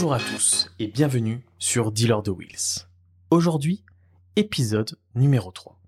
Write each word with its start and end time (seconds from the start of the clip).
Bonjour 0.00 0.14
à 0.14 0.18
tous 0.18 0.70
et 0.78 0.86
bienvenue 0.86 1.44
sur 1.58 1.92
Dealer 1.92 2.22
de 2.22 2.30
Wheels. 2.30 2.88
Aujourd'hui, 3.30 3.84
épisode 4.34 4.98
numéro 5.14 5.52
3. 5.52 5.78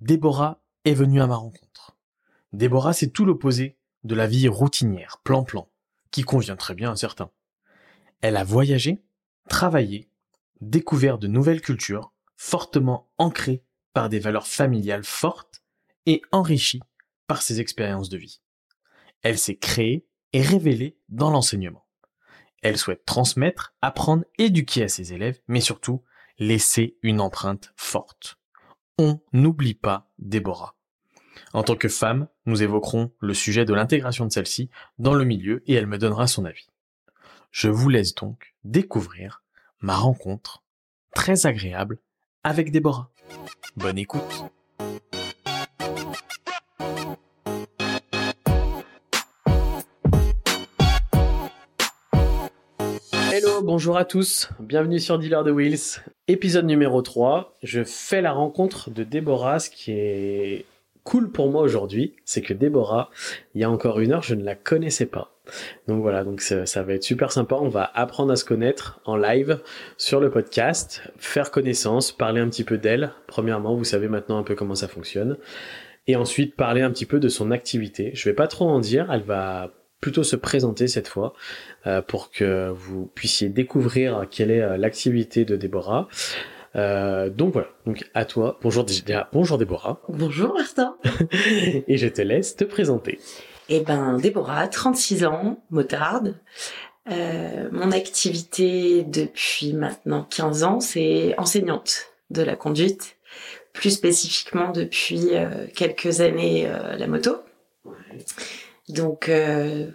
Déborah 0.00 0.62
est 0.84 0.94
venue 0.94 1.20
à 1.20 1.26
ma 1.26 1.34
rencontre. 1.34 1.96
Déborah, 2.52 2.92
c'est 2.92 3.08
tout 3.10 3.24
l'opposé 3.24 3.80
de 4.04 4.14
la 4.14 4.28
vie 4.28 4.46
routinière, 4.46 5.20
plan-plan, 5.24 5.68
qui 6.12 6.22
convient 6.22 6.54
très 6.54 6.76
bien 6.76 6.92
à 6.92 6.94
certains. 6.94 7.32
Elle 8.20 8.36
a 8.36 8.44
voyagé, 8.44 9.02
travaillé, 9.48 10.08
découvert 10.60 11.18
de 11.18 11.26
nouvelles 11.26 11.62
cultures, 11.62 12.12
fortement 12.36 13.10
ancrées 13.18 13.64
par 13.92 14.08
des 14.08 14.20
valeurs 14.20 14.46
familiales 14.46 15.02
fortes 15.02 15.64
et 16.06 16.22
enrichies 16.30 16.82
par 17.26 17.42
ses 17.42 17.58
expériences 17.58 18.08
de 18.08 18.18
vie. 18.18 18.40
Elle 19.22 19.36
s'est 19.36 19.56
créée 19.56 20.06
et 20.32 20.42
révélée 20.42 20.96
dans 21.08 21.30
l'enseignement. 21.30 21.83
Elle 22.64 22.78
souhaite 22.78 23.04
transmettre, 23.04 23.74
apprendre, 23.82 24.24
éduquer 24.38 24.84
à 24.84 24.88
ses 24.88 25.12
élèves, 25.12 25.38
mais 25.48 25.60
surtout 25.60 26.02
laisser 26.38 26.96
une 27.02 27.20
empreinte 27.20 27.74
forte. 27.76 28.38
On 28.98 29.20
n'oublie 29.34 29.74
pas 29.74 30.10
Déborah. 30.18 30.74
En 31.52 31.62
tant 31.62 31.76
que 31.76 31.88
femme, 31.88 32.26
nous 32.46 32.62
évoquerons 32.62 33.12
le 33.20 33.34
sujet 33.34 33.66
de 33.66 33.74
l'intégration 33.74 34.24
de 34.24 34.32
celle-ci 34.32 34.70
dans 34.98 35.12
le 35.12 35.26
milieu 35.26 35.62
et 35.66 35.74
elle 35.74 35.86
me 35.86 35.98
donnera 35.98 36.26
son 36.26 36.46
avis. 36.46 36.70
Je 37.50 37.68
vous 37.68 37.90
laisse 37.90 38.14
donc 38.14 38.54
découvrir 38.64 39.42
ma 39.80 39.96
rencontre 39.96 40.62
très 41.14 41.44
agréable 41.44 41.98
avec 42.44 42.70
Déborah. 42.72 43.10
Bonne 43.76 43.98
écoute. 43.98 44.44
Bonjour 53.64 53.96
à 53.96 54.04
tous, 54.04 54.50
bienvenue 54.60 55.00
sur 55.00 55.18
Dealer 55.18 55.42
de 55.42 55.50
Wheels. 55.50 56.02
Épisode 56.28 56.66
numéro 56.66 57.00
3, 57.00 57.54
je 57.62 57.82
fais 57.82 58.20
la 58.20 58.32
rencontre 58.32 58.90
de 58.90 59.04
Déborah, 59.04 59.58
ce 59.58 59.70
qui 59.70 59.90
est 59.92 60.66
cool 61.02 61.30
pour 61.30 61.50
moi 61.50 61.62
aujourd'hui, 61.62 62.14
c'est 62.26 62.42
que 62.42 62.52
Déborah, 62.52 63.10
il 63.54 63.62
y 63.62 63.64
a 63.64 63.70
encore 63.70 64.00
une 64.00 64.12
heure, 64.12 64.22
je 64.22 64.34
ne 64.34 64.44
la 64.44 64.54
connaissais 64.54 65.06
pas. 65.06 65.32
Donc 65.88 66.02
voilà, 66.02 66.24
donc 66.24 66.42
ça, 66.42 66.82
va 66.82 66.92
être 66.92 67.02
super 67.02 67.32
sympa, 67.32 67.56
on 67.58 67.68
va 67.68 67.90
apprendre 67.94 68.32
à 68.32 68.36
se 68.36 68.44
connaître 68.44 69.00
en 69.06 69.16
live 69.16 69.58
sur 69.96 70.20
le 70.20 70.30
podcast, 70.30 71.02
faire 71.16 71.50
connaissance, 71.50 72.12
parler 72.12 72.42
un 72.42 72.48
petit 72.50 72.64
peu 72.64 72.76
d'elle. 72.76 73.12
Premièrement, 73.26 73.74
vous 73.74 73.84
savez 73.84 74.08
maintenant 74.08 74.36
un 74.36 74.42
peu 74.42 74.54
comment 74.54 74.74
ça 74.74 74.88
fonctionne. 74.88 75.38
Et 76.06 76.16
ensuite, 76.16 76.54
parler 76.54 76.82
un 76.82 76.90
petit 76.90 77.06
peu 77.06 77.18
de 77.18 77.28
son 77.28 77.50
activité. 77.50 78.10
Je 78.14 78.28
vais 78.28 78.34
pas 78.34 78.46
trop 78.46 78.68
en 78.68 78.78
dire, 78.78 79.10
elle 79.10 79.22
va 79.22 79.70
plutôt 80.04 80.22
se 80.22 80.36
présenter 80.36 80.86
cette 80.86 81.08
fois 81.08 81.32
euh, 81.86 82.02
pour 82.02 82.30
que 82.30 82.68
vous 82.68 83.06
puissiez 83.14 83.48
découvrir 83.48 84.26
quelle 84.30 84.50
est 84.50 84.60
euh, 84.60 84.76
l'activité 84.76 85.46
de 85.46 85.56
Déborah. 85.56 86.08
Euh, 86.76 87.30
donc 87.30 87.54
voilà, 87.54 87.68
donc 87.86 88.04
à 88.12 88.26
toi. 88.26 88.58
Bonjour, 88.60 88.84
bonjour 89.32 89.56
Déborah. 89.56 90.02
Bonjour 90.10 90.52
Martin. 90.52 90.98
Et 91.88 91.96
je 91.96 92.06
te 92.06 92.20
laisse 92.20 92.54
te 92.54 92.64
présenter. 92.64 93.18
Eh 93.70 93.80
ben 93.80 94.18
Déborah, 94.18 94.68
36 94.68 95.24
ans, 95.24 95.64
motarde. 95.70 96.34
Euh, 97.10 97.70
mon 97.72 97.90
activité 97.90 99.04
depuis 99.04 99.72
maintenant 99.72 100.24
15 100.28 100.64
ans, 100.64 100.80
c'est 100.80 101.34
enseignante 101.38 102.08
de 102.28 102.42
la 102.42 102.56
conduite. 102.56 103.16
Plus 103.72 103.92
spécifiquement 103.92 104.70
depuis 104.70 105.30
euh, 105.32 105.66
quelques 105.74 106.20
années 106.20 106.68
la 106.98 107.06
moto. 107.06 107.38
Donc 108.88 109.28
euh, 109.28 109.90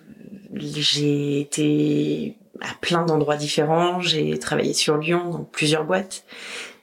j'ai 0.53 1.39
été 1.39 2.37
à 2.61 2.73
plein 2.81 3.05
d'endroits 3.05 3.37
différents. 3.37 4.01
J'ai 4.01 4.37
travaillé 4.39 4.73
sur 4.73 4.97
Lyon 4.97 5.29
dans 5.29 5.43
plusieurs 5.43 5.85
boîtes. 5.85 6.23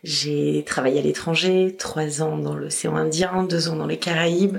J'ai 0.05 0.63
travaillé 0.65 1.01
à 1.01 1.03
l'étranger, 1.03 1.75
trois 1.77 2.23
ans 2.23 2.39
dans 2.39 2.55
l'océan 2.55 2.97
Indien, 2.97 3.43
deux 3.43 3.69
ans 3.69 3.77
dans 3.77 3.87
les 3.87 3.99
Caraïbes. 3.99 4.59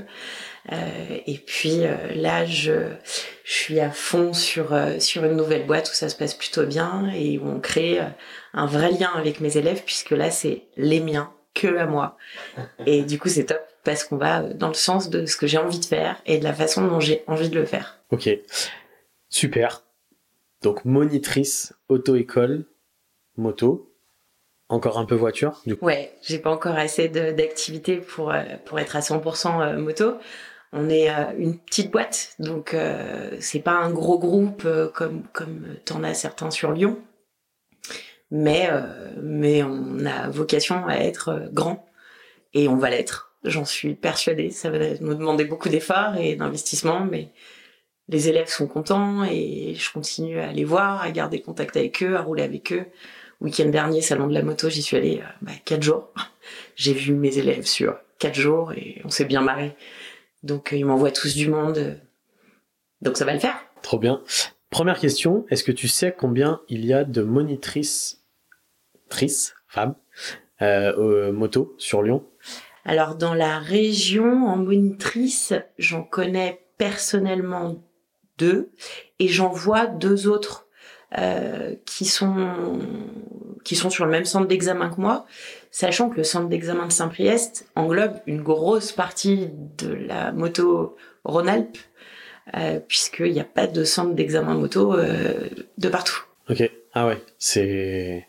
Euh, 0.71 1.17
et 1.25 1.37
puis 1.37 1.85
euh, 1.85 1.95
là, 2.15 2.45
je, 2.45 2.91
suis 3.45 3.79
à 3.79 3.89
fond 3.89 4.33
sur 4.33 4.73
euh, 4.73 4.99
sur 4.99 5.23
une 5.23 5.37
nouvelle 5.37 5.65
boîte 5.65 5.89
où 5.89 5.93
ça 5.93 6.09
se 6.09 6.15
passe 6.15 6.33
plutôt 6.33 6.65
bien 6.65 7.09
et 7.15 7.37
où 7.37 7.47
on 7.47 7.61
crée 7.61 8.01
un 8.53 8.65
vrai 8.65 8.91
lien 8.91 9.09
avec 9.15 9.39
mes 9.39 9.55
élèves 9.55 9.83
puisque 9.85 10.11
là, 10.11 10.31
c'est 10.31 10.63
les 10.75 10.99
miens 10.99 11.31
que 11.53 11.77
à 11.77 11.85
moi. 11.85 12.17
Et 12.85 13.03
du 13.03 13.17
coup, 13.17 13.29
c'est 13.29 13.45
top 13.45 13.61
parce 13.87 14.03
qu'on 14.03 14.17
va 14.17 14.41
dans 14.41 14.67
le 14.67 14.73
sens 14.73 15.09
de 15.09 15.25
ce 15.25 15.37
que 15.37 15.47
j'ai 15.47 15.57
envie 15.57 15.79
de 15.79 15.85
faire 15.85 16.21
et 16.25 16.39
de 16.39 16.43
la 16.43 16.53
façon 16.53 16.85
dont 16.85 16.99
j'ai 16.99 17.23
envie 17.25 17.49
de 17.49 17.55
le 17.55 17.65
faire. 17.65 18.01
Ok, 18.11 18.29
super. 19.29 19.83
Donc 20.61 20.83
monitrice 20.83 21.73
auto-école 21.87 22.65
moto. 23.37 23.93
Encore 24.69 24.99
un 24.99 25.05
peu 25.05 25.15
voiture 25.15 25.61
du 25.65 25.77
coup. 25.77 25.85
Ouais, 25.85 26.11
j'ai 26.21 26.39
pas 26.39 26.51
encore 26.51 26.75
assez 26.75 27.07
d'activité 27.07 27.97
pour 27.97 28.33
pour 28.65 28.79
être 28.81 28.97
à 28.97 28.99
100% 28.99 29.77
moto. 29.77 30.17
On 30.73 30.89
est 30.89 31.07
une 31.37 31.57
petite 31.57 31.89
boîte, 31.89 32.35
donc 32.39 32.73
euh, 32.73 33.37
c'est 33.39 33.61
pas 33.61 33.71
un 33.71 33.89
gros 33.89 34.19
groupe 34.19 34.63
euh, 34.65 34.89
comme 34.89 35.23
comme 35.31 35.77
t'en 35.85 36.03
as 36.03 36.13
certains 36.13 36.51
sur 36.51 36.73
Lyon, 36.73 36.99
mais 38.31 38.67
euh, 38.69 39.13
mais 39.21 39.63
on 39.63 40.05
a 40.05 40.27
vocation 40.27 40.85
à 40.85 40.95
être 40.97 41.47
grand 41.53 41.87
et 42.53 42.67
on 42.67 42.75
va 42.75 42.89
l'être. 42.89 43.26
J'en 43.43 43.65
suis 43.65 43.95
persuadée. 43.95 44.49
Ça 44.51 44.69
va 44.69 44.79
nous 44.99 45.13
demander 45.13 45.45
beaucoup 45.45 45.69
d'efforts 45.69 46.17
et 46.17 46.35
d'investissement, 46.35 47.05
mais 47.05 47.29
les 48.09 48.29
élèves 48.29 48.49
sont 48.49 48.67
contents 48.67 49.23
et 49.23 49.75
je 49.75 49.91
continue 49.91 50.39
à 50.39 50.51
les 50.51 50.63
voir, 50.63 51.01
à 51.01 51.11
garder 51.11 51.41
contact 51.41 51.77
avec 51.77 52.01
eux, 52.03 52.15
à 52.15 52.21
rouler 52.21 52.43
avec 52.43 52.71
eux. 52.71 52.85
Week-end 53.41 53.69
dernier, 53.69 54.01
salon 54.01 54.27
de 54.27 54.33
la 54.33 54.41
moto, 54.41 54.69
j'y 54.69 54.81
suis 54.81 54.97
allée 54.97 55.21
bah, 55.41 55.51
quatre 55.65 55.83
jours. 55.83 56.11
J'ai 56.75 56.93
vu 56.93 57.13
mes 57.13 57.37
élèves 57.37 57.65
sur 57.65 57.97
quatre 58.17 58.35
jours 58.35 58.71
et 58.73 59.01
on 59.03 59.09
s'est 59.09 59.25
bien 59.25 59.41
marré. 59.41 59.75
Donc 60.43 60.69
ils 60.75 60.85
m'envoient 60.85 61.11
tous 61.11 61.35
du 61.35 61.49
monde. 61.49 61.99
Donc 63.01 63.17
ça 63.17 63.25
va 63.25 63.33
le 63.33 63.39
faire. 63.39 63.57
Trop 63.81 63.99
bien. 63.99 64.23
Première 64.69 64.99
question, 64.99 65.45
est-ce 65.49 65.63
que 65.63 65.71
tu 65.71 65.87
sais 65.87 66.13
combien 66.17 66.61
il 66.67 66.85
y 66.85 66.93
a 66.93 67.03
de 67.03 67.21
monitrices, 67.21 68.23
trices, 69.09 69.55
femmes, 69.67 69.95
euh, 70.61 71.31
moto 71.31 71.75
sur 71.77 72.01
Lyon? 72.01 72.25
Alors 72.87 73.15
dans 73.15 73.33
la 73.33 73.59
région, 73.59 74.47
en 74.47 74.55
monitrice, 74.55 75.53
j'en 75.77 76.03
connais 76.03 76.61
personnellement 76.77 77.83
deux 78.37 78.71
et 79.19 79.27
j'en 79.27 79.49
vois 79.49 79.87
deux 79.87 80.29
autres 80.29 80.67
euh, 81.17 81.75
qui 81.85 82.05
sont 82.05 82.79
sur 83.89 84.05
le 84.05 84.11
même 84.11 84.23
centre 84.23 84.47
d'examen 84.47 84.89
que 84.89 85.01
moi, 85.01 85.25
sachant 85.69 86.09
que 86.09 86.15
le 86.15 86.23
centre 86.23 86.47
d'examen 86.47 86.87
de 86.87 86.91
Saint-Priest 86.93 87.67
englobe 87.75 88.21
une 88.25 88.41
grosse 88.41 88.93
partie 88.93 89.49
de 89.77 89.93
la 89.93 90.31
moto 90.31 90.95
Rhône-Alpes, 91.25 91.77
euh, 92.55 92.79
puisqu'il 92.79 93.33
n'y 93.33 93.41
a 93.41 93.45
pas 93.45 93.67
de 93.67 93.83
centre 93.83 94.13
d'examen 94.13 94.53
moto 94.53 94.93
euh, 94.93 95.33
de 95.77 95.89
partout. 95.89 96.23
Ok, 96.49 96.71
ah 96.93 97.05
ouais, 97.05 97.21
c'est 97.37 98.27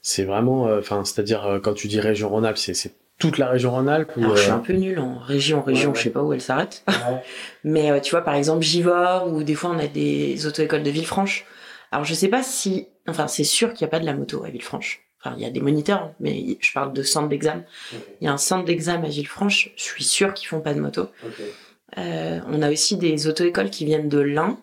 c'est 0.00 0.22
vraiment, 0.22 0.68
euh, 0.68 0.80
c'est-à-dire 0.80 1.58
quand 1.64 1.74
tu 1.74 1.88
dis 1.88 1.98
région 1.98 2.28
Rhône-Alpes, 2.28 2.58
c'est 2.58 2.94
toute 3.18 3.38
la 3.38 3.48
région 3.48 3.70
Rhône-Alpes 3.70 4.12
Alors, 4.16 4.36
je 4.36 4.42
suis 4.42 4.50
un 4.50 4.58
peu 4.58 4.74
nulle 4.74 4.98
en 4.98 5.18
région, 5.18 5.62
région, 5.62 5.90
ouais, 5.90 5.96
je 5.96 6.02
sais 6.02 6.10
pas 6.10 6.22
où 6.22 6.32
elle 6.32 6.40
s'arrête. 6.40 6.84
Ouais. 6.86 6.94
Mais 7.64 8.00
tu 8.00 8.10
vois, 8.10 8.22
par 8.22 8.34
exemple, 8.34 8.62
Givors, 8.62 9.32
ou 9.32 9.42
des 9.42 9.54
fois 9.54 9.70
on 9.70 9.78
a 9.78 9.86
des 9.86 10.46
auto-écoles 10.46 10.82
de 10.82 10.90
Villefranche. 10.90 11.46
Alors 11.90 12.04
je 12.04 12.14
sais 12.14 12.28
pas 12.28 12.42
si, 12.42 12.88
enfin 13.08 13.26
c'est 13.28 13.44
sûr 13.44 13.72
qu'il 13.72 13.86
n'y 13.86 13.90
a 13.90 13.90
pas 13.90 14.00
de 14.00 14.06
la 14.06 14.14
moto 14.14 14.44
à 14.44 14.50
Villefranche. 14.50 15.00
Enfin 15.20 15.34
il 15.36 15.42
y 15.42 15.46
a 15.46 15.50
des 15.50 15.60
moniteurs, 15.60 16.12
mais 16.20 16.58
je 16.60 16.72
parle 16.72 16.92
de 16.92 17.02
centre 17.02 17.28
d'examen. 17.28 17.64
Okay. 17.92 18.04
Il 18.20 18.24
y 18.26 18.28
a 18.28 18.32
un 18.32 18.38
centre 18.38 18.64
d'examen 18.64 19.04
à 19.04 19.08
Villefranche. 19.08 19.70
Je 19.76 19.82
suis 19.82 20.04
sûr 20.04 20.34
qu'ils 20.34 20.48
font 20.48 20.60
pas 20.60 20.74
de 20.74 20.80
moto. 20.80 21.08
Okay. 21.24 21.52
Euh, 21.98 22.40
on 22.48 22.60
a 22.62 22.70
aussi 22.70 22.96
des 22.96 23.28
auto-écoles 23.28 23.70
qui 23.70 23.84
viennent 23.84 24.08
de 24.08 24.18
l'Ain. 24.18 24.58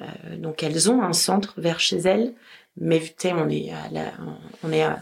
Euh, 0.00 0.36
donc 0.36 0.62
elles 0.62 0.90
ont 0.90 1.02
un 1.02 1.12
centre 1.12 1.54
vers 1.56 1.80
chez 1.80 1.98
elles, 1.98 2.34
mais 2.76 3.00
tu 3.00 3.12
sais 3.18 3.32
on 3.32 3.48
est 3.48 3.70
à 3.70 3.90
la, 3.90 4.12
on 4.62 4.72
est 4.72 4.82
à 4.82 5.00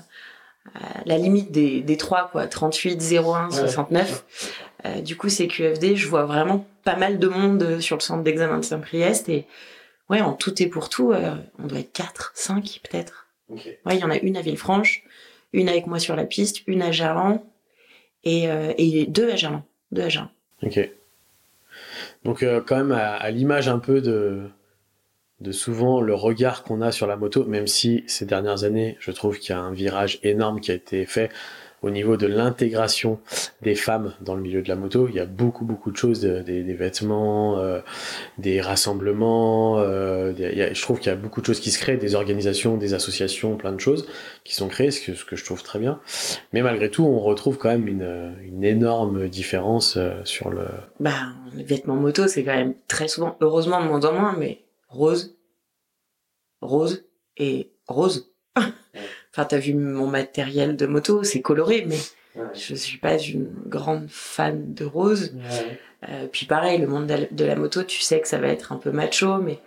la 1.06 1.18
limite 1.18 1.50
des, 1.50 1.80
des 1.80 1.96
trois 1.96 2.28
quoi, 2.30 2.46
38, 2.46 3.00
01, 3.12 3.50
69. 3.50 4.24
Euh, 4.84 5.00
du 5.00 5.16
coup 5.16 5.28
c'est 5.28 5.46
QFD. 5.48 5.96
Je 5.96 6.08
vois 6.08 6.24
vraiment 6.24 6.66
pas 6.84 6.96
mal 6.96 7.18
de 7.18 7.28
monde 7.28 7.80
sur 7.80 7.96
le 7.96 8.00
centre 8.00 8.22
d'examen 8.22 8.58
de 8.58 8.64
Saint-Priest 8.64 9.28
et 9.28 9.46
ouais, 10.10 10.20
en 10.20 10.32
tout 10.34 10.62
et 10.62 10.66
pour 10.66 10.88
tout, 10.88 11.12
euh, 11.12 11.34
on 11.58 11.66
doit 11.66 11.78
être 11.80 11.92
4, 11.92 12.32
5 12.34 12.80
peut-être. 12.88 13.26
Okay. 13.48 13.78
Ouais, 13.84 13.96
il 13.96 14.00
y 14.00 14.04
en 14.04 14.10
a 14.10 14.16
une 14.16 14.36
à 14.36 14.42
Villefranche, 14.42 15.04
une 15.52 15.68
avec 15.68 15.86
moi 15.86 15.98
sur 15.98 16.16
la 16.16 16.24
piste, 16.24 16.62
une 16.66 16.82
à 16.82 16.90
Gerland 16.90 17.42
et, 18.24 18.48
euh, 18.48 18.72
et 18.78 19.06
deux 19.06 19.30
à 19.30 19.36
Gerland. 19.36 19.62
Deux 19.90 20.02
à 20.02 20.08
Gerland. 20.08 20.30
Ok. 20.62 20.90
Donc 22.24 22.42
euh, 22.42 22.60
quand 22.64 22.76
même 22.76 22.92
à, 22.92 23.14
à 23.14 23.30
l'image 23.30 23.68
un 23.68 23.78
peu 23.78 24.00
de, 24.00 24.48
de 25.42 25.52
souvent 25.52 26.00
le 26.00 26.14
regard 26.14 26.62
qu'on 26.62 26.80
a 26.80 26.92
sur 26.92 27.06
la 27.06 27.16
moto, 27.16 27.44
même 27.44 27.66
si 27.66 28.04
ces 28.06 28.24
dernières 28.24 28.64
années, 28.64 28.96
je 29.00 29.10
trouve 29.10 29.38
qu'il 29.38 29.54
y 29.54 29.58
a 29.58 29.60
un 29.60 29.72
virage 29.72 30.18
énorme 30.22 30.60
qui 30.60 30.70
a 30.70 30.74
été 30.74 31.04
fait 31.04 31.30
au 31.82 31.90
niveau 31.90 32.16
de 32.16 32.26
l'intégration 32.26 33.18
des 33.60 33.74
femmes 33.74 34.14
dans 34.20 34.34
le 34.34 34.40
milieu 34.40 34.62
de 34.62 34.68
la 34.68 34.76
moto. 34.76 35.08
Il 35.08 35.16
y 35.16 35.20
a 35.20 35.26
beaucoup 35.26 35.64
beaucoup 35.64 35.90
de 35.90 35.96
choses, 35.96 36.20
des, 36.20 36.62
vêtements, 36.74 37.58
euh, 37.58 37.80
des 38.38 38.60
rassemblements. 38.60 39.78
Euh, 39.78 40.32
je 40.36 40.80
trouve 40.80 41.00
qu'il 41.00 41.10
y 41.10 41.12
a 41.12 41.16
beaucoup 41.16 41.40
de 41.40 41.46
choses 41.46 41.60
qui 41.60 41.70
se 41.70 41.78
créent, 41.78 41.96
des 41.96 42.14
organisations, 42.14 42.76
des 42.76 42.94
associations, 42.94 43.56
plein 43.56 43.72
de 43.72 43.80
choses 43.80 44.06
qui 44.44 44.54
sont 44.54 44.68
créées, 44.68 44.92
ce 44.92 45.04
que, 45.04 45.14
ce 45.14 45.24
que 45.24 45.36
je 45.36 45.44
trouve 45.44 45.62
très 45.62 45.80
bien. 45.80 46.00
Mais 46.52 46.62
malgré 46.62 46.88
tout, 46.88 47.04
on 47.04 47.18
retrouve 47.18 47.58
quand 47.58 47.70
même 47.70 47.88
une, 47.88 48.62
énorme 48.62 49.28
différence 49.28 49.96
euh, 49.96 50.12
sur 50.22 50.50
le. 50.50 50.66
Bah, 51.00 51.10
les 51.56 51.64
vêtements 51.64 51.96
moto, 51.96 52.28
c'est 52.28 52.44
quand 52.44 52.54
même 52.54 52.74
très 52.86 53.08
souvent, 53.08 53.36
heureusement 53.40 53.82
de 53.82 53.88
moins 53.88 54.04
en 54.04 54.12
moins, 54.12 54.36
mais 54.38 54.61
rose, 54.92 55.36
rose 56.60 57.04
et 57.36 57.72
rose. 57.86 58.32
Enfin, 58.56 59.46
t'as 59.46 59.58
vu 59.58 59.72
mon 59.72 60.06
matériel 60.06 60.76
de 60.76 60.86
moto, 60.86 61.24
c'est 61.24 61.40
coloré, 61.40 61.86
mais 61.86 61.96
je 62.54 62.74
suis 62.74 62.98
pas 62.98 63.18
une 63.18 63.50
grande 63.66 64.08
fan 64.08 64.74
de 64.74 64.84
rose. 64.84 65.34
Euh, 66.08 66.26
puis 66.30 66.46
pareil, 66.46 66.78
le 66.78 66.86
monde 66.86 67.06
de 67.06 67.44
la, 67.44 67.56
moto, 67.56 67.82
tu 67.82 68.00
sais 68.00 68.20
que 68.20 68.28
ça 68.28 68.38
va 68.38 68.48
être 68.48 68.72
un 68.72 68.76
peu 68.76 68.90
macho, 68.90 69.38
mais 69.38 69.58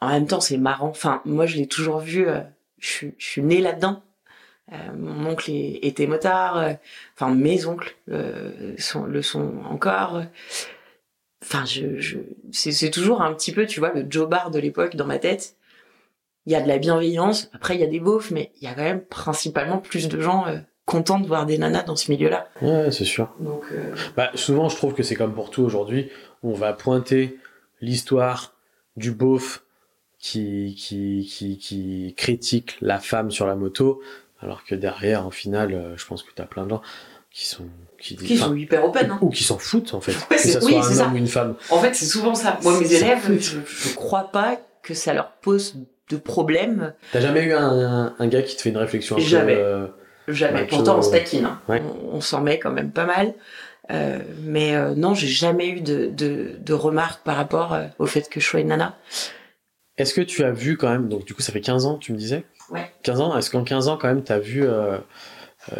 en 0.00 0.08
même 0.08 0.26
temps, 0.26 0.40
c'est 0.40 0.58
marrant. 0.58 0.88
Enfin, 0.88 1.22
moi, 1.24 1.46
je 1.46 1.56
l'ai 1.56 1.66
toujours 1.66 2.00
vu. 2.00 2.28
Euh, 2.28 2.40
je, 2.78 3.06
je, 3.16 3.26
suis 3.26 3.42
née 3.42 3.60
là-dedans. 3.60 4.02
Euh, 4.72 4.76
mon 4.96 5.30
oncle 5.30 5.50
était 5.50 6.06
motard. 6.06 6.76
Enfin, 7.14 7.34
mes 7.34 7.64
oncles 7.66 7.96
sont, 8.78 9.04
le 9.04 9.22
sont 9.22 9.62
encore. 9.64 10.22
Enfin, 11.42 11.64
je, 11.64 11.98
je 11.98 12.18
c'est 12.52 12.90
toujours 12.90 13.22
un 13.22 13.32
petit 13.32 13.52
peu, 13.52 13.66
tu 13.66 13.80
vois, 13.80 13.92
le 13.92 14.06
Joe 14.08 14.28
Bar 14.28 14.50
de 14.50 14.58
l'époque 14.58 14.96
dans 14.96 15.06
ma 15.06 15.18
tête 15.18 15.56
il 16.46 16.52
y 16.52 16.56
a 16.56 16.60
de 16.60 16.68
la 16.68 16.78
bienveillance. 16.78 17.50
Après, 17.52 17.74
il 17.74 17.80
y 17.80 17.84
a 17.84 17.86
des 17.86 18.00
beaufs, 18.00 18.30
mais 18.30 18.50
il 18.60 18.64
y 18.64 18.66
a 18.66 18.74
quand 18.74 18.82
même 18.82 19.04
principalement 19.04 19.78
plus 19.78 20.08
de 20.08 20.20
gens 20.20 20.46
euh, 20.46 20.58
contents 20.84 21.20
de 21.20 21.26
voir 21.26 21.46
des 21.46 21.58
nanas 21.58 21.82
dans 21.82 21.96
ce 21.96 22.10
milieu-là. 22.10 22.48
Ouais, 22.62 22.90
c'est 22.90 23.04
sûr. 23.04 23.32
Donc, 23.40 23.62
euh, 23.72 23.94
bah, 24.16 24.30
souvent, 24.34 24.68
je 24.68 24.76
trouve 24.76 24.94
que 24.94 25.02
c'est 25.02 25.14
comme 25.14 25.34
pour 25.34 25.50
tout 25.50 25.62
aujourd'hui. 25.62 26.10
On 26.42 26.52
va 26.52 26.72
pointer 26.72 27.38
l'histoire 27.80 28.54
du 28.96 29.12
beauf 29.12 29.62
qui, 30.18 30.74
qui, 30.76 31.28
qui, 31.30 31.58
qui 31.58 32.14
critique 32.16 32.76
la 32.80 32.98
femme 32.98 33.30
sur 33.30 33.46
la 33.46 33.54
moto, 33.54 34.02
alors 34.40 34.64
que 34.64 34.74
derrière, 34.74 35.26
en 35.26 35.30
final, 35.30 35.72
euh, 35.72 35.96
je 35.96 36.06
pense 36.06 36.22
que 36.22 36.32
tu 36.34 36.42
as 36.42 36.46
plein 36.46 36.64
de 36.64 36.70
gens 36.70 36.82
qui 37.30 37.46
sont 37.46 37.68
qui, 38.00 38.16
qui 38.16 38.38
sont 38.38 38.54
hyper 38.54 38.84
open 38.84 39.10
hein. 39.10 39.18
ou 39.20 39.28
qui 39.28 39.44
s'en 39.44 39.58
foutent 39.58 39.94
en 39.94 40.00
fait 40.00 40.12
que 40.28 40.38
ça 40.38 40.60
soit 40.60 40.84
un 40.84 40.98
homme 41.00 41.14
ou 41.14 41.16
une 41.16 41.26
femme 41.26 41.54
en 41.68 41.78
fait 41.78 41.94
c'est 41.94 42.06
souvent 42.06 42.34
ça 42.34 42.58
moi 42.62 42.80
mes 42.80 42.92
élèves 42.92 43.38
je, 43.38 43.58
je 43.66 43.94
crois 43.94 44.30
pas 44.32 44.58
que 44.82 44.94
ça 44.94 45.12
leur 45.12 45.32
pose 45.32 45.76
de 46.10 46.16
problèmes. 46.16 46.92
T'as 47.12 47.20
jamais 47.20 47.44
eu 47.44 47.52
un, 47.52 48.14
un, 48.18 48.26
gars 48.26 48.42
qui 48.42 48.56
te 48.56 48.62
fait 48.62 48.70
une 48.70 48.76
réflexion 48.76 49.16
un 49.16 49.20
Jamais. 49.20 49.54
Peu, 49.54 49.60
euh, 49.60 49.86
jamais. 50.28 50.66
Pourtant, 50.66 50.98
on 50.98 51.02
se 51.02 51.10
taquine. 51.10 51.46
Hein. 51.46 51.80
On, 52.12 52.20
s'en 52.20 52.40
met 52.40 52.58
quand 52.58 52.72
même 52.72 52.90
pas 52.90 53.06
mal. 53.06 53.34
Euh, 53.90 54.18
mais 54.42 54.76
euh, 54.76 54.94
non, 54.94 55.14
j'ai 55.14 55.26
jamais 55.26 55.68
eu 55.68 55.80
de, 55.80 56.06
de, 56.06 56.52
de 56.58 56.72
remarques 56.72 57.22
par 57.24 57.36
rapport 57.36 57.72
euh, 57.72 57.86
au 57.98 58.06
fait 58.06 58.28
que 58.28 58.40
je 58.40 58.46
sois 58.46 58.60
une 58.60 58.68
nana. 58.68 58.96
Est-ce 59.96 60.14
que 60.14 60.20
tu 60.20 60.44
as 60.44 60.52
vu 60.52 60.76
quand 60.76 60.88
même, 60.88 61.08
donc 61.08 61.24
du 61.24 61.34
coup 61.34 61.42
ça 61.42 61.52
fait 61.52 61.60
15 61.60 61.86
ans, 61.86 61.98
tu 61.98 62.12
me 62.12 62.16
disais? 62.16 62.44
Ouais. 62.70 62.90
15 63.02 63.20
ans, 63.20 63.36
est-ce 63.36 63.50
qu'en 63.50 63.64
15 63.64 63.88
ans 63.88 63.96
quand 63.96 64.08
même 64.08 64.22
tu 64.22 64.32
as 64.32 64.38
vu 64.38 64.62
euh, 64.64 64.98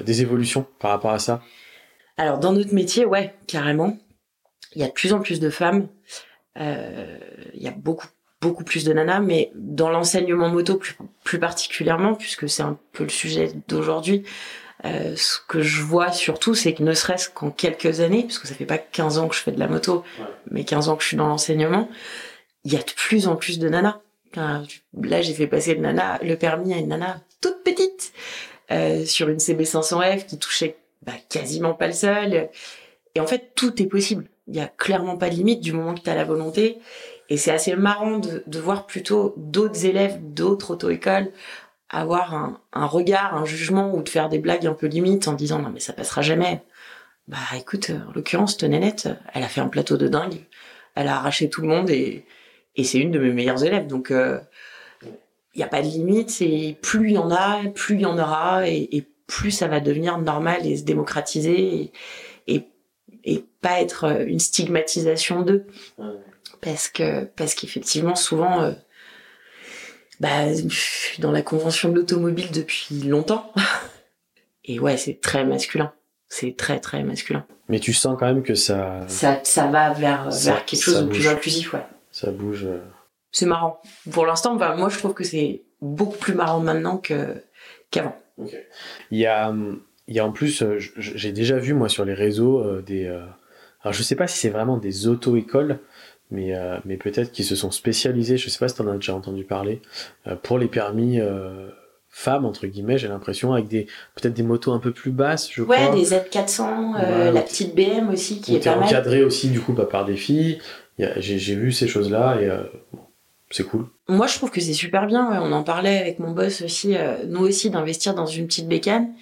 des 0.02 0.22
évolutions 0.22 0.66
par 0.78 0.90
rapport 0.90 1.12
à 1.12 1.18
ça? 1.18 1.40
Alors 2.20 2.38
dans 2.38 2.52
notre 2.52 2.74
métier, 2.74 3.06
ouais, 3.06 3.34
carrément. 3.46 3.96
Il 4.74 4.80
y 4.80 4.84
a 4.84 4.88
de 4.88 4.92
plus 4.92 5.12
en 5.12 5.20
plus 5.20 5.40
de 5.40 5.50
femmes. 5.50 5.88
Il 6.56 7.62
y 7.62 7.68
a 7.68 7.70
beaucoup 7.70 8.06
beaucoup 8.40 8.64
plus 8.64 8.84
de 8.84 8.92
nanas, 8.92 9.20
mais 9.20 9.50
dans 9.54 9.90
l'enseignement 9.90 10.48
moto 10.48 10.76
plus, 10.76 10.96
plus 11.24 11.38
particulièrement, 11.38 12.14
puisque 12.14 12.48
c'est 12.48 12.62
un 12.62 12.78
peu 12.92 13.04
le 13.04 13.10
sujet 13.10 13.52
d'aujourd'hui, 13.68 14.24
euh, 14.84 15.14
ce 15.16 15.38
que 15.46 15.60
je 15.60 15.82
vois 15.82 16.10
surtout, 16.10 16.54
c'est 16.54 16.72
que 16.72 16.82
ne 16.82 16.94
serait-ce 16.94 17.28
qu'en 17.28 17.50
quelques 17.50 18.00
années, 18.00 18.24
puisque 18.24 18.46
ça 18.46 18.54
fait 18.54 18.64
pas 18.64 18.78
15 18.78 19.18
ans 19.18 19.28
que 19.28 19.34
je 19.34 19.40
fais 19.40 19.52
de 19.52 19.58
la 19.58 19.68
moto, 19.68 20.04
mais 20.50 20.64
15 20.64 20.88
ans 20.88 20.96
que 20.96 21.02
je 21.02 21.08
suis 21.08 21.16
dans 21.16 21.28
l'enseignement, 21.28 21.90
il 22.64 22.72
y 22.72 22.76
a 22.76 22.80
de 22.80 22.92
plus 22.96 23.28
en 23.28 23.36
plus 23.36 23.58
de 23.58 23.68
nanas. 23.68 24.00
Là, 24.36 25.22
j'ai 25.22 25.34
fait 25.34 25.48
passer 25.48 25.74
le 25.74 25.80
nana, 25.80 26.18
le 26.22 26.36
permis 26.36 26.72
à 26.72 26.78
une 26.78 26.88
nana 26.88 27.20
toute 27.42 27.62
petite, 27.64 28.12
euh, 28.70 29.04
sur 29.04 29.28
une 29.28 29.38
CB500F 29.38 30.26
qui 30.26 30.38
touchait 30.38 30.76
bah, 31.02 31.12
quasiment 31.28 31.74
pas 31.74 31.86
le 31.86 31.92
sol. 31.92 32.48
Et 33.14 33.20
en 33.20 33.26
fait, 33.26 33.52
tout 33.54 33.82
est 33.82 33.86
possible. 33.86 34.26
Il 34.48 34.56
y 34.56 34.60
a 34.60 34.66
clairement 34.68 35.16
pas 35.16 35.30
de 35.30 35.34
limite 35.34 35.60
du 35.60 35.72
moment 35.72 35.94
que 35.94 36.00
tu 36.00 36.10
as 36.10 36.14
la 36.14 36.24
volonté. 36.24 36.78
Et 37.28 37.36
c'est 37.36 37.52
assez 37.52 37.74
marrant 37.76 38.18
de, 38.18 38.58
voir 38.58 38.86
plutôt 38.86 39.34
d'autres 39.36 39.86
élèves 39.86 40.18
d'autres 40.20 40.72
auto-écoles 40.72 41.30
avoir 41.90 42.34
un, 42.72 42.86
regard, 42.86 43.34
un 43.34 43.44
jugement 43.44 43.92
ou 43.94 44.02
de 44.02 44.08
faire 44.08 44.28
des 44.28 44.38
blagues 44.38 44.66
un 44.66 44.74
peu 44.74 44.86
limites 44.86 45.26
en 45.26 45.32
disant 45.32 45.58
non 45.60 45.70
mais 45.70 45.80
ça 45.80 45.92
passera 45.92 46.22
jamais. 46.22 46.62
Bah 47.26 47.38
écoute, 47.56 47.90
en 47.90 48.12
l'occurrence, 48.12 48.56
Tonenette, 48.56 49.08
elle 49.34 49.42
a 49.42 49.48
fait 49.48 49.60
un 49.60 49.68
plateau 49.68 49.96
de 49.96 50.08
dingue, 50.08 50.46
elle 50.94 51.08
a 51.08 51.16
arraché 51.16 51.48
tout 51.50 51.62
le 51.62 51.68
monde 51.68 51.90
et, 51.90 52.24
c'est 52.82 52.98
une 52.98 53.10
de 53.10 53.18
mes 53.18 53.32
meilleures 53.32 53.62
élèves. 53.62 53.88
Donc 53.88 54.06
il 54.10 54.16
euh, 54.16 54.38
n'y 55.54 55.62
a 55.62 55.66
pas 55.66 55.82
de 55.82 55.86
limite 55.86 56.40
et 56.40 56.76
plus 56.80 57.10
il 57.10 57.14
y 57.14 57.18
en 57.18 57.30
a, 57.30 57.60
plus 57.74 57.96
il 57.96 58.00
y 58.02 58.06
en 58.06 58.18
aura 58.18 58.68
et, 58.68 58.88
et, 58.96 59.06
plus 59.30 59.52
ça 59.52 59.68
va 59.68 59.78
devenir 59.78 60.18
normal 60.18 60.66
et 60.66 60.76
se 60.76 60.82
démocratiser 60.82 61.74
et, 61.74 61.92
et, 62.48 62.64
et 63.24 63.44
pas 63.62 63.80
être 63.80 64.24
une 64.26 64.40
stigmatisation 64.40 65.42
d'eux. 65.42 65.66
Parce 66.60 66.88
que 66.88 67.24
parce 67.24 67.54
qu'effectivement 67.54 68.16
souvent 68.16 68.60
euh, 68.60 68.72
bah, 70.18 70.52
je 70.52 70.68
suis 70.68 71.22
dans 71.22 71.30
la 71.30 71.42
convention 71.42 71.88
de 71.88 71.94
l'automobile 71.94 72.50
depuis 72.50 72.94
longtemps. 73.04 73.52
Et 74.66 74.78
ouais 74.78 74.98
c'est 74.98 75.20
très 75.20 75.44
masculin. 75.44 75.92
C'est 76.28 76.56
très 76.56 76.80
très 76.80 77.02
masculin. 77.02 77.46
Mais 77.68 77.80
tu 77.80 77.92
sens 77.92 78.16
quand 78.18 78.26
même 78.26 78.42
que 78.42 78.54
ça 78.54 79.04
ça, 79.06 79.40
ça 79.44 79.68
va 79.68 79.92
vers 79.92 80.30
vers 80.30 80.64
quelque 80.66 80.82
chose 80.82 81.04
de 81.04 81.08
plus 81.08 81.28
inclusif 81.28 81.72
ouais. 81.72 81.86
Ça 82.10 82.30
bouge 82.32 82.64
euh. 82.64 82.82
c'est 83.30 83.46
marrant. 83.46 83.80
Pour 84.10 84.26
l'instant 84.26 84.56
bah, 84.56 84.74
moi 84.76 84.88
je 84.90 84.98
trouve 84.98 85.14
que 85.14 85.24
c'est 85.24 85.62
beaucoup 85.80 86.18
plus 86.18 86.34
marrant 86.34 86.60
maintenant 86.60 86.98
que 86.98 87.42
qu'avant 87.90 88.16
okay. 88.42 88.66
il 89.10 89.18
y 89.18 89.26
a 89.26 89.54
il 90.08 90.14
y 90.14 90.18
a 90.18 90.26
en 90.26 90.32
plus 90.32 90.62
euh, 90.62 90.78
j'ai 90.78 91.32
déjà 91.32 91.58
vu 91.58 91.74
moi 91.74 91.88
sur 91.88 92.04
les 92.04 92.14
réseaux 92.14 92.80
des 92.80 93.06
alors 93.82 93.92
je 93.92 94.02
sais 94.02 94.16
pas 94.16 94.26
si 94.26 94.38
c'est 94.38 94.50
vraiment 94.50 94.76
des 94.76 95.08
auto-écoles 95.08 95.78
mais, 96.30 96.54
euh, 96.54 96.78
mais 96.84 96.96
peut-être 96.96 97.32
qu'ils 97.32 97.44
se 97.44 97.56
sont 97.56 97.70
spécialisés, 97.70 98.36
je 98.36 98.48
sais 98.48 98.58
pas 98.58 98.68
si 98.68 98.74
tu 98.76 98.82
en 98.82 98.88
as 98.88 98.94
déjà 98.94 99.14
entendu 99.14 99.44
parler, 99.44 99.82
euh, 100.26 100.36
pour 100.36 100.58
les 100.58 100.68
permis 100.68 101.20
euh, 101.20 101.68
femmes, 102.08 102.44
entre 102.44 102.66
guillemets, 102.66 102.98
j'ai 102.98 103.08
l'impression, 103.08 103.52
avec 103.52 103.68
des 103.68 103.86
peut-être 104.14 104.34
des 104.34 104.42
motos 104.42 104.72
un 104.72 104.78
peu 104.78 104.92
plus 104.92 105.10
basses, 105.10 105.50
je 105.50 105.62
ouais, 105.62 105.76
crois. 105.76 105.94
Ouais, 105.94 106.00
des 106.00 106.10
Z400, 106.10 107.32
la 107.32 107.42
petite 107.42 107.74
BM 107.74 108.10
aussi, 108.10 108.40
qui 108.40 108.56
est 108.56 108.64
pas 108.64 108.76
mal. 108.76 108.84
encadré 108.84 109.24
aussi, 109.24 109.48
du 109.48 109.60
coup, 109.60 109.74
pas 109.74 109.86
par 109.86 110.04
des 110.04 110.16
filles. 110.16 110.58
J'ai 110.98 111.54
vu 111.54 111.72
ces 111.72 111.88
choses-là 111.88 112.40
et 112.42 112.48
bon, 112.92 113.00
c'est 113.50 113.64
cool. 113.64 113.86
Moi, 114.08 114.26
je 114.26 114.36
trouve 114.36 114.50
que 114.50 114.60
c'est 114.60 114.74
super 114.74 115.06
bien. 115.06 115.40
On 115.42 115.52
en 115.52 115.62
parlait 115.62 115.98
avec 115.98 116.18
mon 116.18 116.30
boss 116.30 116.62
aussi, 116.62 116.94
nous 117.26 117.40
aussi, 117.40 117.70
d'investir 117.70 118.14
dans 118.14 118.26
une 118.26 118.46
petite 118.46 118.68
bécane. 118.68 119.12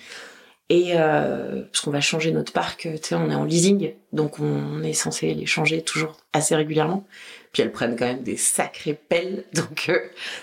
Et 0.70 0.92
euh, 0.96 1.62
parce 1.62 1.80
qu'on 1.80 1.90
va 1.90 2.00
changer 2.00 2.30
notre 2.30 2.52
parc, 2.52 2.82
tu 2.82 2.98
sais, 3.00 3.14
on 3.14 3.30
est 3.30 3.34
en 3.34 3.44
leasing, 3.44 3.94
donc 4.12 4.38
on 4.38 4.82
est 4.82 4.92
censé 4.92 5.32
les 5.32 5.46
changer 5.46 5.80
toujours 5.82 6.18
assez 6.34 6.54
régulièrement. 6.54 7.06
Puis 7.52 7.62
elles 7.62 7.72
prennent 7.72 7.96
quand 7.96 8.06
même 8.06 8.22
des 8.22 8.36
sacrées 8.36 8.98
pelles, 9.08 9.44
donc 9.54 9.86
euh, 9.88 9.98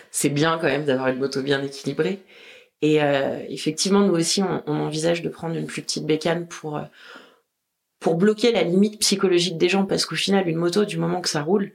c'est 0.10 0.30
bien 0.30 0.58
quand 0.60 0.68
même 0.68 0.86
d'avoir 0.86 1.10
une 1.10 1.20
moto 1.20 1.44
bien 1.44 1.62
équilibrée. 1.62 2.20
Et 2.82 3.04
euh, 3.04 3.40
effectivement, 3.50 4.02
nous 4.02 4.16
aussi, 4.16 4.42
on, 4.44 4.80
envisage 4.80 5.22
de 5.22 5.30
prendre 5.30 5.56
une 5.56 5.68
plus 5.68 5.84
petite 5.84 6.06
bécane 6.06 6.48
euh, 6.66 6.80
pour 8.00 8.16
bloquer 8.16 8.52
la 8.52 8.64
limite 8.64 9.00
psychologique 9.00 9.58
des 9.58 9.70
gens, 9.70 9.86
parce 9.86 10.06
qu'au 10.06 10.16
final, 10.16 10.48
une 10.50 10.58
moto, 10.58 10.86
du 10.86 10.98
moment 10.98 11.22
que 11.22 11.30
ça 11.30 11.44
roule 11.44 11.72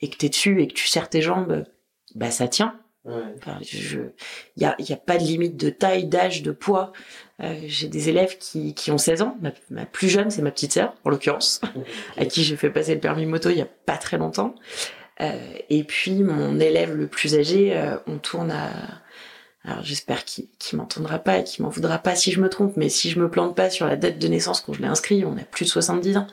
et 0.00 0.10
que 0.10 0.16
t'es 0.16 0.28
dessus 0.28 0.62
et 0.62 0.68
que 0.68 0.74
tu 0.74 0.86
serres 0.86 1.08
tes 1.08 1.22
jambes, 1.22 1.64
bah 2.14 2.30
ça 2.30 2.48
tient. 2.48 2.78
Ouais. 3.06 3.22
il 4.56 4.62
y 4.62 4.66
a, 4.66 4.76
y 4.78 4.92
a 4.92 4.96
pas 4.96 5.16
de 5.16 5.22
limite 5.22 5.56
de 5.56 5.70
taille, 5.70 6.04
d'âge, 6.04 6.42
de 6.42 6.52
poids. 6.52 6.92
Euh, 7.42 7.58
j'ai 7.66 7.88
des 7.88 8.10
élèves 8.10 8.36
qui, 8.36 8.74
qui 8.74 8.90
ont 8.90 8.98
16 8.98 9.22
ans. 9.22 9.38
Ma, 9.40 9.52
ma 9.70 9.86
plus 9.86 10.10
jeune, 10.10 10.30
c'est 10.30 10.42
ma 10.42 10.50
petite 10.50 10.74
sœur, 10.74 10.94
en 11.04 11.10
l'occurrence, 11.10 11.62
à 12.18 12.26
qui 12.26 12.44
j'ai 12.44 12.56
fait 12.56 12.68
passer 12.68 12.94
le 12.94 13.00
permis 13.00 13.24
moto 13.24 13.48
il 13.48 13.56
y 13.56 13.62
a 13.62 13.68
pas 13.86 13.96
très 13.96 14.18
longtemps. 14.18 14.54
Euh, 15.22 15.38
et 15.70 15.84
puis 15.84 16.22
mon 16.22 16.60
élève 16.60 16.94
le 16.94 17.06
plus 17.06 17.36
âgé, 17.36 17.76
euh, 17.76 17.96
on 18.06 18.18
tourne 18.18 18.50
à. 18.50 18.70
Alors 19.62 19.82
j'espère 19.82 20.24
qu'il 20.24 20.46
qu 20.58 20.76
m'entendra 20.76 21.18
pas 21.18 21.38
et 21.38 21.44
qu'il 21.44 21.62
m'en 21.64 21.68
voudra 21.68 21.98
pas 21.98 22.14
si 22.16 22.32
je 22.32 22.40
me 22.40 22.48
trompe, 22.48 22.78
mais 22.78 22.88
si 22.88 23.10
je 23.10 23.18
me 23.18 23.30
plante 23.30 23.54
pas 23.54 23.68
sur 23.68 23.86
la 23.86 23.96
date 23.96 24.18
de 24.18 24.28
naissance 24.28 24.62
quand 24.62 24.72
je 24.72 24.80
l'ai 24.80 24.88
inscrit, 24.88 25.24
on 25.26 25.36
a 25.36 25.42
plus 25.42 25.66
de 25.66 25.70
70 25.70 26.16
ans. 26.16 26.26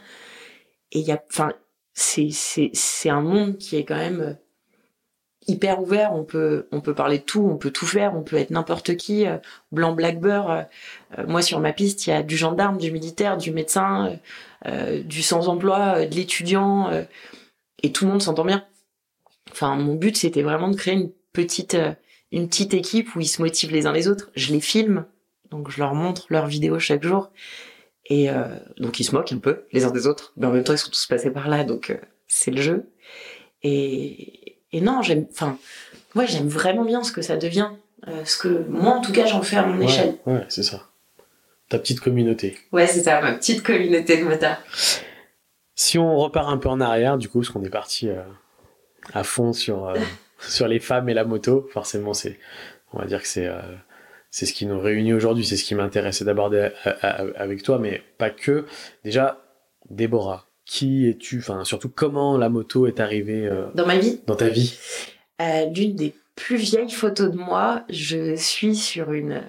Et 0.94 1.00
il 1.00 1.06
y 1.06 1.12
a, 1.12 1.22
enfin, 1.30 1.52
c'est 1.98 3.10
un 3.10 3.22
monde 3.22 3.58
qui 3.58 3.76
est 3.76 3.84
quand 3.84 3.96
même 3.98 4.38
hyper 5.48 5.82
ouvert, 5.82 6.14
on 6.14 6.24
peut 6.24 6.68
parler 6.96 7.20
de 7.20 7.24
tout, 7.24 7.48
on 7.50 7.58
peut 7.58 7.72
tout 7.72 7.86
faire, 7.86 8.16
on 8.16 8.22
peut 8.22 8.36
être 8.36 8.52
n'importe 8.52 8.98
qui, 8.98 9.26
euh, 9.26 9.38
blanc 9.72 9.94
black 9.94 10.20
beurre. 10.20 10.52
Euh, 10.52 10.62
euh, 11.18 11.28
moi 11.28 11.42
sur 11.42 11.60
ma 11.60 11.74
piste, 11.74 12.06
il 12.06 12.10
y 12.12 12.14
a 12.14 12.22
du 12.22 12.38
gendarme, 12.38 12.78
du 12.78 12.92
militaire, 12.92 13.38
du 13.38 13.52
médecin, 13.52 14.20
du 15.06 15.22
sans 15.22 15.48
emploi, 15.48 16.06
de 16.06 16.16
l'étudiant 16.16 16.90
et 17.84 17.92
tout 17.92 18.06
le 18.06 18.12
monde 18.12 18.22
s'entend 18.22 18.46
bien. 18.46 18.66
Enfin 19.52 19.76
mon 19.76 19.96
but 19.96 20.18
c'était 20.18 20.42
vraiment 20.42 20.68
de 20.68 20.76
créer 20.76 20.96
une 20.96 21.12
petite 21.32 21.78
une 22.34 22.50
petite 22.50 22.74
équipe 22.74 23.16
où 23.16 23.22
ils 23.22 23.28
se 23.28 23.42
motivent 23.42 23.72
les 23.72 23.86
uns 23.86 23.94
les 23.94 24.08
autres. 24.10 24.30
Je 24.36 24.52
les 24.52 24.60
filme, 24.60 25.06
donc 25.52 25.72
je 25.72 25.80
leur 25.80 25.96
montre 25.96 26.26
leurs 26.30 26.48
vidéos 26.48 26.80
chaque 26.80 27.04
jour. 27.04 27.32
Et 28.10 28.30
euh, 28.30 28.44
donc 28.78 29.00
ils 29.00 29.04
se 29.04 29.14
moquent 29.14 29.34
un 29.34 29.38
peu 29.40 29.66
les 29.74 29.84
uns 29.86 29.92
des 29.92 30.08
autres, 30.08 30.32
mais 30.38 30.48
en 30.48 30.52
même 30.52 30.64
temps 30.64 30.74
ils 30.74 30.78
sont 30.78 30.90
tous 30.90 31.06
passés 31.08 31.30
par 31.32 31.50
là, 31.50 31.64
donc 31.66 31.90
euh, 31.90 31.98
c'est 32.28 32.52
le 32.52 32.62
jeu. 32.62 32.90
Et, 33.64 34.58
et 34.72 34.82
non, 34.82 35.02
j'aime, 35.02 35.26
enfin, 35.32 35.58
ouais, 36.16 36.26
j'aime 36.28 36.48
vraiment 36.48 36.86
bien 36.86 37.04
ce 37.04 37.12
que 37.12 37.22
ça 37.22 37.36
devient, 37.38 37.70
euh, 38.08 38.24
ce 38.24 38.38
que 38.38 38.66
moi 38.70 38.92
en 38.94 39.02
tout 39.02 39.12
cas 39.12 39.26
j'en 39.26 39.42
fais 39.42 39.58
à 39.58 39.66
mon 39.66 39.78
Ouais, 39.80 39.86
échelle. 39.86 40.16
ouais, 40.26 40.46
c'est 40.48 40.64
ça. 40.64 40.84
Ta 41.70 41.80
petite 41.80 42.00
communauté. 42.00 42.58
Ouais, 42.72 42.88
c'est 42.88 43.04
ça, 43.04 43.20
ma 43.20 43.34
petite 43.34 43.62
communauté 43.62 44.18
de 44.18 44.24
motards. 44.24 44.62
Si 45.76 45.98
on 46.00 46.16
repart 46.18 46.50
un 46.50 46.58
peu 46.58 46.70
en 46.70 46.80
arrière, 46.80 47.18
du 47.18 47.28
coup, 47.28 47.40
parce 47.40 47.50
qu'on 47.50 47.64
est 47.64 47.70
parti 47.70 48.10
à 49.14 49.24
fond 49.24 49.52
sur, 49.52 49.94
sur 50.40 50.68
les 50.70 50.80
femmes 50.80 51.10
et 51.10 51.14
la 51.14 51.26
moto, 51.26 51.68
forcément, 51.74 52.14
c'est, 52.14 52.40
on 52.94 53.00
va 53.00 53.06
dire 53.06 53.22
que 53.22 53.28
c'est, 53.28 53.50
c'est 54.30 54.46
ce 54.46 54.54
qui 54.54 54.66
nous 54.66 54.80
réunit 54.80 55.14
aujourd'hui, 55.14 55.46
c'est 55.46 55.58
ce 55.58 55.64
qui 55.64 55.76
m'intéressait 55.76 56.26
d'aborder 56.26 56.70
avec 57.02 57.64
toi, 57.64 57.80
mais 57.80 58.02
pas 58.18 58.30
que. 58.30 58.66
Déjà, 59.04 59.42
Déborah, 59.90 60.48
qui 60.66 61.08
es-tu? 61.08 61.40
Enfin, 61.40 61.64
surtout, 61.64 61.90
comment 61.90 62.38
la 62.38 62.50
moto 62.50 62.88
est 62.88 63.00
arrivée 63.00 63.48
euh, 63.48 63.68
Dans 63.74 63.86
ma 63.86 63.98
vie, 63.98 64.20
dans 64.28 64.36
ta 64.36 64.50
vie? 64.50 64.78
Euh, 65.42 65.66
l'une 65.74 65.96
des 65.96 66.14
plus 66.36 66.58
vieilles 66.58 66.92
photos 66.92 67.32
de 67.32 67.38
moi, 67.38 67.84
je 67.90 68.36
suis 68.36 68.76
sur 68.76 69.12
une. 69.14 69.44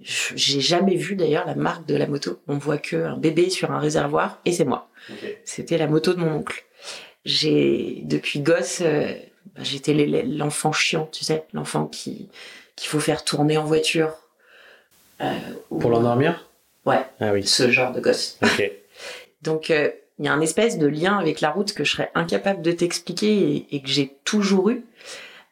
J'ai 0.00 0.60
jamais 0.60 0.96
vu 0.96 1.14
d'ailleurs 1.14 1.46
la 1.46 1.54
marque 1.54 1.86
de 1.86 1.94
la 1.94 2.06
moto. 2.06 2.40
On 2.48 2.58
voit 2.58 2.78
que 2.78 2.96
un 2.96 3.16
bébé 3.16 3.50
sur 3.50 3.70
un 3.70 3.78
réservoir 3.78 4.40
et 4.44 4.52
c'est 4.52 4.64
moi. 4.64 4.90
C'était 5.44 5.78
la 5.78 5.86
moto 5.86 6.12
de 6.12 6.18
mon 6.18 6.38
oncle. 6.38 6.64
J'ai 7.24 8.00
depuis 8.04 8.40
gosse, 8.40 8.80
euh, 8.80 9.12
bah, 9.54 9.62
j'étais 9.62 9.94
l'enfant 10.24 10.72
chiant, 10.72 11.08
tu 11.12 11.24
sais, 11.24 11.46
l'enfant 11.52 11.86
qui 11.86 12.28
qu'il 12.76 12.88
faut 12.88 13.00
faire 13.00 13.24
tourner 13.24 13.56
en 13.58 13.64
voiture. 13.64 14.12
Euh, 15.20 15.32
ou- 15.70 15.78
Pour 15.78 15.90
l'endormir 15.90 16.48
Ouais. 16.84 17.04
Ah 17.20 17.32
oui, 17.32 17.46
Ce 17.46 17.70
genre 17.70 17.92
de 17.92 18.00
gosse. 18.00 18.38
Donc 19.42 19.70
euh, 19.70 19.90
il 20.18 20.24
y 20.24 20.28
a 20.28 20.32
un 20.32 20.40
espèce 20.40 20.78
de 20.78 20.86
lien 20.86 21.16
avec 21.18 21.40
la 21.40 21.50
route 21.50 21.72
que 21.72 21.84
je 21.84 21.92
serais 21.92 22.10
incapable 22.14 22.62
de 22.62 22.72
t'expliquer 22.72 23.32
et, 23.56 23.76
et 23.76 23.82
que 23.82 23.88
j'ai 23.88 24.16
toujours 24.24 24.70
eu. 24.70 24.84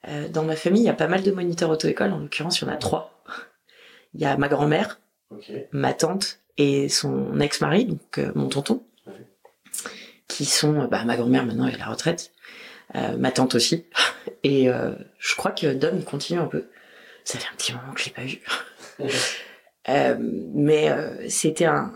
Euh, 0.08 0.28
dans 0.28 0.42
ma 0.44 0.56
famille, 0.56 0.82
il 0.82 0.86
y 0.86 0.90
a 0.90 0.94
pas 0.94 1.08
mal 1.08 1.22
de 1.22 1.30
moniteurs 1.30 1.70
auto-école. 1.70 2.12
En 2.12 2.18
l'occurrence, 2.18 2.60
il 2.60 2.64
y 2.64 2.70
en 2.70 2.72
a 2.72 2.76
trois. 2.76 3.22
Il 4.14 4.20
y 4.20 4.24
a 4.24 4.36
ma 4.36 4.48
grand-mère, 4.48 4.98
ma 5.70 5.92
tante 5.92 6.40
et 6.58 6.88
son 6.88 7.38
ex-mari, 7.38 7.84
donc 7.84 8.18
euh, 8.18 8.32
mon 8.34 8.48
tonton, 8.48 8.82
qui 10.26 10.44
sont... 10.46 10.84
Bah, 10.86 11.04
ma 11.04 11.16
grand-mère, 11.16 11.44
maintenant, 11.46 11.66
elle 11.66 11.74
est 11.74 11.82
à 11.82 11.86
la 11.86 11.92
retraite. 11.92 12.32
Euh, 12.96 13.16
ma 13.16 13.30
tante 13.30 13.54
aussi. 13.54 13.84
Et 14.42 14.68
euh, 14.68 14.90
je 15.20 15.36
crois 15.36 15.52
que 15.52 15.72
Dom, 15.72 16.02
continue 16.02 16.40
un 16.40 16.46
peu. 16.46 16.64
Ça 17.30 17.38
fait 17.38 17.48
un 17.52 17.56
petit 17.56 17.72
moment 17.72 17.92
que 17.94 18.00
je 18.00 18.06
l'ai 18.06 18.12
pas 18.12 18.22
vu. 18.22 18.40
Euh, 19.88 20.14
mais 20.20 20.90
euh, 20.90 21.26
c'était 21.28 21.64
un... 21.64 21.90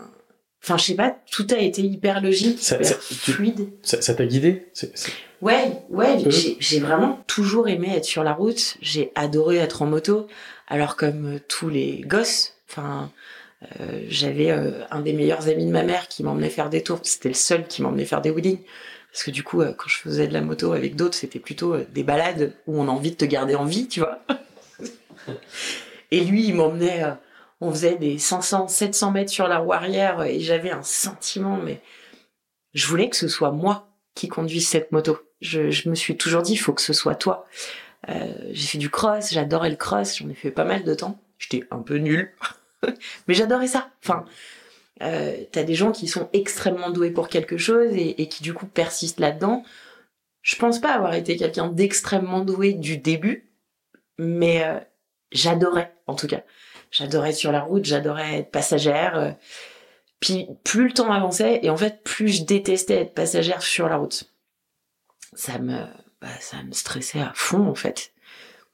Enfin, 0.63 0.79
je 0.79 0.85
sais 0.85 0.95
pas, 0.95 1.15
tout 1.31 1.47
a 1.51 1.59
été 1.59 1.83
hyper 1.83 2.23
logique, 2.23 2.59
Ça- 2.59 2.77
hyper 2.77 2.87
ça- 2.89 2.97
fluide. 2.99 3.69
Ça 3.83 4.01
ça 4.01 4.15
t'a 4.15 4.25
guidé? 4.25 4.69
C'est- 4.73 4.91
Ouais, 5.43 5.71
ouais, 5.91 6.17
j'ai- 6.61 6.81
vraiment 6.81 7.23
toujours 7.27 7.69
aimé 7.69 7.93
être 7.95 8.07
sur 8.07 8.25
la 8.25 8.33
route. 8.33 8.79
J'ai 8.81 9.13
adoré 9.15 9.59
être 9.59 9.83
en 9.83 9.87
moto. 9.87 10.27
Alors 10.67 10.97
comme 10.97 11.35
euh, 11.35 11.39
tous 11.47 11.69
les 11.69 12.01
gosses, 12.07 12.55
enfin, 12.71 13.13
euh, 13.81 14.01
j'avais 14.09 14.51
un 14.51 15.01
des 15.01 15.13
meilleurs 15.13 15.47
amis 15.49 15.67
de 15.67 15.71
ma 15.71 15.83
mère 15.83 16.09
qui 16.09 16.23
m'emmenait 16.25 16.49
faire 16.49 16.71
des 16.71 16.83
tours. 16.83 17.01
C'était 17.03 17.29
le 17.29 17.35
seul 17.35 17.67
qui 17.67 17.83
m'emmenait 17.83 18.07
faire 18.07 18.23
des 18.23 18.31
wheelings. 18.31 18.61
Parce 19.13 19.25
que 19.25 19.31
du 19.31 19.43
coup, 19.45 19.59
quand 19.59 19.89
je 19.89 19.99
faisais 19.99 20.27
de 20.27 20.33
la 20.33 20.41
moto 20.41 20.73
avec 20.73 20.97
d'autres, 20.97 21.15
c'était 21.17 21.39
plutôt 21.39 21.77
des 21.93 22.03
balades 22.03 22.55
où 22.67 22.81
on 22.81 22.89
a 22.89 22.91
envie 22.91 23.11
de 23.11 23.17
te 23.17 23.27
garder 23.27 23.55
en 23.55 23.67
vie, 23.67 23.87
tu 23.89 24.01
vois? 24.01 24.21
Et 26.11 26.21
lui, 26.21 26.47
il 26.47 26.55
m'emmenait, 26.55 27.05
euh, 27.05 27.15
on 27.61 27.71
faisait 27.71 27.97
des 27.97 28.19
500, 28.19 28.69
700 28.69 29.11
mètres 29.11 29.31
sur 29.31 29.49
la 29.49 29.59
roue 29.59 29.73
arrière 29.73 30.23
et 30.23 30.41
j'avais 30.41 30.71
un 30.71 30.83
sentiment, 30.83 31.57
mais 31.57 31.81
je 32.75 32.87
voulais 32.87 33.09
que 33.09 33.17
ce 33.17 33.29
soit 33.29 33.53
moi 33.53 33.89
qui 34.15 34.29
conduise 34.29 34.69
cette 34.69 34.93
moto. 34.93 35.19
Je, 35.41 35.89
me 35.89 35.95
suis 35.95 36.17
toujours 36.17 36.43
dit, 36.43 36.53
il 36.53 36.59
faut 36.59 36.73
que 36.73 36.83
ce 36.83 36.93
soit 36.93 37.15
toi. 37.15 37.47
Euh, 38.09 38.33
j'ai 38.51 38.67
fait 38.67 38.79
du 38.79 38.91
cross, 38.91 39.33
j'adorais 39.33 39.71
le 39.71 39.77
cross, 39.77 40.19
j'en 40.19 40.29
ai 40.29 40.35
fait 40.35 40.51
pas 40.51 40.65
mal 40.65 40.85
de 40.85 40.95
temps. 40.95 41.19
J'étais 41.39 41.67
un 41.71 41.81
peu 41.81 41.97
nulle, 41.97 42.33
mais 43.27 43.35
j'adorais 43.35 43.67
ça. 43.67 43.91
Enfin, 44.03 44.25
euh, 45.03 45.37
t'as 45.51 45.65
des 45.65 45.75
gens 45.75 45.93
qui 45.93 46.07
sont 46.07 46.29
extrêmement 46.33 46.91
doués 46.91 47.11
pour 47.11 47.29
quelque 47.29 47.59
chose 47.59 47.91
et, 47.93 48.29
qui 48.29 48.43
du 48.43 48.55
coup 48.55 48.67
persistent 48.67 49.21
là-dedans. 49.21 49.65
Je 50.43 50.57
pense 50.57 50.81
pas 50.81 50.93
avoir 50.93 51.15
été 51.15 51.37
quelqu'un 51.37 51.69
d'extrêmement 51.69 52.41
doué 52.41 52.75
du 52.75 52.99
début, 52.99 53.51
mais 54.19 54.65
euh, 54.65 54.79
j'adorais 55.35 55.93
en 56.07 56.15
tout 56.15 56.27
cas. 56.27 56.43
J'adorais 56.91 57.31
être 57.31 57.37
sur 57.37 57.53
la 57.53 57.61
route, 57.61 57.85
j'adorais 57.85 58.39
être 58.39 58.51
passagère. 58.51 59.19
euh, 59.19 59.31
puis 60.21 60.47
plus 60.65 60.87
le 60.89 60.93
temps 60.95 61.13
avançait, 61.13 61.61
et 61.63 61.69
en 61.69 61.77
fait, 61.77 62.03
plus 62.03 62.29
je 62.39 62.45
détestais 62.45 62.95
être 63.03 63.15
passagère 63.15 63.61
sur 63.63 63.89
la 63.89 63.97
route. 63.97 64.25
Ça 65.35 65.59
me, 65.59 65.77
bah, 66.23 66.29
ça 66.41 66.63
me 66.63 66.73
stressait 66.73 67.21
à 67.21 67.33
fond, 67.35 67.67
en 67.69 67.75
fait. 67.75 68.13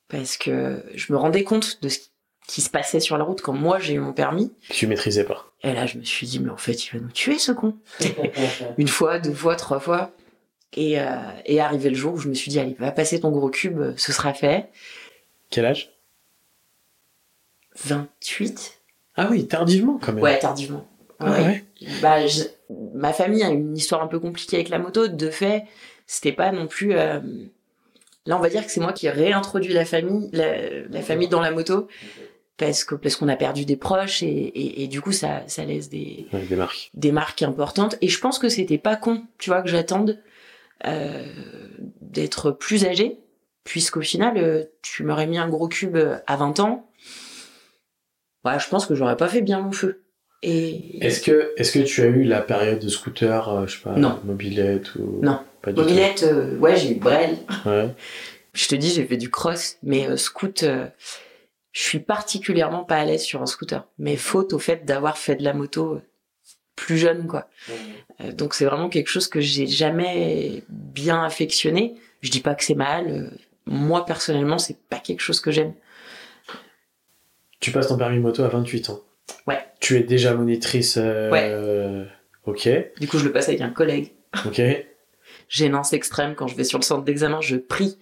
Parce 0.09 0.37
que 0.37 0.85
je 0.95 1.13
me 1.13 1.19
rendais 1.19 1.43
compte 1.43 1.83
de 1.83 1.89
ce 1.89 1.99
qui 2.47 2.61
se 2.61 2.71
passait 2.71 3.01
sur 3.01 3.17
la 3.17 3.25
route 3.25 3.41
quand 3.41 3.53
moi 3.53 3.79
j'ai 3.79 3.95
eu 3.95 3.99
mon 4.01 4.13
permis. 4.13 4.53
Tu 4.69 4.87
maîtrisais 4.87 5.25
pas. 5.25 5.47
Et 5.63 5.73
là, 5.73 5.87
je 5.87 5.99
me 5.99 6.05
suis 6.05 6.27
dit, 6.27 6.39
mais 6.41 6.51
en 6.51 6.57
fait, 6.57 6.87
il 6.87 6.93
va 6.93 7.01
nous 7.01 7.11
tuer, 7.13 7.39
ce 7.39 7.53
con. 7.53 7.77
Une 8.79 8.89
fois, 8.89 9.19
deux 9.19 9.35
fois, 9.35 9.57
trois 9.57 9.81
fois. 9.81 10.13
Et, 10.77 11.01
euh, 11.01 11.17
et 11.47 11.61
arrivé 11.61 11.89
le 11.91 11.97
jour 11.97 12.15
où 12.15 12.19
je 12.19 12.29
me 12.29 12.35
suis 12.35 12.51
dit, 12.51 12.61
allez, 12.61 12.77
va 12.79 12.93
passer 12.93 13.19
ton 13.21 13.31
gros 13.31 13.51
cube, 13.51 13.97
ce 13.97 14.13
sera 14.13 14.35
fait. 14.35 14.69
Quel 15.51 15.65
âge? 15.65 15.91
28 17.85 18.81
Ah 19.17 19.29
oui, 19.31 19.47
tardivement 19.47 19.99
quand 20.01 20.13
même. 20.13 20.23
Ouais, 20.23 20.39
tardivement. 20.39 20.87
Ah 21.19 21.31
Ouais. 21.33 21.39
ouais. 21.45 21.65
bah, 22.01 22.27
je- 22.27 22.45
ma 22.95 23.13
famille 23.13 23.43
a 23.43 23.49
une 23.51 23.77
histoire 23.77 24.03
un 24.03 24.07
peu 24.07 24.19
compliquée 24.19 24.57
avec 24.57 24.69
la 24.69 24.79
moto. 24.79 25.09
De 25.09 25.31
fait, 25.31 25.65
c'était 26.07 26.33
pas 26.33 26.53
non 26.53 26.67
plus. 26.67 26.95
euh, 26.95 27.21
Là, 28.27 28.37
on 28.37 28.41
va 28.41 28.51
dire 28.51 28.65
que 28.65 28.71
c'est 28.71 28.81
moi 28.81 28.93
qui 28.93 29.07
ai 29.07 29.11
réintroduit 29.11 29.73
la 29.73 29.85
famille, 29.87 30.29
la, 30.33 30.81
la 30.91 31.01
famille 31.01 31.29
dans 31.29 31.41
la 31.41 31.51
moto, 31.51 31.89
parce 32.59 32.85
que 32.85 32.95
parce 32.95 33.17
qu'on 33.17 33.29
a 33.29 33.37
perdu 33.37 33.65
des 33.65 33.77
proches 33.77 34.23
et, 34.23 34.27
et, 34.29 34.83
et 34.83 34.89
du 34.89 35.01
coup, 35.01 35.11
ça, 35.13 35.43
ça 35.47 35.65
laisse 35.65 35.89
des, 35.89 36.27
Ouais, 36.33 36.43
des 36.45 36.55
marques. 36.55 36.91
des 36.95 37.13
marques 37.13 37.41
importantes. 37.43 37.97
Et 38.03 38.09
je 38.09 38.21
pense 38.21 38.39
que 38.39 38.51
c'était 38.51 38.77
pas 38.79 38.97
con, 38.97 39.25
tu 39.39 39.49
vois, 39.51 39.63
que 39.63 39.69
j'attende 39.71 40.23
euh, 40.87 41.25
d'être 42.03 42.51
plus 42.51 42.85
âgé, 42.85 43.19
puisqu'au 43.65 44.03
final, 44.03 44.37
euh, 44.37 44.65
tu 44.83 45.03
m'aurais 45.03 45.27
mis 45.27 45.39
un 45.39 45.49
gros 45.49 45.69
cube 45.69 45.97
à 46.27 46.37
20 46.37 46.61
ans. 46.61 46.90
Ouais, 48.45 48.59
je 48.59 48.69
pense 48.69 48.87
que 48.87 48.95
j'aurais 48.95 49.17
pas 49.17 49.29
fait 49.29 49.43
bien 49.43 49.61
mon 49.61 49.73
feu. 49.73 50.03
Et 50.43 51.05
Est-ce 51.05 51.21
que, 51.21 51.53
est-ce 51.59 51.73
que 51.73 51.81
tu 51.81 52.01
as 52.03 52.07
eu 52.07 52.25
la 52.25 52.41
période 52.41 52.79
de 52.79 52.89
scooter, 52.89 53.49
euh, 53.51 53.67
je 53.67 53.77
sais 53.77 53.83
pas, 53.83 53.95
Non. 53.97 54.19
mobilette 54.25 54.95
ou 54.95 55.21
Non. 55.23 55.41
pas 55.61 55.73
du 55.73 55.81
mobilette, 55.81 56.23
euh, 56.23 56.57
ouais, 56.57 56.77
j'ai 56.77 56.93
eu 56.93 56.95
Brel. 56.95 57.37
Ouais. 57.67 57.91
Je 58.53 58.67
te 58.67 58.75
dis, 58.75 58.89
j'ai 58.91 59.05
fait 59.05 59.17
du 59.17 59.31
cross, 59.31 59.77
mais 59.85 60.09
euh, 60.09 60.17
scoot, 60.17 60.65
euh, 60.65 60.87
je 61.71 61.83
suis 61.83 62.01
particulièrement 62.01 62.83
pas 62.83 62.97
à 62.97 63.05
l'aise 63.05 63.23
sur 63.23 63.41
un 63.43 63.47
scooter. 63.47 63.87
Mais 63.99 64.17
faute 64.17 64.53
au 64.53 64.59
fait 64.59 64.85
d'avoir 64.85 65.19
fait 65.19 65.37
de 65.37 65.45
la 65.45 65.53
moto 65.53 65.93
euh, 65.95 66.03
plus 66.75 66.99
jeune, 66.99 67.29
quoi. 67.29 67.49
Euh, 68.21 68.33
donc 68.33 68.55
c'est 68.55 68.65
vraiment 68.65 68.89
quelque 68.89 69.07
chose 69.07 69.29
que 69.29 69.41
j'ai 69.41 69.69
jamais 69.69 70.65
bien 70.69 71.23
affectionné. 71.23 71.95
Je 72.23 72.31
dis 72.33 72.41
pas 72.41 72.57
que 72.57 72.65
c'est 72.65 72.75
mal. 72.75 73.31
moi 73.67 74.05
personnellement, 74.05 74.59
c'est 74.59 74.77
pas 74.89 74.99
quelque 74.99 75.21
chose 75.21 75.39
que 75.39 75.53
j'aime. 75.53 75.75
Tu 77.61 77.71
passes 77.73 77.89
ton 77.89 77.97
permis 77.99 78.19
moto 78.19 78.43
à 78.43 78.49
28 78.49 78.91
ans. 78.91 79.01
Ouais. 79.47 79.59
Tu 79.81 79.97
es 79.97 80.03
déjà 80.03 80.35
monitrice. 80.35 80.97
euh, 80.99 82.05
Ok. 82.47 82.69
Du 82.99 83.07
coup, 83.07 83.19
je 83.19 83.25
le 83.25 83.33
passe 83.33 83.49
avec 83.49 83.61
un 83.61 83.71
collègue. 83.71 84.13
Ok. 84.47 84.61
Gênance 85.49 85.93
extrême 85.93 86.35
quand 86.35 86.47
je 86.49 86.57
vais 86.57 86.65
sur 86.65 86.79
le 86.79 86.85
centre 86.85 87.05
d'examen, 87.05 87.41
je 87.41 87.57
prie 87.57 87.99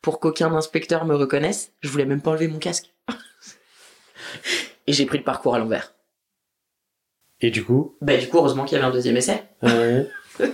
pour 0.00 0.18
qu'aucun 0.18 0.52
inspecteur 0.54 1.04
me 1.04 1.14
reconnaisse. 1.14 1.72
Je 1.80 1.88
voulais 1.88 2.04
même 2.06 2.20
pas 2.22 2.30
enlever 2.30 2.48
mon 2.48 2.58
casque. 2.58 2.92
Et 4.86 4.92
j'ai 4.92 5.06
pris 5.06 5.18
le 5.18 5.24
parcours 5.24 5.54
à 5.54 5.58
l'envers. 5.58 5.94
Et 7.40 7.50
du 7.50 7.64
coup? 7.64 7.96
Bah 8.00 8.16
du 8.16 8.28
coup, 8.28 8.38
heureusement 8.38 8.64
qu'il 8.64 8.76
y 8.76 8.80
avait 8.80 8.88
un 8.88 8.92
deuxième 8.92 9.16
essai. 9.16 9.42
ouais. 9.62 10.06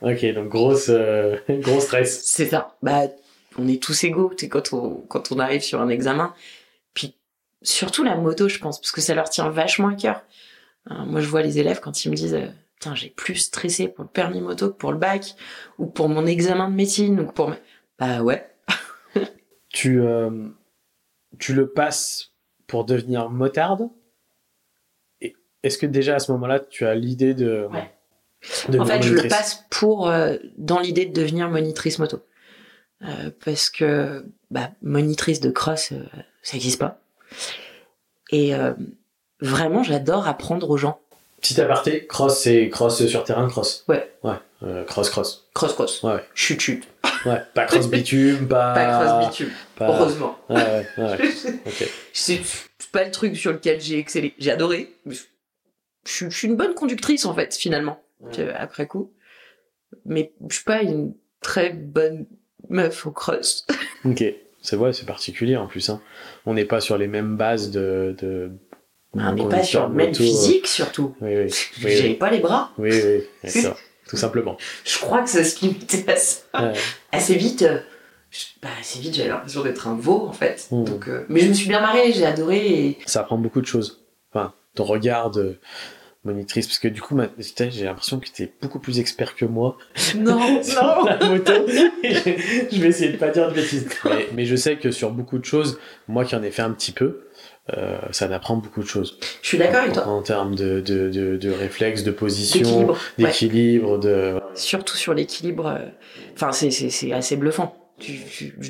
ok, 0.00 0.34
donc 0.34 0.48
grosse, 0.48 0.86
euh, 0.88 1.36
gros 1.48 1.80
stress. 1.80 2.24
C'est 2.24 2.46
ça. 2.46 2.76
Bah, 2.82 3.02
on 3.58 3.68
est 3.68 3.82
tous 3.82 4.04
égaux, 4.04 4.30
tu 4.36 4.44
sais, 4.46 4.48
quand 4.48 4.72
on, 4.72 4.94
quand 5.08 5.30
on 5.32 5.38
arrive 5.38 5.62
sur 5.62 5.80
un 5.80 5.88
examen. 5.88 6.34
Surtout 7.62 8.02
la 8.02 8.16
moto, 8.16 8.48
je 8.48 8.58
pense, 8.58 8.80
parce 8.80 8.92
que 8.92 9.00
ça 9.00 9.14
leur 9.14 9.30
tient 9.30 9.48
vachement 9.48 9.88
à 9.88 9.94
cœur. 9.94 10.22
Hein, 10.86 11.06
moi, 11.06 11.20
je 11.20 11.28
vois 11.28 11.42
les 11.42 11.58
élèves 11.58 11.80
quand 11.80 12.04
ils 12.04 12.10
me 12.10 12.16
disent, 12.16 12.34
euh, 12.34 12.48
putain, 12.74 12.94
j'ai 12.94 13.10
plus 13.10 13.36
stressé 13.36 13.88
pour 13.88 14.04
le 14.04 14.10
permis 14.10 14.40
moto 14.40 14.70
que 14.70 14.76
pour 14.76 14.92
le 14.92 14.98
bac, 14.98 15.34
ou 15.78 15.86
pour 15.86 16.08
mon 16.08 16.26
examen 16.26 16.68
de 16.68 16.74
médecine, 16.74 17.20
ou 17.20 17.26
pour... 17.26 17.52
Bah 17.98 18.22
ouais. 18.22 18.48
Tu, 19.68 20.02
euh, 20.02 20.48
tu 21.38 21.54
le 21.54 21.70
passes 21.70 22.32
pour 22.66 22.84
devenir 22.84 23.30
motarde. 23.30 23.88
Est-ce 25.62 25.78
que 25.78 25.86
déjà 25.86 26.16
à 26.16 26.18
ce 26.18 26.32
moment-là, 26.32 26.60
tu 26.60 26.86
as 26.86 26.94
l'idée 26.94 27.34
de. 27.34 27.68
Ouais. 27.70 27.92
de 28.68 28.78
En 28.78 28.84
fait, 28.84 29.02
je 29.02 29.14
le 29.14 29.28
passe 29.28 29.64
pour 29.70 30.08
euh, 30.08 30.36
dans 30.56 30.80
l'idée 30.80 31.06
de 31.06 31.12
devenir 31.12 31.48
monitrice 31.48 31.98
moto. 31.98 32.24
Euh, 33.02 33.30
parce 33.44 33.70
que 33.70 34.24
bah, 34.50 34.70
monitrice 34.80 35.40
de 35.40 35.50
cross, 35.50 35.92
euh, 35.92 36.04
ça 36.42 36.54
n'existe 36.54 36.80
pas. 36.80 37.01
Et 38.30 38.54
euh, 38.54 38.72
vraiment, 39.40 39.82
j'adore 39.82 40.26
apprendre 40.26 40.68
aux 40.70 40.76
gens. 40.76 40.98
Petit 41.40 41.60
aparté, 41.60 42.06
cross, 42.06 42.40
c'est 42.40 42.68
cross 42.68 43.04
sur 43.06 43.24
terrain, 43.24 43.48
cross. 43.48 43.84
Ouais. 43.88 44.08
Ouais, 44.22 44.36
euh, 44.62 44.84
cross, 44.84 45.10
cross. 45.10 45.48
Cross 45.54 45.72
cross. 45.74 46.02
Ouais, 46.02 46.14
ouais. 46.14 46.24
Chut 46.34 46.60
chut. 46.60 46.84
Ouais, 47.26 47.40
pas 47.54 47.64
cross 47.66 47.88
bitume, 47.88 48.46
pas. 48.48 48.72
Pas 48.74 49.04
cross 49.04 49.28
bitume. 49.28 49.50
pas- 49.76 49.88
Heureusement. 49.88 50.38
Ouais, 50.48 50.86
ouais, 50.98 51.04
ouais. 51.04 51.30
C'est 52.12 52.40
pas 52.92 53.04
le 53.04 53.10
truc 53.10 53.36
sur 53.36 53.52
lequel 53.52 53.80
j'ai 53.80 53.98
excellé. 53.98 54.34
J'ai 54.38 54.50
adoré. 54.52 54.92
mais 55.04 55.14
Je 55.14 56.12
suis, 56.12 56.30
je 56.30 56.36
suis 56.36 56.48
une 56.48 56.56
bonne 56.56 56.74
conductrice 56.74 57.24
en 57.24 57.34
fait, 57.34 57.54
finalement, 57.56 58.00
euh, 58.38 58.52
après 58.56 58.86
coup. 58.86 59.12
Mais 60.04 60.32
je 60.48 60.54
suis 60.56 60.64
pas 60.64 60.82
une 60.82 61.14
très 61.40 61.70
bonne 61.70 62.26
meuf 62.68 63.04
au 63.06 63.10
cross. 63.10 63.66
Ok. 64.04 64.22
C'est 64.62 64.76
vrai, 64.76 64.92
c'est 64.92 65.06
particulier 65.06 65.56
en 65.56 65.66
plus. 65.66 65.90
Hein. 65.90 66.00
On 66.46 66.54
n'est 66.54 66.64
pas 66.64 66.80
sur 66.80 66.96
les 66.96 67.08
mêmes 67.08 67.36
bases 67.36 67.70
de. 67.70 68.14
de... 68.18 68.52
On 69.14 69.32
n'est 69.34 69.42
de 69.44 69.48
pas 69.48 69.62
sur 69.62 69.88
le 69.88 69.94
même 69.94 70.10
euh. 70.10 70.14
physique 70.14 70.66
surtout. 70.66 71.14
Oui, 71.20 71.36
oui. 71.36 71.52
Oui. 71.84 72.14
pas 72.14 72.30
les 72.30 72.38
bras. 72.38 72.70
Oui, 72.78 72.90
oui, 72.92 73.24
c'est 73.44 73.60
ça. 73.60 73.76
Tout 74.08 74.16
simplement. 74.16 74.56
Je 74.84 74.98
crois 74.98 75.22
que 75.22 75.28
c'est 75.28 75.44
ce 75.44 75.54
qui 75.54 75.68
m'intéresse. 75.68 76.46
Ouais. 76.54 76.72
Assez 77.12 77.34
vite, 77.34 77.62
euh, 77.62 77.78
je- 78.30 78.46
bah, 78.62 78.68
assez 78.80 78.98
vite, 79.00 79.14
j'avais 79.14 79.28
l'impression 79.28 79.62
d'être 79.62 79.88
un 79.88 79.96
veau 79.96 80.26
en 80.28 80.32
fait. 80.32 80.68
Mm. 80.70 80.84
Donc, 80.84 81.08
euh, 81.08 81.24
mais 81.28 81.40
je 81.40 81.48
me 81.48 81.54
suis 81.54 81.68
bien 81.68 81.80
marrée, 81.80 82.12
j'ai 82.12 82.24
adoré. 82.24 82.66
Et... 82.66 82.98
Ça 83.06 83.20
apprend 83.20 83.38
beaucoup 83.38 83.60
de 83.60 83.66
choses. 83.66 84.04
Enfin, 84.32 84.54
ton 84.74 84.84
regard 84.84 85.30
de 85.30 85.58
monitrice, 86.24 86.66
parce 86.66 86.78
que 86.78 86.88
du 86.88 87.00
coup, 87.00 87.18
j'ai 87.70 87.84
l'impression 87.84 88.20
que 88.20 88.28
tu 88.32 88.42
es 88.44 88.52
beaucoup 88.62 88.78
plus 88.78 88.98
expert 89.00 89.34
que 89.34 89.44
moi 89.44 89.76
Non, 90.16 90.62
sur 90.62 90.82
non. 90.82 91.04
la 91.04 91.16
moto. 91.28 91.52
je 91.66 92.68
je 92.70 92.80
vais 92.80 92.88
essayer 92.88 93.10
de 93.12 93.16
pas 93.16 93.28
dire 93.30 93.48
de 93.48 93.54
bêtises. 93.54 93.88
Mais, 94.04 94.28
mais 94.34 94.44
je 94.44 94.54
sais 94.56 94.76
que 94.76 94.90
sur 94.90 95.10
beaucoup 95.10 95.38
de 95.38 95.44
choses, 95.44 95.78
moi 96.08 96.24
qui 96.24 96.36
en 96.36 96.42
ai 96.42 96.50
fait 96.50 96.62
un 96.62 96.70
petit 96.70 96.92
peu, 96.92 97.22
euh, 97.76 97.98
ça 98.12 98.28
m'apprend 98.28 98.56
beaucoup 98.56 98.82
de 98.82 98.88
choses. 98.88 99.18
Je 99.42 99.48
suis 99.48 99.58
d'accord 99.58 99.80
avec 99.82 99.92
toi. 99.94 100.06
en 100.06 100.22
termes 100.22 100.54
de, 100.54 100.80
de, 100.80 101.08
de, 101.10 101.36
de 101.36 101.50
réflexes, 101.50 102.02
de 102.04 102.10
position, 102.12 102.94
D'équilibre. 103.18 103.92
Ouais. 103.94 103.98
de... 104.00 104.40
Surtout 104.54 104.96
sur 104.96 105.14
l'équilibre. 105.14 105.66
euh, 105.66 105.88
Enfin, 106.34 106.52
c'est 106.52 107.12
assez 107.12 107.36
bluffant. 107.36 107.76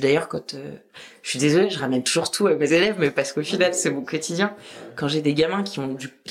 D'ailleurs, 0.00 0.28
quand 0.28 0.54
euh, 0.54 0.76
je 1.22 1.30
suis 1.30 1.38
désolée, 1.38 1.70
je 1.70 1.78
ramène 1.78 2.02
toujours 2.02 2.30
tout 2.30 2.46
à 2.46 2.54
mes 2.54 2.72
élèves, 2.72 2.96
mais 2.98 3.10
parce 3.10 3.32
qu'au 3.32 3.42
final, 3.42 3.74
c'est 3.74 3.90
mon 3.90 4.02
quotidien. 4.02 4.54
Quand 4.96 5.08
j'ai 5.08 5.22
des 5.22 5.34
gamins 5.34 5.62
qui, 5.62 5.80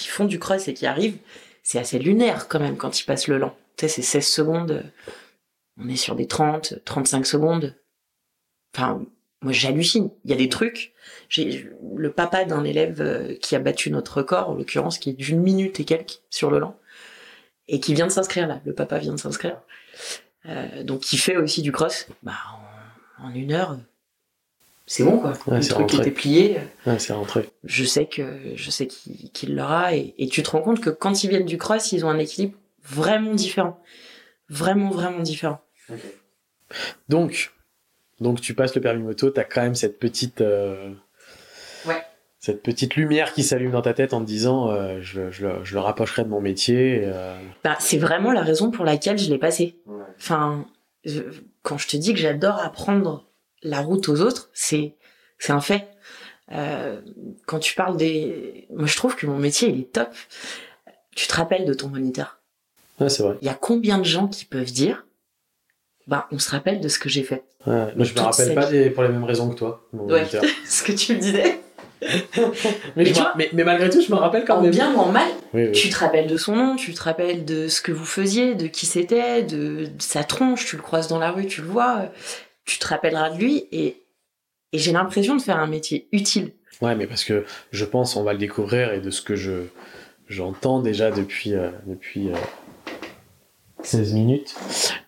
font 0.08 0.26
du 0.26 0.40
cross 0.40 0.68
et 0.68 0.74
qui 0.74 0.86
arrivent, 0.86 1.18
c'est 1.64 1.80
assez 1.80 2.00
lunaire 2.00 2.48
quand 2.48 2.60
même 2.60 2.78
quand 2.78 3.00
ils 3.00 3.06
passent 3.06 3.28
le 3.28 3.38
lent. 3.38 3.56
Tu 3.78 3.88
sais, 3.88 3.90
c'est 3.90 4.02
16 4.02 4.28
secondes. 4.28 4.84
On 5.78 5.88
est 5.90 5.96
sur 5.96 6.16
des 6.16 6.28
30, 6.28 6.76
35 6.86 7.26
secondes. 7.26 7.76
Enfin, 8.76 9.04
moi, 9.42 9.54
j'hallucine. 9.54 10.12
Il 10.24 10.32
y 10.32 10.34
a 10.34 10.38
des 10.38 10.50
trucs. 10.50 10.94
Le 11.38 12.12
papa 12.12 12.46
d'un 12.46 12.64
élève 12.64 13.02
euh, 13.02 13.36
qui 13.36 13.56
a 13.56 13.60
battu 13.60 13.90
notre 13.90 14.18
record, 14.18 14.50
en 14.50 14.54
l'occurrence, 14.54 15.00
qui 15.00 15.10
est 15.10 15.14
d'une 15.14 15.42
minute 15.42 15.80
et 15.80 15.86
quelques 15.86 16.22
sur 16.30 16.52
le 16.52 16.60
lent, 16.60 16.78
et 17.68 17.80
qui 17.80 17.94
vient 17.94 18.08
de 18.08 18.12
s'inscrire 18.12 18.48
là. 18.48 18.62
Le 18.66 18.74
papa 18.74 19.00
vient 19.00 19.14
de 19.14 19.20
s'inscrire. 19.20 19.60
Euh, 20.46 20.84
donc, 20.84 21.02
qui 21.02 21.18
fait 21.18 21.38
aussi 21.38 21.62
du 21.62 21.72
cross. 21.72 22.08
Bah, 22.24 22.34
en, 23.24 23.34
une 23.34 23.52
heure, 23.52 23.78
c'est 24.88 25.04
bon 25.04 25.20
quoi. 25.20 25.32
Ouais, 25.48 25.60
le 25.60 25.66
truc 25.66 25.78
rentré. 25.80 25.98
était 25.98 26.12
plié. 26.12 26.58
Ouais, 26.86 27.00
c'est 27.00 27.14
rentré. 27.14 27.50
Je 27.64 27.84
sais 27.86 28.06
que 28.08 28.24
je 28.56 28.72
sais 28.72 28.88
qu'il 28.88 29.56
l'aura, 29.56 29.96
et, 29.96 30.14
et 30.18 30.28
tu 30.28 30.44
te 30.44 30.50
rends 30.50 30.62
compte 30.62 30.82
que 30.82 30.90
quand 30.90 31.24
ils 31.24 31.30
viennent 31.30 31.46
du 31.46 31.58
cross, 31.58 31.92
ils 31.92 32.06
ont 32.06 32.10
un 32.10 32.20
équilibre 32.20 32.58
vraiment 32.84 33.34
différent, 33.34 33.80
vraiment 34.50 34.90
vraiment 34.90 35.20
différent. 35.22 35.62
Donc, 37.10 37.52
donc 38.20 38.42
tu 38.42 38.54
passes 38.54 38.76
le 38.76 38.82
permis 38.82 39.04
moto, 39.04 39.30
t'as 39.30 39.44
quand 39.44 39.62
même 39.62 39.76
cette 39.76 40.00
petite, 40.00 40.42
euh, 40.42 40.92
Ouais. 41.86 42.02
cette 42.40 42.62
petite 42.64 42.96
lumière 42.96 43.34
qui 43.34 43.44
s'allume 43.44 43.72
dans 43.72 43.82
ta 43.82 43.94
tête 43.94 44.14
en 44.14 44.22
te 44.22 44.26
disant, 44.26 44.70
euh, 44.72 45.00
je, 45.02 45.32
je, 45.32 45.48
le- 45.48 45.64
je 45.64 45.74
le 45.74 45.80
rapprocherai 45.80 46.24
de 46.24 46.30
mon 46.30 46.42
métier. 46.42 47.02
euh, 47.06 47.38
Bah, 47.64 47.76
c'est 47.80 47.98
vraiment 47.98 48.32
la 48.32 48.42
raison 48.42 48.72
pour 48.72 48.86
laquelle 48.86 49.18
je 49.18 49.30
l'ai 49.30 49.38
passé. 49.40 49.76
Enfin, 50.18 50.66
je- 51.06 51.22
quand 51.64 51.78
je 51.78 51.88
te 51.88 51.98
dis 51.98 52.14
que 52.14 52.20
j'adore 52.20 52.60
apprendre 52.60 53.30
la 53.64 53.82
route 53.82 54.10
aux 54.10 54.22
autres, 54.22 54.50
c'est 54.54 54.96
c'est 55.40 55.54
un 55.54 55.62
fait. 55.62 55.88
Euh, 56.52 57.02
quand 57.46 57.60
tu 57.60 57.74
parles 57.76 57.98
des, 57.98 58.68
moi 58.72 58.86
je 58.88 58.96
trouve 58.98 59.16
que 59.16 59.26
mon 59.26 59.38
métier 59.38 59.70
il 59.70 59.80
est 59.82 59.92
top. 59.94 60.10
Tu 61.16 61.28
te 61.28 61.34
rappelles 61.34 61.66
de 61.66 61.74
ton 61.74 61.88
moniteur? 61.90 62.40
Ouais, 63.00 63.10
c'est 63.10 63.24
vrai. 63.24 63.38
Il 63.42 63.46
y 63.46 63.50
a 63.50 63.54
combien 63.54 63.98
de 63.98 64.04
gens 64.04 64.28
qui 64.28 64.46
peuvent 64.46 64.72
dire, 64.72 65.06
bah 66.08 66.28
on 66.32 66.40
se 66.40 66.50
rappelle 66.52 66.82
de 66.82 66.88
ce 66.88 67.00
que 67.00 67.10
j'ai 67.10 67.24
fait? 67.24 67.44
Ouais, 67.66 67.94
moi, 67.96 68.06
je 68.06 68.14
me 68.14 68.20
rappelle 68.20 68.54
pas 68.54 68.70
des- 68.70 68.90
pour 68.90 69.04
les 69.04 69.10
mêmes 69.10 69.24
raisons 69.24 69.50
que 69.50 69.56
toi, 69.56 69.88
mon 69.94 70.08
Ouais. 70.08 70.28
ce 70.66 70.84
que 70.84 70.92
tu 70.92 71.16
me 71.16 71.20
disais. 71.20 71.61
Mais, 72.96 73.04
Mais 73.06 73.12
vois- 73.12 73.34
malgré 73.64 73.90
tout, 73.90 74.02
je 74.02 74.12
me 74.12 74.18
rappelle 74.18 74.44
quand 74.46 74.58
En 74.58 74.62
même. 74.62 74.72
bien 74.72 74.94
ou 74.96 74.98
en 74.98 75.12
mal, 75.12 75.28
Oui, 75.54 75.66
oui. 75.68 75.72
tu 75.72 75.90
te 75.90 75.98
rappelles 75.98 76.28
de 76.28 76.38
son 76.38 76.56
nom, 76.56 76.76
tu 76.76 76.94
te 76.94 77.02
rappelles 77.04 77.46
de 77.46 77.68
ce 77.68 77.82
que 77.82 77.92
vous 77.92 78.06
faisiez, 78.06 78.56
de 78.56 78.68
qui 78.68 78.86
c'était, 78.86 79.44
de, 79.44 79.86
de 79.86 79.92
sa 80.02 80.24
tronche, 80.24 80.66
tu 80.66 80.76
le 80.76 80.82
croises 80.82 81.08
dans 81.08 81.20
la 81.20 81.32
rue, 81.32 81.46
tu 81.48 81.62
le 81.62 81.68
vois, 81.68 82.06
tu 82.66 82.80
te 82.80 82.88
rappelleras 82.88 83.30
de 83.32 83.38
lui 83.38 83.68
et, 83.72 83.98
et 84.74 84.78
j'ai 84.80 84.92
l'impression 84.92 85.36
de 85.36 85.42
faire 85.42 85.58
un 85.58 85.68
métier 85.68 86.08
utile. 86.12 86.52
Ouais, 86.82 86.96
mais 86.96 87.06
parce 87.06 87.24
que 87.24 87.46
je 87.72 87.86
pense, 87.86 88.16
on 88.16 88.24
va 88.24 88.34
le 88.34 88.40
découvrir 88.40 88.92
et 88.94 89.00
de 89.00 89.12
ce 89.12 89.22
que 89.22 89.36
je 89.36 89.64
j'entends 90.28 90.80
déjà 90.80 91.12
depuis 91.12 91.54
euh, 91.54 91.70
depuis 91.86 92.30
euh, 92.30 92.36
16 93.84 94.14
minutes, 94.14 94.56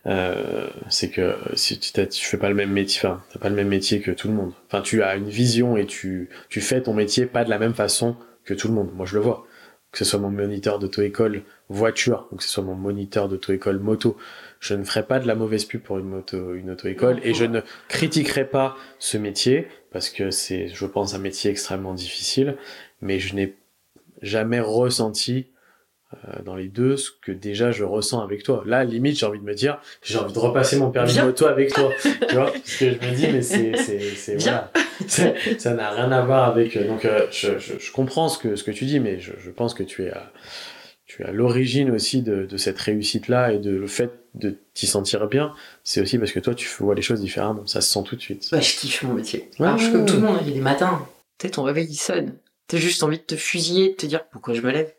euh, 0.05 0.69
c'est 0.89 1.09
que 1.09 1.35
si 1.55 1.79
tu, 1.79 1.91
tu 2.07 2.25
fais 2.25 2.37
pas 2.37 2.49
le 2.49 2.55
même 2.55 2.71
métier, 2.71 3.01
enfin, 3.03 3.21
t'as 3.31 3.39
pas 3.39 3.49
le 3.49 3.55
même 3.55 3.67
métier 3.67 4.01
que 4.01 4.11
tout 4.11 4.27
le 4.27 4.33
monde. 4.33 4.53
Enfin, 4.67 4.81
tu 4.81 5.03
as 5.03 5.15
une 5.15 5.29
vision 5.29 5.77
et 5.77 5.85
tu 5.85 6.29
tu 6.49 6.61
fais 6.61 6.81
ton 6.81 6.93
métier 6.93 7.25
pas 7.25 7.43
de 7.43 7.49
la 7.49 7.59
même 7.59 7.73
façon 7.73 8.15
que 8.45 8.53
tout 8.53 8.67
le 8.67 8.73
monde. 8.73 8.91
Moi, 8.93 9.05
je 9.05 9.15
le 9.15 9.21
vois. 9.21 9.45
Que 9.91 9.99
ce 9.99 10.05
soit 10.05 10.19
mon 10.19 10.31
moniteur 10.31 10.79
d'auto-école 10.79 11.43
voiture 11.69 12.27
ou 12.31 12.37
que 12.37 12.43
ce 12.43 12.49
soit 12.49 12.63
mon 12.63 12.73
moniteur 12.73 13.29
d'auto-école 13.29 13.77
moto, 13.79 14.17
je 14.59 14.73
ne 14.73 14.83
ferai 14.83 15.05
pas 15.05 15.19
de 15.19 15.27
la 15.27 15.35
mauvaise 15.35 15.65
pub 15.65 15.81
pour 15.81 15.99
une 15.99 16.09
moto, 16.09 16.55
une 16.55 16.71
auto-école 16.71 17.19
et 17.23 17.35
je 17.35 17.45
ne 17.45 17.61
critiquerai 17.89 18.45
pas 18.45 18.75
ce 18.97 19.17
métier 19.17 19.67
parce 19.91 20.09
que 20.09 20.31
c'est, 20.31 20.69
je 20.69 20.85
pense, 20.87 21.13
un 21.13 21.19
métier 21.19 21.51
extrêmement 21.51 21.93
difficile, 21.93 22.57
mais 23.01 23.19
je 23.19 23.35
n'ai 23.35 23.55
jamais 24.23 24.59
ressenti 24.59 25.52
dans 26.45 26.55
les 26.55 26.67
deux 26.67 26.97
ce 26.97 27.09
que 27.21 27.31
déjà 27.31 27.71
je 27.71 27.83
ressens 27.83 28.21
avec 28.21 28.43
toi. 28.43 28.63
Là, 28.65 28.83
limite, 28.83 29.17
j'ai 29.19 29.25
envie 29.25 29.39
de 29.39 29.43
me 29.43 29.53
dire, 29.53 29.79
j'ai 30.03 30.17
envie 30.17 30.33
de 30.33 30.39
repasser 30.39 30.77
mon 30.77 30.91
permis 30.91 31.11
Viens. 31.13 31.25
moto 31.25 31.45
avec 31.45 31.73
toi, 31.73 31.91
tu 32.03 32.35
vois, 32.35 32.51
parce 32.51 32.75
que 32.77 32.91
je 32.91 33.07
me 33.09 33.15
dis, 33.15 33.27
mais 33.27 33.41
c'est, 33.41 33.75
c'est, 33.77 33.99
c'est 33.99 34.35
Viens. 34.35 34.69
voilà, 35.17 35.33
ça 35.57 35.73
n'a 35.73 35.89
rien 35.91 36.11
à 36.11 36.21
voir 36.21 36.47
avec. 36.49 36.75
euh, 36.77 36.87
Donc, 36.87 37.05
euh, 37.05 37.25
je, 37.31 37.57
je, 37.59 37.73
je 37.79 37.91
comprends 37.91 38.29
ce 38.29 38.37
que 38.37 38.55
ce 38.55 38.63
que 38.63 38.71
tu 38.71 38.85
dis, 38.85 38.99
mais 38.99 39.19
je, 39.19 39.31
je 39.39 39.49
pense 39.51 39.73
que 39.73 39.83
tu 39.83 40.03
es 40.05 40.11
à, 40.11 40.31
tu 41.05 41.21
es 41.21 41.25
à 41.25 41.31
l'origine 41.31 41.91
aussi 41.91 42.21
de, 42.21 42.45
de 42.45 42.57
cette 42.57 42.79
réussite-là 42.79 43.53
et 43.53 43.59
de 43.59 43.71
le 43.71 43.87
fait 43.87 44.11
de 44.35 44.55
t'y 44.73 44.87
sentir 44.87 45.27
bien. 45.27 45.53
C'est 45.83 46.01
aussi 46.01 46.17
parce 46.17 46.31
que 46.31 46.39
toi, 46.39 46.55
tu 46.55 46.67
vois 46.79 46.95
les 46.95 47.01
choses 47.03 47.21
différemment. 47.21 47.65
Ça 47.67 47.81
se 47.81 47.91
sent 47.93 48.03
tout 48.05 48.15
de 48.15 48.21
suite. 48.21 48.47
Bah, 48.51 48.59
je 48.59 48.75
kiffe 48.75 49.03
mon 49.03 49.13
métier. 49.13 49.49
Ouais, 49.59 49.67
Alors, 49.67 49.77
je 49.77 49.83
suis 49.85 49.93
comme 49.93 50.05
tout 50.05 50.15
le 50.15 50.21
monde, 50.21 50.37
il 50.45 50.53
des 50.53 50.59
matins, 50.59 51.05
tu 51.37 51.47
sais, 51.47 51.51
ton 51.51 51.63
réveil 51.63 51.87
il 51.89 51.95
sonne. 51.95 52.33
T'as 52.67 52.77
juste 52.77 53.03
envie 53.03 53.17
de 53.17 53.23
te 53.23 53.35
fusiller, 53.35 53.89
de 53.89 53.95
te 53.95 54.05
dire 54.05 54.23
pourquoi 54.31 54.53
je 54.53 54.61
me 54.61 54.71
lève. 54.71 54.91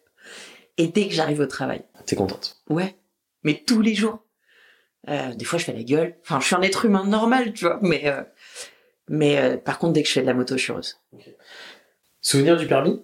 Et 0.78 0.88
dès 0.88 1.06
que 1.08 1.14
j'arrive 1.14 1.40
au 1.40 1.46
travail, 1.46 1.82
T'es 2.06 2.16
contente. 2.16 2.58
Ouais, 2.68 2.94
mais 3.44 3.62
tous 3.66 3.80
les 3.80 3.94
jours. 3.94 4.20
Euh, 5.08 5.34
des 5.34 5.44
fois, 5.44 5.58
je 5.58 5.64
fais 5.64 5.72
la 5.72 5.82
gueule. 5.82 6.16
Enfin, 6.22 6.40
je 6.40 6.46
suis 6.46 6.54
un 6.54 6.62
être 6.62 6.84
humain 6.86 7.04
normal, 7.04 7.52
tu 7.52 7.64
vois. 7.66 7.78
Mais, 7.82 8.02
euh, 8.06 8.22
mais 9.08 9.38
euh, 9.38 9.56
par 9.58 9.78
contre, 9.78 9.92
dès 9.94 10.02
que 10.02 10.08
je 10.08 10.14
fais 10.14 10.22
de 10.22 10.26
la 10.26 10.34
moto, 10.34 10.56
je 10.56 10.62
suis 10.62 10.72
heureuse. 10.72 10.98
Souvenir 12.20 12.56
du 12.56 12.66
permis? 12.66 13.02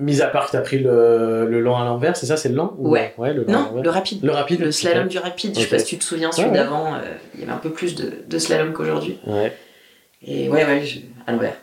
Mis 0.00 0.20
à 0.22 0.28
part 0.28 0.46
que 0.46 0.52
t'as 0.52 0.60
pris 0.60 0.78
le, 0.78 1.46
le 1.48 1.60
lent 1.60 1.80
à 1.80 1.84
l'envers, 1.84 2.16
c'est 2.16 2.26
ça, 2.26 2.36
c'est 2.36 2.48
le 2.48 2.54
lent 2.56 2.74
ou- 2.78 2.90
Ouais. 2.90 3.14
Ouais, 3.18 3.32
le 3.34 3.44
lent 3.44 3.72
Non, 3.72 3.82
le 3.82 3.90
rapide. 3.90 4.22
Le 4.24 4.32
rapide. 4.32 4.60
Le 4.60 4.70
slalom 4.72 5.08
du 5.08 5.18
rapide. 5.18 5.54
Je 5.56 5.60
sais 5.60 5.66
pas 5.68 5.78
si 5.78 5.86
tu 5.86 5.98
te 5.98 6.04
souviens, 6.04 6.30
celui 6.32 6.48
Ouais, 6.50 6.54
d'avant, 6.54 6.96
il 7.34 7.40
y 7.40 7.42
avait 7.44 7.52
un 7.52 7.56
peu 7.58 7.70
plus 7.70 7.94
de, 7.94 8.12
de 8.26 8.38
slalom 8.38 8.72
qu'aujourd'hui. 8.72 9.18
Ouais, 9.26 9.56
Et 10.22 10.48
ouais, 10.48 10.64
ouais, 10.64 10.84
je... 10.84 11.00
à 11.26 11.32
l'envers. 11.32 11.56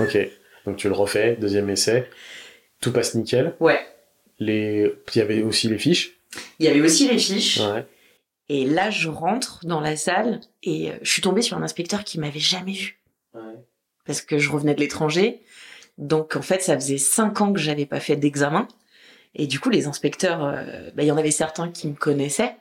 ok. 0.00 0.18
Donc 0.66 0.76
tu 0.76 0.88
le 0.88 0.94
refais, 0.94 1.36
deuxième 1.40 1.68
essai. 1.70 2.08
Tout 2.80 2.92
passe 2.92 3.14
nickel. 3.14 3.54
Ouais. 3.60 3.80
Les... 4.38 4.92
Il 5.14 5.18
y 5.18 5.22
avait 5.22 5.42
aussi 5.42 5.68
les 5.68 5.78
fiches. 5.78 6.18
Il 6.58 6.66
y 6.66 6.68
avait 6.68 6.80
aussi 6.80 7.08
les 7.08 7.18
fiches. 7.18 7.60
Ouais. 7.60 7.86
Et 8.48 8.64
là, 8.66 8.90
je 8.90 9.08
rentre 9.08 9.60
dans 9.64 9.80
la 9.80 9.96
salle 9.96 10.40
et 10.62 10.90
euh, 10.90 10.94
je 11.02 11.10
suis 11.10 11.22
tombée 11.22 11.42
sur 11.42 11.56
un 11.56 11.62
inspecteur 11.62 12.04
qui 12.04 12.18
m'avait 12.18 12.40
jamais 12.40 12.72
vu. 12.72 12.98
parce 14.04 14.20
que 14.20 14.38
je 14.38 14.50
revenais 14.50 14.74
de 14.74 14.80
l'étranger. 14.80 15.42
Donc 15.98 16.36
en 16.36 16.42
fait, 16.42 16.62
ça 16.62 16.74
faisait 16.74 16.98
cinq 16.98 17.40
ans 17.40 17.52
que 17.52 17.60
j'avais 17.60 17.86
pas 17.86 18.00
fait 18.00 18.16
d'examen. 18.16 18.66
Et 19.34 19.46
du 19.46 19.60
coup, 19.60 19.70
les 19.70 19.86
inspecteurs, 19.86 20.44
euh, 20.44 20.90
bah, 20.94 21.02
il 21.02 21.06
y 21.06 21.12
en 21.12 21.16
avait 21.16 21.30
certains 21.30 21.70
qui 21.70 21.88
me 21.88 21.94
connaissaient, 21.94 22.56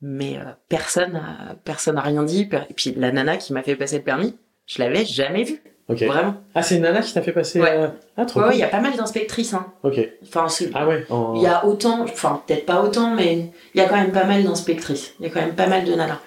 mais 0.00 0.38
euh, 0.38 0.52
personne, 0.68 1.16
a, 1.16 1.56
personne 1.64 1.98
a 1.98 2.02
rien 2.02 2.22
dit. 2.22 2.48
Et 2.70 2.74
puis 2.74 2.94
la 2.96 3.12
nana 3.12 3.36
qui 3.36 3.52
m'a 3.52 3.62
fait 3.62 3.76
passer 3.76 3.98
le 3.98 4.04
permis, 4.04 4.36
je 4.66 4.78
l'avais 4.78 5.04
jamais 5.04 5.44
vue, 5.44 5.62
Vraiment. 5.88 6.34
Ah, 6.54 6.62
c'est 6.64 6.78
Nana 6.80 7.00
qui 7.00 7.12
t'a 7.14 7.22
fait 7.22 7.32
passer. 7.32 7.60
Ouais. 7.60 7.70
euh, 7.70 7.88
Ah, 8.16 8.24
trop 8.24 8.40
Ouais, 8.40 8.46
cool. 8.46 8.54
il 8.56 8.58
y 8.58 8.62
a 8.64 8.68
pas 8.68 8.80
mal 8.80 8.96
d'inspectrices. 8.96 9.54
Hein. 9.54 9.72
Ok. 9.84 10.00
Enfin, 10.24 10.46
Ah 10.74 10.86
ouais. 10.88 11.06
en- 11.10 11.34
il 11.36 11.42
y 11.42 11.46
a 11.46 11.64
autant, 11.64 12.02
enfin 12.02 12.42
peut-être 12.46 12.66
pas 12.66 12.82
autant, 12.82 13.14
mais 13.14 13.52
il 13.74 13.78
y 13.78 13.80
a 13.80 13.88
quand 13.88 13.96
même 13.96 14.10
pas 14.12 14.24
mal 14.24 14.42
d'inspectrices. 14.42 15.14
Il 15.20 15.26
y 15.26 15.28
a 15.28 15.32
quand 15.32 15.40
même 15.40 15.54
pas 15.54 15.68
mal 15.68 15.84
de 15.84 15.94
nanas. 15.94 16.20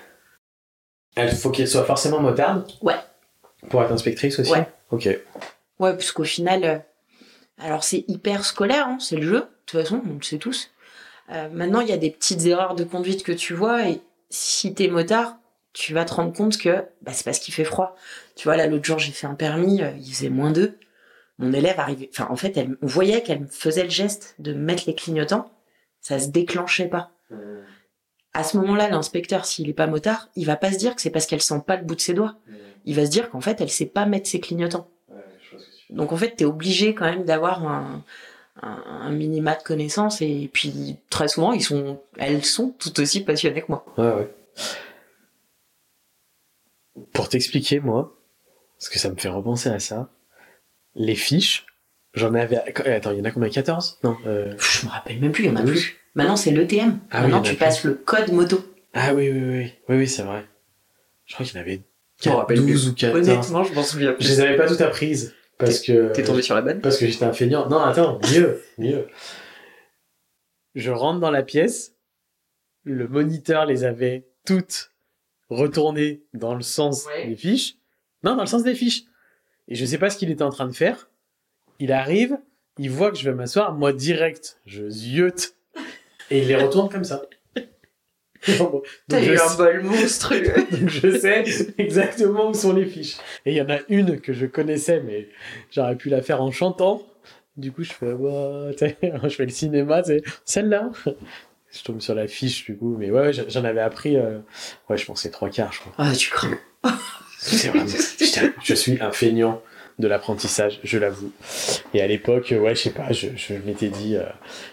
Il 1.17 1.30
faut 1.32 1.50
qu'elle 1.50 1.67
soit 1.67 1.84
forcément 1.84 2.19
motarde. 2.22 2.65
Ouais. 2.82 2.95
Pour 3.69 3.84
être 3.84 3.91
inspectrice 3.91 4.39
aussi? 4.39 4.52
Ouais. 4.52 4.65
Ok. 4.91 5.06
Ouais, 5.80 5.91
parce 5.93 6.12
qu'au 6.13 6.24
final, 6.24 6.63
euh, 6.63 6.78
Alors 7.62 7.84
c'est 7.84 8.06
hyper 8.08 8.45
scolaire, 8.45 8.88
hein, 8.88 8.98
c'est 9.02 9.17
le 9.17 9.24
jeu, 9.24 9.39
de 9.39 9.45
toute 9.65 9.82
façon, 9.82 10.02
on 10.10 10.15
le 10.15 10.24
sait 10.24 10.38
tous. 10.38 10.72
Euh, 11.34 11.50
maintenant, 11.52 11.82
il 11.82 11.89
y 11.89 11.91
a 11.91 11.98
des 11.98 12.10
petites 12.10 12.45
erreurs 12.45 12.74
de 12.76 12.86
conduite 12.86 13.24
que 13.24 13.34
tu 13.34 13.54
vois, 13.54 13.89
et 13.89 14.00
si 14.30 14.74
t'es 14.74 14.88
motard, 14.88 15.36
tu 15.73 15.93
vas 15.93 16.05
te 16.05 16.13
rendre 16.13 16.34
compte 16.34 16.58
que 16.58 16.84
bah, 17.01 17.13
c'est 17.13 17.23
parce 17.23 17.39
qu'il 17.39 17.53
fait 17.53 17.63
froid. 17.63 17.95
Tu 18.36 18.47
vois, 18.47 18.58
là, 18.58 18.67
l'autre 18.67 18.86
jour, 18.86 18.99
j'ai 18.99 19.12
fait 19.12 19.27
un 19.27 19.36
permis, 19.36 19.82
euh, 19.82 19.91
il 19.99 20.12
faisait 20.12 20.29
moins 20.29 20.51
2. 20.51 20.77
Mon 21.38 21.53
élève 21.53 21.79
arrivait, 21.79 22.10
enfin, 22.12 22.27
en 22.29 22.36
fait, 22.36 22.58
elle, 22.58 22.75
on 22.82 22.88
voyait 22.88 23.21
qu'elle 23.23 23.47
faisait 23.47 23.84
le 23.84 23.89
geste 23.89 24.36
de 24.39 24.53
mettre 24.53 24.84
les 24.88 24.95
clignotants, 24.95 25.49
ça 26.01 26.19
se 26.19 26.27
déclenchait 26.27 26.88
pas. 26.89 27.12
À 28.34 28.43
ce 28.43 28.58
moment-là, 28.58 28.89
l'inspecteur, 28.89 29.45
s'il 29.45 29.69
est 29.69 29.73
pas 29.73 29.88
motard, 29.88 30.29
il 30.36 30.45
va 30.45 30.55
pas 30.55 30.71
se 30.71 30.77
dire 30.77 30.95
que 30.95 31.01
c'est 31.01 31.10
parce 31.10 31.25
qu'elle 31.25 31.41
sent 31.41 31.63
pas 31.65 31.77
le 31.77 31.84
bout 31.84 31.95
de 31.95 32.01
ses 32.01 32.13
doigts. 32.13 32.36
Il 32.86 32.95
va 32.95 33.05
se 33.05 33.10
dire 33.10 33.29
qu'en 33.29 33.41
fait, 33.41 33.62
elle 33.62 33.69
sait 33.69 33.86
pas 33.86 34.05
mettre 34.05 34.27
ses 34.29 34.39
clignotants. 34.39 34.89
Donc 35.89 36.12
en 36.12 36.17
fait, 36.17 36.36
t'es 36.36 36.45
obligé 36.45 36.93
quand 36.93 37.05
même 37.05 37.23
d'avoir 37.23 37.65
un, 37.65 38.03
un, 38.62 38.84
un 39.01 39.12
minima 39.12 39.55
de 39.55 39.63
connaissances 39.63 40.21
et 40.21 40.49
puis 40.51 40.97
très 41.10 41.27
souvent, 41.27 41.53
ils 41.53 41.63
sont, 41.63 41.99
elles 42.17 42.45
sont 42.45 42.73
tout 42.77 42.99
aussi 42.99 43.21
passionnées 43.23 43.62
que 43.62 43.67
moi. 43.69 43.86
Ouais, 43.97 44.12
ouais. 44.12 44.34
Pour 47.13 47.29
t'expliquer, 47.29 47.79
moi, 47.79 48.17
parce 48.77 48.89
que 48.89 48.99
ça 48.99 49.09
me 49.09 49.15
fait 49.15 49.29
repenser 49.29 49.69
à 49.69 49.79
ça, 49.79 50.09
les 50.95 51.15
fiches, 51.15 51.65
j'en 52.13 52.33
avais. 52.33 52.57
Attends, 52.57 53.12
il 53.12 53.17
y 53.19 53.21
en 53.21 53.25
a 53.25 53.31
combien 53.31 53.49
14 53.49 53.99
Non. 54.03 54.17
Euh... 54.25 54.55
Je 54.59 54.85
me 54.85 54.91
rappelle 54.91 55.19
même 55.19 55.31
plus, 55.31 55.45
il 55.45 55.47
y 55.47 55.49
en 55.51 55.55
a 55.55 55.63
plus. 55.63 55.95
Maintenant, 56.15 56.35
c'est 56.35 56.51
l'ETM. 56.51 56.99
Ah 57.12 57.21
Maintenant, 57.21 57.41
tu 57.41 57.51
plus. 57.51 57.57
passes 57.59 57.83
le 57.83 57.93
code 57.93 58.31
moto. 58.31 58.63
Ah 58.93 59.13
oui, 59.13 59.29
oui, 59.31 59.39
oui. 59.41 59.73
Oui, 59.88 59.97
oui, 59.97 60.07
c'est 60.07 60.23
vrai. 60.23 60.45
Je 61.25 61.33
crois 61.35 61.45
qu'il 61.45 61.55
y 61.55 61.59
en 61.59 61.62
avait 61.62 61.81
Je 62.21 62.29
me 62.29 62.35
rappelle 62.35 62.57
12 62.57 62.65
plus. 62.65 62.88
ou 62.89 62.95
14. 62.95 63.29
Honnêtement, 63.29 63.63
je 63.63 63.73
m'en 63.73 63.83
souviens 63.83 64.15
Je 64.19 64.27
les 64.27 64.39
avais 64.41 64.57
pas 64.57 64.67
toutes 64.67 64.81
apprises. 64.81 65.35
Parce 65.59 65.79
que. 65.79 66.12
T'es 66.13 66.23
tombé 66.23 66.41
sur 66.41 66.55
la 66.55 66.62
bonne? 66.62 66.81
Parce 66.81 66.97
que 66.97 67.05
j'étais 67.05 67.25
un 67.25 67.33
feignant. 67.33 67.67
Non, 67.69 67.79
attends, 67.79 68.19
mieux, 68.31 68.62
mieux. 68.77 69.07
Je 70.75 70.91
rentre 70.91 71.19
dans 71.19 71.31
la 71.31 71.43
pièce, 71.43 71.95
le 72.83 73.07
moniteur 73.07 73.65
les 73.65 73.83
avait 73.83 74.27
toutes 74.45 74.91
retournées 75.49 76.21
dans 76.33 76.55
le 76.55 76.62
sens 76.62 77.05
Ouais. 77.07 77.27
des 77.27 77.35
fiches. 77.35 77.75
Non, 78.23 78.35
dans 78.35 78.43
le 78.43 78.47
sens 78.47 78.63
des 78.63 78.75
fiches. 78.75 79.03
Et 79.67 79.75
je 79.75 79.85
sais 79.85 79.97
pas 79.97 80.09
ce 80.09 80.17
qu'il 80.17 80.29
était 80.31 80.43
en 80.43 80.49
train 80.49 80.67
de 80.67 80.73
faire. 80.75 81.09
Il 81.79 81.91
arrive, 81.91 82.38
il 82.77 82.89
voit 82.89 83.12
que 83.12 83.17
je 83.17 83.29
vais 83.29 83.35
m'asseoir, 83.35 83.73
moi 83.73 83.93
direct, 83.93 84.59
je 84.65 84.89
ziote, 84.89 85.53
et 86.29 86.39
il 86.41 86.47
les 86.47 86.55
retourne 86.55 86.89
comme 86.89 87.03
ça. 87.03 87.21
Donc, 88.57 88.85
T'as 89.09 89.21
eu 89.21 89.38
un 89.38 89.55
bol 89.55 89.83
monstrueux. 89.83 90.53
donc 90.71 90.88
je 90.89 91.17
sais 91.17 91.43
exactement 91.77 92.49
où 92.49 92.53
sont 92.53 92.71
les 92.73 92.85
fiches. 92.85 93.17
Et 93.45 93.51
il 93.51 93.57
y 93.57 93.62
en 93.62 93.69
a 93.69 93.79
une 93.89 94.21
que 94.21 94.31
je 94.31 94.45
connaissais, 94.45 95.01
mais 95.01 95.27
j'aurais 95.71 95.97
pu 95.97 96.07
la 96.09 96.21
faire 96.21 96.41
en 96.41 96.49
chantant. 96.49 97.03
Du 97.57 97.73
coup, 97.73 97.83
je 97.83 97.91
fais, 97.91 98.12
je 99.23 99.35
fais 99.35 99.43
le 99.45 99.51
cinéma, 99.51 100.03
c'est 100.03 100.21
celle-là. 100.45 100.89
Je 101.71 101.84
tombe 101.84 102.01
sur 102.01 102.15
la 102.15 102.27
fiche, 102.27 102.65
du 102.65 102.77
coup, 102.77 102.95
mais 102.97 103.12
ouais, 103.12 103.32
j'en 103.34 103.63
avais 103.63 103.82
appris, 103.82 104.15
euh, 104.17 104.39
ouais, 104.89 104.97
je 104.97 105.05
pensais 105.05 105.29
trois 105.29 105.49
quarts, 105.49 105.71
je 105.71 105.79
crois. 105.79 105.93
Ah, 105.97 106.13
tu 106.15 106.29
crains. 106.29 106.58
C'est 107.38 107.69
vraiment, 107.69 107.86
je 108.63 108.73
suis 108.73 108.99
un 109.01 109.12
feignant 109.12 109.62
de 109.99 110.08
l'apprentissage, 110.08 110.79
je 110.84 110.97
l'avoue. 110.97 111.32
Et 111.93 112.01
à 112.01 112.08
l'époque, 112.08 112.53
ouais, 112.58 112.73
je 112.73 112.82
sais 112.82 112.89
pas, 112.89 113.12
je, 113.12 113.27
je 113.36 113.53
m'étais 113.53 113.89
dit, 113.89 114.15
euh, 114.15 114.23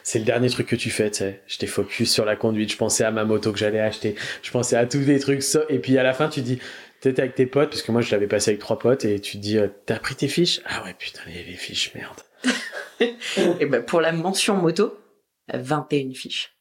c'est 0.03 0.21
le 0.21 0.25
dernier 0.25 0.49
truc 0.49 0.69
que 0.69 0.77
tu 0.77 0.89
fais, 0.89 1.11
tu 1.11 1.19
sais. 1.19 1.43
J'étais 1.47 1.67
focus 1.67 2.13
sur 2.13 2.25
la 2.25 2.37
conduite, 2.37 2.73
je 2.73 2.77
pensais 2.77 3.05
à 3.05 3.11
ma 3.11 3.25
moto 3.25 3.53
que 3.53 3.59
j'allais 3.59 3.81
acheter, 3.81 4.15
je 4.43 4.51
pensais 4.51 4.77
à 4.77 4.87
tous 4.87 5.01
des 5.01 5.19
trucs, 5.19 5.43
ça. 5.43 5.63
et 5.69 5.81
puis 5.81 5.99
à 5.99 6.03
la 6.03 6.15
fin, 6.15 6.29
tu 6.29 6.41
dis, 6.41 6.61
t'étais 7.01 7.23
avec 7.23 7.35
tes 7.35 7.47
potes, 7.47 7.71
parce 7.71 7.83
que 7.83 7.93
moi, 7.93 8.01
je 8.01 8.11
l'avais 8.13 8.29
passé 8.29 8.53
avec 8.53 8.61
trois 8.61 8.79
potes, 8.79 9.05
et 9.05 9.21
tu 9.21 9.37
te 9.37 9.43
dis, 9.43 9.59
euh, 9.59 9.69
t'as 9.85 9.99
pris 9.99 10.15
tes 10.15 10.29
fiches? 10.29 10.61
Ah 10.65 10.85
ouais, 10.85 10.95
putain, 10.97 11.21
les, 11.27 11.43
les 11.43 11.57
fiches, 11.57 11.93
merde. 11.95 12.21
Et 13.61 13.67
ben, 13.67 13.83
pour 13.83 14.01
la 14.01 14.13
mention 14.13 14.57
moto, 14.57 14.97
21 15.53 16.15
fiches. 16.15 16.56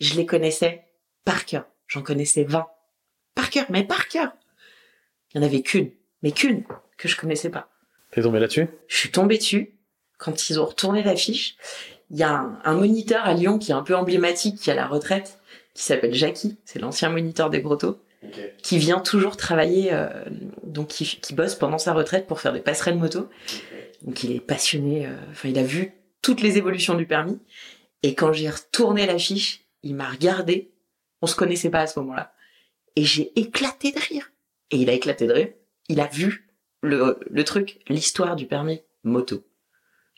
Je 0.00 0.14
les 0.14 0.26
connaissais 0.26 0.84
par 1.24 1.44
cœur. 1.44 1.66
J'en 1.86 2.02
connaissais 2.02 2.44
20. 2.44 2.66
Par 3.34 3.50
cœur, 3.50 3.66
mais 3.70 3.84
par 3.84 4.08
cœur. 4.08 4.32
Il 5.34 5.40
n'y 5.40 5.44
en 5.46 5.48
avait 5.48 5.62
qu'une, 5.62 5.90
mais 6.22 6.32
qu'une, 6.32 6.64
que 6.96 7.08
je 7.08 7.16
connaissais 7.16 7.50
pas. 7.50 7.70
T'es 8.10 8.22
tombé 8.22 8.40
là-dessus? 8.40 8.66
Je 8.88 8.96
suis 8.96 9.10
tombée 9.10 9.38
dessus 9.38 9.78
quand 10.18 10.50
ils 10.50 10.58
ont 10.60 10.66
retourné 10.66 11.02
la 11.02 11.16
fiche. 11.16 11.56
Il 12.10 12.18
y 12.18 12.22
a 12.24 12.30
un, 12.32 12.58
un 12.64 12.74
moniteur 12.74 13.24
à 13.24 13.34
Lyon 13.34 13.58
qui 13.58 13.70
est 13.70 13.74
un 13.74 13.82
peu 13.82 13.94
emblématique, 13.94 14.58
qui 14.58 14.70
est 14.70 14.72
à 14.72 14.76
la 14.76 14.86
retraite, 14.86 15.38
qui 15.74 15.84
s'appelle 15.84 16.12
Jackie. 16.14 16.58
C'est 16.64 16.80
l'ancien 16.80 17.08
moniteur 17.10 17.50
des 17.50 17.60
Grottos, 17.62 18.00
qui 18.62 18.78
vient 18.78 18.98
toujours 19.00 19.36
travailler, 19.36 19.92
euh, 19.92 20.08
donc 20.64 20.88
qui, 20.88 21.04
qui 21.20 21.34
bosse 21.34 21.54
pendant 21.54 21.78
sa 21.78 21.92
retraite 21.92 22.26
pour 22.26 22.40
faire 22.40 22.52
des 22.52 22.60
passerelles 22.60 22.96
moto. 22.98 23.28
Donc 24.02 24.24
il 24.24 24.32
est 24.32 24.40
passionné. 24.40 25.06
euh, 25.06 25.10
Enfin, 25.30 25.48
il 25.48 25.58
a 25.58 25.62
vu 25.62 25.92
toutes 26.20 26.40
les 26.42 26.58
évolutions 26.58 26.94
du 26.94 27.06
permis. 27.06 27.38
Et 28.02 28.14
quand 28.14 28.32
j'ai 28.32 28.50
retourné 28.50 29.06
la 29.06 29.18
fiche, 29.18 29.64
il 29.82 29.94
m'a 29.94 30.08
regardé. 30.08 30.72
On 31.22 31.26
se 31.26 31.36
connaissait 31.36 31.70
pas 31.70 31.80
à 31.80 31.86
ce 31.86 31.98
moment-là. 32.00 32.32
Et 32.96 33.04
j'ai 33.04 33.38
éclaté 33.38 33.92
de 33.92 34.00
rire. 34.00 34.32
Et 34.70 34.78
il 34.78 34.90
a 34.90 34.92
éclaté 34.92 35.26
de 35.26 35.32
rire. 35.32 35.52
Il 35.88 36.00
a 36.00 36.06
vu 36.06 36.48
le, 36.82 37.18
le 37.28 37.44
truc, 37.44 37.80
l'histoire 37.88 38.36
du 38.36 38.46
permis 38.46 38.82
moto. 39.04 39.44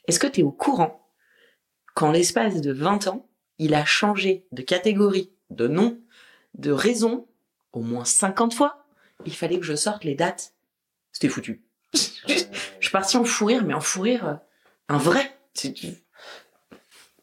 Est-ce 0.09 0.19
que 0.19 0.27
tu 0.27 0.41
es 0.41 0.45
au 0.45 0.53
courant 0.53 1.07
qu'en 1.95 2.11
l'espace 2.11 2.61
de 2.61 2.73
20 2.73 3.09
ans, 3.09 3.29
il 3.59 3.75
a 3.75 3.85
changé 3.85 4.47
de 4.53 4.63
catégorie, 4.63 5.31
de 5.51 5.69
nom, 5.69 6.01
de 6.55 6.73
raison, 6.73 7.27
au 7.73 7.83
moins 7.83 8.05
50 8.05 8.55
fois? 8.55 8.85
Il 9.25 9.35
fallait 9.35 9.59
que 9.59 9.65
je 9.65 9.77
sorte 9.77 10.05
les 10.05 10.15
dates. 10.15 10.55
C'était 11.13 11.29
foutu. 11.29 11.63
je 11.95 12.45
suis 12.81 12.91
partie 12.91 13.17
en 13.17 13.25
fou 13.25 13.47
rire, 13.47 13.65
mais 13.65 13.75
en 13.75 13.81
fou 13.81 14.01
rire, 14.03 14.27
euh, 14.27 14.35
un 14.89 14.99
vrai. 14.99 15.39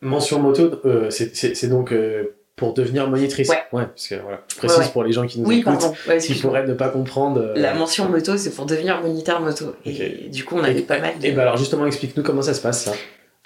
Mention 0.01 0.39
moto, 0.39 0.79
euh, 0.85 1.09
c'est- 1.09 1.65
donc 1.67 1.91
euh, 1.91 2.35
pour 2.55 2.73
devenir 2.73 3.09
monitrice. 3.09 3.49
Ouais. 3.49 3.57
parce 3.71 4.07
que 4.07 4.15
voilà, 4.15 4.41
je 4.49 4.55
précise 4.55 4.77
Ouais, 4.77 4.85
ouais. 4.85 4.91
pour 4.91 5.03
les 5.03 5.11
gens 5.11 5.25
qui 5.27 5.39
nous 5.39 5.47
Oui, 5.47 5.59
écoutent, 5.59 5.93
qui 6.21 6.33
pourraient 6.35 6.65
ne 6.67 6.73
pas 6.73 6.89
comprendre. 6.89 7.39
euh, 7.41 7.53
La 7.57 7.73
mention 7.73 8.07
moto, 8.09 8.37
c'est 8.37 8.51
pour 8.51 8.65
devenir 8.65 9.01
moniteur 9.01 9.41
moto. 9.41 9.75
Et 9.85 10.29
du 10.29 10.43
coup, 10.45 10.55
on 10.57 10.63
avait 10.63 10.79
et- 10.79 10.83
pas 10.83 10.99
mal 10.99 11.19
de... 11.19 11.25
Et 11.25 11.31
ben 11.31 11.41
alors 11.41 11.57
justement, 11.57 11.85
explique-nous 11.85 12.23
comment 12.23 12.41
ça 12.41 12.53
se 12.53 12.61
passe 12.61 12.83
ça. 12.85 12.93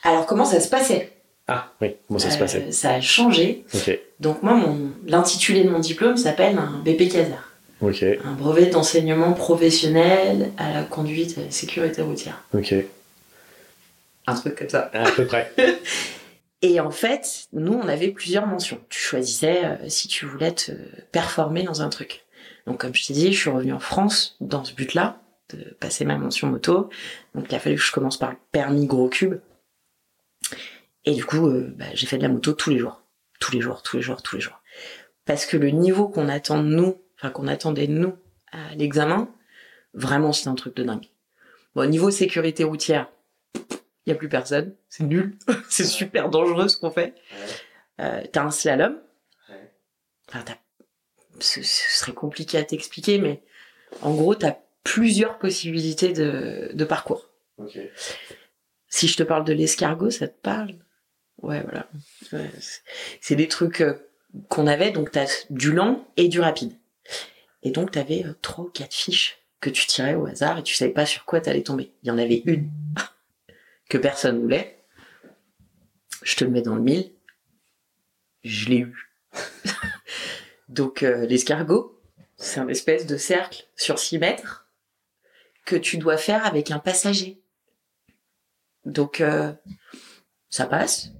Alors, 0.03 0.25
comment 0.25 0.45
ça 0.45 0.59
se 0.59 0.67
passait? 0.69 1.11
Ah 1.47 1.71
oui, 1.81 1.95
comment 2.07 2.19
ça 2.19 2.29
se 2.31 2.37
passait? 2.37 2.71
Ça 2.71 2.91
a 2.93 3.01
changé. 3.01 3.65
Ok, 3.73 3.99
Donc 4.19 4.43
moi, 4.43 4.53
mon 4.53 4.91
l'intitulé 5.07 5.63
de 5.63 5.69
mon 5.69 5.79
diplôme 5.79 6.17
s'appelle 6.17 6.57
un 6.57 6.81
BP 6.85 7.09
CASAR. 7.09 7.51
ok, 7.81 8.03
Un 8.25 8.31
brevet 8.33 8.67
d'enseignement 8.67 9.33
professionnel 9.33 10.51
à 10.57 10.71
la 10.73 10.83
conduite 10.83 11.35
et 11.37 11.41
à 11.41 11.45
la 11.45 11.51
sécurité 11.51 12.01
routière. 12.01 12.41
ok, 12.53 12.73
Un 14.27 14.35
truc 14.35 14.55
comme 14.55 14.69
ça. 14.69 14.89
à 14.93 15.09
peu 15.11 15.25
près. 15.25 15.51
Et 16.63 16.79
en 16.79 16.91
fait, 16.91 17.49
nous, 17.51 17.73
on 17.73 17.89
avait 17.89 18.07
plusieurs 18.07 18.47
mentions. 18.47 18.79
Tu 18.87 18.97
choisissais 18.97 19.65
euh, 19.65 19.89
si 19.89 20.07
tu 20.07 20.25
voulais 20.25 20.53
te 20.53 20.71
performer 21.11 21.63
dans 21.63 21.81
un 21.81 21.89
truc. 21.89 22.25
Donc, 22.65 22.79
comme 22.79 22.95
je 22.95 23.05
t'ai 23.05 23.13
dit, 23.13 23.33
je 23.33 23.37
suis 23.37 23.49
revenue 23.49 23.73
en 23.73 23.79
France 23.79 24.37
dans 24.39 24.63
ce 24.63 24.73
but-là, 24.73 25.21
de 25.49 25.75
passer 25.81 26.05
ma 26.05 26.17
mention 26.17 26.47
moto. 26.47 26.89
Donc, 27.35 27.47
il 27.49 27.55
a 27.55 27.59
fallu 27.59 27.75
que 27.75 27.81
je 27.81 27.91
commence 27.91 28.17
par 28.17 28.31
le 28.31 28.37
permis 28.53 28.85
gros 28.85 29.09
cube. 29.09 29.41
Et 31.03 31.13
du 31.13 31.25
coup, 31.25 31.49
euh, 31.49 31.73
bah, 31.77 31.85
j'ai 31.95 32.07
fait 32.07 32.17
de 32.17 32.23
la 32.23 32.29
moto 32.29 32.53
tous 32.53 32.69
les 32.69 32.79
jours. 32.79 33.01
Tous 33.41 33.51
les 33.51 33.59
jours, 33.59 33.83
tous 33.83 33.97
les 33.97 34.01
jours, 34.01 34.21
tous 34.21 34.37
les 34.37 34.41
jours. 34.41 34.61
Parce 35.25 35.45
que 35.45 35.57
le 35.57 35.69
niveau 35.69 36.07
qu'on 36.07 36.29
attend 36.29 36.63
de 36.63 36.69
nous, 36.69 36.95
enfin, 37.19 37.29
qu'on 37.29 37.47
attendait 37.47 37.87
de 37.87 37.93
nous 37.93 38.15
à 38.53 38.73
l'examen, 38.75 39.29
vraiment, 39.93 40.31
c'était 40.31 40.47
un 40.47 40.55
truc 40.55 40.77
de 40.77 40.83
dingue. 40.83 41.09
Bon, 41.75 41.89
niveau 41.89 42.09
sécurité 42.09 42.63
routière, 42.63 43.09
il 44.05 44.09
y 44.09 44.13
a 44.13 44.15
plus 44.15 44.29
personne. 44.29 44.75
C'est 44.89 45.03
nul. 45.03 45.37
c'est 45.69 45.85
super 45.85 46.29
dangereux 46.29 46.67
ce 46.67 46.77
qu'on 46.77 46.91
fait. 46.91 47.13
Euh, 47.99 48.21
t'as 48.31 48.43
un 48.43 48.51
slalom. 48.51 48.99
Enfin, 50.29 50.41
t'as- 50.43 50.57
ce, 51.39 51.61
ce 51.61 51.97
serait 51.99 52.13
compliqué 52.13 52.57
à 52.57 52.63
t'expliquer, 52.63 53.17
mais 53.17 53.41
en 54.01 54.13
gros, 54.13 54.35
t'as 54.35 54.55
plusieurs 54.83 55.37
possibilités 55.39 56.13
de, 56.13 56.71
de 56.73 56.85
parcours. 56.85 57.29
Si 58.87 59.07
je 59.07 59.17
te 59.17 59.23
parle 59.23 59.43
de 59.45 59.53
l'escargot, 59.53 60.11
ça 60.11 60.27
te 60.27 60.37
parle? 60.41 60.75
Ouais, 61.41 61.61
voilà. 61.61 61.87
Ouais, 62.31 62.49
c'est- 62.59 62.81
c'est 63.21 63.35
des 63.35 63.47
trucs 63.47 63.81
euh, 63.81 63.95
qu'on 64.49 64.67
avait, 64.67 64.91
donc 64.91 65.11
t'as 65.11 65.27
du 65.49 65.71
lent 65.71 66.07
et 66.17 66.27
du 66.27 66.39
rapide. 66.39 66.73
Et 67.63 67.71
donc 67.71 67.91
t'avais 67.91 68.25
euh, 68.25 68.33
trois 68.41 68.65
ou 68.65 68.69
quatre 68.69 68.93
fiches 68.93 69.37
que 69.59 69.69
tu 69.69 69.85
tirais 69.87 70.15
au 70.15 70.25
hasard 70.25 70.59
et 70.59 70.63
tu 70.63 70.75
savais 70.75 70.91
pas 70.91 71.05
sur 71.05 71.25
quoi 71.25 71.39
t'allais 71.41 71.63
tomber. 71.63 71.91
Il 72.03 72.07
y 72.07 72.11
en 72.11 72.17
avait 72.17 72.41
une 72.45 72.69
que 73.93 73.99
personne 73.99 74.41
voulait. 74.41 74.79
Je 76.23 76.35
te 76.35 76.43
le 76.43 76.49
mets 76.49 76.63
dans 76.63 76.73
le 76.73 76.81
mille. 76.81 77.11
Je 78.43 78.69
l'ai 78.69 78.79
eu. 78.79 79.11
donc 80.67 81.03
euh, 81.03 81.27
l'escargot, 81.27 82.01
c'est 82.35 82.59
un 82.59 82.67
espèce 82.69 83.05
de 83.05 83.17
cercle 83.17 83.67
sur 83.75 83.99
6 83.99 84.17
mètres 84.17 84.67
que 85.63 85.75
tu 85.75 85.99
dois 85.99 86.17
faire 86.17 86.43
avec 86.43 86.71
un 86.71 86.79
passager. 86.79 87.39
Donc 88.83 89.21
euh, 89.21 89.53
ça 90.49 90.65
passe. 90.65 91.11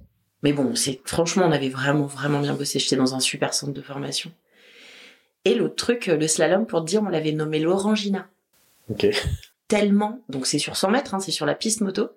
Mais 0.42 0.52
bon, 0.52 0.74
c'est 0.74 1.00
franchement, 1.04 1.46
on 1.46 1.52
avait 1.52 1.68
vraiment 1.68 2.06
vraiment 2.06 2.40
bien 2.40 2.54
bossé. 2.54 2.80
J'étais 2.80 2.96
dans 2.96 3.14
un 3.14 3.20
super 3.20 3.54
centre 3.54 3.72
de 3.72 3.82
formation. 3.82 4.32
Et 5.44 5.54
l'autre 5.54 5.76
truc, 5.76 6.08
euh, 6.08 6.16
le 6.16 6.26
slalom, 6.26 6.66
pour 6.66 6.80
te 6.80 6.86
dire, 6.86 7.04
on 7.04 7.08
l'avait 7.08 7.30
nommé 7.30 7.60
l'Orangina. 7.60 8.28
Ok. 8.90 9.06
Tellement, 9.68 10.24
donc 10.28 10.46
c'est 10.46 10.58
sur 10.58 10.76
100 10.76 10.90
mètres, 10.90 11.14
hein, 11.14 11.20
c'est 11.20 11.30
sur 11.30 11.46
la 11.46 11.54
piste 11.54 11.80
moto, 11.80 12.10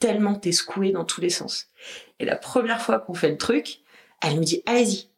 tellement 0.00 0.34
t'es 0.34 0.50
secoué 0.50 0.90
dans 0.90 1.04
tous 1.04 1.20
les 1.20 1.30
sens. 1.30 1.68
Et 2.18 2.24
la 2.24 2.36
première 2.36 2.82
fois 2.82 2.98
qu'on 2.98 3.14
fait 3.14 3.30
le 3.30 3.38
truc, 3.38 3.82
elle 4.20 4.34
nous 4.34 4.44
dit 4.44 4.62
allez-y. 4.66 5.08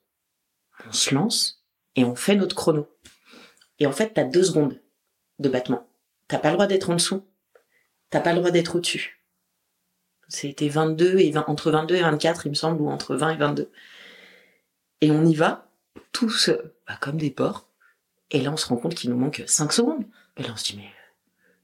On 0.86 0.92
se 0.92 1.14
lance 1.14 1.64
et 1.96 2.04
on 2.04 2.14
fait 2.14 2.36
notre 2.36 2.56
chrono. 2.56 2.88
Et 3.78 3.86
en 3.86 3.92
fait, 3.92 4.12
t'as 4.14 4.24
deux 4.24 4.42
secondes 4.42 4.78
de 5.38 5.48
battement. 5.48 5.88
T'as 6.28 6.38
pas 6.38 6.50
le 6.50 6.54
droit 6.54 6.66
d'être 6.66 6.90
en 6.90 6.94
dessous. 6.94 7.24
T'as 8.10 8.20
pas 8.20 8.32
le 8.32 8.38
droit 8.38 8.50
d'être 8.50 8.76
au-dessus. 8.76 9.22
C'était 10.28 10.68
22 10.68 11.18
et 11.18 11.30
20, 11.30 11.44
entre 11.46 11.70
22 11.70 11.96
et 11.96 12.02
24, 12.02 12.46
il 12.46 12.50
me 12.50 12.54
semble, 12.54 12.80
ou 12.80 12.88
entre 12.88 13.16
20 13.16 13.30
et 13.30 13.36
22. 13.36 13.70
Et 15.00 15.10
on 15.10 15.24
y 15.24 15.34
va, 15.34 15.68
tous 16.12 16.50
bah, 16.86 16.96
comme 17.00 17.16
des 17.16 17.30
porcs. 17.30 17.68
Et 18.30 18.40
là, 18.40 18.50
on 18.50 18.56
se 18.56 18.66
rend 18.66 18.76
compte 18.76 18.94
qu'il 18.94 19.10
nous 19.10 19.16
manque 19.16 19.42
5 19.46 19.72
secondes. 19.72 20.04
Et 20.36 20.42
là, 20.42 20.50
on 20.52 20.56
se 20.56 20.64
dit, 20.64 20.76
mais 20.76 20.90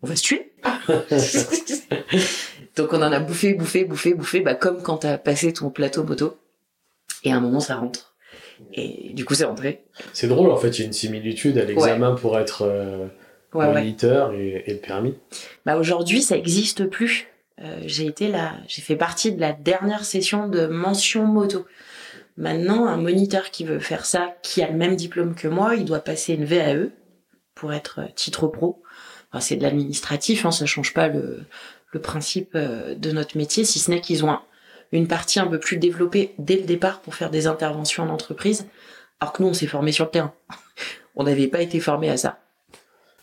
on 0.03 0.07
va 0.07 0.17
se 0.17 0.23
tuer. 0.23 0.53
Donc, 2.77 2.93
on 2.93 3.03
en 3.03 3.13
a 3.13 3.21
bouffé, 3.21 3.55
bouffé, 3.55 3.85
bouffé, 3.85 4.15
bouffé, 4.15 4.41
bah, 4.41 4.55
comme 4.55 4.83
quand 4.83 4.99
t'as 4.99 5.19
passé 5.19 5.53
ton 5.53 5.71
plateau 5.71 6.05
moto. 6.05 6.37
Et 7.25 7.33
à 7.33 7.37
un 7.37 7.41
moment, 7.41 7.61
ça 7.61 7.77
rentre. 7.77 8.15
Et 8.73 9.13
du 9.15 9.25
coup, 9.25 9.35
c'est 9.35 9.45
rentré. 9.45 9.85
C'est 10.13 10.29
drôle, 10.29 10.51
en 10.51 10.57
fait, 10.57 10.71
il 10.71 10.81
y 10.81 10.83
a 10.83 10.87
une 10.87 10.93
similitude 10.93 11.59
à 11.59 11.65
l'examen 11.65 12.15
pour 12.15 12.39
être 12.39 12.63
euh, 12.63 13.07
Ouais, 13.55 13.67
ouais. 13.67 13.75
moniteur 13.75 14.33
et, 14.33 14.63
et 14.67 14.73
le 14.75 14.79
permis. 14.79 15.15
Bah, 15.65 15.77
aujourd'hui, 15.79 16.23
ça 16.23 16.37
existe 16.37 16.87
plus. 16.87 17.27
Euh, 17.61 17.81
j'ai 17.87 18.07
été 18.07 18.29
là, 18.29 18.55
j'ai 18.69 18.83
fait 18.83 18.95
partie 18.95 19.33
de 19.33 19.41
la 19.41 19.53
dernière 19.53 20.05
session 20.05 20.49
de 20.49 20.67
mention 20.67 21.25
moto. 21.25 21.67
Maintenant, 22.37 22.87
un 22.87 22.99
moniteur 22.99 23.51
qui 23.51 23.65
veut 23.65 23.81
faire 23.81 24.05
ça, 24.05 24.37
qui 24.43 24.63
a 24.63 24.71
le 24.71 24.77
même 24.77 24.95
diplôme 24.95 25.35
que 25.35 25.49
moi, 25.49 25.75
il 25.75 25.85
doit 25.85 25.99
passer 25.99 26.35
une 26.35 26.45
VAE 26.45 26.91
pour 27.57 27.73
être 27.73 28.01
euh, 28.01 28.07
titre 28.15 28.47
pro. 28.47 28.81
Enfin, 29.31 29.41
c'est 29.41 29.57
de 29.57 29.62
l'administratif, 29.62 30.45
hein, 30.47 30.51
ça 30.51 30.64
change 30.67 30.95
pas 30.95 31.09
le, 31.09 31.45
le 31.93 32.01
principe 32.01 32.51
euh, 32.55 32.95
de 32.95 33.11
notre 33.12 33.37
métier, 33.37 33.64
si 33.64 33.79
ce 33.79 33.91
n'est 33.91 34.01
qu'ils 34.01 34.25
ont 34.25 34.31
un- 34.31 34.43
une 34.93 35.07
partie 35.07 35.38
un 35.38 35.47
peu 35.47 35.59
plus 35.61 35.77
développée 35.77 36.35
dès 36.38 36.57
le 36.57 36.62
départ 36.64 37.01
pour 37.01 37.14
faire 37.14 37.31
des 37.31 37.47
interventions 37.47 38.05
en 38.05 38.09
entreprise, 38.09 38.67
alors 39.21 39.33
que 39.35 39.43
nous, 39.43 39.49
on 39.51 39.55
s'est 39.55 39.67
formé 39.67 39.93
sur 39.93 40.07
le 40.07 40.11
terrain. 40.11 40.33
on 41.17 41.25
n'avait 41.25 41.49
pas 41.49 41.61
été 41.61 41.79
formé 41.81 42.09
à 42.09 42.17
ça. 42.17 42.38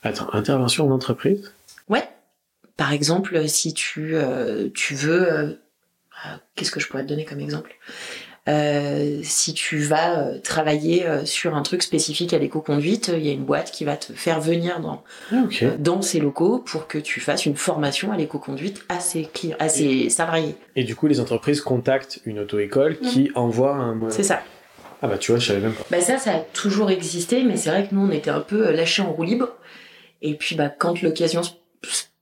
Attends, 0.04 0.30
intervention 0.34 0.88
en 0.88 0.92
entreprise? 0.92 1.52
Ouais. 1.90 2.08
Par 2.78 2.92
exemple, 2.92 3.48
si 3.48 3.74
tu 3.74 4.16
euh, 4.16 4.70
tu 4.76 4.94
veux, 4.94 5.32
euh, 5.32 5.44
euh, 5.48 6.38
qu'est-ce 6.56 6.70
que 6.72 6.80
je 6.80 6.88
pourrais 6.88 7.04
te 7.04 7.08
donner 7.10 7.26
comme 7.26 7.40
exemple? 7.40 7.74
Euh, 8.48 9.22
Si 9.24 9.54
tu 9.54 9.80
vas 9.80 10.20
euh, 10.20 10.40
travailler 10.40 11.06
euh, 11.06 11.26
sur 11.26 11.56
un 11.56 11.64
truc 11.64 11.82
spécifique 11.82 12.34
à 12.34 12.38
l'éco-conduite, 12.38 13.12
il 13.14 13.26
y 13.26 13.30
a 13.30 13.32
une 13.32 13.44
boîte 13.44 13.72
qui 13.72 13.86
va 13.86 13.98
te 13.98 14.14
faire 14.14 14.40
venir 14.40 14.80
dans 14.80 15.04
Ah, 15.32 15.44
ok. 15.46 15.78
dans 15.80 16.02
ses 16.02 16.20
locaux 16.20 16.60
pour 16.60 16.88
que 16.88 16.98
tu 16.98 17.20
fasses 17.20 17.46
une 17.46 17.56
formation 17.56 18.12
à 18.12 18.18
l'éco-conduite 18.18 18.84
à 18.90 19.00
ses 19.00 19.24
clients, 19.24 19.58
à 19.60 19.68
ses 19.70 20.10
salariés. 20.10 20.56
Et 20.76 20.84
du 20.84 20.96
coup, 20.96 21.08
les 21.08 21.20
entreprises 21.20 21.62
contactent 21.62 22.20
une 22.26 22.40
auto-école 22.40 23.00
qui 23.00 23.32
envoie 23.36 23.74
un. 23.76 23.96
Mm. 23.96 24.12
C'est 24.12 24.24
ça. 24.24 24.42
Ah 25.02 25.08
bah 25.08 25.18
tu 25.18 25.32
vois, 25.32 25.40
je 25.40 25.48
savais 25.48 25.60
même 25.60 25.74
pas. 25.74 25.84
Bah 25.92 26.02
ça, 26.02 26.18
ça 26.18 26.36
a 26.36 26.40
toujours 26.40 26.90
existé, 26.90 27.44
mais 27.44 27.58
c'est 27.58 27.70
vrai 27.70 27.88
que 27.88 27.94
nous, 27.94 28.02
on 28.02 28.12
était 28.12 28.30
un 28.30 28.40
peu 28.40 28.72
lâchés 28.72 29.02
en 29.02 29.12
roue 29.12 29.24
libre. 29.24 29.50
Et 30.22 30.36
puis, 30.36 30.56
bah, 30.56 30.70
quand 30.70 31.02
l'occasion 31.02 31.44
se 31.44 31.52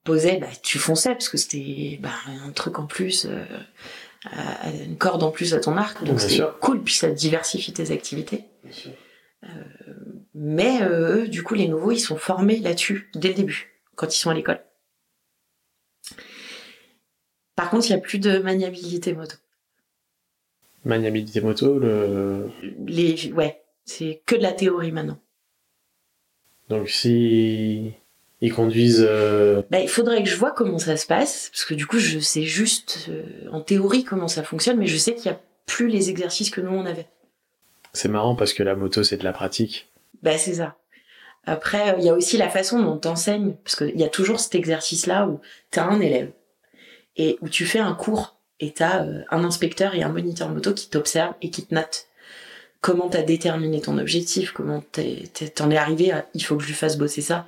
posait, 0.04 0.38
bah, 0.38 0.48
tu 0.62 0.80
fonçais, 0.80 1.12
parce 1.12 1.30
que 1.30 1.38
c'était 1.38 2.00
bah, 2.02 2.10
un 2.46 2.52
truc 2.52 2.80
en 2.80 2.86
plus, 2.86 3.28
à- 4.26 4.68
à- 4.68 4.72
une 4.72 4.98
corde 4.98 5.24
en 5.24 5.32
plus 5.32 5.54
à 5.54 5.60
ton 5.60 5.78
arc. 5.78 6.04
Donc, 6.04 6.20
sûr. 6.20 6.58
cool, 6.60 6.82
puis 6.82 6.94
ça 6.94 7.10
diversifie 7.12 7.74
tes 7.74 7.92
activités. 7.92 8.46
Mais 10.34 10.82
euh, 10.82 11.24
eux, 11.24 11.28
du 11.28 11.44
coup, 11.44 11.54
les 11.54 11.68
nouveaux, 11.68 11.92
ils 11.92 12.00
sont 12.00 12.16
formés 12.18 12.60
là-dessus, 12.60 13.10
dès 13.14 13.30
le 13.30 13.34
début, 13.34 13.74
quand 13.96 14.14
ils 14.16 14.20
sont 14.20 14.30
à 14.30 14.34
l'école. 14.34 14.62
Par 17.56 17.70
contre, 17.70 17.88
il 17.88 17.94
n'y 17.94 18.00
a 18.00 18.02
plus 18.02 18.20
de 18.20 18.40
maniabilité 18.40 19.14
moto. 19.14 19.36
Maniabilité 20.86 21.40
moto, 21.42 21.78
le... 21.80 22.50
Les, 22.88 23.32
ouais, 23.34 23.64
c'est 23.86 24.22
que 24.26 24.36
de 24.36 24.42
la 24.42 24.52
théorie 24.54 24.92
maintenant. 24.92 25.20
donc 26.70 26.90
si 26.90 27.94
ils 28.44 28.54
conduisent. 28.54 29.06
euh, 29.08 29.64
Bah, 29.72 29.80
il 29.80 29.88
faudrait 29.90 30.22
que 30.22 30.30
je 30.30 30.36
vois 30.36 30.52
comment 30.52 30.78
ça 30.78 30.98
se 30.98 31.08
passe, 31.08 31.50
parce 31.52 31.66
que 31.66 31.74
du 31.74 31.88
coup, 31.88 31.98
je 31.98 32.20
sais 32.20 32.44
juste 32.44 33.08
euh, 33.10 33.24
en 33.52 33.62
théorie 33.62 34.04
comment 34.04 34.28
ça 34.28 34.44
fonctionne, 34.44 34.78
mais 34.78 34.86
je 34.86 34.98
sais 34.98 35.16
qu'il 35.16 35.28
y 35.32 35.34
a 35.34 35.40
plus 35.66 35.88
les 35.88 36.10
exercices 36.10 36.50
que 36.50 36.60
nous 36.60 36.72
on 36.72 36.86
avait. 36.86 37.08
C'est 37.94 38.10
marrant 38.10 38.36
parce 38.36 38.54
que 38.54 38.62
la 38.62 38.76
moto 38.76 39.02
c'est 39.04 39.18
de 39.18 39.24
la 39.24 39.32
pratique. 39.32 39.90
Bah, 40.22 40.38
c'est 40.38 40.56
ça. 40.56 40.76
Après, 41.46 41.92
euh, 41.92 41.96
il 42.00 42.04
y 42.04 42.10
a 42.10 42.14
aussi 42.14 42.38
la 42.38 42.50
façon 42.50 42.82
dont 42.84 42.98
t'enseignes, 42.98 43.56
parce 43.64 43.76
qu'il 43.78 43.98
y 43.98 44.04
a 44.04 44.10
toujours 44.10 44.40
cet 44.42 44.56
exercice-là 44.56 45.28
où 45.28 45.40
t'as 45.72 45.86
un 45.86 46.02
élève 46.02 46.32
et 47.16 47.38
où 47.42 47.48
tu 47.48 47.66
fais 47.66 47.80
un 47.80 47.94
cours 47.94 48.36
et 48.60 48.72
t'as 48.72 49.06
euh, 49.06 49.22
un 49.30 49.44
inspecteur 49.46 49.96
et 49.96 50.04
un 50.04 50.10
moniteur 50.10 50.50
moto 50.50 50.74
qui 50.74 50.90
t'observent 50.90 51.36
et 51.42 51.50
qui 51.50 51.66
te 51.66 51.74
notent. 51.74 52.08
Comment 52.82 53.08
t'as 53.08 53.22
déterminé 53.22 53.80
ton 53.80 53.98
objectif, 53.98 54.52
comment 54.52 54.84
t'en 55.56 55.72
es 55.72 55.78
arrivé 55.78 56.12
à 56.12 56.26
il 56.34 56.44
faut 56.44 56.58
que 56.58 56.64
je 56.64 56.68
lui 56.68 56.74
fasse 56.74 56.98
bosser 56.98 57.22
ça, 57.22 57.46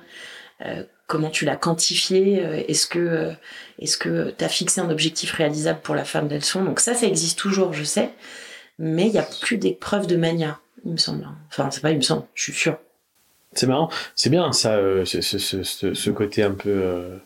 comment 1.06 1.30
tu 1.30 1.44
l'as 1.44 1.56
quantifié, 1.56 2.44
euh, 2.44 2.62
est-ce 2.68 2.86
que 2.86 2.98
euh, 2.98 3.32
est-ce 3.78 3.96
que 3.96 4.30
t'as 4.30 4.48
fixé 4.48 4.80
un 4.80 4.90
objectif 4.90 5.32
réalisable 5.32 5.80
pour 5.82 5.94
la 5.94 6.04
femme 6.04 6.28
d'elles 6.28 6.44
sont. 6.44 6.64
Donc 6.64 6.80
ça, 6.80 6.94
ça 6.94 7.06
existe 7.06 7.38
toujours, 7.38 7.72
je 7.72 7.84
sais, 7.84 8.10
mais 8.78 9.06
il 9.06 9.12
y 9.12 9.18
a 9.18 9.26
plus 9.42 9.58
d'épreuves 9.58 10.06
de 10.06 10.16
mania, 10.16 10.58
il 10.84 10.92
me 10.92 10.96
semble. 10.96 11.26
Enfin, 11.48 11.70
c'est 11.70 11.80
pas 11.80 11.90
il 11.90 11.96
me 11.96 12.02
semble, 12.02 12.24
je 12.34 12.42
suis 12.42 12.52
sûre. 12.52 12.78
C'est 13.52 13.66
marrant, 13.66 13.90
c'est 14.14 14.28
bien 14.30 14.52
ça, 14.52 14.74
euh, 14.76 15.04
ce, 15.06 16.10
côté 16.10 16.42
un 16.42 16.52
peu 16.52 16.68
euh, 16.68 17.16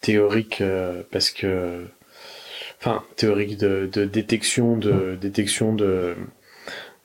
théorique 0.00 0.60
euh, 0.62 1.02
parce 1.12 1.30
que, 1.30 1.86
enfin, 2.80 3.04
théorique 3.14 3.56
de 3.56 3.86
détection 3.86 4.76
de 4.76 5.16
détection 5.20 5.74
de 5.74 6.16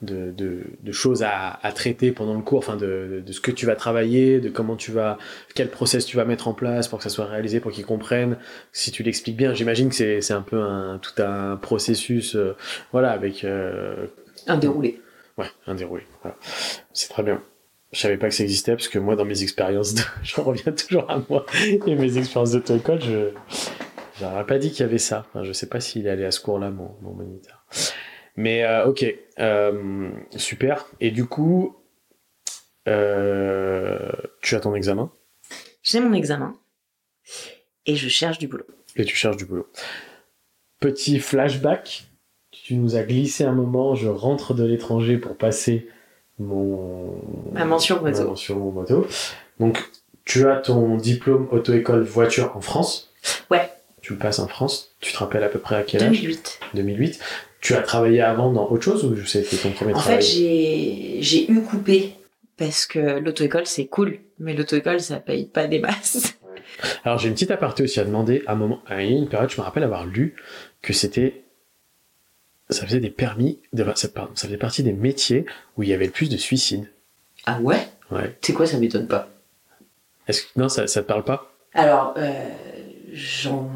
de, 0.05 0.31
de, 0.31 0.63
de 0.81 0.91
choses 0.91 1.23
à, 1.23 1.59
à 1.61 1.71
traiter 1.71 2.11
pendant 2.11 2.35
le 2.35 2.41
cours, 2.41 2.59
enfin 2.59 2.75
de, 2.75 3.23
de 3.25 3.31
ce 3.31 3.41
que 3.41 3.51
tu 3.51 3.65
vas 3.65 3.75
travailler, 3.75 4.39
de 4.39 4.49
comment 4.49 4.75
tu 4.75 4.91
vas, 4.91 5.17
quel 5.53 5.69
process 5.69 6.05
tu 6.05 6.17
vas 6.17 6.25
mettre 6.25 6.47
en 6.47 6.53
place 6.53 6.87
pour 6.87 6.99
que 6.99 7.03
ça 7.03 7.09
soit 7.09 7.25
réalisé, 7.25 7.59
pour 7.59 7.71
qu'ils 7.71 7.85
comprennent. 7.85 8.37
Si 8.71 8.91
tu 8.91 9.03
l'expliques 9.03 9.37
bien, 9.37 9.53
j'imagine 9.53 9.89
que 9.89 9.95
c'est 9.95 10.33
un 10.33 10.41
peu 10.41 10.61
un 10.61 10.99
tout 10.99 11.21
un 11.21 11.57
processus, 11.57 12.35
euh, 12.35 12.55
voilà, 12.91 13.11
avec 13.11 13.43
euh, 13.43 14.07
Un 14.47 14.57
déroulé. 14.57 15.01
Ouais, 15.37 15.47
un 15.67 15.75
déroulé. 15.75 16.03
Voilà. 16.21 16.37
C'est 16.93 17.09
très 17.09 17.23
bien. 17.23 17.41
Je 17.91 17.99
savais 17.99 18.17
pas 18.17 18.27
que 18.29 18.33
ça 18.33 18.43
existait 18.43 18.73
parce 18.73 18.87
que 18.87 18.99
moi, 18.99 19.15
dans 19.15 19.25
mes 19.25 19.43
expériences, 19.43 19.93
de... 19.93 20.01
j'en 20.23 20.43
reviens 20.43 20.71
toujours 20.71 21.09
à 21.09 21.21
moi 21.29 21.45
et 21.63 21.95
mes 21.95 22.17
expériences 22.17 22.51
d'auto-école, 22.51 23.01
je 23.01 23.31
j'aurais 24.19 24.45
pas 24.45 24.57
dit 24.57 24.71
qu'il 24.71 24.81
y 24.81 24.83
avait 24.83 24.97
ça. 24.97 25.25
Enfin, 25.29 25.43
je 25.43 25.51
sais 25.51 25.67
pas 25.67 25.79
s'il 25.79 26.07
est 26.07 26.09
allé 26.09 26.25
à 26.25 26.31
ce 26.31 26.39
cours-là, 26.39 26.71
mon, 26.71 26.95
mon 27.01 27.13
moniteur. 27.13 27.65
Mais 28.35 28.63
euh, 28.63 28.85
ok, 28.85 29.05
euh, 29.39 30.09
super. 30.35 30.85
Et 30.99 31.11
du 31.11 31.25
coup, 31.25 31.75
euh, 32.87 34.11
tu 34.41 34.55
as 34.55 34.59
ton 34.59 34.75
examen? 34.75 35.11
J'ai 35.83 35.99
mon 35.99 36.13
examen 36.13 36.55
et 37.85 37.95
je 37.95 38.09
cherche 38.09 38.37
du 38.39 38.47
boulot. 38.47 38.65
et 38.95 39.05
tu 39.05 39.15
cherches 39.15 39.37
du 39.37 39.45
boulot. 39.45 39.67
Petit 40.79 41.19
flashback, 41.19 42.05
tu 42.51 42.75
nous 42.75 42.95
as 42.95 43.03
glissé 43.03 43.43
un 43.43 43.53
moment, 43.53 43.95
je 43.95 44.07
rentre 44.07 44.53
de 44.53 44.63
l'étranger 44.65 45.17
pour 45.17 45.37
passer 45.37 45.87
mon 46.39 47.21
Ma 47.53 47.65
mention 47.65 48.01
moto. 48.01 48.17
ma 48.19 48.25
mention 48.25 48.71
moto. 48.71 49.07
Donc 49.59 49.83
tu 50.25 50.47
as 50.47 50.57
ton 50.57 50.97
diplôme 50.97 51.47
auto-école 51.51 52.01
voiture 52.03 52.55
en 52.57 52.61
France. 52.61 53.13
Ouais. 53.51 53.71
Tu 54.01 54.13
le 54.13 54.19
passes 54.19 54.39
en 54.39 54.47
France. 54.47 54.95
Tu 54.99 55.13
te 55.13 55.17
rappelles 55.17 55.43
à 55.43 55.49
peu 55.49 55.59
près 55.59 55.75
à 55.75 55.83
quel 55.83 56.03
âge? 56.03 56.21
2008. 56.21 56.59
2008. 56.73 57.19
Tu 57.65 57.73
as 57.73 57.81
travaillé 57.81 58.21
avant 58.21 58.51
dans 58.51 58.69
autre 58.69 58.83
chose 58.83 59.03
ou 59.03 59.25
c'était 59.25 59.57
ton 59.57 59.71
premier 59.71 59.95
En 59.95 59.97
travail? 59.97 60.21
fait, 60.21 61.19
j'ai 61.19 61.51
eu 61.51 61.63
coupé 61.63 62.13
parce 62.57 62.85
que 62.85 63.17
l'auto-école 63.17 63.65
c'est 63.65 63.87
cool, 63.87 64.19
mais 64.37 64.53
l'auto-école 64.53 65.01
ça 65.01 65.15
paye 65.17 65.47
pas 65.47 65.65
des 65.65 65.79
masses. 65.79 66.35
Alors 67.03 67.17
j'ai 67.17 67.27
une 67.27 67.33
petite 67.33 67.49
aparté 67.49 67.81
aussi 67.81 67.99
à 67.99 68.05
demander. 68.05 68.43
À 68.45 68.51
un 68.51 68.55
moment, 68.55 68.81
à 68.85 69.01
une 69.01 69.27
période, 69.27 69.49
je 69.49 69.57
me 69.57 69.63
rappelle 69.63 69.81
avoir 69.81 70.05
lu 70.05 70.35
que 70.83 70.93
c'était 70.93 71.41
ça 72.69 72.85
faisait 72.85 72.99
des 72.99 73.09
permis, 73.09 73.57
de, 73.73 73.83
ça, 73.95 74.09
pardon, 74.09 74.35
ça 74.35 74.45
faisait 74.45 74.57
partie 74.59 74.83
des 74.83 74.93
métiers 74.93 75.47
où 75.75 75.81
il 75.81 75.89
y 75.89 75.93
avait 75.93 76.05
le 76.05 76.11
plus 76.11 76.29
de 76.29 76.37
suicides. 76.37 76.87
Ah 77.47 77.59
ouais? 77.61 77.79
Ouais. 78.11 78.37
C'est 78.41 78.53
quoi 78.53 78.67
ça 78.67 78.77
m'étonne 78.77 79.07
pas? 79.07 79.27
Est-ce 80.27 80.43
que 80.43 80.47
non, 80.55 80.69
ça, 80.69 80.85
ça 80.85 81.01
te 81.01 81.07
parle 81.07 81.23
pas? 81.23 81.51
Alors, 81.73 82.13
euh, 82.17 82.47
j'en, 83.11 83.71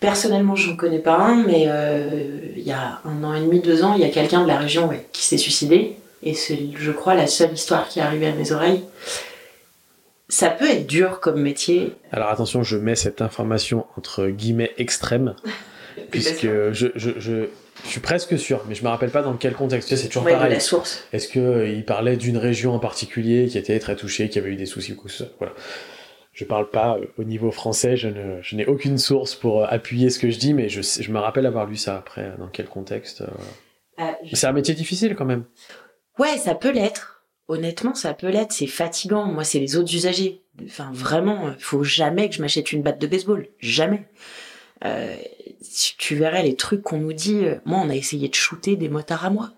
personnellement, 0.00 0.56
j'en 0.56 0.76
connais 0.76 0.98
pas 0.98 1.16
un, 1.16 1.44
mais 1.46 1.64
euh, 1.68 2.38
il 2.56 2.62
y 2.62 2.72
a 2.72 3.00
un 3.04 3.22
an 3.22 3.34
et 3.34 3.40
demi, 3.40 3.60
deux 3.60 3.84
ans, 3.84 3.94
il 3.94 4.00
y 4.00 4.04
a 4.04 4.08
quelqu'un 4.10 4.42
de 4.42 4.48
la 4.48 4.58
région 4.58 4.88
ouais, 4.88 5.06
qui 5.12 5.24
s'est 5.24 5.38
suicidé. 5.38 5.96
Et 6.22 6.34
c'est, 6.34 6.58
je 6.76 6.90
crois, 6.90 7.14
la 7.14 7.26
seule 7.26 7.52
histoire 7.52 7.88
qui 7.88 7.98
est 7.98 8.02
arrivée 8.02 8.26
à 8.26 8.32
mes 8.32 8.52
oreilles. 8.52 8.82
Ça 10.28 10.48
peut 10.48 10.68
être 10.70 10.86
dur 10.86 11.20
comme 11.20 11.40
métier. 11.40 11.92
Alors 12.12 12.28
attention, 12.28 12.62
je 12.62 12.76
mets 12.76 12.94
cette 12.94 13.20
information 13.20 13.86
entre 13.96 14.26
guillemets 14.28 14.70
extrême, 14.78 15.34
puisque 16.10 16.42
je, 16.46 16.72
je, 16.94 17.10
je, 17.18 17.46
je 17.84 17.88
suis 17.88 18.00
presque 18.00 18.38
sûr, 18.38 18.62
mais 18.68 18.74
je 18.76 18.84
me 18.84 18.88
rappelle 18.88 19.10
pas 19.10 19.22
dans 19.22 19.32
quel 19.34 19.54
contexte. 19.54 19.88
Tu 19.88 19.96
sais, 19.96 20.02
C'est 20.02 20.08
toujours 20.08 20.24
Ouais, 20.24 20.32
pareil. 20.32 20.52
la 20.52 20.60
source. 20.60 21.02
Est-ce 21.12 21.26
qu'il 21.28 21.84
parlait 21.84 22.16
d'une 22.16 22.36
région 22.36 22.74
en 22.74 22.78
particulier 22.78 23.48
qui 23.48 23.58
était 23.58 23.78
très 23.80 23.96
touchée, 23.96 24.28
qui 24.28 24.38
avait 24.38 24.50
eu 24.50 24.56
des 24.56 24.66
soucis 24.66 24.92
ou 24.92 24.96
quoi 24.96 25.04
que 25.06 25.10
ce 25.10 25.16
soit? 25.24 25.32
Voilà. 25.38 25.54
Je 26.32 26.44
parle 26.44 26.70
pas 26.70 26.96
euh, 26.98 27.06
au 27.18 27.24
niveau 27.24 27.50
français, 27.50 27.96
je, 27.96 28.08
ne, 28.08 28.40
je 28.42 28.56
n'ai 28.56 28.66
aucune 28.66 28.98
source 28.98 29.34
pour 29.34 29.62
euh, 29.62 29.66
appuyer 29.68 30.10
ce 30.10 30.18
que 30.18 30.30
je 30.30 30.38
dis, 30.38 30.54
mais 30.54 30.68
je, 30.68 30.80
je 30.82 31.10
me 31.10 31.18
rappelle 31.18 31.46
avoir 31.46 31.66
lu 31.66 31.76
ça 31.76 31.96
après, 31.96 32.32
dans 32.38 32.48
quel 32.48 32.66
contexte. 32.66 33.22
Euh, 33.98 34.04
je- 34.24 34.36
C'est 34.36 34.46
un 34.46 34.52
métier 34.52 34.74
difficile 34.74 35.14
quand 35.16 35.24
même. 35.24 35.44
Ouais, 36.18 36.36
ça 36.38 36.54
peut 36.54 36.70
l'être. 36.70 37.24
Honnêtement, 37.48 37.94
ça 37.94 38.14
peut 38.14 38.28
l'être. 38.28 38.52
C'est 38.52 38.66
fatigant. 38.68 39.24
Moi, 39.26 39.42
c'est 39.44 39.58
les 39.58 39.76
autres 39.76 39.92
usagers. 39.94 40.42
Enfin, 40.64 40.90
vraiment, 40.92 41.48
euh, 41.48 41.52
faut 41.58 41.82
jamais 41.82 42.28
que 42.28 42.36
je 42.36 42.42
m'achète 42.42 42.70
une 42.72 42.82
batte 42.82 43.00
de 43.00 43.06
baseball. 43.08 43.48
Jamais. 43.58 44.06
Euh, 44.84 45.16
tu 45.98 46.14
verrais 46.14 46.42
les 46.42 46.54
trucs 46.56 46.82
qu'on 46.82 46.98
nous 46.98 47.12
dit. 47.12 47.44
euh, 47.44 47.56
Moi, 47.64 47.80
on 47.82 47.90
a 47.90 47.96
essayé 47.96 48.28
de 48.28 48.34
shooter 48.34 48.76
des 48.76 48.88
motards 48.88 49.24
à 49.24 49.30
moi. 49.30 49.50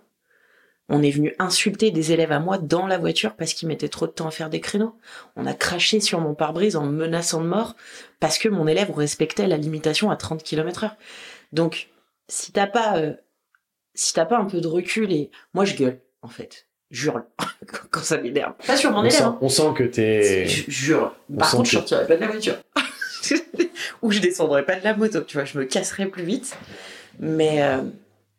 On 0.89 1.03
est 1.03 1.11
venu 1.11 1.35
insulter 1.39 1.91
des 1.91 2.13
élèves 2.13 2.33
à 2.33 2.39
moi 2.41 2.59
dans 2.59 2.87
la 2.87 2.99
voiture 2.99 3.35
parce 3.37 3.55
qu'ils 3.55 3.69
mettaient 3.69 3.89
trop 3.89 4.07
de 4.07 4.13
temps 4.13 4.27
à 4.27 4.31
faire 4.31 4.51
des 4.51 4.61
créneaux. 4.61 4.95
On 5.37 5.47
a 5.47 5.55
craché 5.55 6.01
sur 6.01 6.21
mon 6.21 6.35
pare-brise 6.35 6.77
en 6.77 6.85
me 6.85 6.91
menaçant 6.93 7.41
de 7.41 7.47
mort 7.47 7.77
parce 8.21 8.37
que 8.39 8.49
mon 8.49 8.67
élève 8.67 8.91
respectait 8.91 9.47
la 9.47 9.57
limitation 9.57 10.11
à 10.11 10.17
30 10.17 10.43
km 10.43 10.85
heure. 10.85 10.97
Donc, 11.53 11.89
si 12.29 12.53
t'as 12.53 12.67
pas, 12.67 12.99
euh, 12.99 13.15
si 13.95 14.13
t'as 14.13 14.27
pas 14.27 14.39
un 14.39 14.45
peu 14.45 14.61
de 14.61 14.67
recul 14.69 15.13
et, 15.13 15.31
moi, 15.55 15.65
je 15.65 15.75
gueule, 15.77 16.01
en 16.21 16.29
fait. 16.29 16.67
Jure 16.91 17.23
quand 17.91 18.03
ça 18.03 18.19
m'énerve. 18.19 18.53
Pas 18.67 18.77
sur 18.77 18.91
mon 18.91 18.99
On 18.99 19.03
élève. 19.05 19.13
sent, 19.17 19.23
hein. 19.23 19.39
on 19.41 19.49
sent 19.49 19.73
que 19.77 19.85
t'es. 19.85 20.47
Je 20.47 20.71
jure. 20.71 21.15
Par 21.39 21.51
contre, 21.53 21.65
je 21.71 21.71
que- 21.71 21.77
sortirai 21.79 22.07
pas 22.07 22.17
de 22.17 22.21
la 22.21 22.27
voiture. 22.29 22.57
Ou 24.03 24.11
je 24.11 24.19
descendrai 24.19 24.65
pas 24.65 24.77
de 24.77 24.85
la 24.85 24.95
moto, 24.95 25.21
tu 25.23 25.37
vois, 25.37 25.45
je 25.45 25.57
me 25.59 25.65
casserai 25.65 26.07
plus 26.07 26.25
vite. 26.25 26.57
Mais 27.19 27.63
euh, 27.63 27.79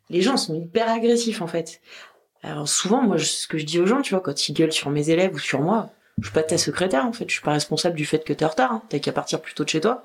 les 0.10 0.22
gens 0.22 0.38
sont 0.38 0.54
hyper 0.60 0.90
agressifs, 0.90 1.42
en 1.42 1.48
fait. 1.48 1.82
Alors 2.44 2.68
souvent, 2.68 3.02
moi, 3.02 3.18
je- 3.18 3.26
ce 3.26 3.48
que 3.48 3.58
je 3.58 3.66
dis 3.66 3.80
aux 3.80 3.86
gens, 3.86 4.02
tu 4.02 4.14
vois, 4.14 4.22
quand 4.22 4.48
ils 4.50 4.54
gueulent 4.54 4.72
sur 4.74 4.90
mes 4.90 5.10
élèves 5.10 5.34
ou 5.34 5.40
sur 5.40 5.62
moi, 5.62 5.90
je 6.20 6.26
suis 6.28 6.34
pas 6.34 6.44
ta 6.44 6.58
secrétaire, 6.58 7.06
en 7.06 7.14
fait. 7.14 7.26
Je 7.28 7.34
suis 7.34 7.42
pas 7.42 7.54
responsable 7.54 7.96
du 7.96 8.06
fait 8.06 8.20
que 8.24 8.34
t'es 8.34 8.46
en 8.46 8.50
retard. 8.50 8.72
Hein. 8.72 8.82
T'as 8.90 9.00
qu'à 9.00 9.12
partir 9.14 9.42
plus 9.42 9.54
tôt 9.54 9.64
de 9.64 9.70
chez 9.70 9.82
toi. 9.82 10.04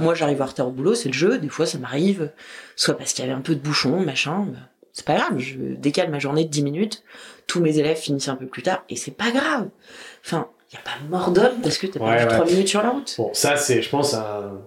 Moi, 0.00 0.14
j'arrive 0.14 0.40
en 0.40 0.46
retard 0.46 0.68
au 0.68 0.70
boulot, 0.70 0.94
c'est 0.94 1.10
le 1.10 1.14
jeu. 1.14 1.36
Des 1.38 1.50
fois, 1.50 1.66
ça 1.66 1.76
m'arrive. 1.76 2.30
Soit 2.76 2.96
parce 2.96 3.12
qu'il 3.12 3.24
y 3.26 3.28
avait 3.28 3.36
un 3.36 3.42
peu 3.42 3.54
de 3.54 3.60
bouchon, 3.60 4.00
machin. 4.00 4.46
bah, 4.50 4.58
C'est 4.94 5.04
pas 5.04 5.16
grave, 5.16 5.36
je 5.38 5.56
décale 5.58 6.10
ma 6.10 6.18
journée 6.18 6.44
de 6.44 6.50
10 6.50 6.62
minutes. 6.62 7.02
Tous 7.46 7.60
mes 7.60 7.76
élèves 7.78 7.98
finissent 7.98 8.28
un 8.28 8.36
peu 8.36 8.46
plus 8.46 8.62
tard. 8.62 8.84
Et 8.88 8.96
c'est 8.96 9.10
pas 9.10 9.30
grave. 9.30 9.68
Enfin, 10.24 10.48
y 10.72 10.76
a 10.76 10.80
pas 10.80 10.92
mort 11.10 11.30
d'homme 11.30 11.60
parce 11.62 11.76
que 11.76 11.86
t'as 11.86 12.00
Ouais, 12.00 12.16
perdu 12.16 12.24
ouais. 12.24 12.40
3 12.40 12.46
minutes 12.46 12.68
sur 12.68 12.82
la 12.82 12.88
route. 12.90 13.14
Bon, 13.18 13.30
ça, 13.34 13.56
c'est, 13.56 13.82
je 13.82 13.90
pense, 13.90 14.14
un. 14.14 14.60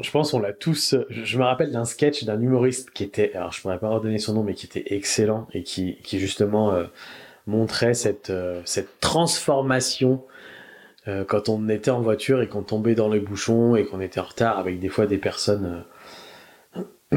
Je 0.00 0.10
pense 0.10 0.34
on 0.34 0.40
l'a 0.40 0.52
tous. 0.52 0.94
Je, 1.08 1.38
me 1.38 1.44
rappelle 1.44 1.72
d'un 1.72 1.86
sketch 1.86 2.24
d'un 2.24 2.40
humoriste 2.40 2.90
qui 2.90 3.02
était, 3.02 3.32
alors 3.34 3.52
je 3.52 3.62
pourrais 3.62 3.78
pas 3.78 3.88
redonner 3.88 4.18
son 4.18 4.34
nom, 4.34 4.42
mais 4.42 4.54
qui 4.54 4.66
était 4.66 4.94
excellent 4.94 5.48
et 5.54 5.62
qui, 5.62 5.96
qui 6.02 6.18
justement 6.18 6.72
euh, 6.72 6.84
montrait 7.46 7.94
cette, 7.94 8.28
euh, 8.30 8.60
cette 8.66 9.00
transformation 9.00 10.22
euh, 11.08 11.24
quand 11.24 11.48
on 11.48 11.68
était 11.70 11.90
en 11.90 12.02
voiture 12.02 12.42
et 12.42 12.48
qu'on 12.48 12.62
tombait 12.62 12.94
dans 12.94 13.08
les 13.08 13.20
bouchons 13.20 13.74
et 13.74 13.86
qu'on 13.86 14.00
était 14.00 14.20
en 14.20 14.24
retard 14.24 14.58
avec 14.58 14.80
des 14.80 14.88
fois 14.90 15.06
des 15.06 15.18
personnes 15.18 15.84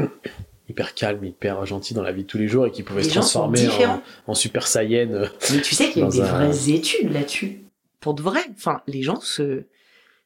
hyper 0.70 0.94
calmes, 0.94 1.24
hyper 1.24 1.66
gentilles 1.66 1.96
dans 1.96 2.02
la 2.02 2.12
vie 2.12 2.22
de 2.22 2.28
tous 2.28 2.38
les 2.38 2.48
jours 2.48 2.66
et 2.66 2.70
qui 2.70 2.82
pouvaient 2.82 3.02
Les 3.02 3.08
se 3.08 3.14
transformer 3.14 3.68
en, 3.84 4.02
en 4.26 4.34
super 4.34 4.66
saiyan. 4.66 5.28
Mais 5.52 5.60
tu 5.60 5.74
sais 5.74 5.90
qu'il 5.90 6.00
y 6.00 6.04
a 6.04 6.08
eu 6.08 6.12
des 6.12 6.20
un- 6.22 6.32
vraies 6.48 6.70
études 6.70 7.12
là-dessus. 7.12 7.60
Pour 7.98 8.14
de 8.14 8.22
vrai. 8.22 8.40
Enfin, 8.56 8.80
les 8.86 9.02
gens 9.02 9.20
se, 9.20 9.64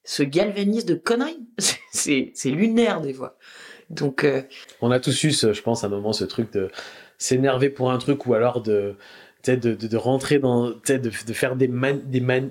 se 0.04 0.22
galvanisent 0.22 0.84
de 0.86 0.94
conneries. 0.94 1.40
C'est, 1.92 2.32
c'est 2.34 2.50
lunaire, 2.50 3.00
des 3.00 3.14
fois. 3.14 3.36
Donc, 3.88 4.24
euh, 4.24 4.42
On 4.80 4.90
a 4.90 4.98
tous 4.98 5.22
eu, 5.24 5.30
ce- 5.32 5.52
je 5.52 5.62
pense, 5.62 5.84
à 5.84 5.86
un 5.86 5.90
moment, 5.90 6.12
ce 6.12 6.24
truc 6.24 6.52
de 6.52 6.68
s'énerver 7.18 7.70
pour 7.70 7.92
un 7.92 7.98
truc 7.98 8.26
ou 8.26 8.34
alors 8.34 8.60
de, 8.62 8.96
de, 9.46 9.54
de, 9.54 9.74
de 9.74 9.96
rentrer 9.96 10.38
dans, 10.40 10.70
de, 10.70 10.96
de 10.98 11.10
faire 11.32 11.54
des 11.54 11.68
man, 11.68 12.00
des 12.04 12.18
man, 12.20 12.50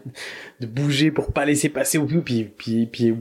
de 0.62 0.66
bouger 0.66 1.12
pour 1.12 1.34
pas 1.34 1.44
laisser 1.46 1.68
passer 1.70 1.98
ou 1.98 2.06
puis, 2.08 2.22
puis, 2.22 2.46
puis, 2.46 2.86
puis, 2.86 3.16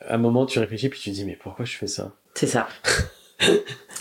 à 0.00 0.14
un 0.14 0.18
moment, 0.18 0.46
tu 0.46 0.58
réfléchis 0.60 0.88
puis 0.88 1.00
tu 1.00 1.10
te 1.10 1.14
dis, 1.16 1.24
mais 1.24 1.36
pourquoi 1.36 1.64
je 1.64 1.76
fais 1.76 1.88
ça? 1.88 2.14
c'est 2.34 2.46
ça. 2.46 2.68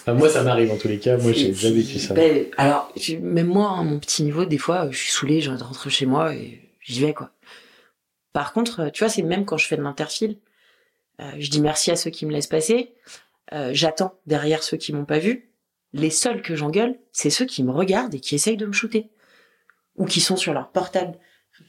Enfin, 0.08 0.14
moi, 0.14 0.30
ça 0.30 0.44
m'arrive 0.44 0.72
en 0.72 0.78
tous 0.78 0.88
les 0.88 1.00
cas. 1.00 1.18
Moi, 1.18 1.32
j'ai 1.32 1.48
déjà 1.48 1.72
vécu 1.72 1.98
ça. 1.98 2.14
Ben, 2.14 2.46
alors, 2.58 2.94
je- 2.96 3.16
même 3.16 3.48
moi, 3.48 3.76
à 3.80 3.82
mon 3.84 3.98
petit 4.00 4.22
niveau, 4.24 4.46
des 4.46 4.60
fois, 4.60 4.88
je 4.92 4.98
suis 4.98 5.12
saoulé, 5.12 5.42
j'ai 5.42 5.50
envie 5.50 5.58
de 5.60 5.64
rentrer 5.64 5.90
chez 5.90 6.06
moi 6.06 6.36
et 6.36 6.62
j'y 6.82 7.02
vais, 7.02 7.14
quoi. 7.16 7.32
Par 8.36 8.52
contre, 8.52 8.90
tu 8.90 9.04
vois, 9.06 9.10
c'est 9.10 9.22
même 9.22 9.46
quand 9.46 9.56
je 9.56 9.66
fais 9.66 9.78
de 9.78 9.82
l'interfile, 9.82 10.38
euh, 11.22 11.32
je 11.40 11.50
dis 11.50 11.62
merci 11.62 11.90
à 11.90 11.96
ceux 11.96 12.10
qui 12.10 12.26
me 12.26 12.34
laissent 12.34 12.48
passer, 12.48 12.94
euh, 13.54 13.70
j'attends 13.72 14.14
derrière 14.28 14.62
ceux 14.62 14.76
qui 14.76 14.92
m'ont 14.92 15.06
pas 15.06 15.20
vu. 15.20 15.50
Les 15.94 16.10
seuls 16.10 16.42
que 16.42 16.54
j'engueule, 16.58 17.00
c'est 17.14 17.30
ceux 17.30 17.46
qui 17.46 17.64
me 17.64 17.72
regardent 17.72 18.14
et 18.14 18.20
qui 18.20 18.36
essayent 18.36 18.58
de 18.58 18.66
me 18.66 18.74
shooter. 18.74 19.10
Ou 19.96 20.04
qui 20.06 20.20
sont 20.20 20.36
sur 20.36 20.54
leur 20.54 20.68
portable. 20.72 21.18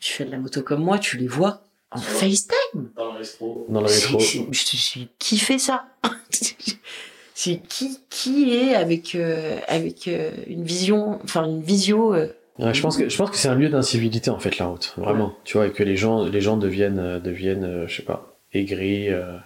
Tu 0.00 0.12
fais 0.12 0.24
de 0.24 0.32
la 0.32 0.38
moto 0.38 0.60
comme 0.62 0.82
moi, 0.82 0.98
tu 0.98 1.16
les 1.18 1.28
vois 1.28 1.62
en 1.92 2.00
FaceTime. 2.00 2.90
Dans 2.96 3.12
le 3.12 3.18
rétro. 3.20 3.66
Dans 3.68 3.80
le 3.82 3.86
C'est- 3.86 4.06
rétro. 4.08 4.48
je- 4.50 5.04
Qui 5.20 5.38
fait 5.38 5.60
ça? 5.60 5.86
C'est 7.34 7.58
qui 7.68 8.00
qui 8.10 8.54
est 8.56 8.74
avec 8.74 9.14
euh, 9.14 9.60
avec 9.68 10.08
euh, 10.08 10.32
une 10.48 10.64
vision, 10.64 11.20
enfin 11.22 11.44
une 11.44 11.62
visio. 11.62 12.14
Ouais, 12.58 12.72
je 12.72 12.80
pense 12.80 12.96
que, 12.96 13.08
je 13.08 13.16
pense 13.16 13.30
que 13.30 13.36
c'est 13.36 13.48
un 13.48 13.54
lieu 13.54 13.68
d'incivilité, 13.68 14.30
en 14.30 14.38
fait, 14.38 14.58
la 14.58 14.66
route. 14.66 14.94
Vraiment. 14.96 15.34
Tu 15.44 15.56
vois, 15.58 15.66
et 15.66 15.72
que 15.72 15.82
les 15.82 15.96
gens, 15.96 16.24
les 16.24 16.40
gens 16.40 16.56
deviennent, 16.56 16.98
euh, 16.98 17.20
deviennent, 17.20 17.64
euh, 17.64 17.86
je 17.86 17.96
sais 17.96 18.02
pas, 18.02 18.38
aigris. 18.52 19.10
euh, 19.10 19.36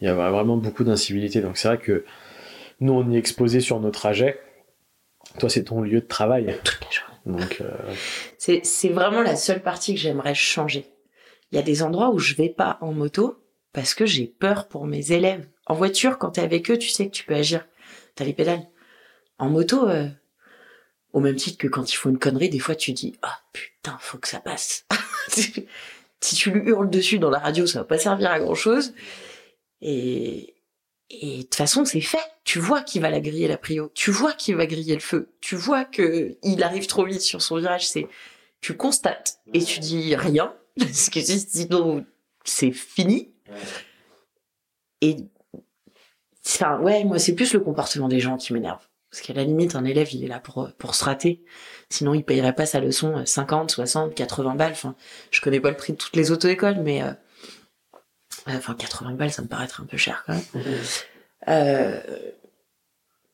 Il 0.00 0.06
y 0.06 0.08
a 0.08 0.14
vraiment 0.14 0.56
beaucoup 0.56 0.84
d'incivilité. 0.84 1.40
Donc, 1.40 1.56
c'est 1.58 1.68
vrai 1.68 1.78
que 1.78 2.04
nous, 2.80 2.92
on 2.92 3.10
y 3.10 3.16
est 3.16 3.18
exposé 3.18 3.60
sur 3.60 3.80
nos 3.80 3.90
trajets. 3.90 4.40
Toi, 5.38 5.50
c'est 5.50 5.64
ton 5.64 5.82
lieu 5.82 6.00
de 6.00 6.06
travail. 6.06 6.54
Donc, 7.26 7.58
euh, 7.60 7.68
C'est 8.38 8.64
c'est 8.64 8.88
vraiment 8.88 9.20
la 9.20 9.36
seule 9.36 9.60
partie 9.60 9.94
que 9.94 10.00
j'aimerais 10.00 10.34
changer. 10.34 10.86
Il 11.52 11.56
y 11.56 11.58
a 11.58 11.62
des 11.62 11.82
endroits 11.82 12.10
où 12.10 12.18
je 12.18 12.34
vais 12.34 12.48
pas 12.48 12.78
en 12.80 12.92
moto 12.92 13.36
parce 13.74 13.92
que 13.94 14.06
j'ai 14.06 14.26
peur 14.26 14.68
pour 14.68 14.86
mes 14.86 15.12
élèves. 15.12 15.46
En 15.66 15.74
voiture, 15.74 16.16
quand 16.16 16.30
t'es 16.30 16.40
avec 16.40 16.70
eux, 16.70 16.78
tu 16.78 16.88
sais 16.88 17.06
que 17.06 17.12
tu 17.12 17.24
peux 17.24 17.34
agir. 17.34 17.66
T'as 18.14 18.24
les 18.24 18.32
pédales. 18.32 18.66
En 19.38 19.50
moto, 19.50 19.86
euh, 19.88 20.08
au 21.18 21.20
même 21.20 21.36
titre 21.36 21.58
que 21.58 21.68
quand 21.68 21.92
il 21.92 21.96
faut 21.96 22.08
une 22.08 22.18
connerie, 22.18 22.48
des 22.48 22.60
fois 22.60 22.74
tu 22.74 22.92
dis 22.92 23.18
ah 23.22 23.38
putain 23.52 23.98
faut 24.00 24.18
que 24.18 24.28
ça 24.28 24.40
passe. 24.40 24.86
si 25.28 26.36
tu 26.36 26.50
lui 26.50 26.70
hurles 26.70 26.90
dessus 26.90 27.18
dans 27.18 27.30
la 27.30 27.40
radio, 27.40 27.66
ça 27.66 27.80
va 27.80 27.84
pas 27.84 27.98
servir 27.98 28.30
à 28.30 28.38
grand 28.38 28.54
chose. 28.54 28.94
Et 29.82 30.54
et 31.10 31.38
de 31.38 31.42
toute 31.42 31.54
façon 31.56 31.84
c'est 31.84 32.00
fait. 32.00 32.18
Tu 32.44 32.60
vois 32.60 32.82
qu'il 32.82 33.02
va 33.02 33.10
la 33.10 33.20
griller 33.20 33.48
la 33.48 33.58
prio. 33.58 33.90
Tu 33.94 34.10
vois 34.10 34.32
qu'il 34.32 34.56
va 34.56 34.66
griller 34.66 34.94
le 34.94 35.00
feu. 35.00 35.28
Tu 35.40 35.56
vois 35.56 35.84
que 35.84 36.36
il 36.42 36.62
arrive 36.62 36.86
trop 36.86 37.04
vite 37.04 37.20
sur 37.20 37.42
son 37.42 37.56
virage. 37.58 37.88
C'est 37.88 38.06
tu 38.60 38.76
constates 38.76 39.40
et 39.52 39.62
tu 39.62 39.80
dis 39.80 40.14
rien 40.14 40.54
parce 40.78 41.10
que 41.10 41.20
sinon 41.20 42.06
c'est 42.44 42.72
fini. 42.72 43.32
Et 45.00 45.16
enfin 46.46 46.78
ouais 46.80 47.04
moi 47.04 47.18
c'est 47.18 47.34
plus 47.34 47.52
le 47.52 47.60
comportement 47.60 48.08
des 48.08 48.20
gens 48.20 48.36
qui 48.36 48.52
m'énerve 48.52 48.87
parce 49.10 49.22
qu'à 49.22 49.32
la 49.32 49.44
limite 49.44 49.74
un 49.74 49.84
élève 49.84 50.12
il 50.12 50.24
est 50.24 50.28
là 50.28 50.40
pour 50.40 50.70
pour 50.78 50.94
se 50.94 51.04
rater. 51.04 51.42
Sinon 51.90 52.14
il 52.14 52.24
payerait 52.24 52.54
pas 52.54 52.66
sa 52.66 52.80
leçon 52.80 53.18
euh, 53.18 53.24
50 53.24 53.70
60 53.70 54.14
80 54.14 54.54
balles. 54.54 54.72
Enfin 54.72 54.94
je 55.30 55.40
connais 55.40 55.60
pas 55.60 55.70
le 55.70 55.76
prix 55.76 55.92
de 55.92 55.98
toutes 55.98 56.16
les 56.16 56.30
auto-écoles 56.30 56.80
mais 56.82 57.02
euh, 57.02 57.12
enfin 58.46 58.74
80 58.74 59.12
balles 59.12 59.32
ça 59.32 59.42
me 59.42 59.48
paraîtrait 59.48 59.82
un 59.82 59.86
peu 59.86 59.96
cher 59.96 60.24
quand 60.26 60.34
même. 60.34 60.74
Euh, 61.48 62.00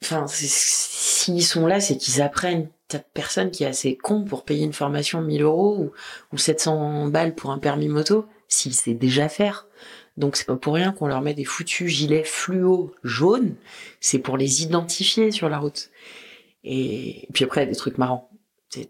Enfin, 0.05 0.27
s'ils 0.29 1.45
sont 1.45 1.67
là, 1.67 1.81
c'est 1.81 1.97
qu'ils 1.97 2.21
apprennent. 2.21 2.69
T'as 2.89 2.99
personne 2.99 3.51
qui 3.51 3.65
est 3.65 3.69
assez 3.69 3.97
con 3.97 4.25
pour 4.25 4.45
payer 4.45 4.65
une 4.67 4.75
formation 4.75 5.23
1000 5.23 5.43
euros 5.43 5.77
ou, 5.79 5.93
ou 6.33 6.39
700 6.39 7.09
balles 7.09 7.35
pour 7.35 7.51
un 7.51 7.59
permis 7.59 7.89
moto, 7.89 8.27
s'il 8.47 8.75
sait 8.75 8.93
déjà 8.93 9.31
faire. 9.31 9.67
Donc 10.17 10.37
c'est 10.37 10.47
pas 10.47 10.57
pour 10.57 10.75
rien 10.75 10.93
qu'on 10.93 11.07
leur 11.07 11.21
met 11.23 11.35
des 11.35 11.45
foutus 11.45 11.89
gilets 11.93 12.25
fluo 12.25 12.95
jaunes. 13.03 13.55
C'est 14.01 14.19
pour 14.21 14.37
les 14.37 14.63
identifier 14.63 15.31
sur 15.33 15.49
la 15.49 15.59
route. 15.59 15.91
Et, 16.63 17.29
puis 17.35 17.45
après, 17.45 17.63
il 17.63 17.65
y 17.65 17.69
a 17.69 17.71
des 17.71 17.77
trucs 17.77 17.99
marrants. 17.99 18.31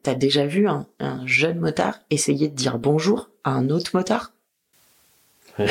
T'as 0.02 0.14
déjà 0.14 0.46
vu 0.46 0.68
un, 0.68 0.87
un 1.00 1.26
jeune 1.26 1.58
motard 1.58 1.98
essayer 2.10 2.48
de 2.48 2.54
dire 2.54 2.78
bonjour 2.78 3.28
à 3.42 3.50
un 3.52 3.68
autre 3.70 3.90
motard? 3.94 4.32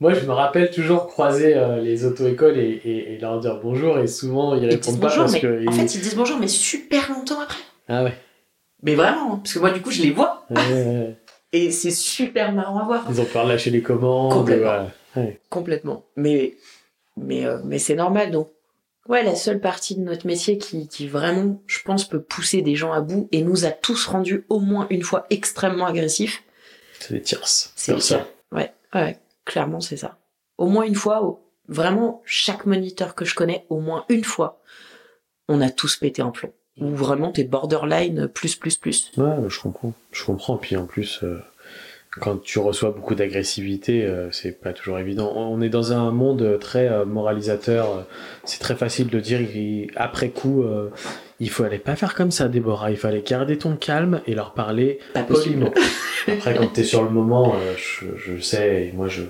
Moi, 0.00 0.14
je 0.14 0.26
me 0.26 0.32
rappelle 0.32 0.70
toujours 0.70 1.06
croiser 1.06 1.54
euh, 1.54 1.80
les 1.80 2.04
auto-écoles 2.04 2.58
et, 2.58 2.80
et, 2.84 3.12
et 3.14 3.18
leur 3.18 3.38
dire 3.38 3.60
bonjour 3.62 3.98
et 3.98 4.08
souvent, 4.08 4.56
ils 4.56 4.66
répondent 4.66 5.00
pas 5.00 5.06
bonjour, 5.08 5.24
parce 5.24 5.38
que. 5.38 5.60
en 5.68 5.70
ils- 5.70 5.72
fait 5.72 5.94
ils 5.94 6.00
disent 6.00 6.16
bonjour, 6.16 6.38
mais 6.38 6.48
super 6.48 7.08
longtemps 7.10 7.40
après. 7.40 7.60
Ah 7.88 8.02
ouais. 8.02 8.14
Mais 8.82 8.96
vraiment, 8.96 9.34
hein, 9.34 9.40
parce 9.44 9.54
que 9.54 9.60
moi 9.60 9.70
du 9.70 9.80
coup 9.80 9.92
je 9.92 10.02
les 10.02 10.10
vois 10.10 10.44
Ouais, 10.50 10.56
ouais, 10.56 10.72
ouais. 10.84 11.16
Et 11.52 11.70
c'est 11.70 11.90
super 11.90 12.52
marrant 12.52 12.78
à 12.80 12.84
voir. 12.84 13.06
Ils 13.10 13.20
ont 13.20 13.24
peur 13.24 13.44
de 13.44 13.50
lâcher 13.50 13.70
les 13.70 13.82
commandes. 13.82 14.32
Complètement. 14.32 14.90
Ouais. 15.16 15.40
Complètement. 15.50 16.04
Mais, 16.16 16.56
mais, 17.16 17.44
euh, 17.44 17.58
mais 17.64 17.78
c'est 17.78 17.94
normal. 17.94 18.30
Donc, 18.30 18.48
ouais, 19.08 19.22
la 19.22 19.34
seule 19.34 19.60
partie 19.60 19.94
de 19.96 20.00
notre 20.00 20.26
métier 20.26 20.58
qui, 20.58 20.88
qui 20.88 21.06
vraiment, 21.08 21.60
je 21.66 21.80
pense, 21.82 22.08
peut 22.08 22.22
pousser 22.22 22.62
des 22.62 22.74
gens 22.76 22.92
à 22.92 23.00
bout 23.00 23.28
et 23.32 23.42
nous 23.42 23.64
a 23.64 23.70
tous 23.70 24.06
rendus 24.06 24.44
au 24.48 24.60
moins 24.60 24.86
une 24.90 25.02
fois 25.02 25.26
extrêmement 25.30 25.86
agressifs, 25.86 26.42
C'est 27.00 27.14
des 27.14 27.20
tirs. 27.22 27.46
c'est 27.46 27.92
le 27.92 27.98
tir. 28.00 28.26
Ouais, 28.52 28.72
ouais, 28.94 29.18
clairement, 29.44 29.80
c'est 29.80 29.96
ça. 29.98 30.18
Au 30.58 30.66
moins 30.66 30.84
une 30.84 30.94
fois, 30.94 31.40
vraiment, 31.68 32.22
chaque 32.24 32.64
moniteur 32.66 33.14
que 33.14 33.24
je 33.24 33.34
connais, 33.34 33.66
au 33.68 33.80
moins 33.80 34.04
une 34.08 34.24
fois, 34.24 34.60
on 35.48 35.60
a 35.60 35.70
tous 35.70 35.96
pété 35.96 36.22
en 36.22 36.30
plomb. 36.30 36.52
Ou 36.80 36.88
vraiment, 36.88 37.32
t'es 37.32 37.44
borderline 37.44 38.28
plus, 38.28 38.56
plus, 38.56 38.76
plus. 38.76 39.12
Ouais, 39.16 39.34
je 39.48 39.60
comprends. 39.60 39.92
Je 40.10 40.24
comprends. 40.24 40.56
Puis 40.56 40.76
en 40.76 40.86
plus, 40.86 41.20
euh, 41.22 41.38
quand 42.20 42.42
tu 42.42 42.58
reçois 42.58 42.90
beaucoup 42.90 43.14
d'agressivité, 43.14 44.04
euh, 44.04 44.30
c'est 44.32 44.60
pas 44.60 44.72
toujours 44.72 44.98
évident. 44.98 45.32
On 45.34 45.62
est 45.62 45.70
dans 45.70 45.92
un 45.92 46.10
monde 46.10 46.58
très 46.60 46.88
euh, 46.88 47.06
moralisateur. 47.06 48.06
C'est 48.44 48.60
très 48.60 48.74
facile 48.74 49.08
de 49.08 49.18
dire 49.18 49.40
après 49.96 50.28
coup, 50.28 50.62
euh, 50.62 50.90
il 51.40 51.48
fallait 51.48 51.78
pas 51.78 51.96
faire 51.96 52.14
comme 52.14 52.30
ça, 52.30 52.48
Déborah. 52.48 52.90
Il 52.90 52.98
fallait 52.98 53.22
garder 53.22 53.56
ton 53.56 53.76
calme 53.76 54.20
et 54.26 54.34
leur 54.34 54.52
parler 54.52 54.98
pas 55.14 55.22
poliment. 55.22 55.72
après, 56.28 56.54
quand 56.54 56.66
t'es 56.68 56.84
sur 56.84 57.02
le 57.02 57.10
moment, 57.10 57.54
je, 57.78 58.06
je, 58.16 58.40
sais, 58.42 58.88
et 58.88 58.92
moi 58.92 59.08
je 59.08 59.22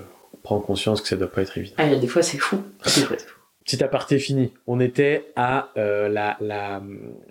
prends 0.43 0.59
conscience 0.59 1.01
que 1.01 1.07
ça 1.07 1.15
doit 1.15 1.31
pas 1.31 1.41
être 1.41 1.57
évident. 1.57 1.75
Ah, 1.77 1.95
des 1.95 2.07
fois 2.07 2.21
c'est 2.21 2.37
fou. 2.37 2.61
Des 2.83 2.89
fois, 3.01 3.15
c'est 3.17 3.27
fou. 3.27 3.32
Petit 3.65 3.81
aparté 3.81 4.19
fini. 4.19 4.51
On 4.67 4.81
était 4.81 5.31
à 5.37 5.69
euh, 5.77 6.09
la, 6.09 6.35
la. 6.41 6.81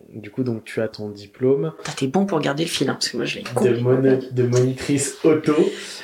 Du 0.08 0.30
coup, 0.30 0.44
donc 0.44 0.64
tu 0.64 0.80
as 0.80 0.88
ton 0.88 1.10
diplôme. 1.10 1.72
T'es 1.96 2.06
bon 2.06 2.24
pour 2.24 2.40
garder 2.40 2.64
le 2.64 2.70
fil, 2.70 2.88
hein, 2.88 2.94
parce 2.94 3.10
que 3.10 3.18
moi 3.18 3.26
je 3.26 3.40
vais 3.40 3.72
de, 3.72 4.32
de 4.32 4.42
monitrice 4.44 5.18
auto. 5.24 5.54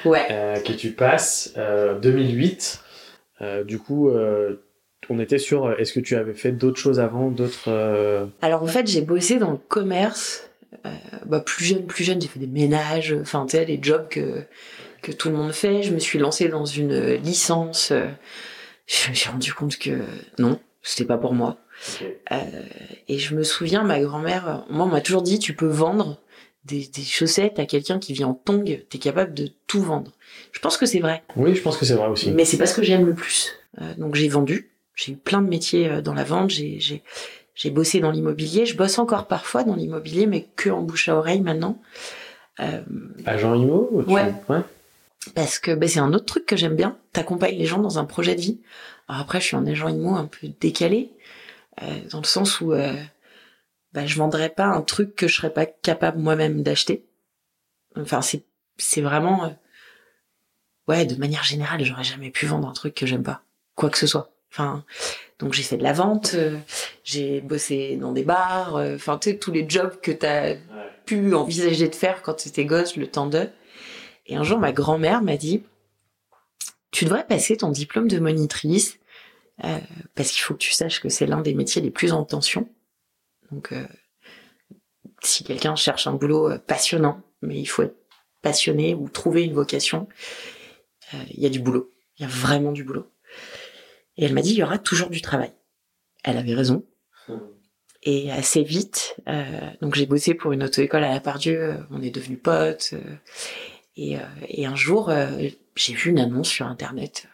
Ouais. 0.04 0.26
Euh, 0.30 0.60
que 0.60 0.72
tu 0.72 0.90
passes. 0.90 1.54
Euh, 1.56 1.98
2008. 1.98 2.80
Euh, 3.40 3.64
du 3.64 3.78
coup, 3.78 4.10
on 5.08 5.18
était 5.18 5.38
sur. 5.38 5.72
Est-ce 5.80 5.94
que 5.94 6.00
tu 6.00 6.14
avais 6.14 6.34
fait 6.34 6.52
d'autres 6.52 6.80
choses 6.80 7.00
avant, 7.00 7.30
d'autres. 7.30 8.28
Alors 8.42 8.62
en 8.62 8.66
fait, 8.66 8.86
j'ai 8.86 9.00
bossé 9.00 9.38
dans 9.38 9.52
le 9.52 9.58
commerce. 9.68 10.50
bah, 11.24 11.40
plus 11.40 11.64
jeune, 11.64 11.86
plus 11.86 12.04
jeune, 12.04 12.20
j'ai 12.20 12.28
fait 12.28 12.40
des 12.40 12.46
ménages. 12.46 13.16
Enfin, 13.18 13.46
tu 13.46 13.56
sais, 13.56 13.64
les 13.64 13.78
jobs 13.80 14.08
que 14.10 14.42
que 15.00 15.12
tout 15.12 15.30
le 15.30 15.36
monde 15.36 15.52
fait. 15.52 15.82
Je 15.82 15.94
me 15.94 15.98
suis 15.98 16.18
lancée 16.18 16.48
dans 16.48 16.66
une 16.66 17.14
licence 17.14 17.94
je 18.88 19.10
me 19.10 19.14
suis 19.14 19.28
rendu 19.30 19.52
compte 19.52 19.78
que 19.78 20.00
non, 20.38 20.58
c'était 20.82 21.04
pas 21.04 21.18
pour 21.18 21.34
moi. 21.34 21.58
Euh, 22.32 22.62
et 23.06 23.18
je 23.18 23.34
me 23.34 23.44
souviens, 23.44 23.84
ma 23.84 24.00
grand-mère, 24.00 24.64
moi, 24.70 24.86
on 24.86 24.88
m'a 24.88 25.00
toujours 25.00 25.22
dit, 25.22 25.38
tu 25.38 25.54
peux 25.54 25.66
vendre 25.66 26.18
des, 26.64 26.86
des 26.86 27.02
chaussettes 27.02 27.58
à 27.58 27.66
quelqu'un 27.66 27.98
qui 27.98 28.12
vient 28.12 28.28
en 28.28 28.34
tongue, 28.34 28.84
t'es 28.88 28.98
capable 28.98 29.34
de 29.34 29.50
tout 29.66 29.82
vendre. 29.82 30.12
Je 30.52 30.60
pense 30.60 30.76
que 30.76 30.86
c'est 30.86 31.00
vrai. 31.00 31.22
Oui, 31.36 31.54
je 31.54 31.62
pense 31.62 31.76
que 31.76 31.84
c'est 31.84 31.94
vrai 31.94 32.08
aussi. 32.08 32.30
Mais 32.32 32.44
c'est 32.44 32.58
pas 32.58 32.66
ce 32.66 32.74
que 32.74 32.82
j'aime 32.82 33.06
le 33.06 33.14
plus. 33.14 33.54
Euh, 33.80 33.94
donc 33.96 34.14
j'ai 34.14 34.28
vendu, 34.28 34.70
j'ai 34.94 35.12
eu 35.12 35.16
plein 35.16 35.42
de 35.42 35.48
métiers 35.48 35.88
euh, 35.88 36.00
dans 36.00 36.14
la 36.14 36.24
vente, 36.24 36.50
j'ai, 36.50 36.80
j'ai, 36.80 37.02
j'ai 37.54 37.70
bossé 37.70 38.00
dans 38.00 38.10
l'immobilier, 38.10 38.66
je 38.66 38.76
bosse 38.76 38.98
encore 38.98 39.26
parfois 39.26 39.64
dans 39.64 39.76
l'immobilier, 39.76 40.26
mais 40.26 40.46
que 40.56 40.70
en 40.70 40.82
bouche 40.82 41.08
à 41.08 41.16
oreille 41.16 41.40
maintenant. 41.40 41.80
Euh, 42.60 42.80
Agent 43.24 43.54
immo 43.54 43.88
ouais. 43.92 44.32
ouais 44.48 44.62
parce 45.34 45.58
que 45.58 45.74
ben, 45.74 45.88
c'est 45.88 46.00
un 46.00 46.12
autre 46.12 46.26
truc 46.26 46.46
que 46.46 46.56
j'aime 46.56 46.76
bien. 46.76 46.98
T'accompagnes 47.12 47.56
les 47.56 47.66
gens 47.66 47.78
dans 47.78 47.98
un 47.98 48.04
projet 48.04 48.34
de 48.34 48.40
vie. 48.40 48.60
Alors 49.08 49.22
après, 49.22 49.40
je 49.40 49.46
suis 49.46 49.56
un 49.56 49.66
agent 49.66 49.88
immo 49.88 50.16
un 50.16 50.26
peu 50.26 50.48
décalé, 50.60 51.12
euh, 51.82 52.00
dans 52.10 52.20
le 52.20 52.26
sens 52.26 52.60
où 52.60 52.72
euh, 52.72 52.94
ben, 53.92 54.06
je 54.06 54.16
vendrais 54.16 54.50
pas 54.50 54.66
un 54.66 54.82
truc 54.82 55.14
que 55.14 55.28
je 55.28 55.34
serais 55.34 55.52
pas 55.52 55.66
capable 55.66 56.18
moi-même 56.18 56.62
d'acheter. 56.62 57.06
Enfin, 57.96 58.22
c'est 58.22 58.44
c'est 58.78 59.00
vraiment 59.00 59.44
euh, 59.44 59.48
ouais, 60.88 61.04
de 61.04 61.16
manière 61.16 61.44
générale, 61.44 61.84
j'aurais 61.84 62.04
jamais 62.04 62.30
pu 62.30 62.46
vendre 62.46 62.68
un 62.68 62.72
truc 62.72 62.94
que 62.94 63.06
j'aime 63.06 63.22
pas, 63.22 63.42
quoi 63.74 63.90
que 63.90 63.98
ce 63.98 64.06
soit. 64.06 64.32
Enfin, 64.50 64.84
donc 65.38 65.52
j'ai 65.52 65.62
fait 65.62 65.76
de 65.76 65.82
la 65.82 65.92
vente, 65.92 66.32
euh, 66.34 66.58
j'ai 67.04 67.40
bossé 67.42 67.96
dans 67.96 68.12
des 68.12 68.24
bars, 68.24 68.76
euh, 68.76 68.96
enfin 68.96 69.18
tu 69.18 69.30
sais 69.30 69.36
tous 69.36 69.52
les 69.52 69.68
jobs 69.68 70.00
que 70.00 70.10
t'as 70.10 70.54
pu 71.04 71.34
envisager 71.34 71.88
de 71.88 71.94
faire 71.94 72.22
quand 72.22 72.34
tu 72.34 72.48
étais 72.48 72.64
gosse, 72.64 72.96
le 72.96 73.06
temps 73.06 73.26
de. 73.26 73.48
Et 74.28 74.36
un 74.36 74.44
jour, 74.44 74.58
ma 74.58 74.72
grand-mère 74.72 75.22
m'a 75.22 75.36
dit, 75.36 75.64
tu 76.90 77.04
devrais 77.04 77.26
passer 77.26 77.56
ton 77.56 77.70
diplôme 77.70 78.08
de 78.08 78.18
monitrice, 78.18 78.98
euh, 79.64 79.78
parce 80.14 80.30
qu'il 80.30 80.42
faut 80.42 80.54
que 80.54 80.58
tu 80.58 80.72
saches 80.72 81.00
que 81.00 81.08
c'est 81.08 81.26
l'un 81.26 81.40
des 81.40 81.54
métiers 81.54 81.82
les 81.82 81.90
plus 81.90 82.12
en 82.12 82.24
tension. 82.24 82.68
Donc, 83.50 83.72
euh, 83.72 83.86
si 85.22 85.44
quelqu'un 85.44 85.74
cherche 85.74 86.06
un 86.06 86.12
boulot 86.12 86.50
euh, 86.50 86.58
passionnant, 86.58 87.22
mais 87.42 87.58
il 87.58 87.66
faut 87.66 87.82
être 87.82 87.96
passionné 88.42 88.94
ou 88.94 89.08
trouver 89.08 89.42
une 89.42 89.54
vocation, 89.54 90.08
il 91.30 91.40
y 91.40 91.46
a 91.46 91.48
du 91.48 91.58
boulot. 91.58 91.92
Il 92.18 92.22
y 92.22 92.24
a 92.26 92.28
vraiment 92.28 92.70
du 92.70 92.84
boulot. 92.84 93.06
Et 94.16 94.24
elle 94.24 94.34
m'a 94.34 94.42
dit, 94.42 94.50
il 94.50 94.58
y 94.58 94.62
aura 94.62 94.78
toujours 94.78 95.08
du 95.08 95.22
travail. 95.22 95.52
Elle 96.22 96.36
avait 96.36 96.54
raison. 96.54 96.84
Et 98.02 98.30
assez 98.30 98.62
vite, 98.62 99.16
donc 99.80 99.94
j'ai 99.96 100.06
bossé 100.06 100.34
pour 100.34 100.52
une 100.52 100.62
auto-école 100.62 101.02
à 101.02 101.12
la 101.12 101.20
Pardieu, 101.20 101.78
on 101.90 102.00
est 102.02 102.10
devenus 102.10 102.38
potes. 102.40 102.94
Et, 103.98 104.16
euh, 104.16 104.22
et 104.46 104.64
un 104.64 104.76
jour, 104.76 105.10
euh, 105.10 105.48
j'ai 105.74 105.92
vu 105.92 106.10
une 106.10 106.20
annonce 106.20 106.48
sur 106.48 106.66
Internet. 106.66 107.26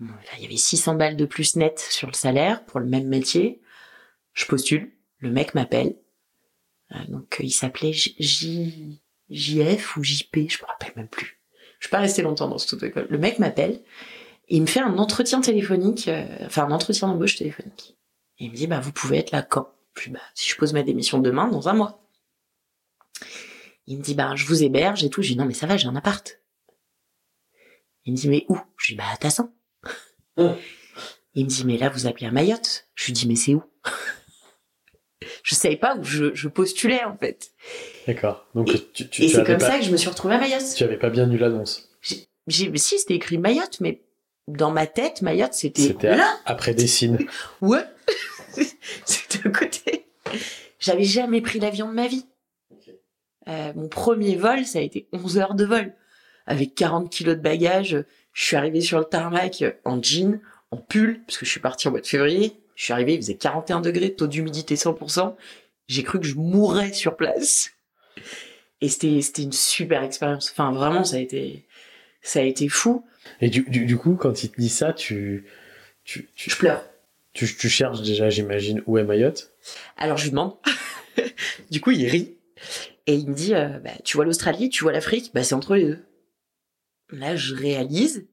Il 0.00 0.42
y 0.42 0.44
avait 0.44 0.56
600 0.56 0.96
balles 0.96 1.16
de 1.16 1.24
plus 1.24 1.54
net 1.54 1.78
sur 1.78 2.08
le 2.08 2.12
salaire 2.12 2.64
pour 2.66 2.80
le 2.80 2.86
même 2.86 3.06
métier. 3.06 3.62
Je 4.34 4.44
postule, 4.46 4.92
le 5.18 5.30
mec 5.30 5.54
m'appelle. 5.54 5.96
Euh, 6.92 6.98
donc 7.08 7.36
il 7.38 7.52
s'appelait 7.52 7.92
J... 7.92 9.00
JF 9.30 9.96
ou 9.96 10.04
JP, 10.04 10.36
je 10.48 10.62
me 10.62 10.66
rappelle 10.66 10.92
même 10.96 11.08
plus. 11.08 11.40
Je 11.78 11.86
suis 11.86 11.90
pas 11.90 11.98
resté 11.98 12.22
longtemps 12.22 12.48
dans 12.48 12.58
cette 12.58 12.82
école. 12.82 13.06
Le 13.08 13.18
mec 13.18 13.38
m'appelle 13.38 13.80
il 14.48 14.60
me 14.60 14.66
fait 14.66 14.78
un 14.78 14.96
entretien 14.98 15.40
téléphonique, 15.40 16.08
enfin 16.44 16.66
un 16.66 16.70
entretien 16.70 17.08
d'embauche 17.08 17.34
téléphonique. 17.34 17.96
Et 18.38 18.44
il 18.44 18.52
me 18.52 18.56
dit 18.56 18.68
bah 18.68 18.78
vous 18.78 18.92
pouvez 18.92 19.18
être 19.18 19.32
là 19.32 19.42
quand? 19.42 19.72
Je 19.98 20.04
dis 20.04 20.10
bah 20.10 20.20
si 20.34 20.48
je 20.48 20.56
pose 20.56 20.72
ma 20.72 20.84
démission 20.84 21.18
demain, 21.18 21.48
dans 21.48 21.68
un 21.68 21.72
mois. 21.72 22.05
Il 23.86 23.98
me 23.98 24.02
dit, 24.02 24.14
bah, 24.14 24.32
je 24.34 24.46
vous 24.46 24.62
héberge 24.62 25.04
et 25.04 25.10
tout. 25.10 25.22
Je 25.22 25.28
dis, 25.32 25.36
non, 25.36 25.44
mais 25.44 25.54
ça 25.54 25.66
va, 25.66 25.76
j'ai 25.76 25.86
un 25.86 25.96
appart. 25.96 26.40
Il 28.04 28.12
me 28.12 28.16
dit, 28.16 28.28
mais 28.28 28.44
où? 28.48 28.58
Je 28.78 28.92
dis, 28.92 28.96
bah, 28.96 29.04
à 29.12 29.16
Tassin. 29.16 29.52
Il 30.36 31.44
me 31.44 31.48
dit, 31.48 31.64
mais 31.64 31.78
là, 31.78 31.88
vous 31.88 32.06
appelez 32.06 32.26
à 32.26 32.30
Mayotte. 32.30 32.88
Je 32.94 33.06
lui 33.06 33.12
dis, 33.12 33.28
mais 33.28 33.36
c'est 33.36 33.54
où? 33.54 33.62
Je 35.42 35.54
savais 35.54 35.76
pas 35.76 35.96
où 35.96 36.02
je, 36.02 36.48
postulais, 36.48 37.04
en 37.04 37.16
fait. 37.16 37.52
D'accord. 38.06 38.46
Donc, 38.54 38.74
et, 38.74 38.90
tu, 38.92 39.22
et 39.22 39.28
c'est 39.28 39.44
comme 39.44 39.60
ça 39.60 39.78
que 39.78 39.84
je 39.84 39.90
me 39.90 39.96
suis 39.96 40.08
retrouvée 40.08 40.34
à 40.34 40.38
Mayotte. 40.38 40.74
Tu 40.76 40.84
avais 40.84 40.98
pas 40.98 41.10
bien 41.10 41.26
lu 41.26 41.38
l'annonce. 41.38 41.88
J'ai, 42.46 42.70
si, 42.76 42.98
c'était 42.98 43.14
écrit 43.14 43.38
Mayotte, 43.38 43.80
mais 43.80 44.02
dans 44.48 44.70
ma 44.70 44.86
tête, 44.86 45.22
Mayotte, 45.22 45.54
c'était 45.54 45.94
là. 46.16 46.38
Après 46.44 46.74
Dessine. 46.74 47.18
ouais. 47.60 47.84
c'était 49.04 49.46
à 49.46 49.50
côté. 49.50 50.06
J'avais 50.78 51.04
jamais 51.04 51.40
pris 51.40 51.58
l'avion 51.58 51.88
de 51.88 51.94
ma 51.94 52.06
vie. 52.06 52.26
Euh, 53.48 53.72
mon 53.74 53.88
premier 53.88 54.36
vol, 54.36 54.64
ça 54.64 54.78
a 54.78 54.82
été 54.82 55.06
11 55.12 55.38
heures 55.38 55.54
de 55.54 55.64
vol. 55.64 55.92
Avec 56.46 56.74
40 56.74 57.10
kilos 57.10 57.36
de 57.36 57.40
bagages, 57.40 58.04
je 58.32 58.44
suis 58.44 58.56
arrivée 58.56 58.80
sur 58.80 58.98
le 58.98 59.04
tarmac 59.04 59.64
en 59.84 60.00
jean, 60.02 60.40
en 60.70 60.76
pull, 60.76 61.20
parce 61.26 61.38
que 61.38 61.46
je 61.46 61.50
suis 61.50 61.60
partie 61.60 61.88
en 61.88 61.90
mois 61.90 62.00
de 62.00 62.06
février. 62.06 62.60
Je 62.76 62.84
suis 62.84 62.92
arrivée, 62.92 63.14
il 63.14 63.18
faisait 63.18 63.34
41 63.34 63.80
degrés, 63.80 64.14
taux 64.14 64.26
d'humidité 64.26 64.74
100%. 64.74 65.34
J'ai 65.88 66.02
cru 66.02 66.20
que 66.20 66.26
je 66.26 66.34
mourrais 66.34 66.92
sur 66.92 67.16
place. 67.16 67.70
Et 68.80 68.88
c'était, 68.88 69.20
c'était 69.22 69.42
une 69.42 69.52
super 69.52 70.02
expérience. 70.02 70.50
Enfin, 70.50 70.72
vraiment, 70.72 71.04
ça 71.04 71.16
a 71.16 71.20
été, 71.20 71.64
ça 72.22 72.40
a 72.40 72.42
été 72.42 72.68
fou. 72.68 73.04
Et 73.40 73.48
du, 73.48 73.62
du, 73.62 73.96
coup, 73.96 74.14
quand 74.14 74.44
il 74.44 74.50
te 74.50 74.60
dit 74.60 74.68
ça, 74.68 74.92
tu, 74.92 75.46
tu, 76.04 76.28
tu... 76.36 76.50
Je 76.50 76.56
pleure. 76.56 76.84
Tu, 77.32 77.46
tu 77.56 77.68
cherches 77.68 78.02
déjà, 78.02 78.30
j'imagine, 78.30 78.82
où 78.86 78.98
est 78.98 79.04
Mayotte? 79.04 79.52
Alors, 79.96 80.16
je 80.16 80.24
lui 80.24 80.30
demande. 80.30 80.54
du 81.70 81.80
coup, 81.80 81.90
il 81.90 82.06
rit. 82.06 82.35
Et 83.06 83.14
il 83.14 83.28
me 83.28 83.34
dit, 83.34 83.54
euh, 83.54 83.78
bah, 83.78 83.92
tu 84.04 84.16
vois 84.16 84.24
l'Australie, 84.24 84.68
tu 84.68 84.84
vois 84.84 84.92
l'Afrique, 84.92 85.30
bah, 85.34 85.42
c'est 85.42 85.54
entre 85.54 85.76
les 85.76 85.84
deux. 85.84 86.04
Là, 87.10 87.36
je 87.36 87.54
réalise 87.54 88.26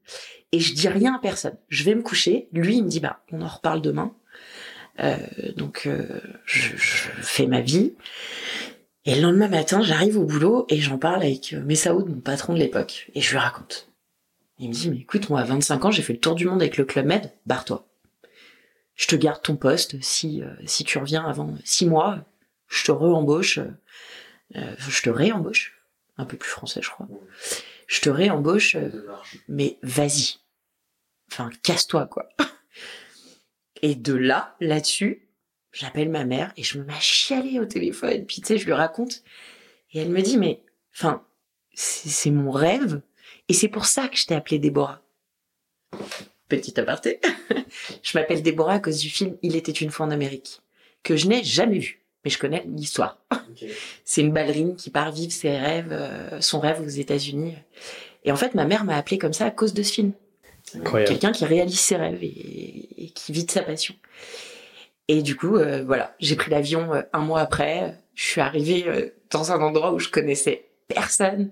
et 0.52 0.58
je 0.58 0.74
dis 0.74 0.88
rien 0.88 1.14
à 1.14 1.18
personne. 1.18 1.56
Je 1.68 1.84
vais 1.84 1.94
me 1.94 2.02
coucher. 2.02 2.48
Lui, 2.52 2.76
il 2.76 2.84
me 2.84 2.88
dit, 2.88 3.00
bah, 3.00 3.22
on 3.30 3.40
en 3.40 3.48
reparle 3.48 3.80
demain. 3.80 4.14
Euh, 5.00 5.16
donc, 5.56 5.86
euh, 5.86 6.20
je, 6.44 6.68
fais 6.76 7.46
ma 7.46 7.60
vie. 7.60 7.94
Et 9.04 9.14
le 9.14 9.22
lendemain 9.22 9.48
matin, 9.48 9.82
j'arrive 9.82 10.18
au 10.18 10.24
boulot 10.24 10.66
et 10.68 10.80
j'en 10.80 10.98
parle 10.98 11.22
avec 11.22 11.52
Messaoud, 11.52 12.08
mon 12.08 12.20
patron 12.20 12.54
de 12.54 12.58
l'époque, 12.58 13.10
et 13.14 13.20
je 13.20 13.32
lui 13.32 13.38
raconte. 13.38 13.90
Il 14.58 14.70
me 14.70 14.74
dit, 14.74 14.88
mais 14.88 14.98
écoute, 14.98 15.28
moi, 15.28 15.40
à 15.40 15.44
25 15.44 15.84
ans, 15.84 15.90
j'ai 15.90 16.02
fait 16.02 16.14
le 16.14 16.20
tour 16.20 16.34
du 16.34 16.46
monde 16.46 16.62
avec 16.62 16.78
le 16.78 16.84
Club 16.84 17.06
Med, 17.06 17.30
barre-toi. 17.44 17.86
Je 18.94 19.06
te 19.06 19.16
garde 19.16 19.42
ton 19.42 19.56
poste, 19.56 20.00
si, 20.00 20.42
si 20.64 20.84
tu 20.84 20.96
reviens 20.98 21.24
avant 21.26 21.54
six 21.64 21.84
mois, 21.84 22.24
je 22.68 22.84
te 22.84 22.92
re-embauche, 22.92 23.58
euh, 24.56 24.74
je 24.78 25.02
te 25.02 25.10
réembauche, 25.10 25.76
un 26.16 26.24
peu 26.24 26.36
plus 26.36 26.50
français 26.50 26.80
je 26.82 26.90
crois. 26.90 27.08
Je 27.86 28.00
te 28.00 28.10
réembauche, 28.10 28.76
euh, 28.76 28.90
mais 29.48 29.78
vas-y. 29.82 30.36
Enfin, 31.30 31.50
casse-toi 31.62 32.06
quoi. 32.06 32.28
Et 33.82 33.94
de 33.94 34.14
là, 34.14 34.56
là-dessus, 34.60 35.28
j'appelle 35.72 36.08
ma 36.08 36.24
mère 36.24 36.52
et 36.56 36.62
je 36.62 36.78
me 36.78 36.84
mets 36.84 36.94
à 36.94 37.00
chialer 37.00 37.60
au 37.60 37.66
téléphone. 37.66 38.24
Puis 38.24 38.40
tu 38.40 38.46
sais, 38.46 38.58
je 38.58 38.64
lui 38.64 38.72
raconte. 38.72 39.22
Et 39.92 39.98
elle 39.98 40.08
me 40.08 40.22
dit, 40.22 40.38
mais, 40.38 40.62
enfin, 40.94 41.26
c'est 41.74 42.30
mon 42.30 42.50
rêve. 42.50 43.02
Et 43.48 43.52
c'est 43.52 43.68
pour 43.68 43.84
ça 43.84 44.08
que 44.08 44.16
je 44.16 44.26
t'ai 44.26 44.34
appelé 44.34 44.58
Déborah. 44.58 45.02
Petit 46.48 46.78
aparté. 46.80 47.20
je 48.02 48.16
m'appelle 48.16 48.42
Déborah 48.42 48.74
à 48.74 48.80
cause 48.80 49.00
du 49.00 49.10
film 49.10 49.36
Il 49.42 49.56
était 49.56 49.72
une 49.72 49.90
fois 49.90 50.06
en 50.06 50.10
Amérique, 50.10 50.62
que 51.02 51.16
je 51.16 51.26
n'ai 51.26 51.44
jamais 51.44 51.78
vu 51.78 52.03
mais 52.24 52.30
je 52.30 52.38
connais 52.38 52.64
l'histoire. 52.66 53.18
C'est 54.04 54.20
une 54.20 54.32
ballerine 54.32 54.76
qui 54.76 54.90
part 54.90 55.12
vivre 55.12 55.32
ses 55.32 55.56
rêves, 55.56 55.92
euh, 55.92 56.40
son 56.40 56.60
rêve 56.60 56.80
aux 56.80 56.88
États-Unis. 56.88 57.54
Et 58.24 58.32
en 58.32 58.36
fait, 58.36 58.54
ma 58.54 58.64
mère 58.64 58.84
m'a 58.84 58.96
appelé 58.96 59.18
comme 59.18 59.32
ça 59.32 59.46
à 59.46 59.50
cause 59.50 59.74
de 59.74 59.82
ce 59.82 59.92
film. 59.92 60.12
Quelqu'un 61.06 61.32
qui 61.32 61.44
réalise 61.44 61.78
ses 61.78 61.96
rêves 61.96 62.18
et, 62.22 63.12
qui 63.14 63.32
vit 63.32 63.44
de 63.44 63.50
sa 63.50 63.62
passion. 63.62 63.94
Et 65.08 65.22
du 65.22 65.36
coup, 65.36 65.56
euh, 65.56 65.84
voilà, 65.84 66.14
j'ai 66.18 66.34
pris 66.34 66.50
l'avion 66.50 66.94
euh, 66.94 67.02
un 67.12 67.20
mois 67.20 67.40
après. 67.40 67.98
Je 68.14 68.24
suis 68.24 68.40
arrivée 68.40 69.12
dans 69.30 69.52
un 69.52 69.60
endroit 69.60 69.92
où 69.92 69.98
je 69.98 70.08
connaissais 70.08 70.68
personne. 70.88 71.50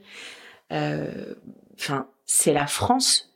Euh, 0.72 1.34
Enfin, 1.82 2.08
c'est 2.26 2.52
la 2.52 2.66
France. 2.66 3.32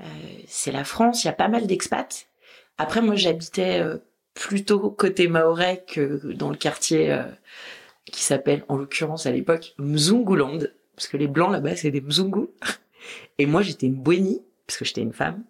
Euh, 0.00 0.04
c'est 0.46 0.72
la 0.72 0.84
France. 0.84 1.24
Il 1.24 1.28
y 1.28 1.30
a 1.30 1.34
pas 1.34 1.48
mal 1.48 1.66
d'expats. 1.66 2.26
Après, 2.78 3.00
moi, 3.00 3.16
j'habitais 3.16 3.80
euh, 3.80 3.98
plutôt 4.40 4.90
côté 4.90 5.28
maorais 5.28 5.84
que 5.86 6.32
dans 6.32 6.48
le 6.48 6.56
quartier 6.56 7.12
euh, 7.12 7.22
qui 8.06 8.22
s'appelle, 8.22 8.64
en 8.68 8.78
l'occurrence 8.78 9.26
à 9.26 9.30
l'époque, 9.30 9.74
Mzunguland, 9.78 10.60
parce 10.96 11.08
que 11.08 11.18
les 11.18 11.28
blancs 11.28 11.52
là-bas, 11.52 11.76
c'est 11.76 11.90
des 11.90 12.00
Mzungu. 12.00 12.46
Et 13.38 13.44
moi, 13.44 13.60
j'étais 13.60 13.86
une 13.86 14.02
Bweni, 14.02 14.42
parce 14.66 14.78
que 14.78 14.86
j'étais 14.86 15.02
une 15.02 15.12
femme, 15.12 15.44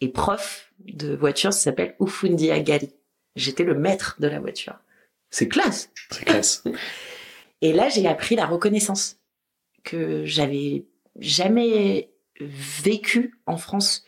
et 0.00 0.08
prof 0.08 0.72
de 0.80 1.14
voiture, 1.14 1.52
ça 1.52 1.60
s'appelle 1.60 1.94
Ufundi 2.00 2.50
Agari. 2.50 2.92
J'étais 3.36 3.62
le 3.62 3.74
maître 3.74 4.16
de 4.18 4.26
la 4.26 4.40
voiture. 4.40 4.74
C'est 5.30 5.48
classe. 5.48 5.90
C'est 6.10 6.24
classe. 6.24 6.64
Et 7.62 7.72
là, 7.72 7.88
j'ai 7.88 8.06
appris 8.06 8.34
la 8.34 8.46
reconnaissance 8.46 9.18
que 9.84 10.24
j'avais 10.24 10.86
jamais 11.18 12.10
vécu 12.40 13.38
en 13.46 13.56
France. 13.56 14.04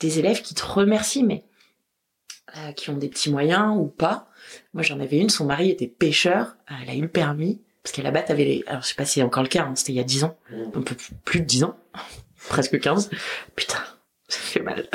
Des 0.00 0.18
élèves 0.18 0.42
qui 0.42 0.54
te 0.54 0.64
remercient, 0.64 1.22
mais 1.22 1.44
euh, 2.56 2.72
qui 2.72 2.90
ont 2.90 2.96
des 2.96 3.08
petits 3.08 3.30
moyens 3.30 3.76
ou 3.76 3.86
pas. 3.86 4.28
Moi, 4.74 4.82
j'en 4.82 5.00
avais 5.00 5.18
une, 5.18 5.30
son 5.30 5.44
mari 5.44 5.70
était 5.70 5.86
pêcheur, 5.86 6.56
elle 6.82 6.90
a 6.90 6.94
eu 6.94 7.02
le 7.02 7.08
permis, 7.08 7.60
parce 7.82 7.94
qu'à 7.94 8.02
là-bas, 8.02 8.22
t'avais 8.22 8.44
les... 8.44 8.64
Alors, 8.66 8.82
je 8.82 8.88
sais 8.88 8.94
pas 8.94 9.04
si 9.04 9.14
c'est 9.14 9.22
encore 9.22 9.42
le 9.42 9.48
cas, 9.48 9.64
hein, 9.64 9.72
c'était 9.76 9.92
il 9.92 9.96
y 9.96 10.00
a 10.00 10.04
10 10.04 10.24
ans, 10.24 10.36
un 10.74 10.82
peu 10.82 10.96
plus 11.24 11.40
de 11.40 11.46
10 11.46 11.64
ans, 11.64 11.76
presque 12.48 12.80
15. 12.80 13.10
Putain, 13.54 13.78
ça 14.28 14.38
fait 14.38 14.60
mal. 14.60 14.88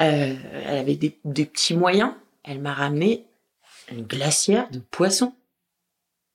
Euh, 0.00 0.34
elle 0.66 0.78
avait 0.78 0.96
des, 0.96 1.18
des 1.24 1.44
petits 1.44 1.76
moyens, 1.76 2.12
elle 2.44 2.60
m'a 2.60 2.72
ramené 2.74 3.26
une 3.90 4.02
glacière 4.04 4.68
de 4.70 4.78
poissons. 4.78 5.34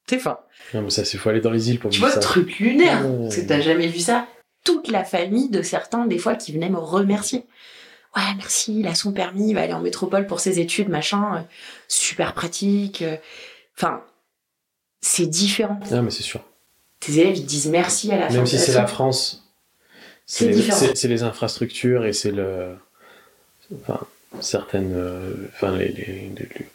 C'est 0.10 0.20
fin. 0.20 0.40
Non, 0.74 0.82
mais 0.82 0.90
ça, 0.90 1.06
c'est 1.06 1.18
faut 1.18 1.30
aller 1.30 1.40
dans 1.42 1.52
les 1.52 1.70
îles 1.70 1.80
pour 1.80 1.90
Tu 1.92 2.00
voir 2.00 2.12
vois, 2.12 2.22
ça. 2.22 2.28
truc 2.28 2.60
lunaire. 2.60 3.02
Parce 3.22 3.38
que 3.38 3.42
t'as 3.48 3.62
jamais 3.62 3.88
vu 3.88 4.00
ça. 4.00 4.28
Toute 4.66 4.90
la 4.90 5.04
famille 5.04 5.50
de 5.50 5.62
certains, 5.62 6.06
des 6.06 6.18
fois, 6.18 6.36
qui 6.36 6.52
venaient 6.52 6.70
me 6.70 6.78
remercier. 6.78 7.46
Ouais, 8.16 8.22
merci, 8.38 8.80
il 8.80 8.88
a 8.88 8.94
son 8.96 9.12
permis, 9.12 9.50
il 9.50 9.54
va 9.56 9.62
aller 9.62 9.74
en 9.74 9.82
métropole 9.82 10.28
pour 10.28 10.40
ses 10.40 10.60
études, 10.60 10.90
machin. 10.90 11.38
euh, 11.38 11.42
super 11.88 12.34
pratique. 12.34 13.02
euh. 13.02 13.18
Enfin, 13.78 14.02
c'est 15.02 15.26
différent. 15.26 15.80
Non, 15.92 16.04
mais 16.04 16.12
c'est 16.12 16.24
sûr. 16.24 16.42
Tes 17.00 17.20
élèves, 17.20 17.44
disent 17.44 17.68
merci 17.68 18.12
à 18.12 18.18
la 18.20 18.30
fin. 18.30 18.36
Même 18.36 18.46
si 18.46 18.58
c'est 18.60 18.74
la. 18.74 18.88
France, 18.88 19.44
C'est 20.26 20.48
les, 21.08 21.24
infrastructures 21.24 22.06
et 22.06 22.14
c'est 22.14 22.32
le. 22.32 22.76
Enfin, 23.82 24.00
certaines. 24.40 24.94
euh, 24.96 25.34
Enfin, 25.56 25.76
les, 25.76 25.90
les- 25.90 26.06
les- 26.06 26.36
les- 26.36 26.68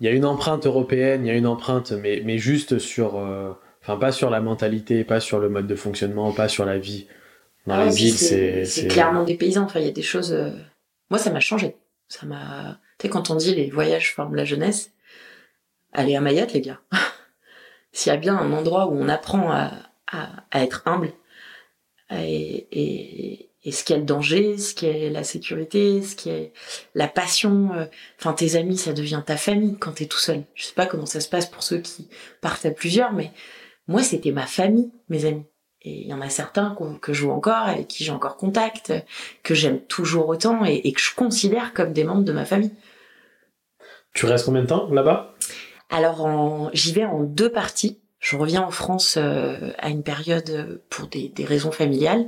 Il 0.00 0.06
y 0.06 0.08
a 0.08 0.12
une 0.12 0.24
empreinte 0.24 0.66
européenne, 0.66 1.24
il 1.24 1.28
y 1.28 1.30
a 1.30 1.34
une 1.36 1.46
empreinte, 1.46 1.92
mais, 1.92 2.22
mais 2.24 2.38
juste 2.38 2.78
sur. 2.78 3.16
euh, 3.18 3.52
Enfin, 3.82 3.96
pas 3.96 4.12
sur 4.12 4.28
la 4.28 4.40
mentalité, 4.42 5.04
pas 5.04 5.20
sur 5.20 5.38
le 5.38 5.48
mode 5.48 5.66
de 5.66 5.74
fonctionnement, 5.74 6.32
pas 6.32 6.48
sur 6.48 6.66
la 6.66 6.76
vie. 6.76 7.06
Dans 7.66 7.74
Ah, 7.74 7.84
les 7.86 7.92
puis 7.92 8.04
îles, 8.04 8.18
c'est. 8.18 8.64
C'est 8.64 8.88
clairement 8.88 9.24
des 9.24 9.36
paysans. 9.36 9.64
Enfin, 9.64 9.80
il 9.80 9.86
y 9.86 9.88
a 9.88 9.92
des 9.92 10.02
choses. 10.02 10.32
euh, 10.32 10.50
Moi, 11.10 11.18
ça 11.18 11.30
m'a 11.30 11.40
changé. 11.40 11.76
Ça 12.08 12.26
m'a. 12.26 12.78
Tu 12.98 13.06
sais, 13.06 13.08
quand 13.10 13.30
on 13.30 13.34
dit 13.36 13.54
les 13.54 13.70
voyages 13.70 14.14
forment 14.14 14.34
la 14.36 14.44
jeunesse, 14.44 14.92
allez 15.92 16.16
à 16.16 16.20
Mayotte, 16.20 16.52
les 16.52 16.60
gars. 16.60 16.80
S'il 17.92 18.10
y 18.10 18.14
a 18.14 18.18
bien 18.18 18.36
un 18.36 18.52
endroit 18.52 18.86
où 18.86 18.92
on 18.92 19.08
apprend 19.08 19.50
à, 19.50 19.72
à, 20.12 20.44
à 20.50 20.62
être 20.62 20.82
humble 20.86 21.12
et, 22.12 22.66
et, 22.72 23.50
et 23.64 23.72
ce 23.72 23.84
qu'est 23.84 23.96
le 23.98 24.04
danger, 24.04 24.58
ce 24.58 24.74
qu'est 24.74 25.10
la 25.10 25.22
sécurité, 25.24 26.02
ce 26.02 26.16
qu'est 26.16 26.52
la 26.94 27.08
passion. 27.08 27.72
euh, 27.74 27.86
Enfin, 28.18 28.32
tes 28.32 28.56
amis, 28.56 28.76
ça 28.78 28.92
devient 28.92 29.22
ta 29.24 29.36
famille 29.36 29.76
quand 29.78 29.92
t'es 29.92 30.06
tout 30.06 30.18
seul. 30.18 30.42
Je 30.54 30.64
sais 30.66 30.74
pas 30.74 30.86
comment 30.86 31.06
ça 31.06 31.20
se 31.20 31.28
passe 31.28 31.46
pour 31.46 31.62
ceux 31.62 31.78
qui 31.78 32.08
partent 32.40 32.66
à 32.66 32.70
plusieurs, 32.70 33.12
mais 33.12 33.32
moi, 33.88 34.02
c'était 34.02 34.32
ma 34.32 34.46
famille, 34.46 34.90
mes 35.08 35.24
amis. 35.24 35.44
Et 35.82 36.02
il 36.02 36.06
y 36.06 36.12
en 36.12 36.20
a 36.20 36.28
certains 36.28 36.76
que 37.00 37.12
je 37.12 37.24
vois 37.24 37.34
encore, 37.34 37.66
avec 37.66 37.88
qui 37.88 38.04
j'ai 38.04 38.12
encore 38.12 38.36
contact, 38.36 38.92
que 39.42 39.54
j'aime 39.54 39.80
toujours 39.80 40.28
autant 40.28 40.64
et, 40.64 40.74
et 40.84 40.92
que 40.92 41.00
je 41.00 41.14
considère 41.14 41.72
comme 41.72 41.92
des 41.92 42.04
membres 42.04 42.24
de 42.24 42.32
ma 42.32 42.44
famille. 42.44 42.72
Tu 44.12 44.26
restes 44.26 44.44
combien 44.44 44.62
de 44.62 44.66
temps 44.66 44.90
là-bas? 44.90 45.34
Alors 45.88 46.70
j'y 46.72 46.92
vais 46.92 47.04
en 47.04 47.22
deux 47.22 47.50
parties. 47.50 47.98
Je 48.18 48.36
reviens 48.36 48.62
en 48.62 48.70
France 48.70 49.16
euh, 49.16 49.72
à 49.78 49.88
une 49.88 50.02
période 50.02 50.82
pour 50.90 51.06
des, 51.06 51.28
des 51.28 51.44
raisons 51.46 51.72
familiales. 51.72 52.26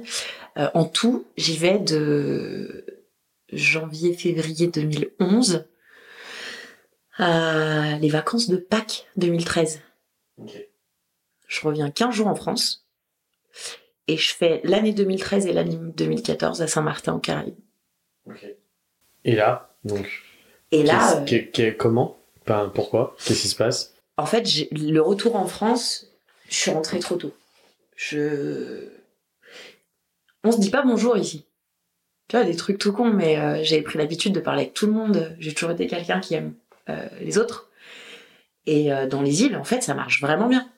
Euh, 0.57 0.68
en 0.72 0.84
tout, 0.84 1.26
j'y 1.36 1.57
vais 1.57 1.78
de 1.78 2.86
janvier-février 3.53 4.68
2011 4.68 5.66
à 7.18 7.98
les 7.98 8.09
vacances 8.09 8.48
de 8.48 8.57
Pâques 8.57 9.07
2013. 9.16 9.82
Je 11.46 11.61
reviens 11.61 11.90
15 11.90 12.14
jours 12.14 12.28
en 12.28 12.34
France 12.34 12.82
et 14.12 14.16
je 14.18 14.34
fais 14.34 14.60
l'année 14.64 14.92
2013 14.92 15.46
et 15.46 15.52
l'année 15.52 15.78
2014 15.80 16.60
à 16.60 16.66
Saint-Martin 16.66 17.14
aux 17.14 17.18
Caraïbes. 17.18 17.54
Et 19.24 19.34
là, 19.34 19.74
donc. 19.84 20.06
Et 20.70 20.82
là, 20.82 21.24
euh, 21.24 21.72
comment? 21.78 22.18
Enfin, 22.42 22.70
pourquoi? 22.74 23.16
Qu'est-ce 23.24 23.42
qui 23.42 23.48
se 23.48 23.56
passe? 23.56 23.94
En 24.18 24.26
fait, 24.26 24.46
le 24.70 25.00
retour 25.00 25.36
en 25.36 25.46
France, 25.46 26.08
je 26.48 26.54
suis 26.54 26.70
rentrée 26.70 26.98
trop 26.98 27.16
tôt. 27.16 27.34
Je. 27.96 28.88
On 30.44 30.52
se 30.52 30.58
dit 30.58 30.70
pas 30.70 30.82
bonjour 30.82 31.16
ici. 31.16 31.46
Tu 32.28 32.36
vois, 32.36 32.44
des 32.44 32.56
trucs 32.56 32.78
tout 32.78 32.92
cons, 32.92 33.12
mais 33.12 33.38
euh, 33.38 33.62
j'avais 33.62 33.82
pris 33.82 33.98
l'habitude 33.98 34.32
de 34.32 34.40
parler 34.40 34.62
avec 34.62 34.74
tout 34.74 34.86
le 34.86 34.92
monde. 34.92 35.34
J'ai 35.38 35.54
toujours 35.54 35.70
été 35.70 35.86
quelqu'un 35.86 36.20
qui 36.20 36.34
aime 36.34 36.54
euh, 36.88 37.08
les 37.20 37.38
autres. 37.38 37.70
Et 38.66 38.92
euh, 38.92 39.06
dans 39.06 39.22
les 39.22 39.42
îles, 39.42 39.56
en 39.56 39.64
fait, 39.64 39.82
ça 39.82 39.94
marche 39.94 40.20
vraiment 40.20 40.48
bien. 40.48 40.68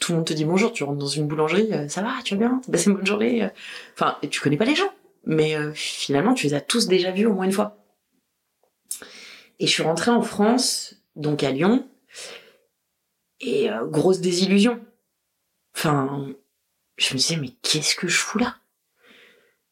Tout 0.00 0.12
le 0.12 0.18
monde 0.18 0.26
te 0.26 0.32
dit 0.32 0.44
bonjour, 0.44 0.72
tu 0.72 0.84
rentres 0.84 0.98
dans 0.98 1.06
une 1.06 1.26
boulangerie, 1.26 1.72
euh, 1.72 1.88
ça 1.88 2.02
va, 2.02 2.14
tu 2.24 2.34
vas 2.34 2.48
bien, 2.48 2.60
t'as 2.64 2.72
passé 2.72 2.90
une 2.90 2.96
bonne 2.96 3.06
journée. 3.06 3.44
euh. 3.44 3.48
Enfin, 3.94 4.18
tu 4.30 4.40
connais 4.40 4.56
pas 4.56 4.64
les 4.64 4.74
gens, 4.74 4.92
mais 5.24 5.56
euh, 5.56 5.72
finalement, 5.72 6.34
tu 6.34 6.46
les 6.46 6.54
as 6.54 6.60
tous 6.60 6.88
déjà 6.88 7.10
vus 7.10 7.26
au 7.26 7.32
moins 7.32 7.44
une 7.44 7.52
fois. 7.52 7.78
Et 9.58 9.66
je 9.66 9.72
suis 9.72 9.82
rentrée 9.82 10.10
en 10.10 10.22
France, 10.22 10.96
donc 11.16 11.42
à 11.42 11.52
Lyon, 11.52 11.88
et 13.40 13.68
grosse 13.86 14.20
désillusion. 14.20 14.80
Enfin, 15.76 16.28
je 16.96 17.14
me 17.14 17.18
disais, 17.18 17.36
mais 17.36 17.50
qu'est-ce 17.62 17.94
que 17.94 18.08
je 18.08 18.18
fous 18.18 18.38
là? 18.38 18.56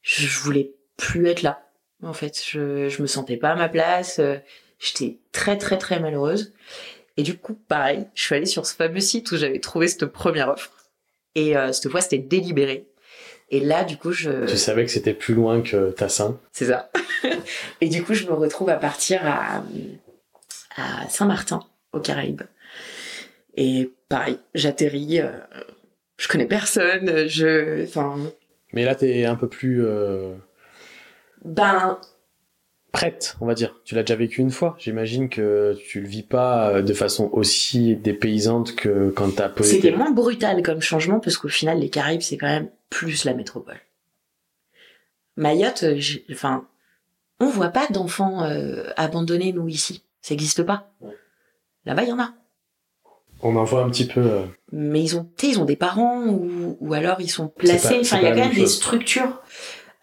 Je, 0.02 0.26
voulais 0.40 0.74
plus 0.96 1.28
être 1.28 1.42
là. 1.42 1.68
En 2.02 2.12
fait, 2.12 2.40
je, 2.44 2.88
je 2.88 3.02
me 3.02 3.06
sentais 3.06 3.36
pas 3.36 3.50
à 3.50 3.56
ma 3.56 3.68
place. 3.68 4.20
J'étais 4.78 5.18
très 5.32 5.58
très 5.58 5.76
très 5.78 6.00
malheureuse. 6.00 6.52
Et 7.20 7.22
du 7.22 7.36
coup, 7.36 7.52
pareil, 7.68 8.06
je 8.14 8.22
suis 8.22 8.34
allée 8.34 8.46
sur 8.46 8.64
ce 8.64 8.74
fameux 8.74 9.00
site 9.00 9.30
où 9.30 9.36
j'avais 9.36 9.58
trouvé 9.58 9.88
cette 9.88 10.06
première 10.06 10.48
offre. 10.48 10.70
Et 11.34 11.54
euh, 11.54 11.70
cette 11.70 11.90
fois, 11.90 12.00
c'était 12.00 12.16
délibéré. 12.16 12.88
Et 13.50 13.60
là, 13.60 13.84
du 13.84 13.98
coup, 13.98 14.10
je... 14.10 14.46
Tu 14.46 14.56
savais 14.56 14.86
que 14.86 14.90
c'était 14.90 15.12
plus 15.12 15.34
loin 15.34 15.60
que 15.60 15.90
Tassin. 15.90 16.40
C'est 16.52 16.68
ça. 16.68 16.90
et 17.82 17.90
du 17.90 18.02
coup, 18.02 18.14
je 18.14 18.24
me 18.24 18.32
retrouve 18.32 18.70
à 18.70 18.76
partir 18.76 19.20
à, 19.22 19.62
à 20.76 21.10
Saint-Martin, 21.10 21.60
aux 21.92 22.00
Caraïbes. 22.00 22.40
Et 23.54 23.92
pareil, 24.08 24.38
j'atterris, 24.54 25.20
euh, 25.20 25.28
je 26.16 26.26
connais 26.26 26.46
personne, 26.46 27.28
je... 27.28 27.84
Enfin, 27.84 28.16
Mais 28.72 28.86
là, 28.86 28.94
t'es 28.94 29.26
un 29.26 29.36
peu 29.36 29.46
plus 29.46 29.84
euh, 29.84 30.32
ben, 31.44 32.00
prête, 32.92 33.36
on 33.40 33.46
va 33.46 33.54
dire. 33.54 33.74
Tu 33.84 33.94
l'as 33.94 34.02
déjà 34.02 34.16
vécu 34.16 34.40
une 34.40 34.50
fois. 34.50 34.76
J'imagine 34.78 35.28
que 35.28 35.76
tu 35.88 36.00
le 36.00 36.08
vis 36.08 36.22
pas 36.22 36.70
euh, 36.70 36.82
de 36.82 36.92
façon 36.92 37.30
aussi 37.32 37.96
dépaysante 37.96 38.74
que 38.76 39.10
quand 39.10 39.34
t'as 39.36 39.48
posé. 39.48 39.76
c'était 39.76 39.92
moins 39.92 40.10
brutal 40.10 40.62
comme 40.62 40.80
changement 40.80 41.20
parce 41.20 41.36
qu'au 41.36 41.48
final, 41.48 41.78
les 41.80 41.88
Caraïbes, 41.90 42.20
c'est 42.22 42.36
quand 42.36 42.46
même 42.48 42.68
plus 42.90 43.24
la 43.24 43.34
métropole. 43.34 43.78
Mayotte, 45.36 45.84
euh, 45.84 46.00
enfin, 46.32 46.66
on 47.38 47.46
voit 47.46 47.68
pas 47.70 47.86
d'enfants 47.88 48.42
euh, 48.44 48.84
abandonnés, 48.96 49.52
nous, 49.52 49.68
ici. 49.68 50.02
Ça 50.20 50.34
n'existe 50.34 50.62
pas. 50.62 50.90
Là-bas, 51.86 52.02
il 52.02 52.08
y 52.10 52.12
en 52.12 52.18
a. 52.20 52.34
On 53.42 53.56
en 53.56 53.64
voit 53.64 53.82
un 53.84 53.88
petit 53.90 54.06
peu. 54.06 54.20
euh, 54.20 54.42
mais 54.70 55.02
ils 55.02 55.16
ont, 55.16 55.26
ils 55.42 55.58
ont 55.58 55.64
des 55.64 55.76
parents 55.76 56.26
ou, 56.26 56.76
ou 56.80 56.92
alors 56.92 57.22
ils 57.22 57.30
sont 57.30 57.48
placés. 57.48 57.94
Pas- 57.94 58.00
Enfin, 58.00 58.18
il 58.18 58.24
y 58.24 58.26
a 58.26 58.30
quand 58.32 58.36
même 58.48 58.54
des 58.54 58.66
structures. 58.66 59.40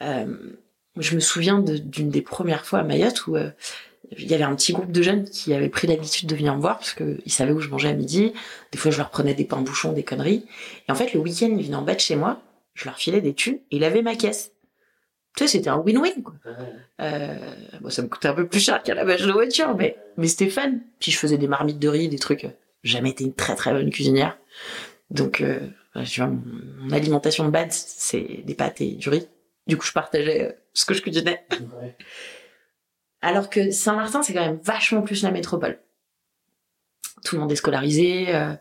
Euh, 0.01 0.25
je 0.99 1.15
me 1.15 1.19
souviens 1.19 1.59
de- 1.59 1.77
d'une 1.77 2.09
des 2.09 2.21
premières 2.21 2.65
fois 2.65 2.79
à 2.79 2.83
Mayotte 2.83 3.27
où 3.27 3.35
euh, 3.37 3.49
il 4.17 4.27
y 4.29 4.33
avait 4.33 4.43
un 4.43 4.55
petit 4.55 4.71
groupe 4.73 4.91
de 4.91 5.01
jeunes 5.01 5.25
qui 5.25 5.53
avaient 5.53 5.69
pris 5.69 5.87
l'habitude 5.87 6.29
de 6.29 6.35
venir 6.35 6.55
me 6.55 6.61
voir 6.61 6.77
parce 6.77 6.93
qu'ils 6.93 7.31
savaient 7.31 7.51
où 7.51 7.59
je 7.59 7.69
mangeais 7.69 7.89
à 7.89 7.93
midi. 7.93 8.31
Des 8.71 8.77
fois, 8.77 8.89
je 8.91 8.97
leur 8.97 9.09
prenais 9.09 9.33
des 9.33 9.43
pains 9.45 9.61
bouchons, 9.61 9.91
des 9.91 10.03
conneries. 10.03 10.45
Et 10.87 10.91
en 10.91 10.95
fait, 10.95 11.13
le 11.13 11.19
week-end, 11.19 11.53
ils 11.57 11.65
venaient 11.65 11.75
en 11.75 11.81
bas 11.81 11.95
de 11.95 11.99
chez 11.99 12.15
moi. 12.15 12.41
Je 12.73 12.85
leur 12.85 12.97
filais 12.97 13.21
des 13.21 13.33
thunes 13.33 13.59
et 13.71 13.77
il 13.77 13.83
avait 13.83 14.01
ma 14.01 14.15
caisse. 14.15 14.51
Tu 15.35 15.43
sais, 15.43 15.47
c'était 15.57 15.69
un 15.69 15.77
win-win, 15.77 16.23
quoi. 16.23 16.33
Euh, 17.01 17.37
bon, 17.81 17.89
ça 17.89 18.01
me 18.01 18.07
coûtait 18.07 18.27
un 18.29 18.33
peu 18.33 18.47
plus 18.47 18.59
cher 18.59 18.81
qu'à 18.81 18.95
la 18.95 19.03
bâche 19.05 19.21
de 19.23 19.31
voiture, 19.31 19.75
mais, 19.75 19.97
mais 20.15 20.27
c'était 20.27 20.49
fun. 20.49 20.71
Puis 20.99 21.11
je 21.11 21.17
faisais 21.17 21.37
des 21.37 21.47
marmites 21.47 21.79
de 21.79 21.87
riz, 21.89 22.07
des 22.09 22.17
trucs. 22.19 22.45
euh, 22.45 22.49
Jamais 22.83 23.09
été 23.09 23.23
une 23.23 23.33
très 23.33 23.55
très 23.55 23.71
bonne 23.73 23.89
cuisinière. 23.89 24.37
Donc, 25.11 25.41
euh, 25.41 25.59
tu 26.05 26.21
vois, 26.21 26.29
mon, 26.29 26.41
mon 26.85 26.91
alimentation 26.91 27.43
de 27.45 27.49
base, 27.49 27.71
c'est 27.71 28.43
des 28.45 28.53
pâtes 28.55 28.79
et 28.81 28.91
du 28.93 29.09
riz. 29.09 29.27
Du 29.67 29.77
coup, 29.77 29.85
je 29.85 29.91
partageais 29.91 30.43
euh, 30.43 30.51
ce 30.73 30.85
que 30.85 30.93
je 30.93 31.01
cuisinais. 31.01 31.45
Alors 33.21 33.49
que 33.49 33.71
Saint-Martin, 33.71 34.21
c'est 34.23 34.33
quand 34.33 34.45
même 34.45 34.59
vachement 34.63 35.01
plus 35.01 35.23
la 35.23 35.31
métropole. 35.31 35.79
Tout 37.25 37.35
le 37.35 37.41
monde 37.41 37.51
est 37.51 37.55
scolarisé. 37.55 38.33
Euh, 38.33 38.53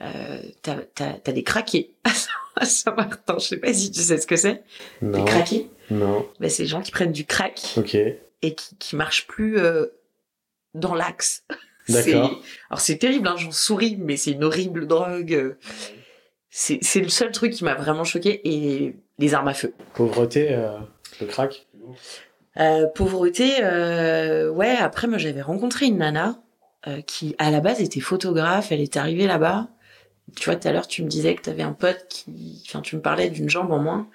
euh, 0.00 0.42
t'as, 0.62 0.76
t'as, 0.94 1.12
t'as 1.14 1.32
des 1.32 1.42
craqués 1.44 1.94
à 2.56 2.64
Saint-Martin. 2.64 3.36
Je 3.38 3.46
sais 3.46 3.56
pas 3.58 3.72
si 3.72 3.90
tu 3.90 4.00
sais 4.00 4.18
ce 4.18 4.26
que 4.26 4.36
c'est. 4.36 4.62
Non. 5.02 5.18
Les 5.18 5.24
craqués. 5.30 5.70
Non. 5.90 6.26
Bah, 6.40 6.48
c'est 6.48 6.62
les 6.62 6.68
gens 6.68 6.80
qui 6.80 6.90
prennent 6.92 7.12
du 7.12 7.26
crack 7.26 7.60
Ok. 7.76 7.94
et 7.94 8.54
qui, 8.54 8.76
qui 8.76 8.96
marchent 8.96 9.26
plus 9.26 9.58
euh, 9.58 9.86
dans 10.74 10.94
l'axe. 10.94 11.44
C'est- 11.88 12.12
D'accord. 12.12 12.40
Alors 12.68 12.80
c'est 12.80 12.98
terrible, 12.98 13.26
hein, 13.26 13.34
j'en 13.36 13.50
souris, 13.50 13.96
mais 13.98 14.16
c'est 14.16 14.30
une 14.30 14.44
horrible 14.44 14.86
drogue. 14.86 15.56
C'est 16.48 16.78
c'est 16.82 17.00
le 17.00 17.08
seul 17.08 17.32
truc 17.32 17.52
qui 17.52 17.64
m'a 17.64 17.74
vraiment 17.74 18.04
choqué 18.04 18.40
et 18.48 18.94
les 19.20 19.34
armes 19.34 19.48
à 19.48 19.54
feu. 19.54 19.72
Pauvreté, 19.94 20.48
euh, 20.50 20.78
le 21.20 21.26
crack. 21.26 21.66
Euh, 22.58 22.86
pauvreté, 22.86 23.58
euh, 23.62 24.50
ouais. 24.50 24.76
Après, 24.76 25.06
moi, 25.06 25.18
j'avais 25.18 25.42
rencontré 25.42 25.86
une 25.86 25.98
nana 25.98 26.40
qui, 27.06 27.36
à 27.38 27.50
la 27.50 27.60
base, 27.60 27.82
était 27.82 28.00
photographe. 28.00 28.72
Elle 28.72 28.80
était 28.80 28.98
arrivée 28.98 29.26
là-bas. 29.26 29.68
Tu 30.36 30.46
vois, 30.46 30.56
tout 30.56 30.66
à 30.66 30.72
l'heure, 30.72 30.86
tu 30.86 31.02
me 31.02 31.08
disais 31.08 31.34
que 31.34 31.42
tu 31.42 31.50
avais 31.50 31.62
un 31.62 31.72
pote 31.72 32.06
qui, 32.08 32.62
enfin, 32.66 32.80
tu 32.80 32.96
me 32.96 33.02
parlais 33.02 33.28
d'une 33.28 33.50
jambe 33.50 33.70
en 33.70 33.78
moins. 33.78 34.08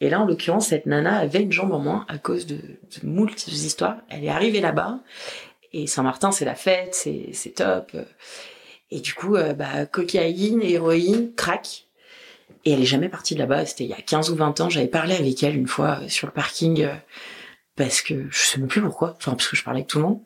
Et 0.00 0.10
là, 0.10 0.20
en 0.20 0.24
l'occurrence, 0.24 0.68
cette 0.68 0.86
nana 0.86 1.18
avait 1.18 1.40
une 1.40 1.50
jambe 1.50 1.72
en 1.72 1.80
moins 1.80 2.04
à 2.08 2.18
cause 2.18 2.46
de, 2.46 2.56
de 2.56 3.06
moult 3.06 3.46
histoires. 3.48 3.96
Elle 4.10 4.24
est 4.24 4.28
arrivée 4.28 4.60
là-bas 4.60 5.00
et 5.74 5.88
Saint-Martin, 5.88 6.30
c'est 6.30 6.44
la 6.44 6.54
fête, 6.54 6.94
c'est 6.94 7.30
c'est 7.32 7.50
top. 7.50 7.96
Et 8.92 9.00
du 9.00 9.12
coup, 9.12 9.34
euh, 9.34 9.54
bah, 9.54 9.86
cocaïne, 9.86 10.62
héroïne, 10.62 11.34
crack. 11.34 11.86
Et 12.64 12.72
elle 12.72 12.80
est 12.80 12.86
jamais 12.86 13.08
partie 13.08 13.34
de 13.34 13.40
là-bas. 13.40 13.66
C'était 13.66 13.84
il 13.84 13.90
y 13.90 13.94
a 13.94 14.00
15 14.00 14.30
ou 14.30 14.36
20 14.36 14.60
ans. 14.60 14.70
J'avais 14.70 14.88
parlé 14.88 15.14
avec 15.14 15.42
elle 15.42 15.56
une 15.56 15.68
fois 15.68 16.00
euh, 16.02 16.08
sur 16.08 16.26
le 16.26 16.32
parking. 16.32 16.82
euh, 16.82 16.94
parce 17.76 18.02
que 18.02 18.26
je 18.30 18.38
sais 18.38 18.58
même 18.58 18.68
plus 18.68 18.80
pourquoi, 18.80 19.14
enfin 19.16 19.32
parce 19.32 19.48
que 19.48 19.56
je 19.56 19.64
parlais 19.64 19.80
avec 19.80 19.88
tout 19.88 19.98
le 19.98 20.04
monde. 20.04 20.20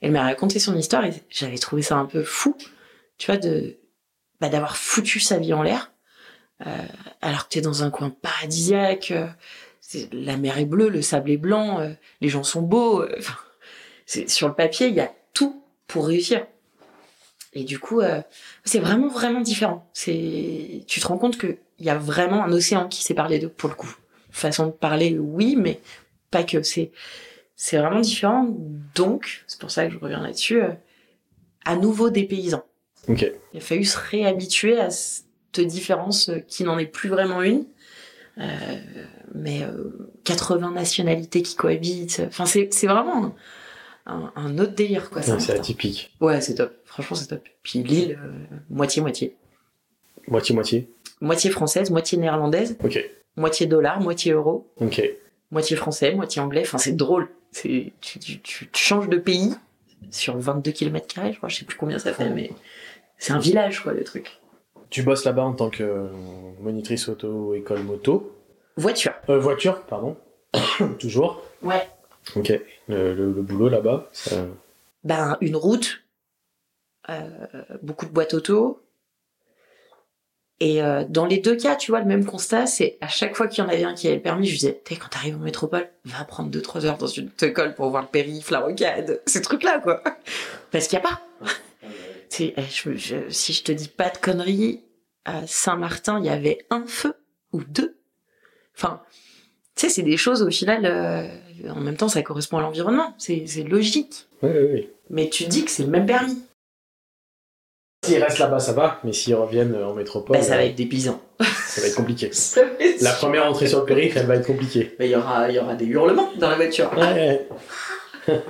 Elle 0.00 0.12
m'a 0.12 0.22
raconté 0.22 0.58
son 0.58 0.76
histoire 0.76 1.04
et 1.04 1.12
j'avais 1.30 1.58
trouvé 1.58 1.82
ça 1.82 1.96
un 1.96 2.06
peu 2.06 2.22
fou, 2.22 2.56
tu 3.18 3.30
vois, 3.30 3.38
de 3.38 3.78
bah, 4.40 4.48
d'avoir 4.48 4.76
foutu 4.76 5.20
sa 5.20 5.38
vie 5.38 5.54
en 5.54 5.62
l'air, 5.62 5.92
euh, 6.66 6.86
alors 7.22 7.48
que 7.48 7.54
t'es 7.54 7.60
dans 7.60 7.82
un 7.82 7.90
coin 7.90 8.10
paradisiaque, 8.10 9.10
euh, 9.10 9.26
la 10.12 10.36
mer 10.36 10.58
est 10.58 10.64
bleue, 10.66 10.88
le 10.88 11.02
sable 11.02 11.30
est 11.30 11.38
blanc, 11.38 11.80
euh, 11.80 11.90
les 12.20 12.28
gens 12.28 12.42
sont 12.42 12.62
beaux, 12.62 13.02
euh, 13.02 13.18
sur 14.06 14.48
le 14.48 14.54
papier 14.54 14.88
il 14.88 14.94
y 14.94 15.00
a 15.00 15.10
tout 15.32 15.64
pour 15.86 16.06
réussir. 16.06 16.46
Et 17.54 17.64
du 17.64 17.78
coup, 17.78 18.00
euh, 18.00 18.20
c'est 18.64 18.80
vraiment 18.80 19.08
vraiment 19.08 19.40
différent. 19.40 19.88
C'est, 19.92 20.82
tu 20.86 21.00
te 21.00 21.06
rends 21.06 21.18
compte 21.18 21.38
que 21.38 21.56
il 21.78 21.86
y 21.86 21.90
a 21.90 21.98
vraiment 21.98 22.44
un 22.44 22.52
océan 22.52 22.88
qui 22.88 23.02
sépare 23.02 23.28
les 23.28 23.38
deux 23.38 23.48
pour 23.48 23.68
le 23.68 23.74
coup. 23.74 23.94
Façon 24.30 24.66
de 24.66 24.72
parler, 24.72 25.18
oui, 25.18 25.56
mais 25.56 25.80
pas 26.30 26.44
que. 26.44 26.62
C'est 26.62 26.90
c'est 27.56 27.78
vraiment 27.78 28.00
différent. 28.00 28.48
Donc, 28.94 29.44
c'est 29.46 29.60
pour 29.60 29.70
ça 29.70 29.86
que 29.86 29.92
je 29.92 29.98
reviens 29.98 30.20
là-dessus. 30.20 30.60
euh, 30.62 30.70
à 31.64 31.76
nouveau 31.76 32.10
des 32.10 32.24
paysans. 32.24 32.64
Ok. 33.08 33.30
Il 33.52 33.58
a 33.58 33.60
fallu 33.60 33.84
se 33.84 33.98
réhabituer 33.98 34.78
à 34.78 34.90
cette 34.90 35.66
différence 35.66 36.28
euh, 36.28 36.38
qui 36.38 36.64
n'en 36.64 36.78
est 36.78 36.86
plus 36.86 37.08
vraiment 37.08 37.42
une. 37.42 37.64
Euh, 38.38 38.44
mais 39.34 39.62
euh, 39.62 40.10
80 40.24 40.72
nationalités 40.72 41.42
qui 41.42 41.54
cohabitent. 41.54 42.22
Enfin, 42.26 42.46
c'est 42.46 42.72
c'est 42.72 42.86
vraiment 42.86 43.34
un, 44.06 44.58
autre 44.58 44.72
délire, 44.74 45.08
quoi. 45.10 45.22
Ouais, 45.22 45.40
c'est 45.40 45.52
atypique. 45.52 46.14
Ouais, 46.20 46.40
c'est 46.40 46.54
top. 46.56 46.74
Franchement, 46.84 47.16
c'est 47.16 47.28
top. 47.28 47.42
Puis 47.62 47.82
l'île, 47.82 48.18
euh, 48.22 48.56
moitié-moitié. 48.70 49.36
Moitié-moitié. 50.28 50.88
Moitié 51.20 51.50
française, 51.50 51.90
moitié 51.90 52.18
néerlandaise, 52.18 52.76
Ok. 52.84 53.02
moitié 53.36 53.66
dollar, 53.66 54.00
moitié 54.00 54.32
euro. 54.32 54.70
Ok. 54.80 55.02
moitié 55.50 55.76
français, 55.76 56.12
moitié 56.14 56.42
anglais. 56.42 56.62
Enfin, 56.62 56.78
c'est 56.78 56.96
drôle. 56.96 57.28
C'est 57.52 57.92
tu, 58.00 58.18
tu, 58.18 58.40
tu- 58.40 58.68
tu 58.70 58.82
changes 58.82 59.08
de 59.08 59.16
pays 59.16 59.54
sur 60.10 60.36
22 60.36 60.72
km 60.72 61.06
carrés, 61.06 61.32
je 61.32 61.36
crois. 61.38 61.48
Je 61.48 61.56
sais 61.56 61.64
plus 61.64 61.76
combien 61.76 61.98
ça 61.98 62.12
fait, 62.12 62.28
mais 62.28 62.50
c'est 63.18 63.32
un 63.32 63.38
village, 63.38 63.80
quoi, 63.82 63.92
le 63.92 64.02
truc. 64.04 64.40
Tu 64.90 65.02
bosses 65.02 65.24
là-bas 65.24 65.42
en 65.44 65.52
tant 65.52 65.70
que 65.70 65.82
euh, 65.82 66.08
monitrice 66.60 67.08
auto, 67.08 67.54
école 67.54 67.82
moto. 67.84 68.36
Voiture. 68.76 69.12
Euh, 69.28 69.38
voiture, 69.38 69.82
pardon. 69.82 70.16
Toujours. 70.98 71.40
Ouais. 71.62 71.88
Ok. 72.36 72.52
Le, 72.88 73.14
le- 73.14 73.42
boulot 73.42 73.68
là-bas, 73.68 74.08
ça... 74.12 74.46
Ben, 75.04 75.36
une 75.40 75.56
route, 75.56 76.02
euh, 77.10 77.28
beaucoup 77.82 78.06
de 78.06 78.10
boîtes 78.10 78.34
auto. 78.34 78.80
Et 80.60 80.82
euh, 80.82 81.04
dans 81.08 81.26
les 81.26 81.38
deux 81.38 81.56
cas, 81.56 81.76
tu 81.76 81.90
vois, 81.90 82.00
le 82.00 82.06
même 82.06 82.24
constat, 82.24 82.66
c'est 82.66 82.96
à 83.00 83.08
chaque 83.08 83.34
fois 83.36 83.48
qu'il 83.48 83.62
y 83.62 83.66
en 83.66 83.68
avait 83.70 83.84
un 83.84 83.92
qui 83.94 84.06
avait 84.06 84.16
le 84.16 84.22
permis, 84.22 84.46
je 84.46 84.54
disais, 84.54 84.80
T'es, 84.84 84.96
quand 84.96 85.08
t'arrives 85.08 85.36
en 85.36 85.40
métropole, 85.40 85.88
va 86.04 86.24
prendre 86.24 86.50
2-3 86.56 86.86
heures 86.86 86.96
dans 86.96 87.06
une 87.08 87.30
école 87.42 87.74
pour 87.74 87.90
voir 87.90 88.02
le 88.02 88.08
périph', 88.08 88.50
la 88.50 88.60
rocade, 88.60 89.20
ces 89.26 89.42
trucs-là, 89.42 89.80
quoi. 89.80 90.02
Parce 90.70 90.86
qu'il 90.88 90.98
n'y 90.98 91.04
a 91.04 91.08
pas. 91.08 91.20
Si 92.30 92.52
je 93.52 93.62
te 93.62 93.70
dis 93.70 93.86
pas 93.88 94.10
de 94.10 94.18
conneries, 94.18 94.82
à 95.24 95.46
Saint-Martin, 95.46 96.18
il 96.18 96.26
y 96.26 96.30
avait 96.30 96.66
un 96.70 96.84
feu 96.86 97.14
ou 97.52 97.62
deux. 97.62 97.96
Enfin, 98.76 99.02
tu 99.76 99.82
sais, 99.86 99.88
c'est 99.88 100.02
des 100.02 100.16
choses 100.16 100.42
au 100.42 100.50
final. 100.50 100.84
euh, 100.84 101.28
en 101.68 101.80
même 101.80 101.96
temps, 101.96 102.08
ça 102.08 102.22
correspond 102.22 102.58
à 102.58 102.62
l'environnement. 102.62 103.14
C'est 103.18 103.46
logique. 103.68 104.26
Oui, 104.42 104.50
oui, 104.54 104.68
oui. 104.72 104.88
Mais 105.10 105.28
tu 105.28 105.44
dis 105.44 105.64
que 105.64 105.70
c'est 105.70 105.82
le 105.84 105.90
même 105.90 106.06
permis. 106.06 106.42
S'ils 108.04 108.22
restent 108.22 108.38
là-bas, 108.38 108.58
ça 108.60 108.72
va, 108.72 109.00
mais 109.02 109.12
s'ils 109.14 109.34
reviennent 109.34 109.74
en 109.82 109.94
métropole, 109.94 110.36
Bah, 110.36 110.42
ça 110.42 110.56
va 110.56 110.62
euh, 110.62 110.66
être 110.66 110.76
ça 111.40 111.80
va 111.80 111.86
être 111.86 111.96
compliqué. 111.96 112.30
Ça 112.32 112.62
va 112.64 112.70
être 112.78 113.00
La 113.00 113.10
sûr. 113.10 113.18
première 113.20 113.46
entrée 113.46 113.66
sur 113.66 113.80
le 113.80 113.86
périph', 113.86 114.16
elle 114.16 114.26
va 114.26 114.36
être 114.36 114.46
compliquée. 114.46 114.94
Mais 114.98 115.08
il 115.08 115.12
y 115.12 115.16
aura, 115.16 115.50
y 115.50 115.58
aura 115.58 115.74
des 115.74 115.86
hurlements 115.86 116.30
dans 116.38 116.50
la 116.50 116.56
voiture. 116.56 116.90
Ouais. 116.96 117.48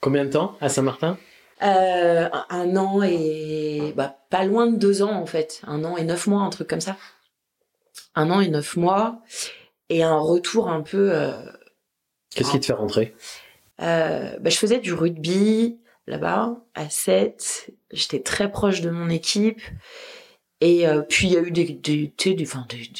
Combien 0.00 0.24
de 0.24 0.30
temps 0.30 0.56
à 0.60 0.68
Saint-Martin? 0.68 1.16
Euh, 1.62 2.28
un- 2.32 2.46
un 2.50 2.76
an 2.76 3.02
et 3.02 3.92
bah, 3.96 4.16
pas 4.30 4.44
loin 4.44 4.66
de 4.66 4.76
deux 4.76 5.02
ans 5.02 5.12
en 5.12 5.26
fait, 5.26 5.60
un 5.66 5.84
an 5.84 5.96
et 5.96 6.02
neuf 6.04 6.26
mois, 6.26 6.40
un 6.42 6.50
truc 6.50 6.68
comme 6.68 6.80
ça. 6.80 6.96
Un 8.16 8.30
an 8.30 8.40
et 8.40 8.48
neuf 8.48 8.76
mois 8.76 9.20
et 9.90 10.02
un 10.02 10.18
retour 10.18 10.68
un 10.68 10.80
peu. 10.80 11.10
euh, 11.12 11.32
Qu'est-ce 12.34 12.50
qui 12.50 12.60
te 12.60 12.66
fait 12.66 12.72
rentrer? 12.72 13.14
Euh, 13.80 14.38
bah, 14.38 14.50
je 14.50 14.56
faisais 14.56 14.78
du 14.78 14.92
rugby 14.92 15.78
là-bas 16.06 16.56
à 16.74 16.88
7 16.88 17.70
J'étais 17.90 18.20
très 18.20 18.50
proche 18.50 18.80
de 18.80 18.90
mon 18.90 19.08
équipe. 19.08 19.60
Et 20.60 20.86
euh, 20.86 21.02
puis 21.02 21.26
il 21.26 21.32
y 21.32 21.36
a 21.36 21.40
eu 21.40 21.50
des, 21.50 22.12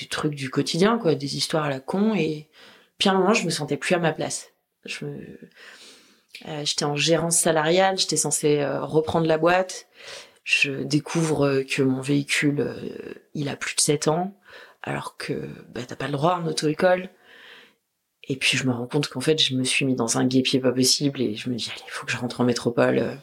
trucs 0.09 0.35
du 0.35 0.51
quotidien, 0.51 0.99
quoi, 0.99 1.14
des 1.14 1.37
histoires 1.37 1.64
à 1.64 1.70
la 1.70 1.80
con. 1.80 2.14
Et 2.14 2.51
puis 2.99 3.09
à 3.09 3.12
un 3.12 3.18
moment, 3.18 3.35
je 3.35 3.45
me 3.45 3.51
sentais 3.51 3.76
plus 3.76 3.95
à 3.95 3.99
ma 3.99 4.12
place. 4.12 4.51
Je 4.85 5.07
euh, 5.07 6.64
j'étais 6.64 6.85
en 6.85 6.97
gérance 6.97 7.39
salariale, 7.39 7.99
j'étais 7.99 8.16
censée 8.16 8.64
reprendre 8.80 9.26
la 9.26 9.39
boîte. 9.39 9.87
Je 10.43 10.72
découvre 10.83 11.62
que 11.62 11.83
mon 11.83 12.01
véhicule, 12.01 12.74
il 13.35 13.49
a 13.49 13.55
plus 13.55 13.76
de 13.76 13.80
7 13.80 14.09
ans, 14.09 14.37
alors 14.83 15.16
que 15.16 15.49
bah, 15.72 15.83
t'as 15.87 15.95
pas 15.95 16.07
le 16.07 16.12
droit 16.12 16.41
en 16.43 16.47
auto-école. 16.49 17.11
Et 18.29 18.37
puis 18.37 18.57
je 18.57 18.66
me 18.66 18.73
rends 18.73 18.87
compte 18.87 19.09
qu'en 19.09 19.20
fait, 19.20 19.41
je 19.43 19.55
me 19.57 19.64
suis 19.64 19.85
mis 19.85 19.95
dans 19.97 20.16
un 20.18 20.25
guépier 20.27 20.61
pas 20.61 20.70
possible 20.73 21.20
et 21.20 21.35
je 21.35 21.51
me 21.51 21.57
dis, 21.57 21.70
allez, 21.73 21.83
il 21.87 21.91
faut 21.91 22.07
que 22.07 22.12
je 22.12 22.16
rentre 22.16 22.41
en 22.41 22.45
métropole. 22.45 22.99
euh, 22.99 23.14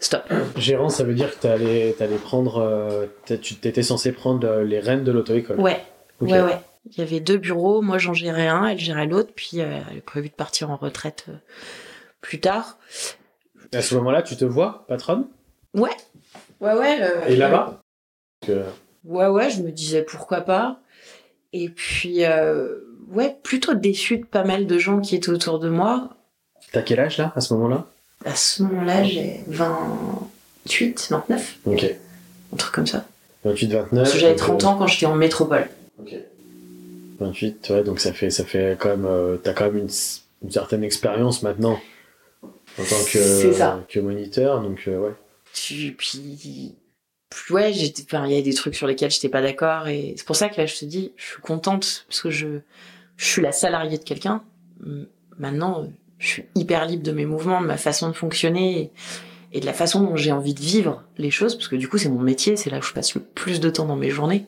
stop. 0.00 0.22
Gérant, 0.56 0.88
ça 0.88 1.04
veut 1.04 1.14
dire 1.14 1.30
que 1.36 1.40
t'allais, 1.42 1.94
t'allais 1.96 2.16
prendre, 2.16 2.58
euh, 2.58 3.06
tu 3.40 3.54
t'étais 3.54 3.82
censé 3.84 4.10
prendre 4.12 4.46
euh, 4.46 4.64
les 4.64 4.80
rênes 4.80 5.04
de 5.04 5.12
l'auto-école. 5.12 5.60
Ouais, 5.60 5.80
ouais, 6.20 6.42
ouais. 6.42 6.58
Il 6.90 6.98
y 6.98 7.02
avait 7.02 7.20
deux 7.20 7.36
bureaux, 7.36 7.82
moi 7.82 7.98
j'en 7.98 8.14
gérais 8.14 8.48
un, 8.48 8.66
elle 8.66 8.78
gérait 8.78 9.06
l'autre, 9.06 9.30
puis 9.34 9.60
euh, 9.60 9.80
elle 9.90 9.98
est 9.98 10.00
prévu 10.00 10.28
de 10.28 10.34
partir 10.34 10.70
en 10.70 10.76
retraite 10.76 11.26
euh, 11.28 11.34
plus 12.20 12.40
tard. 12.40 12.78
À 13.72 13.82
ce 13.82 13.94
moment-là, 13.96 14.22
tu 14.22 14.36
te 14.36 14.44
vois, 14.44 14.86
patronne? 14.88 15.26
Ouais, 15.74 15.90
ouais, 16.60 16.72
ouais. 16.72 16.98
Et 17.28 17.36
là-bas? 17.36 17.80
que- 18.46 18.64
Ouais, 19.04 19.26
ouais, 19.28 19.50
je 19.50 19.62
me 19.62 19.70
disais 19.70 20.02
pourquoi 20.02 20.40
pas. 20.40 20.80
Et 21.52 21.68
puis, 21.68 22.24
euh, 22.24 22.76
ouais, 23.12 23.36
plutôt 23.42 23.74
déçue 23.74 24.18
de 24.18 24.24
pas 24.24 24.44
mal 24.44 24.66
de 24.66 24.78
gens 24.78 25.00
qui 25.00 25.16
étaient 25.16 25.30
autour 25.30 25.58
de 25.58 25.68
moi. 25.68 26.10
T'as 26.72 26.82
quel 26.82 27.00
âge 27.00 27.18
là, 27.18 27.32
à 27.34 27.40
ce 27.40 27.54
moment-là? 27.54 27.86
À 28.24 28.34
ce 28.34 28.62
moment-là, 28.62 29.04
j'ai 29.04 29.40
28, 29.46 31.08
29, 31.10 31.58
Ok. 31.66 31.96
un 32.52 32.56
truc 32.56 32.74
comme 32.74 32.86
ça. 32.86 33.06
28, 33.44 33.72
29. 33.72 33.90
Parce 33.90 34.12
que 34.12 34.18
j'avais 34.18 34.34
donc, 34.34 34.38
30 34.38 34.64
euh, 34.64 34.66
ans 34.66 34.76
quand 34.76 34.86
j'étais 34.86 35.06
en 35.06 35.14
métropole. 35.14 35.68
Ok. 36.00 36.14
28, 37.20 37.70
ouais, 37.70 37.82
donc 37.82 38.00
ça 38.00 38.12
fait, 38.12 38.30
ça 38.30 38.44
fait 38.44 38.76
quand 38.78 38.90
même, 38.90 39.06
euh, 39.06 39.36
t'as 39.36 39.52
quand 39.52 39.66
même 39.66 39.78
une, 39.78 40.50
certaine 40.50 40.84
expérience 40.84 41.42
maintenant 41.42 41.80
en 42.42 42.84
tant 42.84 43.04
que, 43.04 43.18
C'est 43.18 43.52
ça. 43.54 43.84
que 43.88 43.98
moniteur, 43.98 44.62
donc 44.62 44.84
euh, 44.86 44.98
ouais. 44.98 45.12
Puis, 45.52 45.94
puis, 45.98 46.74
ouais, 47.50 47.72
j'étais, 47.72 48.04
il 48.24 48.32
y 48.32 48.38
a 48.38 48.42
des 48.42 48.54
trucs 48.54 48.76
sur 48.76 48.86
lesquels 48.86 49.10
j'étais 49.10 49.28
pas 49.28 49.42
d'accord 49.42 49.88
et 49.88 50.14
c'est 50.16 50.26
pour 50.26 50.36
ça 50.36 50.48
que 50.48 50.60
là, 50.60 50.66
je 50.66 50.76
te 50.76 50.84
dis, 50.84 51.12
je 51.16 51.24
suis 51.24 51.42
contente 51.42 52.04
parce 52.08 52.20
que 52.20 52.30
je, 52.30 52.60
je 53.18 53.26
suis 53.26 53.42
la 53.42 53.52
salariée 53.52 53.98
de 53.98 54.04
quelqu'un. 54.04 54.42
Maintenant, 55.38 55.86
je 56.18 56.26
suis 56.26 56.44
hyper 56.54 56.86
libre 56.86 57.02
de 57.02 57.12
mes 57.12 57.26
mouvements, 57.26 57.60
de 57.60 57.66
ma 57.66 57.76
façon 57.76 58.08
de 58.08 58.14
fonctionner 58.14 58.90
et, 59.52 59.60
de 59.60 59.66
la 59.66 59.72
façon 59.72 60.02
dont 60.02 60.16
j'ai 60.16 60.32
envie 60.32 60.54
de 60.54 60.60
vivre 60.60 61.02
les 61.18 61.30
choses 61.30 61.56
parce 61.56 61.68
que 61.68 61.76
du 61.76 61.88
coup, 61.88 61.98
c'est 61.98 62.08
mon 62.08 62.20
métier, 62.20 62.56
c'est 62.56 62.70
là 62.70 62.78
où 62.78 62.82
je 62.82 62.92
passe 62.92 63.14
le 63.14 63.20
plus 63.20 63.60
de 63.60 63.68
temps 63.68 63.86
dans 63.86 63.96
mes 63.96 64.10
journées. 64.10 64.46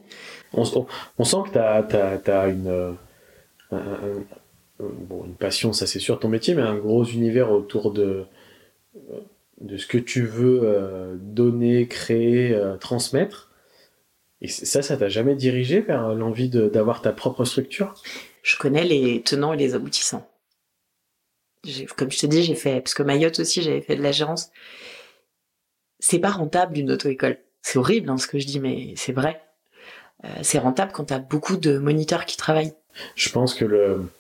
On, 0.53 0.65
sent 0.65 1.39
que 1.47 1.51
t'as 1.53 2.49
une, 2.49 2.97
euh, 3.73 4.15
une 4.81 5.35
passion, 5.39 5.73
ça 5.73 5.87
c'est 5.87 5.99
sûr, 5.99 6.19
ton 6.19 6.29
métier, 6.29 6.55
mais 6.55 6.63
un 6.63 6.77
gros 6.77 7.05
univers 7.05 7.53
autour 7.53 7.93
de, 7.93 8.25
euh, 8.97 9.77
ce 9.77 9.87
que 9.87 9.99
tu 9.99 10.23
veux 10.23 10.61
euh, 10.63 11.17
donner, 11.21 11.87
créer, 11.87 12.57
transmettre. 12.81 13.51
Et 14.43 14.49
ça, 14.49 14.81
ça 14.83 14.97
t'a 14.97 15.09
jamais 15.09 15.35
dirigé 15.35 15.81
vers 15.81 16.15
l'envie 16.15 16.49
d'avoir 16.49 17.03
ta 17.03 17.13
propre 17.13 17.45
structure? 17.45 17.95
Je 18.43 18.57
connais 18.57 18.85
les 18.85 19.23
tenants 19.23 19.53
et 19.53 19.57
les 19.57 19.75
aboutissants. 19.75 20.27
Comme 21.97 22.11
je 22.11 22.19
te 22.19 22.27
dis, 22.27 22.43
j'ai 22.43 22.55
fait, 22.55 22.81
parce 22.81 22.95
que 22.95 23.03
Mayotte 23.03 23.41
aussi, 23.41 23.63
j'avais 23.63 23.83
fait 23.83 23.97
de 23.97 24.03
la 24.03 24.13
gérance. 24.13 24.51
C'est 25.99 26.19
pas 26.19 26.31
rentable 26.31 26.79
une 26.79 26.91
auto-école. 26.91 27.39
C'est 27.63 27.79
horrible 27.79 28.09
hein, 28.09 28.17
ce 28.17 28.27
que 28.27 28.39
je 28.39 28.47
dis, 28.47 28.61
mais 28.61 28.95
c'est 28.97 29.13
vrai. 29.13 29.43
Euh, 30.25 30.29
c'est 30.43 30.59
rentable 30.59 30.93
quand 30.93 31.07
tu 31.07 31.15
as 31.15 31.19
beaucoup 31.19 31.57
de 31.57 31.79
moniteurs 31.79 32.25
qui 32.25 32.37
travaillent. 32.37 32.73
Je 33.15 33.29
pense 33.29 33.55
que 33.55 33.65
le 33.65 34.11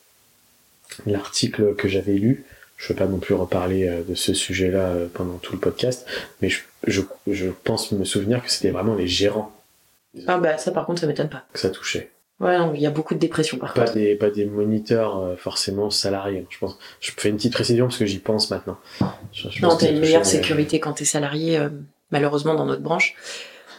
l'article 1.06 1.74
que 1.76 1.88
j'avais 1.88 2.14
lu, 2.14 2.44
je 2.76 2.84
ne 2.84 2.88
veux 2.88 2.94
pas 2.96 3.06
non 3.06 3.18
plus 3.18 3.34
reparler 3.34 3.86
euh, 3.88 4.02
de 4.02 4.14
ce 4.14 4.34
sujet-là 4.34 4.88
euh, 4.88 5.08
pendant 5.12 5.38
tout 5.38 5.52
le 5.52 5.60
podcast, 5.60 6.06
mais 6.42 6.48
je, 6.48 6.60
je, 6.86 7.02
je 7.26 7.48
pense 7.48 7.92
me 7.92 8.04
souvenir 8.04 8.42
que 8.42 8.50
c'était 8.50 8.70
vraiment 8.70 8.94
les 8.94 9.06
gérants. 9.06 9.52
Ah 10.26 10.38
bah 10.38 10.58
ça 10.58 10.72
par 10.72 10.86
contre 10.86 11.00
ça 11.00 11.06
m'étonne 11.06 11.28
pas. 11.28 11.44
Que 11.52 11.58
ça 11.60 11.70
touchait. 11.70 12.10
Ouais, 12.41 12.57
il 12.74 12.80
y 12.80 12.86
a 12.86 12.91
beaucoup 12.91 13.14
de 13.14 13.18
dépression 13.18 13.59
par 13.59 13.74
pas 13.74 13.82
contre. 13.82 13.95
Des, 13.95 14.14
pas 14.16 14.30
des 14.30 14.47
moniteurs 14.47 15.36
forcément 15.36 15.91
salariés. 15.91 16.47
Je 16.49 16.59
pense. 16.59 16.78
Je 17.01 17.11
fais 17.14 17.28
une 17.28 17.36
petite 17.36 17.53
précision 17.53 17.86
parce 17.86 17.99
que 17.99 18.07
j'y 18.07 18.18
pense 18.18 18.51
maintenant. 18.51 18.78
Je, 19.32 19.51
je 19.51 19.62
non, 19.62 19.76
t'as 19.76 19.91
une 19.91 20.01
meilleure 20.01 20.24
sécurité 20.24 20.80
quand 20.80 20.95
t'es 20.95 21.05
salarié, 21.05 21.61
malheureusement 22.11 22.55
dans 22.55 22.64
notre 22.64 22.82
branche. 22.82 23.14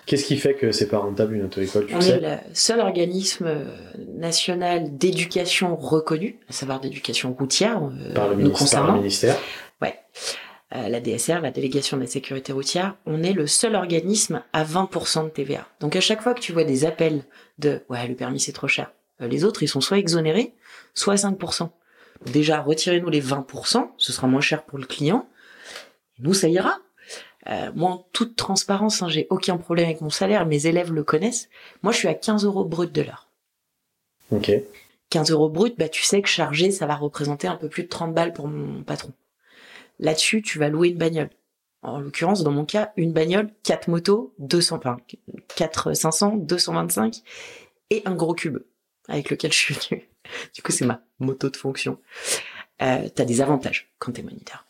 Qu'est-ce 0.05 0.26
qui 0.26 0.38
fait 0.38 0.55
que 0.55 0.72
c'est 0.72 0.88
pas 0.88 0.97
rentable 0.97 1.36
une 1.36 1.43
auto-école 1.43 1.88
On 1.93 2.01
est 2.01 2.20
le 2.20 2.38
seul 2.53 2.80
organisme 2.80 3.45
euh, 3.45 3.66
national 4.18 4.97
d'éducation 4.97 5.76
reconnu, 5.76 6.39
à 6.49 6.53
savoir 6.53 6.80
d'éducation 6.80 7.34
routière, 7.34 7.82
euh, 7.84 8.14
par 8.14 8.30
le, 8.30 8.36
ministère, 8.36 8.82
par 8.82 8.91
le 8.91 8.97
ministère. 8.97 9.38
Ouais. 9.82 9.95
Euh, 10.74 10.88
la 10.88 11.01
DSR, 11.01 11.41
la 11.41 11.51
délégation 11.51 11.97
de 11.97 12.03
la 12.03 12.07
sécurité 12.07 12.53
routière, 12.53 12.95
on 13.05 13.24
est 13.24 13.34
le 13.34 13.45
seul 13.45 13.76
organisme 13.76 14.41
à 14.53 14.63
20% 14.63 15.26
de 15.26 15.30
TVA. 15.30 15.67
Donc 15.82 15.95
à 15.95 16.01
chaque 16.01 16.22
fois 16.22 16.34
que 16.34 16.39
tu 16.39 16.53
vois 16.53 16.63
des 16.63 16.86
appels 16.86 17.24
de 17.59 17.82
ouais 17.89 18.07
le 18.07 18.15
permis 18.15 18.39
c'est 18.39 18.53
trop 18.53 18.69
cher, 18.69 18.91
les 19.19 19.43
autres 19.43 19.63
ils 19.63 19.67
sont 19.67 19.82
soit 19.82 19.97
exonérés, 19.97 20.53
soit 20.93 21.13
à 21.13 21.17
5%. 21.17 21.69
Déjà 22.32 22.61
retirez-nous 22.61 23.09
les 23.09 23.22
20%, 23.22 23.89
ce 23.97 24.13
sera 24.13 24.28
moins 24.28 24.41
cher 24.41 24.63
pour 24.63 24.78
le 24.78 24.86
client. 24.86 25.28
Nous 26.19 26.34
ça 26.34 26.47
ira. 26.47 26.78
Euh, 27.49 27.72
moi, 27.74 27.89
en 27.89 28.07
toute 28.13 28.36
transparence, 28.36 29.01
hein, 29.01 29.09
j'ai 29.09 29.26
aucun 29.32 29.57
problème 29.57 29.86
avec 29.86 30.01
mon 30.01 30.11
salaire, 30.11 30.45
mes 30.45 30.67
élèves 30.67 30.93
le 30.93 31.03
connaissent. 31.03 31.49
Moi, 31.82 31.91
je 31.91 31.97
suis 31.97 32.07
à 32.07 32.13
15 32.13 32.45
euros 32.45 32.65
brut 32.65 32.91
de 32.91 33.01
l'heure. 33.01 33.30
Ok. 34.30 34.51
15 35.09 35.32
euros 35.32 35.49
brut, 35.49 35.78
bah, 35.78 35.89
tu 35.89 36.03
sais 36.03 36.22
que 36.22 36.30
chargé, 36.30 36.69
ça 36.69 36.86
va 36.86 36.95
représenter 36.95 37.47
un 37.47 37.55
peu 37.55 37.67
plus 37.67 37.84
de 37.84 37.88
30 37.89 38.13
balles 38.13 38.32
pour 38.32 38.47
mon 38.47 38.84
patron. 38.84 39.11
Là-dessus, 40.02 40.41
tu 40.41 40.60
vas 40.60 40.70
louer 40.70 40.89
une 40.89 40.97
bagnole. 40.97 41.30
En 41.84 41.99
l'occurrence, 41.99 42.43
dans 42.43 42.52
mon 42.52 42.66
cas, 42.66 42.91
une 42.97 43.14
bagnole, 43.14 43.49
4 43.64 43.88
motos, 43.88 44.34
200, 44.39 44.78
enfin, 44.78 44.97
4 45.56 45.93
500, 45.93 46.38
225 46.38 47.22
et 47.89 48.04
un 48.06 48.14
gros 48.14 48.34
cube 48.34 48.60
avec 49.08 49.30
lequel 49.30 49.52
je 49.52 49.58
suis 49.58 49.74
venu. 49.74 50.08
Du 50.54 50.62
coup, 50.62 50.72
c'est 50.72 50.86
ma 50.86 51.02
moto 51.20 51.49
de 51.49 51.58
fonction. 51.58 51.99
Euh, 52.82 53.10
t'as 53.14 53.26
des 53.26 53.41
avantages 53.41 53.91
quand 53.99 54.14
t'es 54.14 54.22
moniteur. 54.22 54.66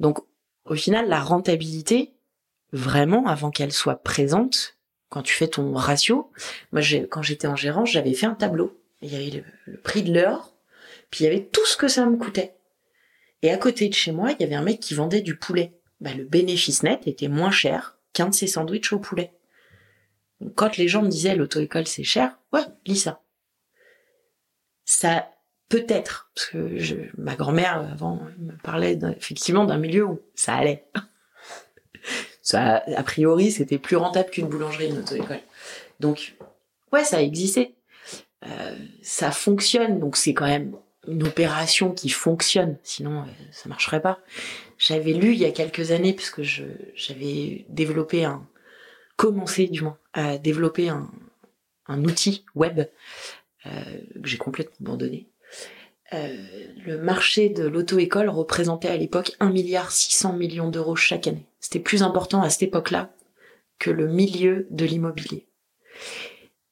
Donc, 0.00 0.18
au 0.64 0.74
final, 0.74 1.08
la 1.08 1.20
rentabilité, 1.20 2.14
vraiment, 2.72 3.26
avant 3.26 3.50
qu'elle 3.50 3.72
soit 3.72 4.02
présente, 4.02 4.76
quand 5.08 5.22
tu 5.22 5.32
fais 5.32 5.48
ton 5.48 5.72
ratio, 5.74 6.32
moi, 6.72 6.82
quand 7.08 7.22
j'étais 7.22 7.46
en 7.46 7.56
gérance, 7.56 7.90
j'avais 7.90 8.14
fait 8.14 8.26
un 8.26 8.34
tableau. 8.34 8.76
Il 9.00 9.12
y 9.12 9.16
avait 9.16 9.44
le, 9.66 9.76
prix 9.76 10.02
de 10.02 10.12
l'heure, 10.12 10.52
puis 11.10 11.24
il 11.24 11.28
y 11.28 11.30
avait 11.30 11.44
tout 11.44 11.64
ce 11.66 11.76
que 11.76 11.88
ça 11.88 12.04
me 12.06 12.16
coûtait. 12.16 12.55
Et 13.42 13.50
à 13.50 13.58
côté 13.58 13.88
de 13.88 13.94
chez 13.94 14.12
moi, 14.12 14.32
il 14.32 14.40
y 14.40 14.44
avait 14.44 14.54
un 14.54 14.62
mec 14.62 14.80
qui 14.80 14.94
vendait 14.94 15.22
du 15.22 15.36
poulet. 15.36 15.72
Bah, 16.00 16.14
le 16.14 16.24
bénéfice 16.24 16.82
net 16.82 17.06
était 17.06 17.28
moins 17.28 17.50
cher 17.50 17.98
qu'un 18.12 18.28
de 18.28 18.34
ses 18.34 18.46
sandwichs 18.46 18.92
au 18.92 18.98
poulet. 18.98 19.32
Donc, 20.40 20.54
quand 20.54 20.76
les 20.76 20.88
gens 20.88 21.02
me 21.02 21.08
disaient 21.08 21.36
l'auto-école 21.36 21.86
c'est 21.86 22.04
cher, 22.04 22.38
ouais, 22.52 22.64
lis 22.86 22.96
ça. 22.96 23.20
Ça 24.84 25.30
Peut-être, 25.68 26.30
parce 26.34 26.46
que 26.46 26.78
je, 26.78 26.94
ma 27.18 27.34
grand-mère 27.34 27.88
avant 27.92 28.20
me 28.38 28.52
parlait 28.62 28.96
effectivement 29.16 29.64
d'un 29.64 29.78
milieu 29.78 30.04
où 30.04 30.20
ça 30.36 30.54
allait. 30.54 30.86
ça, 32.42 32.84
a 32.94 33.02
priori, 33.02 33.50
c'était 33.50 33.78
plus 33.78 33.96
rentable 33.96 34.30
qu'une 34.30 34.46
boulangerie, 34.46 34.86
une 34.86 34.98
auto-école. 34.98 35.40
Donc, 35.98 36.36
ouais, 36.92 37.02
ça 37.02 37.16
a 37.16 37.20
existé. 37.20 37.74
Euh, 38.44 38.76
ça 39.02 39.32
fonctionne, 39.32 39.98
donc 39.98 40.16
c'est 40.16 40.34
quand 40.34 40.46
même 40.46 40.76
une 41.08 41.26
opération 41.26 41.92
qui 41.92 42.08
fonctionne, 42.08 42.78
sinon 42.82 43.20
euh, 43.20 43.24
ça 43.52 43.68
marcherait 43.68 44.02
pas. 44.02 44.20
J'avais 44.78 45.12
lu 45.12 45.32
il 45.32 45.38
y 45.38 45.44
a 45.44 45.50
quelques 45.50 45.90
années, 45.90 46.12
puisque 46.12 46.42
j'avais 46.42 47.64
développé 47.68 48.24
un, 48.24 48.46
commencé 49.16 49.66
du 49.66 49.82
moins, 49.82 49.98
à 50.12 50.38
développer 50.38 50.88
un, 50.88 51.10
un 51.86 52.04
outil 52.04 52.44
web 52.54 52.86
euh, 53.66 53.70
que 54.22 54.28
j'ai 54.28 54.38
complètement 54.38 54.74
abandonné, 54.86 55.28
euh, 56.12 56.36
le 56.84 56.98
marché 56.98 57.48
de 57.48 57.66
l'auto-école 57.66 58.28
représentait 58.28 58.88
à 58.88 58.96
l'époque 58.96 59.32
1 59.40 59.50
milliard 59.50 59.90
600 59.90 60.34
millions 60.34 60.70
d'euros 60.70 60.94
chaque 60.94 61.26
année. 61.26 61.46
C'était 61.58 61.80
plus 61.80 62.02
important 62.02 62.42
à 62.42 62.50
cette 62.50 62.62
époque-là 62.62 63.10
que 63.78 63.90
le 63.90 64.06
milieu 64.06 64.68
de 64.70 64.84
l'immobilier. 64.84 65.48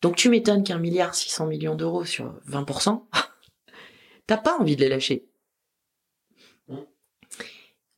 Donc 0.02 0.16
tu 0.16 0.28
m'étonnes 0.28 0.62
qu'un 0.62 0.78
milliard 0.78 1.14
600 1.14 1.46
millions 1.46 1.74
d'euros 1.74 2.04
sur 2.04 2.34
20%, 2.48 3.02
t'as 4.26 4.36
pas 4.36 4.56
envie 4.58 4.76
de 4.76 4.82
les 4.82 4.88
lâcher. 4.88 5.26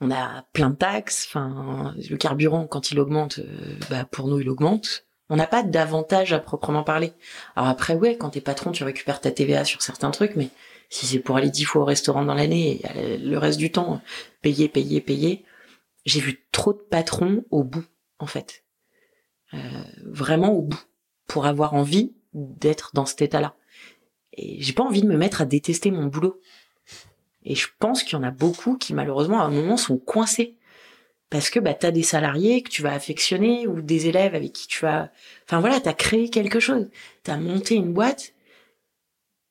On 0.01 0.11
a 0.11 0.43
plein 0.53 0.71
de 0.71 0.77
taxes, 0.77 1.27
enfin 1.27 1.95
le 2.11 2.17
carburant 2.19 2.67
quand 2.67 2.91
il 2.91 3.01
augmente, 3.01 3.39
euh, 3.39 3.79
bah 3.89 4.05
pour 4.05 4.29
nous 4.29 4.41
il 4.41 4.51
augmente. 4.51 5.07
On 5.31 5.37
n'a 5.37 5.47
pas 5.47 5.63
d'avantage 5.63 6.33
à 6.33 6.39
proprement 6.39 6.85
parler. 6.85 7.13
Alors 7.57 7.71
après 7.71 7.95
ouais, 7.95 8.17
quand 8.17 8.31
t'es 8.31 8.43
patron, 8.43 8.73
tu 8.73 8.85
récupères 8.85 9.21
ta 9.21 9.31
TVA 9.31 9.65
sur 9.65 9.81
certains 9.83 10.11
trucs, 10.11 10.37
mais 10.37 10.51
si 10.91 11.07
c'est 11.07 11.19
pour 11.19 11.37
aller 11.37 11.51
dix 11.51 11.65
fois 11.65 11.83
au 11.83 11.85
restaurant 11.87 12.25
dans 12.25 12.35
l'année 12.35 12.81
et 12.95 13.19
le 13.19 13.39
reste 13.39 13.59
du 13.59 13.73
temps 13.73 14.01
payer, 14.43 14.69
payer, 14.69 15.01
payer, 15.01 15.45
j'ai 16.07 16.21
vu 16.21 16.47
trop 16.53 16.73
de 16.73 16.79
patrons 16.79 17.45
au 17.51 17.65
bout, 17.65 17.85
en 18.19 18.27
fait. 18.27 18.65
Euh, 19.55 19.59
vraiment 20.05 20.53
au 20.53 20.63
bout, 20.63 20.83
pour 21.27 21.47
avoir 21.47 21.75
envie 21.75 22.15
d'être 22.33 22.93
dans 22.95 23.07
cet 23.07 23.23
état-là. 23.23 23.57
Et 24.33 24.61
j'ai 24.61 24.73
pas 24.73 24.83
envie 24.83 25.03
de 25.03 25.07
me 25.07 25.17
mettre 25.17 25.41
à 25.41 25.45
détester 25.47 25.91
mon 25.91 26.07
boulot. 26.07 26.41
Et 27.45 27.55
je 27.55 27.69
pense 27.79 28.03
qu'il 28.03 28.15
y 28.15 28.17
en 28.17 28.23
a 28.23 28.31
beaucoup 28.31 28.77
qui 28.77 28.93
malheureusement 28.93 29.41
à 29.41 29.45
un 29.45 29.51
moment 29.51 29.77
sont 29.77 29.99
coincés 29.99 30.57
parce 31.31 31.51
que 31.51 31.59
bah 31.59 31.75
t'as 31.75 31.91
des 31.91 32.03
salariés 32.03 32.63
que 32.63 32.71
tu 32.71 32.83
vas 32.83 32.93
affectionner 32.93 33.67
ou 33.67 33.81
des 33.81 34.07
élèves 34.07 34.35
avec 34.35 34.53
qui 34.53 34.69
tu 34.69 34.81
vas 34.81 35.11
enfin 35.45 35.59
voilà 35.59 35.81
t'as 35.81 35.93
créé 35.93 36.31
quelque 36.31 36.61
chose 36.61 36.89
t'as 37.25 37.37
monté 37.37 37.75
une 37.75 37.93
boîte 37.93 38.33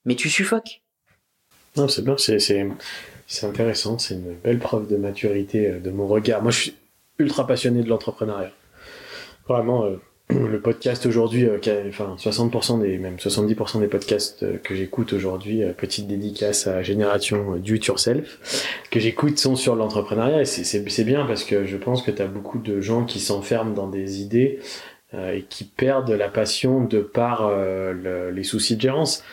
mais 0.06 0.16
tu 0.16 0.30
suffoques 0.30 0.86
non, 1.78 1.90
c'est 1.90 2.04
bien, 2.04 2.16
c'est, 2.18 2.40
c'est, 2.40 3.46
intéressant, 3.46 3.98
c'est 3.98 4.14
une 4.14 4.36
belle 4.36 4.60
preuve 4.60 4.88
de 4.88 4.96
maturité 4.96 5.72
euh, 5.72 5.80
de 5.80 5.92
mon 5.92 6.08
regard. 6.08 6.42
Moi, 6.42 6.52
je 6.52 6.60
suis 6.60 6.76
ultra 7.20 7.46
passionné 7.46 7.84
de 7.84 7.90
l'entrepreneuriat. 7.90 8.52
Vraiment, 9.48 9.86
euh, 9.86 9.98
le 10.30 10.60
podcast 10.60 11.06
aujourd'hui, 11.06 11.46
euh, 11.46 11.60
enfin 11.88 12.16
60% 12.18 12.82
des, 12.82 12.98
même 12.98 13.18
70% 13.18 13.80
des 13.80 13.88
podcasts 13.88 14.62
que 14.62 14.76
j'écoute 14.76 15.14
aujourd'hui, 15.14 15.62
petite 15.78 16.08
dédicace 16.08 16.68
à 16.68 16.82
Génération 16.82 17.58
Do 17.58 17.74
It 17.74 17.86
Yourself, 17.86 18.72
que 18.90 19.00
j'écoute 19.00 19.38
sont 19.38 19.56
sur 19.56 19.76
l'entrepreneuriat. 19.76 20.42
Et 20.42 20.46
c'est, 20.46 21.04
bien 21.04 21.26
parce 21.26 21.44
que 21.44 21.66
je 21.66 21.78
pense 21.78 22.02
que 22.02 22.12
tu 22.12 22.22
as 22.22 22.28
beaucoup 22.28 22.58
de 22.58 22.82
gens 22.82 23.06
qui 23.06 23.20
s'enferment 23.20 23.74
dans 23.74 23.88
des 23.88 24.22
idées 24.22 24.60
et 25.14 25.44
qui 25.48 25.64
perdent 25.64 26.12
la 26.12 26.28
passion 26.28 26.84
de 26.84 27.00
par 27.00 27.52
les 27.94 28.44
soucis 28.44 28.76
de 28.76 28.82
gérance 28.82 29.24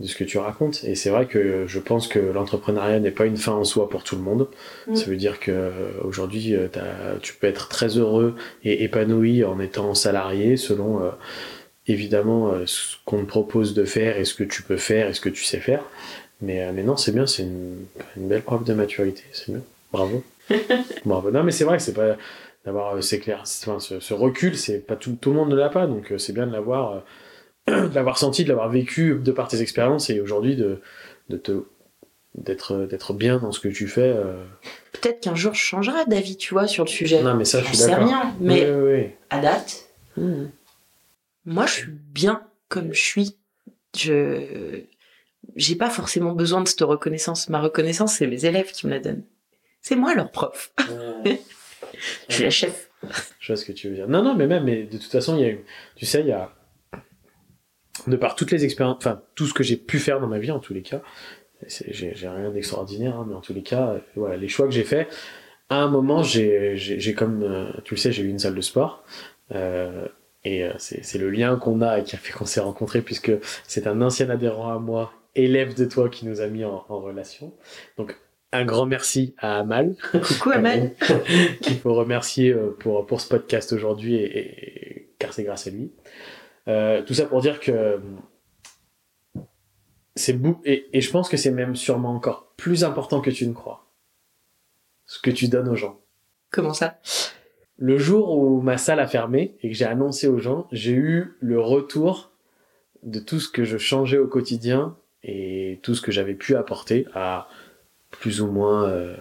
de 0.00 0.06
ce 0.06 0.14
que 0.14 0.24
tu 0.24 0.38
racontes. 0.38 0.84
Et 0.84 0.94
c'est 0.94 1.10
vrai 1.10 1.26
que 1.26 1.64
je 1.66 1.78
pense 1.78 2.06
que 2.06 2.18
l'entrepreneuriat 2.18 3.00
n'est 3.00 3.10
pas 3.10 3.24
une 3.24 3.36
fin 3.36 3.52
en 3.52 3.64
soi 3.64 3.88
pour 3.88 4.04
tout 4.04 4.16
le 4.16 4.22
monde. 4.22 4.48
Mm. 4.86 4.96
Ça 4.96 5.06
veut 5.06 5.16
dire 5.16 5.40
que 5.40 5.50
euh, 5.50 5.70
aujourd'hui, 6.04 6.54
euh, 6.54 6.68
tu 7.22 7.34
peux 7.34 7.46
être 7.46 7.68
très 7.68 7.96
heureux 7.96 8.34
et 8.62 8.84
épanoui 8.84 9.44
en 9.44 9.58
étant 9.58 9.94
salarié 9.94 10.56
selon 10.56 11.02
euh, 11.02 11.10
évidemment 11.86 12.52
ce 12.66 12.96
qu'on 13.04 13.20
te 13.20 13.28
propose 13.28 13.72
de 13.72 13.84
faire 13.84 14.18
et 14.18 14.24
ce 14.24 14.34
que 14.34 14.44
tu 14.44 14.62
peux 14.62 14.76
faire 14.76 15.08
et 15.08 15.14
ce 15.14 15.20
que 15.20 15.28
tu 15.28 15.44
sais 15.44 15.60
faire. 15.60 15.82
Mais, 16.42 16.70
mais 16.72 16.82
non, 16.82 16.98
c'est 16.98 17.12
bien, 17.12 17.26
c'est 17.26 17.44
une, 17.44 17.76
une, 18.16 18.28
belle 18.28 18.42
preuve 18.42 18.64
de 18.64 18.74
maturité. 18.74 19.22
C'est 19.32 19.50
bien. 19.50 19.62
Bravo. 19.92 20.22
Bravo. 21.06 21.30
Non, 21.30 21.42
mais 21.42 21.52
c'est 21.52 21.64
vrai 21.64 21.78
que 21.78 21.82
c'est 21.82 21.94
pas 21.94 22.16
d'avoir, 22.66 23.02
c'est 23.02 23.20
clair, 23.20 23.44
enfin, 23.44 23.78
ce, 23.78 24.00
ce, 24.00 24.12
recul, 24.12 24.56
c'est 24.56 24.80
pas 24.80 24.96
tout, 24.96 25.16
tout 25.18 25.30
le 25.30 25.36
monde 25.36 25.50
ne 25.50 25.54
l'a 25.54 25.68
pas, 25.68 25.86
donc 25.86 26.12
c'est 26.18 26.32
bien 26.32 26.46
de 26.48 26.52
l'avoir 26.52 27.04
de 27.66 27.94
l'avoir 27.94 28.18
senti, 28.18 28.44
de 28.44 28.48
l'avoir 28.48 28.68
vécu 28.68 29.18
de 29.22 29.32
par 29.32 29.48
tes 29.48 29.60
expériences 29.60 30.10
et 30.10 30.20
aujourd'hui 30.20 30.56
de, 30.56 30.80
de 31.28 31.36
te 31.36 31.64
d'être 32.34 32.86
d'être 32.86 33.14
bien 33.14 33.38
dans 33.38 33.50
ce 33.50 33.60
que 33.60 33.68
tu 33.68 33.88
fais. 33.88 34.12
Euh. 34.14 34.44
Peut-être 34.92 35.20
qu'un 35.20 35.34
jour 35.34 35.54
je 35.54 35.60
changerai 35.60 36.04
d'avis, 36.06 36.36
tu 36.36 36.54
vois, 36.54 36.66
sur 36.66 36.84
le 36.84 36.90
sujet. 36.90 37.22
Non, 37.22 37.34
mais 37.34 37.44
ça, 37.44 37.62
je 37.62 37.66
suis 37.74 37.78
d'accord. 37.78 38.06
rien, 38.06 38.34
mais 38.40 39.16
à 39.30 39.40
date, 39.40 39.88
moi, 41.46 41.66
je 41.66 41.72
suis 41.72 41.90
bien 41.90 42.42
comme 42.68 42.92
je 42.92 43.00
suis. 43.00 43.36
Je 43.96 44.82
j'ai 45.54 45.76
pas 45.76 45.90
forcément 45.90 46.32
besoin 46.32 46.60
de 46.60 46.68
cette 46.68 46.82
reconnaissance. 46.82 47.48
Ma 47.48 47.60
reconnaissance, 47.60 48.14
c'est 48.14 48.26
mes 48.26 48.44
élèves 48.44 48.72
qui 48.72 48.86
me 48.86 48.92
la 48.92 48.98
donnent. 48.98 49.22
C'est 49.80 49.96
moi 49.96 50.14
leur 50.14 50.30
prof. 50.30 50.72
je 51.24 52.34
suis 52.34 52.44
la 52.44 52.50
chef. 52.50 52.90
Je 53.38 53.52
vois 53.52 53.56
ce 53.56 53.64
que 53.64 53.72
tu 53.72 53.88
veux 53.88 53.94
dire. 53.94 54.08
Non, 54.08 54.22
non, 54.22 54.34
mais 54.34 54.46
même, 54.46 54.64
mais 54.64 54.82
de 54.82 54.98
toute 54.98 55.10
façon, 55.10 55.36
il 55.36 55.46
y 55.46 55.48
a, 55.48 55.54
tu 55.94 56.04
sais, 56.04 56.20
il 56.20 56.26
y 56.26 56.32
a, 56.32 56.52
de 58.06 58.16
par 58.16 58.34
toutes 58.34 58.50
les 58.50 58.64
expériences, 58.64 58.96
enfin, 58.98 59.22
tout 59.34 59.46
ce 59.46 59.54
que 59.54 59.62
j'ai 59.62 59.76
pu 59.76 59.98
faire 59.98 60.20
dans 60.20 60.26
ma 60.26 60.38
vie, 60.38 60.50
en 60.50 60.58
tous 60.58 60.74
les 60.74 60.82
cas, 60.82 61.02
j'ai 61.68 62.28
rien 62.28 62.50
d'extraordinaire, 62.50 63.16
hein, 63.16 63.26
mais 63.28 63.34
en 63.34 63.40
tous 63.40 63.54
les 63.54 63.62
cas, 63.62 63.90
euh, 63.90 63.98
voilà, 64.14 64.36
les 64.36 64.48
choix 64.48 64.66
que 64.66 64.72
j'ai 64.72 64.84
faits, 64.84 65.08
à 65.68 65.76
un 65.76 65.88
moment, 65.88 66.22
j'ai 66.22 67.14
comme, 67.16 67.42
euh, 67.42 67.70
tu 67.84 67.94
le 67.94 67.98
sais, 67.98 68.12
j'ai 68.12 68.22
eu 68.22 68.28
une 68.28 68.38
salle 68.38 68.54
de 68.54 68.60
sport. 68.60 69.04
Euh, 69.52 70.06
et 70.44 70.64
c'est 70.78 71.18
le 71.18 71.28
lien 71.28 71.56
qu'on 71.56 71.80
a 71.82 71.98
et 71.98 72.04
qui 72.04 72.14
a 72.14 72.18
fait 72.18 72.32
qu'on 72.32 72.44
s'est 72.44 72.60
rencontrés, 72.60 73.02
puisque 73.02 73.32
c'est 73.66 73.88
un 73.88 74.00
ancien 74.00 74.30
adhérent 74.30 74.72
à 74.72 74.78
moi, 74.78 75.12
élève 75.34 75.74
de 75.74 75.84
toi, 75.86 76.08
qui 76.08 76.24
nous 76.24 76.40
a 76.40 76.46
mis 76.46 76.64
en, 76.64 76.84
en 76.88 77.00
relation. 77.00 77.52
Donc, 77.98 78.16
un 78.52 78.64
grand 78.64 78.86
merci 78.86 79.34
à 79.38 79.58
Amal. 79.58 79.96
Coucou 80.12 80.52
Amal. 80.52 80.94
Qu'il 81.62 81.78
faut 81.78 81.94
remercier 81.94 82.54
pour, 82.78 83.06
pour 83.06 83.20
ce 83.20 83.28
podcast 83.28 83.72
aujourd'hui, 83.72 84.14
et, 84.14 84.98
et, 84.98 85.08
car 85.18 85.32
c'est 85.32 85.42
grâce 85.42 85.66
à 85.66 85.70
lui. 85.70 85.90
Euh, 86.68 87.02
tout 87.02 87.14
ça 87.14 87.26
pour 87.26 87.40
dire 87.40 87.60
que 87.60 88.00
c'est 90.14 90.38
et, 90.64 90.88
et 90.92 91.00
je 91.00 91.10
pense 91.10 91.28
que 91.28 91.36
c'est 91.36 91.50
même 91.50 91.76
sûrement 91.76 92.14
encore 92.14 92.52
plus 92.56 92.84
important 92.84 93.20
que 93.20 93.30
tu 93.30 93.46
ne 93.46 93.52
crois 93.52 93.86
ce 95.04 95.20
que 95.20 95.30
tu 95.30 95.48
donnes 95.48 95.68
aux 95.68 95.76
gens. 95.76 96.00
Comment 96.50 96.74
ça? 96.74 96.98
Le 97.76 97.98
jour 97.98 98.36
où 98.36 98.60
ma 98.60 98.78
salle 98.78 99.00
a 99.00 99.06
fermé 99.06 99.56
et 99.62 99.68
que 99.68 99.76
j'ai 99.76 99.84
annoncé 99.84 100.26
aux 100.26 100.38
gens, 100.38 100.66
j'ai 100.72 100.92
eu 100.92 101.36
le 101.40 101.60
retour 101.60 102.32
de 103.02 103.20
tout 103.20 103.38
ce 103.38 103.48
que 103.48 103.64
je 103.64 103.78
changeais 103.78 104.18
au 104.18 104.26
quotidien 104.26 104.96
et 105.22 105.78
tout 105.82 105.94
ce 105.94 106.00
que 106.00 106.10
j'avais 106.10 106.34
pu 106.34 106.56
apporter 106.56 107.06
à 107.14 107.48
plus 108.10 108.40
ou 108.40 108.46
moins 108.50 108.88
euh, 108.88 109.16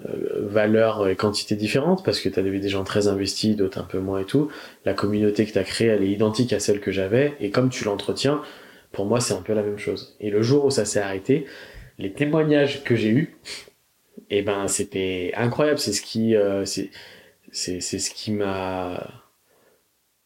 euh, 0.00 0.46
valeur 0.46 1.06
et 1.06 1.16
quantité 1.16 1.54
différentes 1.54 2.02
parce 2.04 2.20
que 2.20 2.28
tu 2.28 2.38
avais 2.38 2.58
des 2.58 2.68
gens 2.68 2.82
très 2.82 3.08
investis, 3.08 3.56
d'autres 3.56 3.78
un 3.78 3.84
peu 3.84 3.98
moins 3.98 4.20
et 4.20 4.24
tout. 4.24 4.50
La 4.84 4.94
communauté 4.94 5.44
que 5.44 5.52
tu 5.52 5.58
as 5.58 5.64
créée, 5.64 5.88
elle 5.88 6.02
est 6.02 6.10
identique 6.10 6.52
à 6.54 6.60
celle 6.60 6.80
que 6.80 6.90
j'avais 6.90 7.34
et 7.40 7.50
comme 7.50 7.68
tu 7.68 7.84
l'entretiens, 7.84 8.40
pour 8.90 9.04
moi 9.04 9.20
c'est 9.20 9.34
un 9.34 9.42
peu 9.42 9.52
la 9.52 9.62
même 9.62 9.78
chose. 9.78 10.16
Et 10.20 10.30
le 10.30 10.40
jour 10.40 10.64
où 10.64 10.70
ça 10.70 10.86
s'est 10.86 11.00
arrêté, 11.00 11.46
les 11.98 12.12
témoignages 12.12 12.84
que 12.84 12.96
j'ai 12.96 13.10
eus, 13.10 13.36
et 14.30 14.38
eh 14.38 14.42
ben 14.42 14.66
c'était 14.66 15.32
incroyable 15.36 15.78
c'est 15.78 15.92
ce 15.92 16.00
qui 16.00 16.36
euh, 16.36 16.64
c'est 16.64 16.90
c'est 17.50 17.80
ce 17.80 18.10
qui 18.10 18.32
m'a 18.32 19.22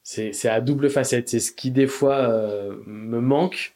c'est 0.04 0.32
c'est 0.32 0.48
à 0.48 0.60
double 0.60 0.90
facette 0.90 1.28
c'est 1.28 1.40
ce 1.40 1.50
qui 1.50 1.72
des 1.72 1.88
fois 1.88 2.18
euh, 2.30 2.76
me 2.86 3.20
manque 3.20 3.74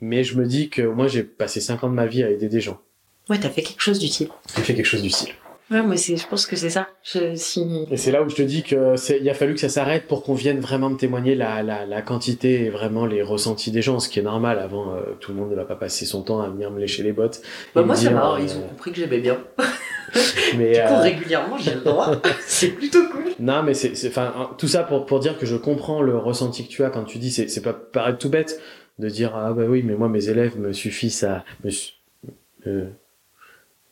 mais 0.00 0.22
je 0.22 0.38
me 0.38 0.46
dis 0.46 0.70
que 0.70 0.82
moi 0.82 1.08
j'ai 1.08 1.24
passé 1.24 1.60
5 1.60 1.82
ans 1.82 1.90
de 1.90 1.94
ma 1.94 2.06
vie 2.06 2.22
à 2.22 2.30
aider 2.30 2.48
des 2.48 2.60
gens 2.60 2.80
ouais 3.28 3.38
t'as 3.38 3.50
fait 3.50 3.62
quelque 3.62 3.82
chose 3.82 3.98
d'utile 3.98 4.28
j'ai 4.56 4.62
fait 4.62 4.74
quelque 4.74 4.86
chose 4.86 5.02
d'utile 5.02 5.32
Ouais, 5.68 5.82
moi, 5.82 5.96
je 5.96 6.28
pense 6.28 6.46
que 6.46 6.54
c'est 6.54 6.70
ça. 6.70 6.86
Je, 7.02 7.34
si... 7.34 7.86
Et 7.90 7.96
c'est 7.96 8.12
là 8.12 8.22
où 8.22 8.28
je 8.28 8.36
te 8.36 8.42
dis 8.42 8.62
que 8.62 8.94
il 9.20 9.28
a 9.28 9.34
fallu 9.34 9.54
que 9.54 9.58
ça 9.58 9.68
s'arrête 9.68 10.06
pour 10.06 10.22
qu'on 10.22 10.34
vienne 10.34 10.60
vraiment 10.60 10.90
me 10.90 10.96
témoigner 10.96 11.34
la, 11.34 11.64
la, 11.64 11.86
la, 11.86 12.02
quantité 12.02 12.66
et 12.66 12.70
vraiment 12.70 13.04
les 13.04 13.20
ressentis 13.20 13.72
des 13.72 13.82
gens, 13.82 13.98
ce 13.98 14.08
qui 14.08 14.20
est 14.20 14.22
normal. 14.22 14.60
Avant, 14.60 14.94
euh, 14.94 15.00
tout 15.18 15.32
le 15.32 15.38
monde 15.38 15.50
ne 15.50 15.56
va 15.56 15.64
pas 15.64 15.74
passer 15.74 16.04
son 16.04 16.22
temps 16.22 16.40
à 16.40 16.48
venir 16.48 16.70
me 16.70 16.78
lécher 16.78 17.02
les 17.02 17.10
bottes. 17.10 17.42
Bah, 17.74 17.82
moi, 17.82 17.96
ça 17.96 18.10
va. 18.10 18.34
Euh, 18.34 18.40
ils 18.40 18.56
ont 18.56 18.60
compris 18.60 18.92
que 18.92 18.98
j'aimais 18.98 19.18
bien. 19.18 19.38
mais 20.56 20.74
du 20.74 20.80
coup, 20.80 20.86
euh, 20.86 21.00
régulièrement, 21.00 21.58
j'ai 21.58 21.74
le 21.74 21.80
droit. 21.80 22.12
c'est 22.46 22.68
plutôt 22.68 23.08
cool. 23.08 23.24
Non, 23.40 23.64
mais 23.64 23.74
c'est, 23.74 23.92
enfin, 24.06 24.50
tout 24.58 24.68
ça 24.68 24.84
pour 24.84 25.04
pour 25.04 25.18
dire 25.18 25.36
que 25.36 25.46
je 25.46 25.56
comprends 25.56 26.00
le 26.00 26.16
ressenti 26.16 26.64
que 26.64 26.70
tu 26.70 26.84
as 26.84 26.90
quand 26.90 27.02
tu 27.02 27.18
dis, 27.18 27.32
c'est, 27.32 27.48
c'est 27.48 27.62
pas 27.62 27.72
paraître 27.72 28.18
tout 28.18 28.30
bête 28.30 28.60
de 29.00 29.08
dire 29.08 29.34
ah 29.34 29.52
bah 29.52 29.64
oui, 29.68 29.82
mais 29.84 29.94
moi 29.94 30.08
mes 30.08 30.28
élèves 30.28 30.58
me 30.58 30.72
suffisent 30.72 31.24
à 31.24 31.44
me 31.64 31.70
euh, 32.66 32.86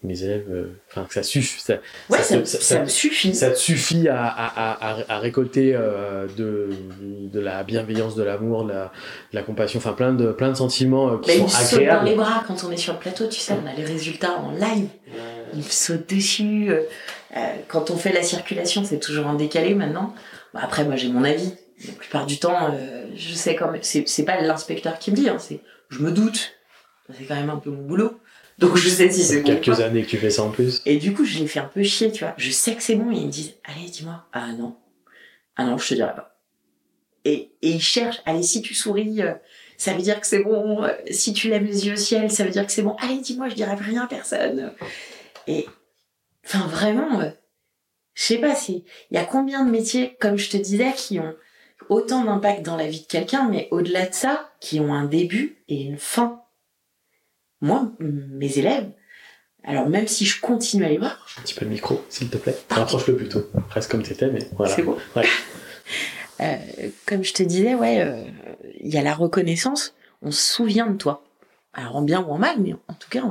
mes 0.05 0.23
élèves, 0.23 0.47
euh, 0.51 0.67
enfin, 0.91 1.07
ça 1.11 1.23
suffit. 1.23 1.61
Ça, 1.61 1.79
ouais, 2.11 2.19
ça, 2.23 2.45
ça, 2.45 2.61
ça, 2.61 2.87
suffit. 2.87 3.35
Ça 3.35 3.51
te 3.51 3.57
suffit 3.57 4.09
à, 4.09 4.25
à, 4.25 4.91
à, 4.91 5.15
à 5.15 5.19
récolter 5.19 5.75
euh, 5.75 6.27
de, 6.37 6.71
de 7.01 7.41
la 7.41 7.65
bienveillance, 7.65 8.15
de 8.15 8.23
l'amour, 8.23 8.65
de 8.65 8.73
la, 8.73 8.85
de 8.85 9.37
la 9.37 9.43
compassion, 9.43 9.79
enfin, 9.79 9.95
plein 9.95 10.13
de, 10.13 10.33
plein 10.33 10.51
de 10.51 10.55
sentiments 10.55 11.15
euh, 11.15 11.19
qui 11.19 11.41
bah, 11.41 11.49
sont 11.49 11.77
agréables. 11.77 12.05
dans 12.05 12.11
les 12.11 12.17
bras 12.17 12.45
quand 12.47 12.65
on 12.65 12.71
est 12.71 12.77
sur 12.77 12.93
le 12.93 12.99
plateau, 12.99 13.27
tu 13.27 13.41
sais, 13.41 13.55
on 13.55 13.67
a 13.67 13.73
les 13.75 13.85
résultats 13.85 14.33
en 14.39 14.53
live. 14.53 14.89
Ils 15.55 15.65
sautent 15.65 16.09
dessus. 16.09 16.71
quand 17.69 17.91
on 17.91 17.97
fait 17.97 18.13
la 18.13 18.23
circulation, 18.23 18.85
c'est 18.85 19.01
toujours 19.01 19.27
en 19.27 19.35
décalé 19.35 19.75
maintenant. 19.75 20.15
Bah, 20.53 20.61
après, 20.63 20.85
moi, 20.85 20.97
j'ai 20.97 21.09
mon 21.09 21.25
avis. 21.25 21.55
La 21.87 21.93
plupart 21.93 22.27
du 22.27 22.39
temps, 22.39 22.77
je 23.17 23.35
sais 23.35 23.57
quand 23.57 23.71
même. 23.71 23.83
C'est 23.83 24.25
pas 24.25 24.41
l'inspecteur 24.41 24.99
qui 24.99 25.11
me 25.11 25.17
dit, 25.17 25.29
hein, 25.29 25.39
c'est 25.39 25.61
je 25.91 26.01
me 26.01 26.11
doute. 26.11 26.53
C'est 27.13 27.25
quand 27.25 27.35
même 27.35 27.51
un 27.51 27.57
peu 27.57 27.71
mon 27.71 27.83
boulot. 27.83 28.19
Donc 28.59 28.77
je 28.77 28.89
sais 28.89 29.11
si 29.11 29.23
c'est 29.23 29.41
bon. 29.41 29.47
Quelques 29.47 29.81
années 29.81 30.03
que 30.03 30.09
tu 30.09 30.17
fais 30.17 30.31
ça 30.31 30.43
en 30.43 30.51
plus. 30.51 30.81
Et 30.87 30.97
du 30.97 31.13
coup, 31.13 31.25
je 31.25 31.39
les 31.39 31.47
fais 31.47 31.61
un 31.61 31.71
peu 31.73 31.83
chier, 31.83 32.13
tu 32.13 32.25
vois. 32.25 32.35
Je 32.37 32.51
sais 32.51 32.75
que 32.75 32.83
c'est 32.83 32.95
bon 32.95 33.11
et 33.11 33.17
ils 33.17 33.27
me 33.27 33.31
disent, 33.31 33.55
allez, 33.65 33.89
dis-moi. 33.91 34.27
Ah 34.33 34.53
non. 34.53 34.77
Ah 35.57 35.65
non, 35.65 35.79
je 35.79 35.89
te 35.89 35.95
dirai 35.95 36.15
pas. 36.15 36.39
Et, 37.25 37.53
et 37.63 37.71
ils 37.71 37.83
cherchent, 37.83 38.21
allez, 38.27 38.43
si 38.43 38.61
tu 38.63 38.75
souris, 38.75 39.23
euh, 39.23 39.35
ça 39.77 39.95
veut 39.95 40.03
dire 40.03 40.21
que 40.21 40.27
c'est 40.27 40.43
bon. 40.43 40.87
Si 41.11 41.33
tu 41.33 41.49
lèves 41.49 41.65
les 41.65 41.87
yeux 41.87 41.95
au 41.95 41.97
ciel, 41.97 42.31
ça 42.31 42.45
veut 42.45 42.51
dire 42.51 42.67
que 42.67 42.73
c'est 42.73 42.83
bon. 42.83 42.97
Allez, 43.01 43.19
dis-moi, 43.19 43.49
je 43.49 43.55
dirai 43.55 43.75
rien 43.75 44.03
à 44.03 44.07
personne. 44.07 44.73
Et, 45.47 45.67
enfin, 46.45 46.67
vraiment, 46.67 47.21
euh, 47.21 47.31
je 48.15 48.23
sais 48.23 48.39
pas 48.39 48.55
si, 48.55 48.85
il 49.11 49.17
y 49.17 49.19
a 49.19 49.25
combien 49.25 49.65
de 49.65 49.71
métiers, 49.71 50.17
comme 50.21 50.37
je 50.37 50.51
te 50.51 50.57
disais, 50.57 50.93
qui 50.97 51.19
ont 51.19 51.35
autant 51.89 52.25
d'impact 52.25 52.63
dans 52.63 52.77
la 52.77 52.87
vie 52.87 53.01
de 53.01 53.07
quelqu'un, 53.07 53.49
mais 53.49 53.69
au-delà 53.71 54.07
de 54.07 54.15
ça, 54.15 54.53
qui 54.61 54.81
ont 54.81 54.95
un 54.95 55.05
début 55.05 55.65
et 55.69 55.83
une 55.83 55.99
fin 55.99 56.44
moi, 57.65 57.91
mes 57.99 58.59
élèves, 58.59 58.91
alors 59.65 59.89
même 59.89 60.07
si 60.07 60.27
je 60.27 60.41
continue 60.41 60.85
à 60.85 60.89
les 60.89 60.99
voir. 60.99 61.27
Un 61.39 61.43
petit 61.43 61.55
peu 61.55 61.65
le 61.65 61.71
micro, 61.71 62.05
s'il 62.11 62.29
te 62.29 62.37
plaît. 62.37 62.57
Rapproche-le 62.69 63.17
plutôt. 63.17 63.47
Presque 63.71 63.91
comme 63.91 64.03
t'étais, 64.03 64.31
mais 64.31 64.47
voilà. 64.57 64.75
C'est 64.75 64.83
bon. 64.83 64.97
Ouais. 65.17 65.27
Euh, 66.41 66.57
comme 67.07 67.23
je 67.23 67.33
te 67.33 67.45
disais, 67.45 67.77
ouais, 67.77 68.01
euh, 68.01 68.25
il 68.81 68.93
y 68.93 68.99
a 68.99 69.03
la 69.03 69.15
reconnaissance. 69.15 69.95
On 70.21 70.33
se 70.33 70.55
souvient 70.55 70.89
de 70.89 70.97
toi. 70.97 71.23
Alors 71.73 71.95
en 71.95 72.03
bien 72.03 72.25
ou 72.25 72.33
en 72.33 72.39
mal, 72.39 72.57
mais 72.59 72.75
en 72.89 72.95
tout 72.95 73.09
cas, 73.09 73.23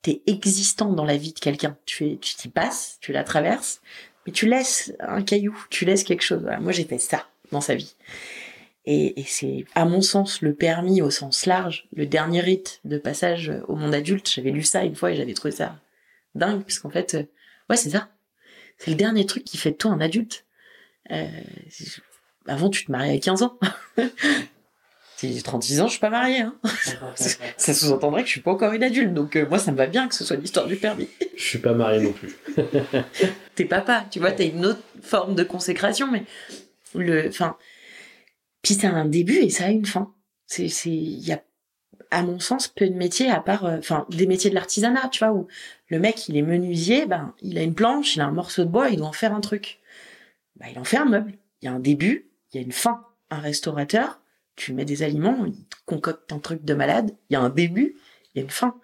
t'es 0.00 0.22
existant 0.26 0.94
dans 0.94 1.04
la 1.04 1.18
vie 1.18 1.34
de 1.34 1.38
quelqu'un. 1.38 1.76
Tu 1.84 2.16
t'y 2.16 2.48
passes, 2.48 2.96
tu 3.02 3.12
la 3.12 3.24
traverses, 3.24 3.82
mais 4.26 4.32
tu 4.32 4.46
laisses 4.46 4.94
un 5.00 5.22
caillou, 5.22 5.54
tu 5.68 5.84
laisses 5.84 6.02
quelque 6.02 6.22
chose. 6.22 6.48
Moi, 6.62 6.72
j'ai 6.72 6.84
fait 6.84 6.96
ça 6.96 7.26
dans 7.52 7.60
sa 7.60 7.74
vie. 7.74 7.94
Et, 8.86 9.20
et 9.20 9.24
c'est, 9.24 9.64
à 9.74 9.86
mon 9.86 10.02
sens, 10.02 10.42
le 10.42 10.54
permis 10.54 11.00
au 11.00 11.10
sens 11.10 11.46
large, 11.46 11.88
le 11.94 12.06
dernier 12.06 12.40
rite 12.40 12.80
de 12.84 12.98
passage 12.98 13.52
au 13.68 13.76
monde 13.76 13.94
adulte. 13.94 14.30
J'avais 14.30 14.50
lu 14.50 14.62
ça 14.62 14.84
une 14.84 14.94
fois 14.94 15.12
et 15.12 15.16
j'avais 15.16 15.34
trouvé 15.34 15.52
ça 15.52 15.76
dingue, 16.34 16.62
parce 16.62 16.78
qu'en 16.78 16.90
fait, 16.90 17.14
euh, 17.14 17.22
ouais, 17.70 17.76
c'est 17.76 17.90
ça. 17.90 18.08
C'est 18.78 18.90
le 18.90 18.96
dernier 18.96 19.24
truc 19.26 19.44
qui 19.44 19.56
fait 19.56 19.70
de 19.70 19.76
toi 19.76 19.92
un 19.92 20.00
adulte. 20.00 20.44
Euh, 21.10 21.26
avant, 22.46 22.70
tu 22.70 22.84
te 22.84 22.92
mariais 22.92 23.16
à 23.16 23.18
15 23.18 23.42
ans. 23.42 23.58
J'ai 25.22 25.40
36 25.40 25.80
ans, 25.80 25.86
je 25.86 25.92
suis 25.92 26.00
pas 26.00 26.10
mariée. 26.10 26.40
Hein. 26.40 26.54
ça 27.56 27.72
sous-entendrait 27.72 28.22
que 28.22 28.26
je 28.26 28.32
suis 28.32 28.40
pas 28.42 28.50
encore 28.50 28.72
une 28.72 28.82
adulte. 28.82 29.14
Donc 29.14 29.36
euh, 29.36 29.46
moi, 29.48 29.58
ça 29.58 29.72
me 29.72 29.76
va 29.76 29.86
bien 29.86 30.06
que 30.06 30.14
ce 30.14 30.24
soit 30.24 30.36
l'histoire 30.36 30.66
du 30.66 30.76
permis. 30.76 31.08
je 31.36 31.42
suis 31.42 31.58
pas 31.58 31.72
mariée 31.72 32.02
non 32.02 32.12
plus. 32.12 32.36
T'es 33.54 33.64
papa, 33.64 34.04
tu 34.10 34.18
vois, 34.18 34.32
t'as 34.32 34.44
une 34.44 34.66
autre 34.66 34.82
forme 35.00 35.34
de 35.34 35.44
consécration, 35.44 36.10
mais 36.10 36.24
le, 36.94 37.28
enfin, 37.28 37.56
puis 38.64 38.74
ça 38.74 38.88
a 38.88 38.92
un 38.92 39.04
début 39.04 39.36
et 39.36 39.50
ça 39.50 39.66
a 39.66 39.70
une 39.70 39.84
fin. 39.84 40.12
C'est, 40.46 40.68
c'est, 40.68 40.90
il 40.90 41.20
y 41.20 41.32
a, 41.32 41.44
à 42.10 42.22
mon 42.22 42.40
sens, 42.40 42.66
peu 42.66 42.88
de 42.88 42.94
métiers 42.94 43.30
à 43.30 43.40
part, 43.40 43.66
euh, 43.66 43.78
enfin, 43.78 44.06
des 44.08 44.26
métiers 44.26 44.48
de 44.48 44.54
l'artisanat, 44.54 45.08
tu 45.10 45.22
vois, 45.22 45.34
où 45.34 45.46
le 45.88 46.00
mec, 46.00 46.28
il 46.28 46.36
est 46.36 46.42
menuisier, 46.42 47.04
ben, 47.04 47.34
il 47.42 47.58
a 47.58 47.62
une 47.62 47.74
planche, 47.74 48.16
il 48.16 48.22
a 48.22 48.26
un 48.26 48.32
morceau 48.32 48.64
de 48.64 48.70
bois, 48.70 48.88
il 48.88 48.96
doit 48.96 49.06
en 49.06 49.12
faire 49.12 49.34
un 49.34 49.42
truc. 49.42 49.80
Ben, 50.56 50.68
il 50.72 50.78
en 50.78 50.84
fait 50.84 50.96
un 50.96 51.04
meuble. 51.04 51.34
Il 51.60 51.66
y 51.66 51.68
a 51.68 51.72
un 51.72 51.78
début, 51.78 52.30
il 52.52 52.56
y 52.56 52.60
a 52.60 52.64
une 52.64 52.72
fin. 52.72 53.04
Un 53.30 53.38
restaurateur, 53.38 54.20
tu 54.56 54.72
mets 54.72 54.86
des 54.86 55.02
aliments, 55.02 55.44
il 55.44 55.54
concocte 55.84 56.32
un 56.32 56.38
truc 56.38 56.64
de 56.64 56.74
malade, 56.74 57.14
il 57.28 57.34
y 57.34 57.36
a 57.36 57.40
un 57.40 57.50
début, 57.50 57.96
il 58.34 58.38
y 58.38 58.40
a 58.40 58.44
une 58.44 58.50
fin. 58.50 58.80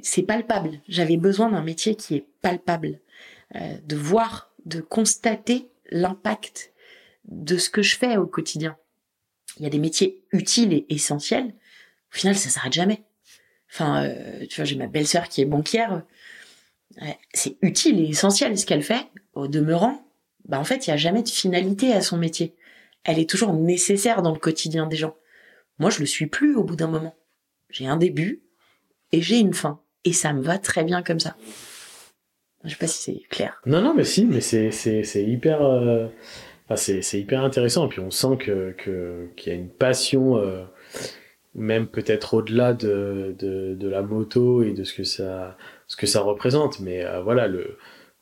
C'est 0.00 0.24
palpable. 0.24 0.80
J'avais 0.88 1.16
besoin 1.16 1.50
d'un 1.50 1.62
métier 1.62 1.94
qui 1.94 2.16
est 2.16 2.26
palpable, 2.42 3.00
euh, 3.54 3.78
de 3.82 3.96
voir, 3.96 4.52
de 4.66 4.82
constater 4.82 5.70
l'impact 5.90 6.74
de 7.24 7.56
ce 7.56 7.70
que 7.70 7.80
je 7.80 7.96
fais 7.96 8.18
au 8.18 8.26
quotidien 8.26 8.76
il 9.56 9.62
y 9.62 9.66
a 9.66 9.70
des 9.70 9.78
métiers 9.78 10.24
utiles 10.32 10.72
et 10.72 10.86
essentiels. 10.88 11.54
Au 12.12 12.16
final, 12.16 12.36
ça 12.36 12.50
s'arrête 12.50 12.72
jamais. 12.72 13.04
Enfin, 13.72 14.04
euh, 14.04 14.46
tu 14.48 14.56
vois, 14.56 14.64
j'ai 14.64 14.76
ma 14.76 14.86
belle-sœur 14.86 15.28
qui 15.28 15.40
est 15.40 15.46
banquière. 15.46 16.02
c'est 17.32 17.56
utile 17.62 18.00
et 18.00 18.08
essentiel 18.08 18.58
ce 18.58 18.66
qu'elle 18.66 18.82
fait. 18.82 19.06
Au 19.34 19.48
demeurant, 19.48 20.06
bah 20.46 20.58
en 20.58 20.64
fait, 20.64 20.86
il 20.86 20.90
y 20.90 20.92
a 20.92 20.96
jamais 20.96 21.22
de 21.22 21.28
finalité 21.28 21.92
à 21.92 22.00
son 22.00 22.16
métier. 22.16 22.54
Elle 23.04 23.18
est 23.18 23.28
toujours 23.28 23.52
nécessaire 23.52 24.22
dans 24.22 24.32
le 24.32 24.38
quotidien 24.38 24.86
des 24.86 24.96
gens. 24.96 25.16
Moi, 25.78 25.90
je 25.90 26.00
le 26.00 26.06
suis 26.06 26.26
plus 26.26 26.56
au 26.56 26.64
bout 26.64 26.76
d'un 26.76 26.88
moment. 26.88 27.14
J'ai 27.70 27.86
un 27.86 27.96
début 27.96 28.42
et 29.12 29.20
j'ai 29.20 29.38
une 29.38 29.54
fin. 29.54 29.80
Et 30.04 30.12
ça 30.12 30.32
me 30.32 30.42
va 30.42 30.58
très 30.58 30.84
bien 30.84 31.02
comme 31.02 31.20
ça. 31.20 31.36
Je 32.64 32.70
sais 32.70 32.76
pas 32.76 32.86
si 32.86 33.02
c'est 33.02 33.28
clair. 33.28 33.60
Non, 33.66 33.80
non, 33.80 33.94
mais 33.94 34.04
si, 34.04 34.24
mais 34.24 34.40
c'est, 34.40 34.70
hyper. 35.24 35.62
Euh, 35.62 36.08
c'est 36.74 37.20
hyper 37.20 37.44
intéressant. 37.44 37.86
Et 37.86 37.88
puis 37.88 38.00
on 38.00 38.10
sent 38.10 38.36
que 38.38 38.74
qu'il 39.36 39.52
y 39.52 39.54
a 39.54 39.58
une 39.58 39.68
passion, 39.68 40.36
euh, 40.38 40.64
même 41.54 41.86
peut-être 41.86 42.34
au-delà 42.34 42.72
de, 42.72 43.36
de, 43.38 43.74
de, 43.74 43.88
la 43.88 44.02
moto 44.02 44.62
et 44.62 44.72
de 44.72 44.82
ce 44.82 44.92
que 44.92 45.04
ça 45.04 45.56
ce 45.86 45.96
que 45.96 46.06
ça 46.06 46.20
représente. 46.22 46.80
Mais 46.80 47.04
euh, 47.04 47.22
voilà, 47.22 47.46
le 47.46 47.76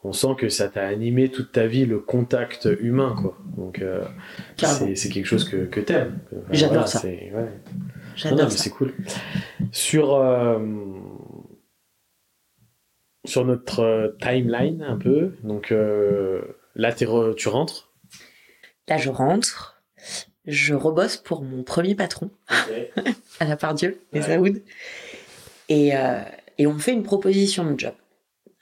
on 0.05 0.13
sent 0.13 0.35
que 0.37 0.51
ça 0.51 0.69
t'a 0.69 0.87
animé 0.87 1.31
toute 1.31 1.51
ta 1.51 1.67
vie 1.67 1.87
le 1.87 1.99
contact 1.99 2.69
humain, 2.81 3.17
quoi. 3.19 3.39
Donc, 3.57 3.81
euh, 3.81 4.03
c'est 4.95 5.09
quelque 5.09 5.25
chose 5.25 5.49
que, 5.49 5.65
que 5.65 5.81
t'aimes. 5.81 6.19
Enfin, 6.31 6.47
J'adore 6.51 6.87
ça. 6.89 7.07
ouais. 7.07 7.33
J'adore 8.15 8.53
c'est 8.53 8.69
cool. 8.69 8.93
Sur, 9.73 10.15
euh, 10.15 10.59
sur 13.25 13.47
notre 13.47 13.81
euh, 13.81 14.09
timeline, 14.21 14.83
un 14.83 14.99
peu, 14.99 15.33
donc 15.43 15.73
euh, 15.73 16.43
là, 16.75 16.91
re- 16.91 17.35
tu 17.35 17.49
rentres. 17.49 17.84
Là, 18.89 18.97
je 18.99 19.09
rentre, 19.11 19.83
je 20.47 20.75
rebosse 20.75 21.17
pour 21.17 21.43
mon 21.43 21.63
premier 21.63 21.95
patron, 21.95 22.31
à 23.41 23.45
la 23.47 23.57
part 23.57 23.75
Dieu, 23.75 24.01
les 24.13 24.21
Ouais. 24.21 24.35
Aoud. 24.35 24.63
Et, 25.69 25.97
euh, 25.97 26.21
et 26.59 26.67
on 26.67 26.75
me 26.75 26.79
fait 26.79 26.93
une 26.93 27.03
proposition 27.03 27.65
de 27.71 27.79
job. 27.79 27.95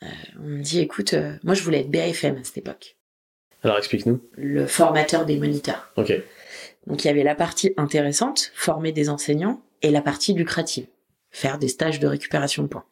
Euh, 0.03 0.07
on 0.41 0.45
me 0.47 0.63
dit, 0.63 0.81
écoute, 0.81 1.15
euh, 1.15 1.37
moi 1.43 1.55
je 1.55 1.63
voulais 1.63 1.81
être 1.81 1.91
BAFM 1.91 2.37
à 2.39 2.45
cette 2.45 2.59
époque, 2.59 2.97
Alors, 3.65 3.79
explique-nous. 3.79 4.21
le 4.37 4.67
formateur 4.67 5.25
des 5.27 5.39
moniteurs. 5.39 5.93
Ok. 5.97 6.13
Donc 6.87 7.05
il 7.05 7.09
y 7.09 7.11
avait 7.11 7.23
la 7.25 7.35
partie 7.35 7.73
intéressante, 7.77 8.51
former 8.55 8.93
des 8.93 9.09
enseignants, 9.09 9.61
et 9.83 9.91
la 9.91 10.03
partie 10.03 10.33
lucrative, 10.35 10.87
faire 11.31 11.59
des 11.59 11.69
stages 11.69 11.99
de 11.99 12.07
récupération 12.07 12.63
de 12.63 12.69
points. 12.69 12.85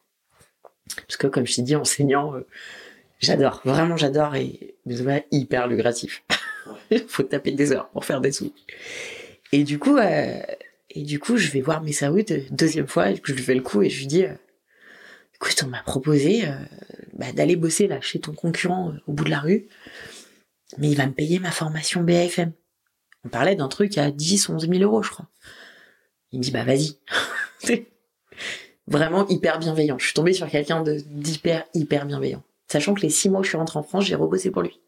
Parce 1.07 1.15
que 1.17 1.27
comme 1.27 1.45
je 1.45 1.55
t'ai 1.55 1.61
dit, 1.61 1.75
enseignant, 1.75 2.33
j'adore, 3.19 3.61
vraiment 3.63 3.95
j'adore, 3.95 4.35
et 4.35 4.75
mais 4.85 5.25
hyper 5.31 5.67
lucratif. 5.67 6.23
Faut 7.07 7.23
taper 7.23 7.51
des 7.51 7.71
heures 7.71 7.89
pour 7.89 8.05
faire 8.05 8.21
des 8.21 8.31
sous. 8.31 8.53
Et 9.51 9.63
du 9.63 9.79
coup, 9.79 9.97
euh, 9.97 10.41
et 10.89 11.03
du 11.03 11.19
coup, 11.19 11.37
je 11.37 11.49
vais 11.51 11.61
voir 11.61 11.81
Messaoud 11.81 12.31
euh, 12.31 12.41
deuxième 12.51 12.87
fois, 12.87 13.13
je 13.13 13.33
lui 13.33 13.41
fais 13.41 13.55
le 13.55 13.61
coup 13.61 13.81
et 13.81 13.89
je 13.89 13.99
lui 13.99 14.07
dis, 14.07 14.25
euh, 14.25 14.33
écoute, 15.35 15.61
on 15.65 15.67
m'a 15.67 15.83
proposé 15.83 16.43
bah, 17.13 17.31
d'aller 17.33 17.55
bosser 17.55 17.87
là 17.87 17.99
chez 18.01 18.19
ton 18.19 18.33
concurrent 18.33 18.93
au 19.07 19.13
bout 19.13 19.23
de 19.23 19.29
la 19.29 19.39
rue, 19.39 19.67
mais 20.77 20.89
il 20.89 20.95
va 20.95 21.05
me 21.05 21.13
payer 21.13 21.39
ma 21.39 21.51
formation 21.51 22.01
BAFM. 22.01 22.51
On 23.23 23.29
parlait 23.29 23.55
d'un 23.55 23.67
truc 23.67 23.97
à 23.97 24.11
10, 24.11 24.49
11 24.49 24.67
000 24.67 24.81
euros, 24.81 25.03
je 25.03 25.11
crois. 25.11 25.27
Il 26.31 26.39
me 26.39 26.43
dit, 26.43 26.51
bah 26.51 26.63
vas-y. 26.63 26.97
Vraiment 28.87 29.27
hyper 29.27 29.59
bienveillant. 29.59 29.97
Je 29.99 30.05
suis 30.05 30.13
tombée 30.13 30.33
sur 30.33 30.49
quelqu'un 30.49 30.83
d'hyper, 30.83 31.65
hyper 31.73 32.05
bienveillant. 32.05 32.43
Sachant 32.67 32.93
que 32.93 33.01
les 33.01 33.09
six 33.09 33.29
mois 33.29 33.41
où 33.41 33.43
je 33.43 33.49
suis 33.49 33.57
rentrée 33.57 33.79
en 33.79 33.83
France, 33.83 34.05
j'ai 34.05 34.15
rebossé 34.15 34.49
pour 34.49 34.63
lui. 34.63 34.79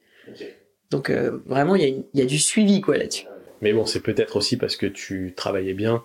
Donc 0.93 1.09
euh, 1.09 1.39
vraiment, 1.47 1.75
il 1.75 2.03
y, 2.13 2.21
a 2.21 2.23
y 2.23 2.25
du 2.27 2.37
suivi 2.37 2.79
quoi 2.79 2.97
là-dessus. 2.97 3.25
Mais 3.63 3.73
bon, 3.73 3.87
c'est 3.87 3.99
peut-être 3.99 4.35
aussi 4.35 4.57
parce 4.57 4.75
que 4.75 4.85
tu 4.85 5.33
travaillais 5.35 5.73
bien. 5.73 6.03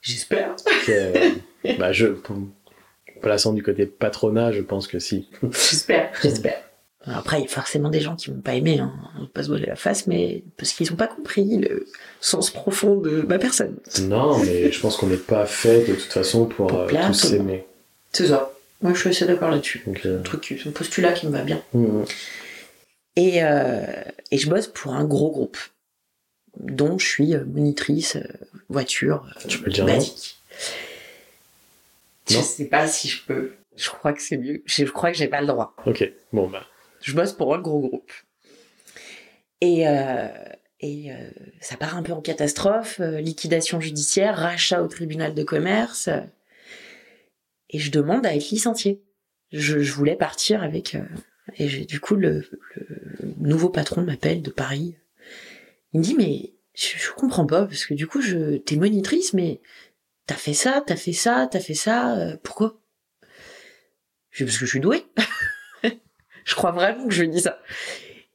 J'espère. 0.00 0.54
bah, 1.80 1.92
je, 1.92 2.06
plaçant 3.20 3.52
du 3.52 3.64
côté 3.64 3.84
patronat, 3.84 4.52
je 4.52 4.60
pense 4.62 4.86
que 4.86 5.00
si. 5.00 5.28
J'espère. 5.42 6.12
J'espère. 6.22 6.62
Après, 7.04 7.38
il 7.40 7.42
y 7.42 7.46
a 7.46 7.48
forcément 7.48 7.88
des 7.88 7.98
gens 7.98 8.14
qui 8.14 8.30
vont 8.30 8.40
pas 8.40 8.54
aimer, 8.54 8.78
hein. 8.78 8.92
on 9.18 9.22
va 9.22 9.26
pas 9.34 9.42
se 9.42 9.48
voiler 9.48 9.66
la 9.66 9.74
face, 9.74 10.06
mais 10.06 10.44
parce 10.56 10.70
qu'ils 10.72 10.92
ont 10.92 10.96
pas 10.96 11.08
compris 11.08 11.56
le 11.58 11.88
sens 12.20 12.50
profond 12.50 12.94
de 13.00 13.22
ma 13.22 13.40
personne. 13.40 13.74
Non, 14.02 14.38
mais 14.38 14.70
je 14.70 14.80
pense 14.80 14.96
qu'on 14.96 15.08
n'est 15.08 15.16
pas 15.16 15.46
fait 15.46 15.80
de 15.80 15.94
toute 15.94 16.12
façon 16.12 16.46
pour, 16.46 16.68
Pour 16.68 16.78
euh, 16.78 17.06
tous 17.08 17.14
s'aimer. 17.14 17.66
C'est 18.12 18.28
ça. 18.28 18.52
Moi, 18.82 18.94
je 18.94 19.00
suis 19.00 19.08
assez 19.08 19.26
d'accord 19.26 19.50
là-dessus. 19.50 19.84
Euh, 20.06 20.20
Un 20.20 20.22
truc, 20.22 20.42
qui- 20.42 20.68
un 20.68 20.70
postulat 20.70 21.12
qui 21.12 21.26
me 21.26 21.32
va 21.32 21.42
bien. 21.42 21.60
mm, 21.74 22.02
Et, 23.16 23.42
euh, 23.42 23.84
et 24.30 24.38
je 24.38 24.48
bosse 24.48 24.68
pour 24.68 24.94
un 24.94 25.04
gros 25.04 25.30
groupe, 25.30 25.58
dont 26.58 26.98
je 26.98 27.06
suis 27.06 27.34
euh, 27.34 27.44
monitrice 27.44 28.16
euh, 28.16 28.24
voiture 28.68 29.26
euh, 29.36 29.48
Tu 29.48 29.58
peux 29.58 29.70
dire 29.70 29.86
non 29.86 29.94
basique. 29.94 30.38
Je 32.28 32.38
sais 32.38 32.66
pas 32.66 32.86
si 32.86 33.08
je 33.08 33.22
peux. 33.24 33.52
Je 33.76 33.90
crois 33.90 34.12
que 34.12 34.22
c'est 34.22 34.36
mieux. 34.36 34.62
Je 34.64 34.84
crois 34.84 35.10
que 35.10 35.16
j'ai 35.18 35.28
pas 35.28 35.40
le 35.40 35.46
droit. 35.46 35.74
ok, 35.86 36.10
bon, 36.32 36.48
bah. 36.48 36.64
Je 37.00 37.14
bosse 37.14 37.32
pour 37.32 37.54
un 37.54 37.58
gros 37.58 37.80
groupe. 37.80 38.12
Et, 39.60 39.88
euh, 39.88 40.28
et 40.80 41.12
euh, 41.12 41.30
ça 41.60 41.76
part 41.76 41.96
un 41.96 42.02
peu 42.02 42.12
en 42.12 42.20
catastrophe, 42.20 43.00
euh, 43.00 43.20
liquidation 43.20 43.80
judiciaire, 43.80 44.36
rachat 44.36 44.82
au 44.82 44.88
tribunal 44.88 45.34
de 45.34 45.42
commerce. 45.42 46.08
et 47.70 47.78
je 47.78 47.90
demande 47.90 48.24
à 48.26 48.34
être 48.34 48.50
licenciée. 48.50 49.02
Je, 49.52 49.80
je 49.80 49.92
voulais 49.92 50.16
partir 50.16 50.62
avec... 50.62 50.96
et 51.56 51.84
du 51.84 52.00
coup, 52.00 52.16
le, 52.16 52.44
nouveau 53.38 53.68
patron 53.68 54.02
m'appelle 54.02 54.42
de 54.42 54.50
Paris. 54.50 54.96
Il 55.92 56.00
me 56.00 56.04
dit, 56.04 56.14
mais 56.16 56.52
je, 56.74 57.10
comprends 57.12 57.46
pas, 57.46 57.66
parce 57.66 57.84
que 57.84 57.94
du 57.94 58.06
coup, 58.06 58.20
t'es 58.64 58.76
monitrice, 58.76 59.34
mais 59.34 59.60
t'as 60.26 60.36
fait 60.36 60.54
ça, 60.54 60.82
t'as 60.86 60.96
fait 60.96 61.12
ça, 61.12 61.48
t'as 61.50 61.60
fait 61.60 61.74
ça, 61.74 62.16
euh, 62.16 62.36
pourquoi? 62.42 62.80
Parce 64.38 64.58
que 64.58 64.64
je 64.64 64.70
suis 64.70 64.80
douée. 64.80 65.04
je 66.44 66.54
crois 66.54 66.72
vraiment 66.72 67.06
que 67.06 67.14
je 67.14 67.22
lui 67.22 67.28
dis 67.28 67.40
ça. 67.40 67.58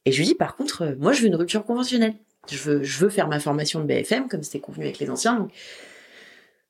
Et 0.04 0.12
je 0.12 0.18
lui 0.18 0.26
dis, 0.26 0.34
par 0.34 0.54
contre, 0.56 0.82
euh, 0.82 0.94
moi, 0.98 1.12
je 1.12 1.22
veux 1.22 1.26
une 1.26 1.34
rupture 1.34 1.64
conventionnelle. 1.64 2.14
Je 2.50 2.70
veux, 2.70 3.10
faire 3.10 3.28
ma 3.28 3.40
formation 3.40 3.80
de 3.80 3.84
BFM, 3.84 4.28
comme 4.28 4.42
c'était 4.42 4.60
convenu 4.60 4.84
avec 4.84 4.98
les 5.00 5.10
anciens. 5.10 5.48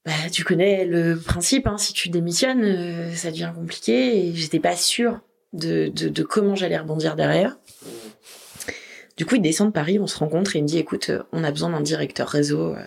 Bah, 0.05 0.12
tu 0.32 0.42
connais 0.42 0.86
le 0.86 1.16
principe, 1.16 1.66
hein, 1.68 1.78
si 1.78 1.92
tu 1.92 2.09
démissionnes, 2.09 2.64
euh, 2.64 3.14
ça 3.14 3.30
devient 3.30 3.53
compliqué. 3.55 4.26
Et 4.26 4.34
j'étais 4.34 4.59
pas 4.59 4.74
sûre 4.74 5.20
de, 5.53 6.22
comment 6.22 6.55
j'allais 6.55 6.78
rebondir 6.78 7.16
derrière. 7.16 7.59
Du 9.16 9.26
coup, 9.26 9.34
il 9.34 9.42
descend 9.42 9.68
de 9.68 9.72
Paris, 9.72 9.99
on 9.99 10.07
se 10.07 10.18
rencontre 10.18 10.55
et 10.55 10.61
il 10.61 10.62
me 10.62 10.68
dit, 10.68 10.78
écoute, 10.78 11.11
euh, 11.11 11.24
on 11.32 11.42
a 11.42 11.51
besoin 11.51 11.70
d'un 11.70 11.80
directeur 11.80 12.28
réseau 12.28 12.74
euh, 12.74 12.84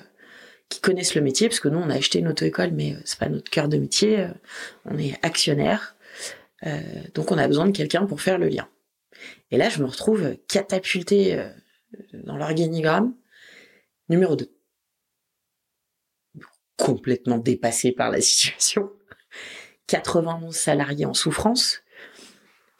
qui 0.69 0.79
connaisse 0.79 1.13
le 1.13 1.21
métier, 1.21 1.49
parce 1.49 1.59
que 1.59 1.67
nous, 1.67 1.77
on 1.77 1.89
a 1.89 1.95
acheté 1.95 2.19
une 2.19 2.29
auto-école, 2.29 2.71
mais 2.71 2.93
euh, 2.93 3.01
c'est 3.03 3.19
pas 3.19 3.27
notre 3.27 3.51
cœur 3.51 3.67
de 3.67 3.77
métier. 3.77 4.27
on 4.85 4.97
est 4.97 5.13
actionnaire. 5.23 5.95
Donc, 7.15 7.31
on 7.31 7.37
a 7.37 7.47
besoin 7.47 7.65
de 7.65 7.71
quelqu'un 7.71 8.05
pour 8.05 8.21
faire 8.21 8.37
le 8.37 8.47
lien. 8.47 8.69
Et 9.49 9.57
là, 9.57 9.67
je 9.67 9.79
me 9.79 9.87
retrouve 9.87 10.37
catapultée 10.47 11.43
dans 12.13 12.37
l'organigramme 12.37 13.15
numéro 14.09 14.35
2. 14.35 14.49
Complètement 16.77 17.39
dépassée 17.39 17.91
par 17.91 18.11
la 18.11 18.21
situation. 18.21 18.91
91 19.87 20.55
salariés 20.55 21.05
en 21.05 21.13
souffrance. 21.13 21.81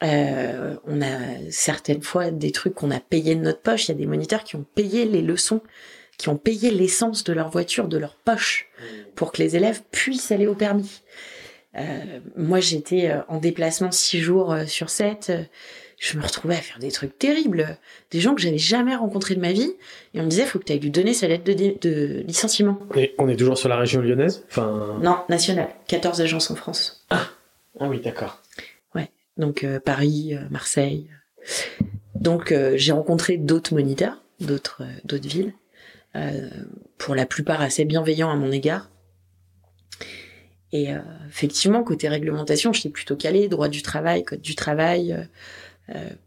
Euh, 0.04 0.76
on 0.86 1.02
a 1.02 1.52
certaines 1.52 2.02
fois 2.02 2.32
des 2.32 2.52
trucs 2.52 2.74
qu'on 2.74 2.92
a 2.92 3.00
payés 3.00 3.36
de 3.36 3.42
notre 3.42 3.62
poche. 3.62 3.88
Il 3.88 3.92
y 3.92 3.96
a 3.96 3.98
des 3.98 4.06
moniteurs 4.06 4.44
qui 4.44 4.56
ont 4.56 4.66
payé 4.76 5.06
les 5.06 5.22
leçons, 5.22 5.62
qui 6.18 6.30
ont 6.30 6.38
payé 6.38 6.72
l'essence 6.72 7.24
de 7.24 7.34
leur 7.34 7.50
voiture 7.50 7.88
de 7.88 7.98
leur 7.98 8.16
poche 8.16 8.68
pour 9.16 9.32
que 9.32 9.42
les 9.42 9.56
élèves 9.56 9.82
puissent 9.92 10.32
aller 10.32 10.48
au 10.48 10.56
permis. 10.56 11.02
Euh, 11.78 12.20
moi, 12.36 12.60
j'étais 12.60 13.10
euh, 13.10 13.22
en 13.28 13.38
déplacement 13.38 13.92
six 13.92 14.20
jours 14.20 14.56
sur 14.68 14.90
sept. 14.90 15.30
euh, 15.30 15.44
je 15.98 16.18
me 16.18 16.24
retrouvais 16.24 16.56
à 16.56 16.62
faire 16.62 16.80
des 16.80 16.92
trucs 16.92 17.18
terribles. 17.20 17.78
Des 18.10 18.20
gens 18.20 18.34
que 18.34 18.42
j'avais 18.42 18.58
jamais 18.58 18.96
rencontrés 18.96 19.36
de 19.36 19.40
ma 19.40 19.52
vie. 19.52 19.72
Et 20.16 20.20
on 20.20 20.24
me 20.24 20.30
disait, 20.30 20.46
faut 20.46 20.58
que 20.58 20.64
tu 20.64 20.74
ailles 20.74 20.80
lui 20.80 20.90
donner 20.90 21.14
sa 21.14 21.28
lettre 21.28 21.44
de, 21.44 22.24
licenciement. 22.26 22.80
Et 22.96 23.14
on 23.20 23.30
est 23.30 23.36
toujours 23.36 23.58
sur 23.58 23.70
la 23.70 23.78
région 23.78 24.02
lyonnaise? 24.02 24.44
Enfin. 24.50 24.98
Non, 25.00 25.18
national. 25.30 25.70
14 25.88 26.22
agences 26.22 26.50
en 26.50 26.56
France. 26.56 27.06
Ah 27.12 27.28
oui, 27.82 28.02
d'accord. 28.02 28.42
Donc 29.38 29.64
euh, 29.64 29.80
Paris, 29.80 30.36
euh, 30.36 30.48
Marseille. 30.50 31.10
Donc 32.16 32.52
euh, 32.52 32.74
j'ai 32.76 32.92
rencontré 32.92 33.38
d'autres 33.38 33.74
moniteurs, 33.74 34.24
d'autres 34.40 34.84
d'autres 35.06 35.28
villes, 35.28 35.54
pour 36.98 37.16
la 37.16 37.26
plupart 37.26 37.62
assez 37.62 37.86
bienveillants 37.86 38.30
à 38.30 38.36
mon 38.36 38.52
égard. 38.52 38.90
Et 40.74 40.88
effectivement, 41.28 41.84
côté 41.84 42.08
réglementation, 42.08 42.72
j'étais 42.72 42.90
plutôt 42.90 43.18
calée, 43.18 43.50
droit 43.50 43.68
du 43.68 43.82
travail, 43.82 44.24
code 44.24 44.42
du 44.42 44.56
travail, 44.56 45.28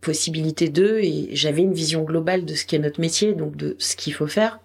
possibilité 0.03 0.69
d'eux, 0.69 1.01
et 1.01 1.35
j'avais 1.35 1.63
une 1.63 1.73
vision 1.73 2.03
globale 2.03 2.45
de 2.45 2.55
ce 2.55 2.67
qu'est 2.67 2.79
notre 2.79 3.01
métier, 3.01 3.35
donc 3.35 3.57
de 3.57 3.75
ce 3.79 3.97
qu'il 3.97 4.13
faut 4.13 4.27
faire. 4.27 4.61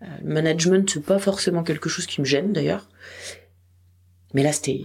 Le 0.00 0.34
management, 0.34 0.88
c'est 0.88 1.04
pas 1.04 1.20
forcément 1.20 1.62
quelque 1.62 1.88
chose 1.88 2.06
qui 2.06 2.20
me 2.20 2.26
gêne 2.26 2.52
d'ailleurs. 2.52 2.88
Mais 4.34 4.42
là, 4.42 4.52
c'était 4.52 4.82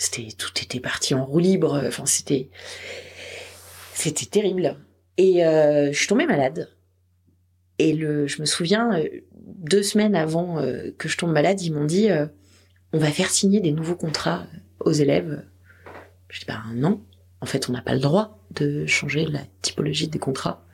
c'était 0.00 0.28
tout 0.32 0.50
était 0.62 0.80
parti 0.80 1.14
en 1.14 1.26
roue 1.26 1.40
libre 1.40 1.82
enfin 1.86 2.06
c'était 2.06 2.48
c'était 3.92 4.24
terrible. 4.24 4.78
Et 5.18 5.44
euh, 5.44 5.92
je 5.92 5.98
suis 5.98 6.06
tombée 6.06 6.24
malade. 6.24 6.70
Et 7.78 7.92
le 7.92 8.26
je 8.26 8.40
me 8.40 8.46
souviens 8.46 8.98
euh, 8.98 9.06
deux 9.34 9.82
semaines 9.82 10.14
avant 10.14 10.58
euh, 10.58 10.90
que 10.96 11.06
je 11.06 11.18
tombe 11.18 11.32
malade 11.32 11.60
ils 11.60 11.74
m'ont 11.74 11.84
dit 11.84 12.08
on 12.94 12.98
va 12.98 13.08
faire 13.08 13.28
signer 13.28 13.60
des 13.60 13.72
nouveaux 13.72 13.94
contrats 13.94 14.46
aux 14.80 14.90
élèves. 14.90 15.44
Je 16.30 16.40
dis 16.40 16.46
ben 16.46 16.62
non. 16.74 17.02
En 17.42 17.46
fait 17.46 17.68
on 17.68 17.72
n'a 17.72 17.82
pas 17.82 17.92
le 17.92 18.00
droit 18.00 18.42
de 18.52 18.86
changer 18.86 19.26
la 19.26 19.40
typologie 19.60 20.08
des 20.08 20.18
contrats. 20.18 20.64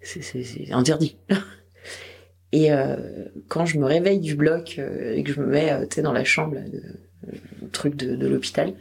C'est 0.00 0.72
interdit. 0.72 1.18
Et 2.52 2.70
quand 3.48 3.66
je 3.66 3.78
me 3.78 3.84
réveille 3.84 4.20
du 4.20 4.34
bloc 4.34 4.78
et 4.78 5.22
que 5.22 5.32
je 5.32 5.40
me 5.40 5.46
mets 5.46 5.86
dans 6.02 6.12
la 6.12 6.24
chambre 6.24 6.56
truc 7.72 7.96
de, 7.96 8.26
l'hôpital, 8.26 8.74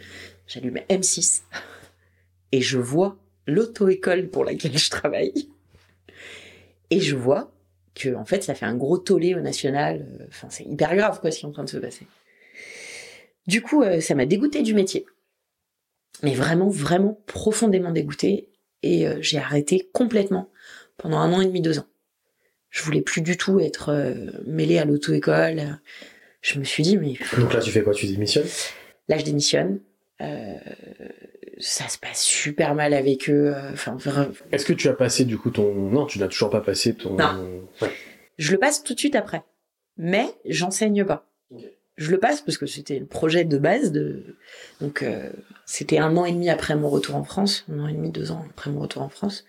j'allume 0.47 0.79
M6 0.89 1.41
et 2.51 2.61
je 2.61 2.77
vois 2.77 3.17
l'auto-école 3.47 4.29
pour 4.29 4.45
laquelle 4.45 4.77
je 4.77 4.89
travaille. 4.89 5.49
Et 6.89 6.99
je 6.99 7.15
vois 7.15 7.51
que, 7.95 8.13
en 8.15 8.25
fait, 8.25 8.43
ça 8.43 8.53
fait 8.53 8.65
un 8.65 8.75
gros 8.75 8.97
tollé 8.97 9.35
au 9.35 9.41
national. 9.41 10.05
Enfin, 10.27 10.47
c'est 10.49 10.65
hyper 10.65 10.95
grave, 10.95 11.19
quoi, 11.21 11.31
ce 11.31 11.39
qui 11.39 11.45
est 11.45 11.49
en 11.49 11.51
train 11.51 11.63
de 11.63 11.69
se 11.69 11.77
passer. 11.77 12.05
Du 13.47 13.61
coup, 13.61 13.81
euh, 13.83 13.99
ça 14.01 14.15
m'a 14.15 14.25
dégoûté 14.25 14.61
du 14.61 14.73
métier. 14.73 15.05
Mais 16.23 16.35
vraiment, 16.35 16.69
vraiment 16.69 17.21
profondément 17.25 17.91
dégoûté. 17.91 18.49
et 18.83 19.07
euh, 19.07 19.17
j'ai 19.21 19.37
arrêté 19.37 19.89
complètement 19.93 20.49
pendant 20.97 21.17
un 21.17 21.33
an 21.33 21.41
et 21.41 21.45
demi, 21.45 21.61
deux 21.61 21.79
ans. 21.79 21.87
Je 22.69 22.83
voulais 22.83 23.01
plus 23.01 23.21
du 23.21 23.37
tout 23.37 23.59
être 23.59 23.89
euh, 23.89 24.31
mêlée 24.45 24.77
à 24.77 24.85
l'auto-école. 24.85 25.79
Je 26.41 26.59
me 26.59 26.63
suis 26.63 26.83
dit, 26.83 26.97
mais 26.97 27.13
Donc 27.37 27.53
là, 27.53 27.59
tu 27.61 27.71
fais 27.71 27.83
quoi? 27.83 27.93
Tu 27.93 28.07
démissionnes? 28.07 28.47
là, 29.07 29.17
je 29.17 29.23
démissionne. 29.25 29.79
Euh, 30.21 30.55
ça 31.59 31.87
se 31.87 31.97
passe 31.97 32.21
super 32.21 32.75
mal 32.75 32.93
avec 32.93 33.29
eux. 33.29 33.53
euh, 33.55 33.71
Enfin, 33.73 33.97
Est-ce 34.51 34.65
que 34.65 34.73
tu 34.73 34.87
as 34.89 34.93
passé 34.93 35.25
du 35.25 35.37
coup 35.37 35.49
ton... 35.51 35.73
Non, 35.73 36.05
tu 36.05 36.19
n'as 36.19 36.27
toujours 36.27 36.49
pas 36.49 36.61
passé 36.61 36.93
ton... 36.95 37.15
Non. 37.15 37.61
Ouais. 37.81 37.89
je 38.37 38.51
le 38.51 38.57
passe 38.57 38.83
tout 38.83 38.93
de 38.93 38.99
suite 38.99 39.15
après. 39.15 39.43
Mais 39.97 40.25
j'enseigne 40.45 41.03
pas. 41.05 41.27
Je 41.97 42.09
le 42.09 42.17
passe 42.19 42.41
parce 42.41 42.57
que 42.57 42.65
c'était 42.65 42.97
le 42.97 43.05
projet 43.05 43.43
de 43.43 43.57
base 43.57 43.91
de. 43.91 44.37
Donc, 44.79 45.03
euh, 45.03 45.29
c'était 45.65 45.99
un 45.99 46.15
an 46.17 46.25
et 46.25 46.31
demi 46.31 46.49
après 46.49 46.75
mon 46.75 46.89
retour 46.89 47.15
en 47.15 47.23
France, 47.23 47.65
un 47.69 47.79
an 47.79 47.87
et 47.87 47.93
demi, 47.93 48.09
deux 48.11 48.31
ans 48.31 48.45
après 48.49 48.71
mon 48.71 48.79
retour 48.79 49.01
en 49.03 49.09
France. 49.09 49.45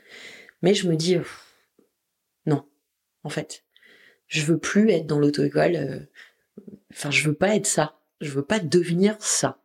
Mais 0.60 0.74
je 0.74 0.88
me 0.88 0.96
dis, 0.96 1.16
euh, 1.16 1.22
non, 2.44 2.64
en 3.22 3.30
fait, 3.30 3.64
je 4.26 4.42
veux 4.42 4.58
plus 4.58 4.90
être 4.90 5.06
dans 5.06 5.18
l'auto-école. 5.18 6.08
Enfin, 6.92 7.10
je 7.10 7.26
veux 7.26 7.34
pas 7.34 7.54
être 7.56 7.66
ça. 7.66 7.98
Je 8.20 8.30
veux 8.30 8.44
pas 8.44 8.60
devenir 8.60 9.16
ça. 9.20 9.58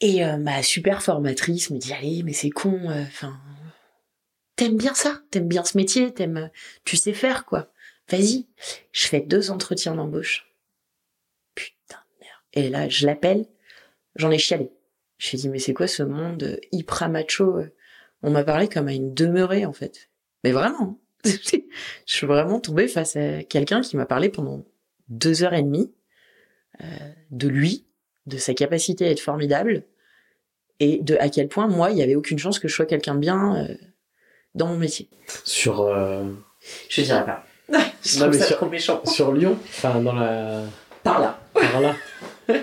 Et 0.00 0.24
euh, 0.24 0.36
ma 0.36 0.62
super 0.62 1.02
formatrice 1.02 1.70
me 1.70 1.78
dit, 1.78 1.92
allez, 1.92 2.22
mais 2.22 2.32
c'est 2.32 2.50
con. 2.50 2.90
euh, 2.90 3.02
Enfin, 3.02 3.38
t'aimes 4.56 4.76
bien 4.76 4.94
ça, 4.94 5.22
t'aimes 5.30 5.48
bien 5.48 5.64
ce 5.64 5.76
métier, 5.78 6.12
t'aimes, 6.12 6.50
tu 6.84 6.96
sais 6.96 7.12
faire 7.12 7.44
quoi. 7.44 7.70
Vas-y. 8.10 8.46
Je 8.92 9.06
fais 9.06 9.20
deux 9.20 9.50
entretiens 9.50 9.94
d'embauche. 9.94 10.52
Putain 11.54 11.96
de 12.20 12.24
merde. 12.24 12.40
Et 12.52 12.68
là, 12.68 12.88
je 12.88 13.06
l'appelle, 13.06 13.46
j'en 14.16 14.30
ai 14.30 14.38
chialé. 14.38 14.70
Je 15.18 15.30
lui 15.30 15.38
dit, 15.38 15.48
mais 15.48 15.58
c'est 15.60 15.74
quoi 15.74 15.86
ce 15.86 16.02
monde 16.02 16.42
euh, 16.42 16.56
hyper 16.72 17.08
macho 17.08 17.60
On 18.22 18.30
m'a 18.30 18.44
parlé 18.44 18.68
comme 18.68 18.88
à 18.88 18.92
une 18.92 19.14
demeurée, 19.14 19.64
en 19.64 19.72
fait. 19.72 20.10
Mais 20.42 20.52
vraiment. 20.52 20.82
hein. 20.82 20.98
je 21.24 21.60
suis 22.04 22.26
vraiment 22.26 22.60
tombée 22.60 22.88
face 22.88 23.16
à 23.16 23.42
quelqu'un 23.44 23.80
qui 23.80 23.96
m'a 23.96 24.04
parlé 24.04 24.28
pendant 24.28 24.66
deux 25.08 25.42
heures 25.42 25.54
et 25.54 25.62
demie 25.62 25.92
euh, 26.82 26.86
de 27.30 27.48
lui, 27.48 27.86
de 28.26 28.36
sa 28.38 28.54
capacité 28.54 29.06
à 29.06 29.10
être 29.10 29.20
formidable, 29.20 29.82
et 30.80 30.98
de 31.02 31.16
à 31.16 31.28
quel 31.28 31.48
point, 31.48 31.66
moi, 31.68 31.90
il 31.90 31.98
y 31.98 32.02
avait 32.02 32.14
aucune 32.16 32.38
chance 32.38 32.58
que 32.58 32.68
je 32.68 32.74
sois 32.74 32.86
quelqu'un 32.86 33.14
de 33.14 33.20
bien 33.20 33.56
euh, 33.64 33.74
dans 34.54 34.66
mon 34.66 34.76
métier. 34.76 35.08
Sur, 35.44 35.80
euh, 35.82 36.24
Je 36.88 37.02
dirais 37.02 37.24
pas. 37.24 37.44
je 38.04 38.18
Non, 38.18 38.24
trouve 38.26 38.30
mais 38.34 38.38
ça 38.38 38.44
sur- 38.46 38.56
trop 38.56 38.68
méchant. 38.68 39.04
sur 39.06 39.32
Lyon 39.32 39.56
Enfin, 39.64 40.00
dans 40.00 40.12
la... 40.14 40.62
Par 41.02 41.20
là. 41.20 41.38
Par 41.54 41.80
là 41.80 41.94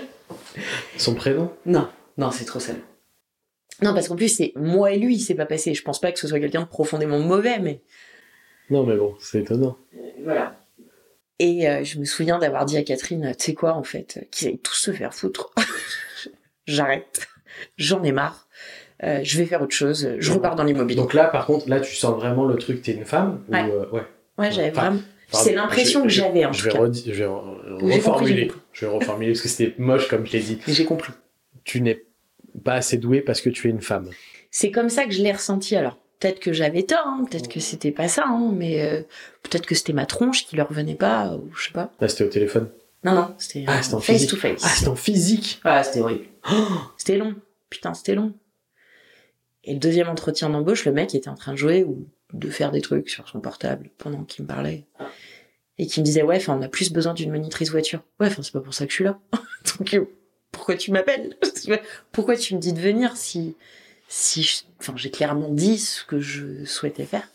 Son 0.98 1.14
prénom? 1.14 1.50
Non, 1.66 1.88
non, 2.18 2.30
c'est 2.30 2.44
trop 2.44 2.60
sale. 2.60 2.80
Non, 3.82 3.94
parce 3.94 4.08
qu'en 4.08 4.16
plus, 4.16 4.28
c'est 4.28 4.52
moi 4.56 4.92
et 4.92 4.98
lui, 4.98 5.18
c'est 5.18 5.34
pas 5.34 5.46
passé. 5.46 5.74
Je 5.74 5.82
pense 5.82 6.00
pas 6.00 6.12
que 6.12 6.18
ce 6.18 6.28
soit 6.28 6.38
quelqu'un 6.38 6.62
de 6.62 6.66
profondément 6.68 7.18
mauvais, 7.18 7.58
mais 7.58 7.82
Non, 8.70 8.84
mais 8.84 8.96
bon, 8.96 9.16
c'est 9.20 9.40
étonnant. 9.40 9.76
voilà. 10.22 10.56
Et 11.44 11.68
euh, 11.68 11.82
je 11.82 11.98
me 11.98 12.04
souviens 12.04 12.38
d'avoir 12.38 12.64
dit 12.66 12.76
à 12.76 12.82
Catherine, 12.84 13.34
tu 13.36 13.44
sais 13.46 13.54
quoi, 13.54 13.74
en 13.74 13.82
fait, 13.82 14.18
euh, 14.20 14.24
qu'ils 14.30 14.46
aillent 14.48 14.58
tous 14.60 14.74
se 14.76 14.92
faire 14.92 15.12
foutre. 15.12 15.50
J'arrête. 16.66 17.26
J'en 17.76 18.02
ai 18.04 18.12
marre. 18.12 18.48
Euh, 19.02 19.20
je 19.24 19.38
vais 19.38 19.46
faire 19.46 19.60
autre 19.62 19.74
chose. 19.74 20.08
Je 20.18 20.32
repars 20.32 20.54
dans 20.54 20.62
l'immobilier. 20.62 21.00
Donc 21.00 21.14
là, 21.14 21.24
par 21.24 21.46
contre, 21.46 21.68
là, 21.68 21.80
tu 21.80 21.94
sens 21.96 22.14
vraiment 22.14 22.44
le 22.44 22.56
truc, 22.56 22.82
t'es 22.82 22.92
une 22.92 23.04
femme 23.04 23.42
ou, 23.48 23.52
Ouais. 23.52 23.68
euh, 23.68 23.86
ouais. 23.90 24.02
ouais, 24.38 24.52
j'avais 24.52 24.70
Enfin, 24.70 24.90
vraiment. 24.90 25.00
C'est 25.32 25.54
l'impression 25.54 26.02
que 26.02 26.08
j'avais, 26.10 26.44
en 26.44 26.52
je 26.52 26.58
tout 26.60 26.64
vais 26.66 26.72
cas. 26.72 26.78
redire- 26.78 27.14
je 27.14 27.24
vais 27.24 27.26
reformuler. 27.96 28.46
compris. 28.48 28.60
Je 28.72 28.86
vais 28.86 28.92
reformuler 28.92 29.32
parce 29.32 29.40
que 29.42 29.48
c'était 29.48 29.74
moche 29.78 30.06
comme 30.08 30.26
je 30.26 30.32
l'ai 30.32 30.40
dit. 30.40 30.58
Mais 30.66 30.72
j'ai 30.74 30.84
compris. 30.84 31.12
Tu 31.64 31.80
n'es 31.80 32.04
pas 32.64 32.74
assez 32.74 32.98
doué 32.98 33.22
parce 33.22 33.40
que 33.40 33.48
tu 33.50 33.66
es 33.66 33.70
une 33.70 33.80
femme. 33.80 34.10
C'est 34.50 34.70
comme 34.70 34.90
ça 34.90 35.04
que 35.06 35.10
je 35.10 35.22
l'ai 35.22 35.32
ressenti. 35.32 35.74
Alors, 35.74 35.98
peut-être 36.22 36.38
que 36.40 36.52
j'avais 36.52 36.84
tort, 36.84 37.04
hein, 37.04 37.24
peut-être 37.28 37.48
que 37.48 37.58
c'était 37.58 37.90
pas 37.90 38.06
ça, 38.06 38.24
hein, 38.26 38.52
mais 38.54 38.80
euh, 38.82 39.02
peut-être 39.42 39.66
que 39.66 39.74
c'était 39.74 39.92
ma 39.92 40.06
tronche 40.06 40.46
qui 40.46 40.54
leur 40.54 40.72
venait 40.72 40.94
pas, 40.94 41.34
ou 41.34 41.50
je 41.56 41.64
sais 41.66 41.72
pas. 41.72 41.90
Là, 42.00 42.06
c'était 42.06 42.24
au 42.24 42.28
téléphone? 42.28 42.68
Non, 43.02 43.12
non, 43.14 43.34
c'était 43.38 43.64
Ah, 43.66 43.78
euh, 43.80 43.96
en 43.96 44.00
face 44.00 44.16
physique. 44.16 44.30
to 44.30 44.36
face. 44.36 44.62
Ah, 44.64 44.68
c'était 44.68 44.88
en 44.88 44.94
physique. 44.96 45.60
Ah, 45.64 45.82
c'était 45.82 46.00
horrible. 46.00 46.26
Oh 46.48 46.54
C'était 46.96 47.16
long. 47.16 47.34
Putain, 47.70 47.94
c'était 47.94 48.14
long. 48.14 48.32
Et 49.64 49.72
le 49.72 49.80
deuxième 49.80 50.08
entretien 50.08 50.48
d'embauche, 50.50 50.84
le 50.84 50.92
mec 50.92 51.12
était 51.14 51.28
en 51.28 51.34
train 51.34 51.52
de 51.52 51.56
jouer 51.58 51.82
ou 51.82 52.06
de 52.32 52.48
faire 52.50 52.70
des 52.70 52.80
trucs 52.80 53.10
sur 53.10 53.28
son 53.28 53.40
portable 53.40 53.90
pendant 53.98 54.22
qu'il 54.24 54.44
me 54.44 54.48
parlait. 54.48 54.84
Et 55.78 55.86
qui 55.86 55.98
me 56.00 56.04
disait, 56.04 56.22
ouais, 56.22 56.36
enfin, 56.36 56.56
on 56.58 56.62
a 56.62 56.68
plus 56.68 56.92
besoin 56.92 57.14
d'une 57.14 57.30
monitrice 57.32 57.70
voiture. 57.70 58.02
Ouais, 58.20 58.28
enfin, 58.28 58.42
c'est 58.42 58.52
pas 58.52 58.60
pour 58.60 58.74
ça 58.74 58.84
que 58.86 58.90
je 58.90 58.96
suis 58.96 59.04
là. 59.04 59.18
Donc, 59.78 59.94
euh, 59.94 60.04
pourquoi 60.52 60.76
tu 60.76 60.92
m'appelles? 60.92 61.36
pourquoi 62.12 62.36
tu 62.36 62.54
me 62.54 62.60
dis 62.60 62.72
de 62.72 62.80
venir 62.80 63.16
si, 63.16 63.56
si 64.12 64.64
enfin, 64.78 64.92
j'ai 64.94 65.10
clairement 65.10 65.48
dit 65.48 65.78
ce 65.78 66.04
que 66.04 66.20
je 66.20 66.66
souhaitais 66.66 67.06
faire. 67.06 67.26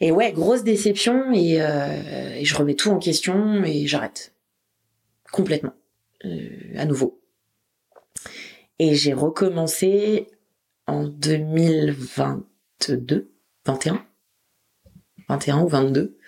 Et 0.00 0.10
ouais, 0.10 0.32
grosse 0.32 0.64
déception 0.64 1.32
et, 1.32 1.62
euh, 1.62 2.34
et 2.34 2.44
je 2.44 2.56
remets 2.56 2.74
tout 2.74 2.90
en 2.90 2.98
question 2.98 3.62
et 3.62 3.86
j'arrête. 3.86 4.34
Complètement. 5.30 5.74
Euh, 6.24 6.48
à 6.76 6.84
nouveau. 6.84 7.22
Et 8.80 8.96
j'ai 8.96 9.12
recommencé 9.12 10.26
en 10.88 11.04
2022, 11.04 13.30
21, 13.66 14.04
21 15.28 15.62
ou 15.62 15.68
22, 15.68 16.18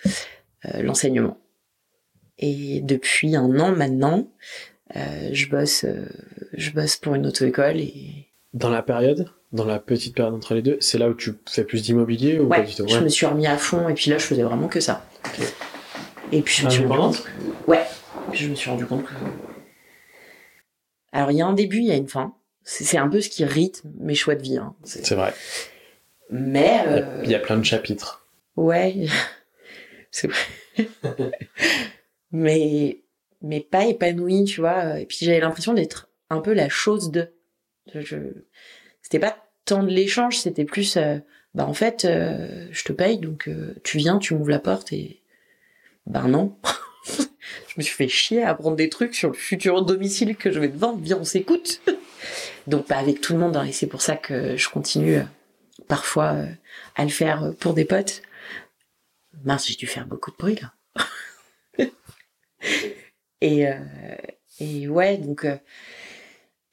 euh, 0.65 0.81
l'enseignement. 0.81 1.37
Et 2.37 2.79
depuis 2.81 3.35
un 3.35 3.59
an 3.59 3.75
maintenant, 3.75 4.31
euh, 4.95 5.29
je 5.33 5.49
bosse, 5.49 5.83
euh, 5.83 6.07
je 6.53 6.71
bosse 6.71 6.95
pour 6.95 7.15
une 7.15 7.27
auto-école 7.27 7.81
Dans 8.53 8.69
la 8.69 8.83
période, 8.83 9.29
dans 9.51 9.65
la 9.65 9.79
petite 9.79 10.15
période 10.15 10.33
entre 10.33 10.53
les 10.53 10.61
deux, 10.61 10.77
c'est 10.79 10.97
là 10.97 11.09
où 11.09 11.13
tu 11.15 11.33
fais 11.49 11.63
plus 11.63 11.81
d'immobilier 11.81 12.39
ou 12.39 12.43
ouais, 12.47 12.57
pas 12.57 12.63
du 12.63 12.75
tout? 12.75 12.87
je 12.87 12.99
me 12.99 13.09
suis 13.09 13.25
remis 13.25 13.47
à 13.47 13.57
fond 13.57 13.89
et 13.89 13.93
puis 13.95 14.11
là 14.11 14.17
je 14.19 14.25
faisais 14.25 14.43
vraiment 14.43 14.67
que 14.67 14.79
ça. 14.79 15.05
Et 16.31 16.41
puis 16.41 16.53
je 16.55 16.65
me 16.65 16.69
suis 16.69 16.83
rendu 16.85 16.97
compte 17.01 17.23
que- 17.23 17.71
ouais, 17.71 17.83
je 18.33 18.47
me 18.49 18.55
suis 18.55 18.69
rendu 18.69 18.85
compte 18.85 19.05
que 19.05 19.13
alors 21.11 21.31
il 21.31 21.37
y 21.37 21.41
a 21.41 21.45
un 21.47 21.53
début, 21.53 21.77
il 21.77 21.85
y 21.85 21.91
a 21.91 21.95
une 21.95 22.07
fin. 22.07 22.35
C'est 22.63 22.97
un 22.97 23.09
peu 23.09 23.21
ce 23.21 23.29
qui 23.29 23.43
rythme 23.43 23.91
mes 23.99 24.15
choix 24.15 24.35
de 24.35 24.41
vie. 24.41 24.57
hein. 24.57 24.73
C'est- 24.83 25.13
vrai. 25.15 25.33
Mais 26.29 26.79
Il 26.85 26.91
y 26.91 26.95
a- 26.95 26.97
euh, 26.97 27.21
Il 27.25 27.29
y 27.31 27.35
a 27.35 27.39
plein 27.39 27.57
de 27.57 27.63
chapitres. 27.65 28.25
Ouais, 28.55 29.05
c'est 30.11 30.27
vrai. 30.27 30.87
mais, 32.31 33.01
mais 33.41 33.59
pas 33.61 33.85
épanoui, 33.85 34.45
tu 34.45 34.61
vois. 34.61 34.99
Et 34.99 35.05
puis 35.05 35.17
j'avais 35.21 35.39
l'impression 35.39 35.73
d'être 35.73 36.09
un 36.29 36.39
peu 36.39 36.53
la 36.53 36.69
chose 36.69 37.11
de. 37.11 37.29
C'était 39.01 39.19
pas 39.19 39.37
tant 39.65 39.83
de 39.83 39.89
l'échange, 39.89 40.37
c'était 40.37 40.65
plus, 40.65 40.97
euh, 40.97 41.17
bah 41.53 41.65
en 41.65 41.73
fait, 41.73 42.05
euh, 42.05 42.67
je 42.71 42.83
te 42.83 42.93
paye, 42.93 43.17
donc 43.17 43.47
euh, 43.47 43.75
tu 43.83 43.97
viens, 43.97 44.19
tu 44.19 44.33
m'ouvres 44.33 44.49
la 44.49 44.59
porte 44.59 44.93
et. 44.93 45.21
Ben 46.05 46.27
non. 46.27 46.57
je 47.05 47.73
me 47.77 47.81
suis 47.81 47.95
fait 47.95 48.09
chier 48.09 48.43
à 48.43 48.49
apprendre 48.49 48.75
des 48.75 48.89
trucs 48.89 49.15
sur 49.15 49.29
le 49.29 49.35
futur 49.35 49.85
domicile 49.85 50.35
que 50.35 50.51
je 50.51 50.59
vais 50.59 50.69
te 50.69 50.77
vendre. 50.77 50.99
Viens, 51.01 51.17
on 51.17 51.23
s'écoute. 51.23 51.81
donc 52.67 52.87
pas 52.87 52.97
avec 52.97 53.21
tout 53.21 53.33
le 53.33 53.39
monde, 53.39 53.55
hein, 53.55 53.63
et 53.63 53.71
c'est 53.71 53.87
pour 53.87 54.01
ça 54.01 54.17
que 54.17 54.57
je 54.57 54.69
continue 54.69 55.21
parfois 55.87 56.35
à 56.95 57.03
le 57.03 57.09
faire 57.09 57.53
pour 57.59 57.73
des 57.73 57.85
potes. 57.85 58.21
Mince, 59.45 59.67
j'ai 59.67 59.75
dû 59.75 59.87
faire 59.87 60.05
beaucoup 60.05 60.31
de 60.31 60.37
bruit 60.37 60.59
là. 60.61 61.85
et, 63.41 63.65
et 64.59 64.87
ouais, 64.89 65.17
donc 65.17 65.45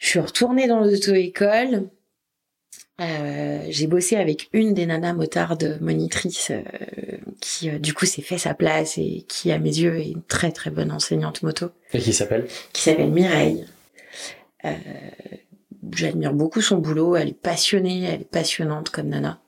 je 0.01 0.09
suis 0.09 0.19
retournée 0.19 0.67
dans 0.67 0.81
l'auto-école. 0.81 1.89
Euh, 3.01 3.65
j'ai 3.69 3.87
bossé 3.87 4.17
avec 4.17 4.49
une 4.53 4.75
des 4.75 4.87
nanas 4.87 5.13
motardes 5.13 5.79
monitrices 5.81 6.51
euh, 6.51 6.63
qui 7.41 7.71
euh, 7.71 7.79
du 7.79 7.95
coup 7.95 8.07
s'est 8.07 8.23
fait 8.23 8.37
sa 8.37 8.55
place 8.55 8.99
et 8.99 9.25
qui 9.29 9.53
à 9.53 9.59
mes 9.59 9.71
yeux 9.71 9.99
est 9.99 10.11
une 10.11 10.23
très 10.23 10.53
très 10.53 10.71
bonne 10.71 10.91
enseignante 10.91 11.43
moto 11.43 11.71
Et 11.95 11.99
qui 11.99 12.13
s'appelle 12.13 12.47
qui 12.73 12.83
s'appelle 12.83 13.11
Mireille. 13.11 13.67
J'admire 15.95 16.35
beaucoup 16.35 16.61
son 16.61 16.77
boulot, 16.77 17.17
elle 17.17 17.29
est 17.29 17.41
passionnée, 17.41 18.05
elle 18.05 18.23
est 18.23 18.31
passionnante 18.31 18.91
comme 18.91 19.09
nana. 19.09 19.41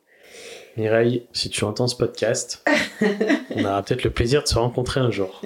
Mireille, 0.77 1.27
si 1.33 1.51
tu 1.51 1.65
entends 1.65 1.89
ce 1.89 1.97
podcast, 1.97 2.66
on 3.55 3.65
aura 3.65 3.83
peut-être 3.83 4.05
le 4.05 4.11
plaisir 4.11 4.43
de 4.43 4.49
se 4.49 4.55
rencontrer 4.55 5.01
un 5.01 5.11
jour. 5.11 5.43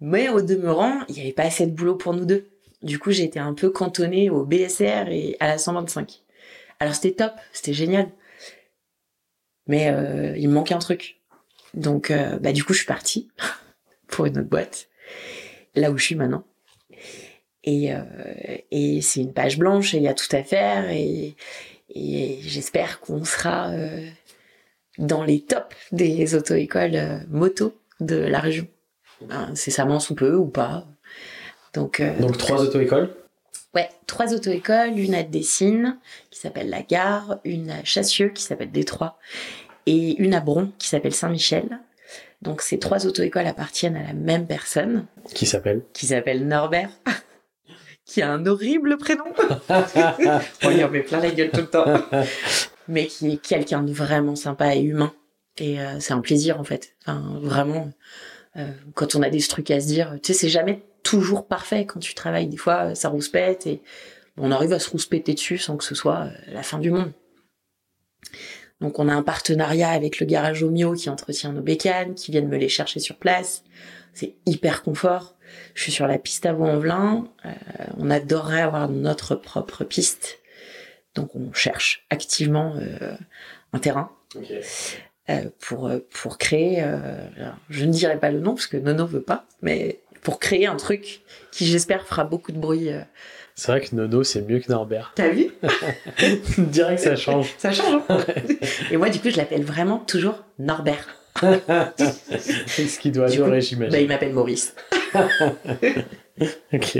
Mais 0.00 0.28
au 0.28 0.40
demeurant, 0.40 1.00
il 1.08 1.16
n'y 1.16 1.20
avait 1.22 1.32
pas 1.32 1.44
assez 1.44 1.66
de 1.66 1.72
boulot 1.72 1.96
pour 1.96 2.14
nous 2.14 2.24
deux. 2.24 2.48
Du 2.86 3.00
coup, 3.00 3.10
j'étais 3.10 3.40
un 3.40 3.52
peu 3.52 3.70
cantonnée 3.70 4.30
au 4.30 4.44
BSR 4.44 5.08
et 5.08 5.36
à 5.40 5.48
la 5.48 5.58
125. 5.58 6.22
Alors 6.78 6.94
c'était 6.94 7.16
top, 7.16 7.32
c'était 7.52 7.72
génial. 7.72 8.08
Mais 9.66 9.90
euh, 9.90 10.36
il 10.36 10.48
me 10.48 10.54
manquait 10.54 10.74
un 10.74 10.78
truc. 10.78 11.20
Donc, 11.74 12.12
euh, 12.12 12.38
bah, 12.38 12.52
du 12.52 12.62
coup, 12.62 12.74
je 12.74 12.78
suis 12.78 12.86
partie 12.86 13.28
pour 14.06 14.26
une 14.26 14.38
autre 14.38 14.48
boîte, 14.48 14.88
là 15.74 15.90
où 15.90 15.98
je 15.98 16.04
suis 16.04 16.14
maintenant. 16.14 16.44
Et, 17.64 17.92
euh, 17.92 18.04
et 18.70 19.02
c'est 19.02 19.20
une 19.20 19.32
page 19.32 19.58
blanche 19.58 19.92
et 19.94 19.96
il 19.96 20.04
y 20.04 20.08
a 20.08 20.14
tout 20.14 20.34
à 20.34 20.44
faire. 20.44 20.88
Et, 20.88 21.34
j'espère 21.92 23.00
qu'on 23.00 23.24
sera 23.24 23.72
dans 24.98 25.24
les 25.24 25.40
tops 25.40 25.74
des 25.92 26.34
auto-écoles 26.34 27.24
moto 27.28 27.74
de 28.00 28.16
la 28.16 28.38
région 28.38 28.68
incessamment 29.30 29.98
sous 29.98 30.14
peu 30.14 30.34
ou 30.34 30.46
pas. 30.46 30.86
Donc, 31.76 32.00
euh, 32.00 32.18
Donc 32.18 32.38
trois 32.38 32.62
auto-écoles 32.62 33.10
Ouais, 33.74 33.90
trois 34.06 34.32
auto-écoles, 34.32 34.98
une 34.98 35.14
à 35.14 35.22
Dessines, 35.22 35.98
qui 36.30 36.40
s'appelle 36.40 36.70
La 36.70 36.82
Gare, 36.82 37.38
une 37.44 37.70
à 37.70 37.84
Chassieux, 37.84 38.30
qui 38.30 38.42
s'appelle 38.42 38.72
Détroit, 38.72 39.18
et 39.84 40.16
une 40.16 40.32
à 40.32 40.40
Bron, 40.40 40.72
qui 40.78 40.88
s'appelle 40.88 41.14
Saint-Michel. 41.14 41.78
Donc 42.40 42.62
ces 42.62 42.78
trois 42.78 43.06
auto-écoles 43.06 43.46
appartiennent 43.46 43.96
à 43.96 44.02
la 44.02 44.14
même 44.14 44.46
personne. 44.46 45.04
Qui 45.34 45.44
s'appelle 45.44 45.82
Qui 45.92 46.06
s'appelle 46.06 46.48
Norbert. 46.48 46.88
qui 48.06 48.22
a 48.22 48.32
un 48.32 48.46
horrible 48.46 48.96
prénom. 48.96 49.24
On 50.64 50.70
lui 50.70 50.82
en 50.82 50.90
met 50.90 51.02
plein 51.02 51.20
la 51.20 51.30
gueule 51.30 51.50
tout 51.50 51.60
le 51.60 51.66
temps. 51.66 51.84
Mais 52.88 53.06
qui 53.06 53.32
est 53.32 53.36
quelqu'un 53.36 53.82
de 53.82 53.92
vraiment 53.92 54.36
sympa 54.36 54.74
et 54.74 54.80
humain. 54.80 55.12
Et 55.58 55.80
euh, 55.80 56.00
c'est 56.00 56.14
un 56.14 56.20
plaisir 56.20 56.58
en 56.58 56.64
fait. 56.64 56.94
Enfin, 57.02 57.38
vraiment, 57.42 57.90
euh, 58.56 58.70
quand 58.94 59.14
on 59.16 59.22
a 59.22 59.28
des 59.28 59.42
trucs 59.42 59.70
à 59.70 59.80
se 59.80 59.86
dire, 59.86 60.18
tu 60.22 60.32
sais, 60.32 60.38
c'est 60.38 60.48
jamais 60.48 60.82
toujours 61.06 61.46
parfait 61.46 61.86
quand 61.86 62.00
tu 62.00 62.14
travailles. 62.14 62.48
Des 62.48 62.56
fois, 62.56 62.96
ça 62.96 63.08
rouspète 63.08 63.68
et 63.68 63.80
on 64.36 64.50
arrive 64.50 64.72
à 64.72 64.80
se 64.80 64.90
rouspéter 64.90 65.34
dessus 65.34 65.56
sans 65.56 65.76
que 65.76 65.84
ce 65.84 65.94
soit 65.94 66.24
euh, 66.24 66.30
la 66.48 66.64
fin 66.64 66.78
du 66.78 66.90
monde. 66.90 67.12
Donc 68.80 68.98
on 68.98 69.08
a 69.08 69.14
un 69.14 69.22
partenariat 69.22 69.90
avec 69.90 70.18
le 70.18 70.26
garage 70.26 70.64
Omio 70.64 70.94
qui 70.94 71.08
entretient 71.08 71.52
nos 71.52 71.62
bécanes, 71.62 72.14
qui 72.14 72.32
viennent 72.32 72.48
me 72.48 72.58
les 72.58 72.68
chercher 72.68 72.98
sur 72.98 73.16
place. 73.16 73.62
C'est 74.14 74.34
hyper 74.46 74.82
confort. 74.82 75.36
Je 75.74 75.84
suis 75.84 75.92
sur 75.92 76.08
la 76.08 76.18
piste 76.18 76.44
à 76.44 76.52
Vaux-en-Velin. 76.52 77.28
Euh, 77.44 77.50
on 77.98 78.10
adorerait 78.10 78.62
avoir 78.62 78.88
notre 78.88 79.36
propre 79.36 79.84
piste. 79.84 80.40
Donc 81.14 81.36
on 81.36 81.52
cherche 81.52 82.04
activement 82.10 82.74
euh, 82.76 83.14
un 83.72 83.78
terrain 83.78 84.10
euh, 85.30 85.50
pour 85.60 85.90
pour 86.10 86.36
créer. 86.36 86.84
je 87.70 87.84
ne 87.84 87.92
dirai 87.92 88.18
pas 88.18 88.32
le 88.32 88.40
nom 88.40 88.54
parce 88.54 88.66
que 88.66 88.76
Nono 88.76 89.06
veut 89.06 89.22
pas, 89.22 89.46
mais 89.62 90.00
pour 90.22 90.38
créer 90.38 90.66
un 90.66 90.76
truc 90.76 91.22
qui 91.50 91.66
j'espère 91.66 92.06
fera 92.06 92.24
beaucoup 92.24 92.52
de 92.52 92.58
bruit 92.58 92.90
c'est 93.58 93.72
vrai 93.72 93.80
que 93.80 93.96
Nono, 93.96 94.22
c'est 94.22 94.42
mieux 94.42 94.60
que 94.60 94.70
Norbert. 94.70 95.12
T'as 95.14 95.30
vu? 95.30 95.48
Direct, 96.58 97.00
ça 97.00 97.16
change. 97.16 97.54
Ça 97.56 97.72
change. 97.72 98.02
Hein? 98.10 98.18
Et 98.90 98.98
moi, 98.98 99.08
du 99.08 99.18
coup, 99.18 99.30
je 99.30 99.38
l'appelle 99.38 99.64
vraiment 99.64 99.98
toujours 99.98 100.44
Norbert. 100.58 101.08
Ce 101.40 102.98
qui 102.98 103.10
doit 103.10 103.30
durer, 103.30 103.62
j'imagine. 103.62 103.92
Bah, 103.92 104.00
il 104.00 104.08
m'appelle 104.08 104.34
Maurice. 104.34 104.74
ok. 106.72 106.98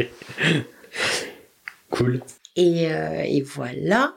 Cool. 1.90 2.22
Et, 2.56 2.90
euh, 2.90 3.20
et, 3.22 3.42
voilà. 3.42 4.14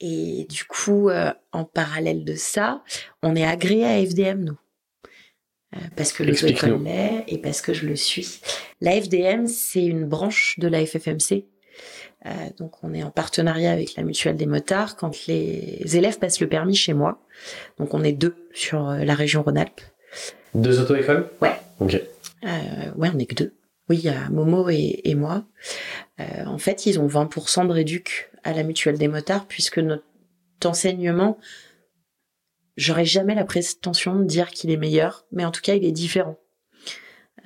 Et 0.00 0.46
du 0.50 0.64
coup, 0.64 1.08
euh, 1.08 1.32
en 1.52 1.64
parallèle 1.64 2.24
de 2.24 2.34
ça, 2.34 2.82
on 3.22 3.34
est 3.36 3.46
agréé 3.46 3.86
à 3.86 4.04
FDM, 4.04 4.44
nous. 4.44 4.58
Parce 5.96 6.12
que 6.12 6.22
le 6.22 6.32
école 6.48 6.82
l'est 6.84 7.24
et 7.28 7.38
parce 7.38 7.60
que 7.60 7.72
je 7.72 7.86
le 7.86 7.96
suis. 7.96 8.40
La 8.80 9.00
FDM, 9.00 9.46
c'est 9.46 9.84
une 9.84 10.04
branche 10.04 10.58
de 10.58 10.68
la 10.68 10.84
FFMC 10.84 11.44
euh, 12.26 12.30
donc 12.58 12.82
on 12.82 12.94
est 12.94 13.02
en 13.02 13.10
partenariat 13.10 13.72
avec 13.72 13.96
la 13.96 14.02
mutuelle 14.02 14.36
des 14.36 14.46
motards 14.46 14.96
quand 14.96 15.26
les 15.26 15.96
élèves 15.96 16.18
passent 16.18 16.40
le 16.40 16.48
permis 16.48 16.74
chez 16.74 16.94
moi. 16.94 17.20
Donc 17.78 17.92
on 17.94 18.02
est 18.02 18.12
deux 18.12 18.34
sur 18.52 18.88
euh, 18.88 19.04
la 19.04 19.14
région 19.14 19.42
Rhône-Alpes. 19.42 19.82
Deux 20.54 20.80
auto-écoles? 20.80 21.28
Ouais. 21.42 21.54
Ok. 21.80 22.00
Euh, 22.44 22.48
ouais, 22.96 23.10
on 23.14 23.18
est 23.18 23.26
que 23.26 23.34
deux. 23.34 23.54
Oui, 23.90 23.98
il 23.98 24.04
y 24.04 24.08
a 24.08 24.30
Momo 24.30 24.70
et, 24.70 25.00
et 25.04 25.14
moi. 25.14 25.44
Euh, 26.20 26.46
en 26.46 26.58
fait, 26.58 26.86
ils 26.86 26.98
ont 26.98 27.06
20% 27.06 27.66
de 27.66 27.72
réduc 27.72 28.30
à 28.42 28.54
la 28.54 28.62
mutuelle 28.62 28.96
des 28.96 29.08
motards 29.08 29.46
puisque 29.46 29.78
notre 29.78 30.04
enseignement, 30.64 31.38
j'aurais 32.76 33.04
jamais 33.04 33.34
la 33.34 33.44
prétention 33.44 34.16
de 34.16 34.24
dire 34.24 34.50
qu'il 34.50 34.70
est 34.70 34.76
meilleur, 34.76 35.24
mais 35.32 35.44
en 35.44 35.50
tout 35.50 35.60
cas, 35.60 35.74
il 35.74 35.84
est 35.84 35.92
différent. 35.92 36.38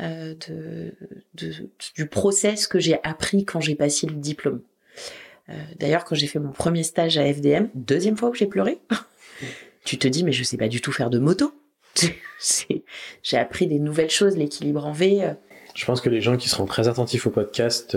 Euh, 0.01 0.35
de, 0.49 0.95
de, 1.35 1.69
du 1.97 2.07
process 2.07 2.69
que 2.69 2.79
j'ai 2.79 3.01
appris 3.03 3.45
quand 3.45 3.61
j'ai 3.61 3.75
passé 3.75 4.07
le 4.07 4.15
diplôme. 4.15 4.61
Euh, 5.49 5.55
D'ailleurs, 5.81 6.05
quand 6.05 6.15
j'ai 6.15 6.29
fait 6.29 6.39
mon 6.39 6.53
premier 6.53 6.85
stage 6.85 7.19
à 7.19 7.33
FDM, 7.33 7.67
deuxième 7.75 8.17
fois 8.17 8.29
où 8.29 8.35
j'ai 8.35 8.47
pleuré, 8.47 8.79
tu 9.85 9.99
te 9.99 10.07
dis 10.07 10.23
mais 10.23 10.31
je 10.31 10.45
sais 10.45 10.57
pas 10.57 10.69
du 10.69 10.81
tout 10.81 10.93
faire 10.93 11.11
de 11.11 11.19
moto. 11.19 11.53
j'ai 13.25 13.37
appris 13.37 13.67
des 13.67 13.81
nouvelles 13.81 14.11
choses, 14.11 14.37
l'équilibre 14.37 14.87
en 14.87 14.93
V. 14.93 15.25
Euh. 15.25 15.33
Je 15.75 15.85
pense 15.85 16.01
que 16.01 16.09
les 16.09 16.21
gens 16.21 16.37
qui 16.37 16.49
seront 16.49 16.67
très 16.67 16.87
attentifs 16.87 17.27
au 17.27 17.31
podcast 17.31 17.91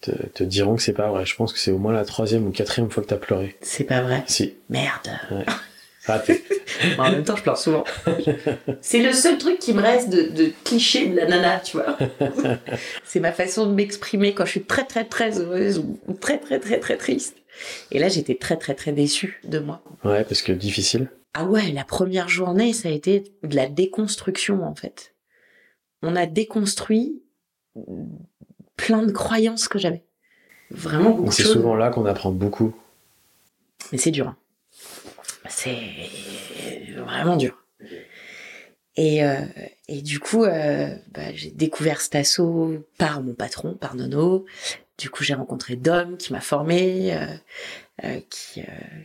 te, 0.00 0.10
te, 0.34 0.44
diront 0.44 0.76
que 0.76 0.82
c'est 0.82 0.92
pas 0.92 1.08
vrai. 1.08 1.24
Je 1.24 1.36
pense 1.36 1.54
que 1.54 1.58
c'est 1.58 1.70
au 1.70 1.78
moins 1.78 1.92
la 1.92 2.04
troisième 2.04 2.46
ou 2.46 2.50
quatrième 2.50 2.90
fois 2.90 3.02
que 3.02 3.08
t'as 3.08 3.16
pleuré. 3.16 3.56
C'est 3.62 3.84
pas 3.84 4.02
vrai. 4.02 4.24
Si. 4.26 4.56
Merde. 4.68 5.08
Ouais. 5.30 5.46
en 6.98 7.10
même 7.10 7.24
temps, 7.24 7.36
je 7.36 7.42
pleure 7.42 7.58
souvent. 7.58 7.84
C'est 8.80 9.02
le 9.02 9.12
seul 9.12 9.38
truc 9.38 9.58
qui 9.58 9.72
me 9.72 9.82
reste 9.82 10.10
de, 10.10 10.28
de 10.28 10.52
cliché 10.64 11.08
de 11.08 11.16
la 11.16 11.26
nana, 11.26 11.60
tu 11.60 11.76
vois. 11.76 11.96
C'est 13.04 13.20
ma 13.20 13.32
façon 13.32 13.66
de 13.66 13.72
m'exprimer 13.72 14.34
quand 14.34 14.44
je 14.44 14.50
suis 14.50 14.64
très 14.64 14.84
très 14.84 15.04
très 15.04 15.38
heureuse 15.38 15.78
ou 15.78 16.14
très 16.14 16.38
très 16.38 16.58
très 16.58 16.78
très 16.78 16.96
triste. 16.96 17.36
Et 17.90 17.98
là, 17.98 18.08
j'étais 18.08 18.36
très 18.36 18.56
très 18.56 18.74
très 18.74 18.92
déçue 18.92 19.40
de 19.44 19.58
moi. 19.58 19.82
Ouais, 20.04 20.24
parce 20.24 20.42
que 20.42 20.52
difficile. 20.52 21.10
Ah 21.34 21.44
ouais, 21.44 21.70
la 21.72 21.84
première 21.84 22.28
journée, 22.28 22.72
ça 22.72 22.88
a 22.88 22.92
été 22.92 23.24
de 23.42 23.54
la 23.54 23.68
déconstruction 23.68 24.64
en 24.64 24.74
fait. 24.74 25.14
On 26.02 26.16
a 26.16 26.26
déconstruit 26.26 27.22
plein 28.76 29.02
de 29.02 29.12
croyances 29.12 29.68
que 29.68 29.78
j'avais. 29.78 30.04
Vraiment 30.70 31.10
beaucoup. 31.10 31.30
C'est 31.30 31.44
souvent 31.44 31.74
là 31.74 31.90
qu'on 31.90 32.06
apprend 32.06 32.30
beaucoup. 32.30 32.74
Mais 33.92 33.98
c'est 33.98 34.10
dur. 34.10 34.34
C'est 35.62 36.94
vraiment 36.96 37.36
dur. 37.36 37.62
Et, 38.96 39.22
euh, 39.22 39.44
et 39.88 40.00
du 40.00 40.18
coup, 40.18 40.44
euh, 40.44 40.94
bah, 41.12 41.34
j'ai 41.34 41.50
découvert 41.50 42.00
cet 42.00 42.14
assaut 42.14 42.86
par 42.96 43.22
mon 43.22 43.34
patron, 43.34 43.74
par 43.74 43.94
Nono. 43.94 44.46
Du 44.96 45.10
coup, 45.10 45.22
j'ai 45.22 45.34
rencontré 45.34 45.76
Dom 45.76 46.16
qui 46.16 46.32
m'a 46.32 46.40
formé, 46.40 47.14
euh, 48.02 48.20
qui, 48.30 48.62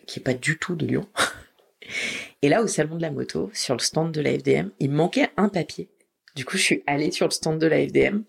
qui 0.07 0.19
est 0.19 0.23
pas 0.23 0.33
du 0.33 0.57
tout 0.57 0.75
de 0.75 0.85
Lyon. 0.85 1.07
Et 2.41 2.47
là, 2.47 2.61
au 2.61 2.67
salon 2.67 2.95
de 2.95 3.01
la 3.01 3.11
moto, 3.11 3.51
sur 3.53 3.75
le 3.75 3.79
stand 3.79 4.13
de 4.13 4.21
la 4.21 4.31
FDM, 4.39 4.69
il 4.79 4.91
me 4.91 4.95
manquait 4.95 5.31
un 5.35 5.49
papier. 5.49 5.89
Du 6.35 6.45
coup, 6.45 6.55
je 6.55 6.63
suis 6.63 6.83
allée 6.87 7.11
sur 7.11 7.27
le 7.27 7.31
stand 7.31 7.59
de 7.59 7.67
la 7.67 7.85
FDM 7.85 8.23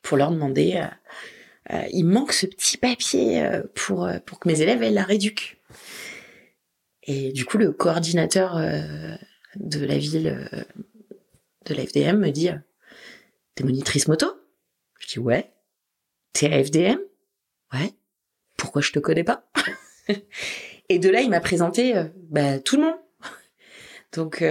pour 0.00 0.16
leur 0.16 0.30
demander. 0.30 0.82
il 1.92 2.04
me 2.06 2.14
manque 2.14 2.32
ce 2.32 2.46
petit 2.46 2.78
papier 2.78 3.46
pour 3.74 4.08
pour 4.24 4.38
que 4.38 4.48
mes 4.48 4.62
élèves 4.62 4.82
aient 4.82 4.90
la 4.90 5.04
réduc. 5.04 5.55
Et 7.06 7.32
du 7.32 7.44
coup, 7.44 7.56
le 7.56 7.72
coordinateur 7.72 8.56
euh, 8.56 9.14
de 9.54 9.84
la 9.84 9.96
ville 9.96 10.48
euh, 10.52 10.62
de 11.64 11.74
la 11.74 11.86
FDM 11.86 12.18
me 12.18 12.30
dit 12.30 12.50
T'es 13.54 13.64
monitrice 13.64 14.08
moto? 14.08 14.26
Je 14.98 15.06
dis 15.06 15.18
Ouais. 15.20 15.52
T'es 16.32 16.52
à 16.52 16.62
FDM 16.62 16.98
Ouais. 17.72 17.92
Pourquoi 18.56 18.82
je 18.82 18.90
te 18.90 18.98
connais 18.98 19.24
pas? 19.24 19.48
Et 20.88 20.98
de 20.98 21.08
là, 21.08 21.20
il 21.20 21.30
m'a 21.30 21.40
présenté 21.40 21.96
euh, 21.96 22.04
bah, 22.28 22.58
tout 22.58 22.76
le 22.76 22.82
monde. 22.82 22.96
Donc, 24.12 24.42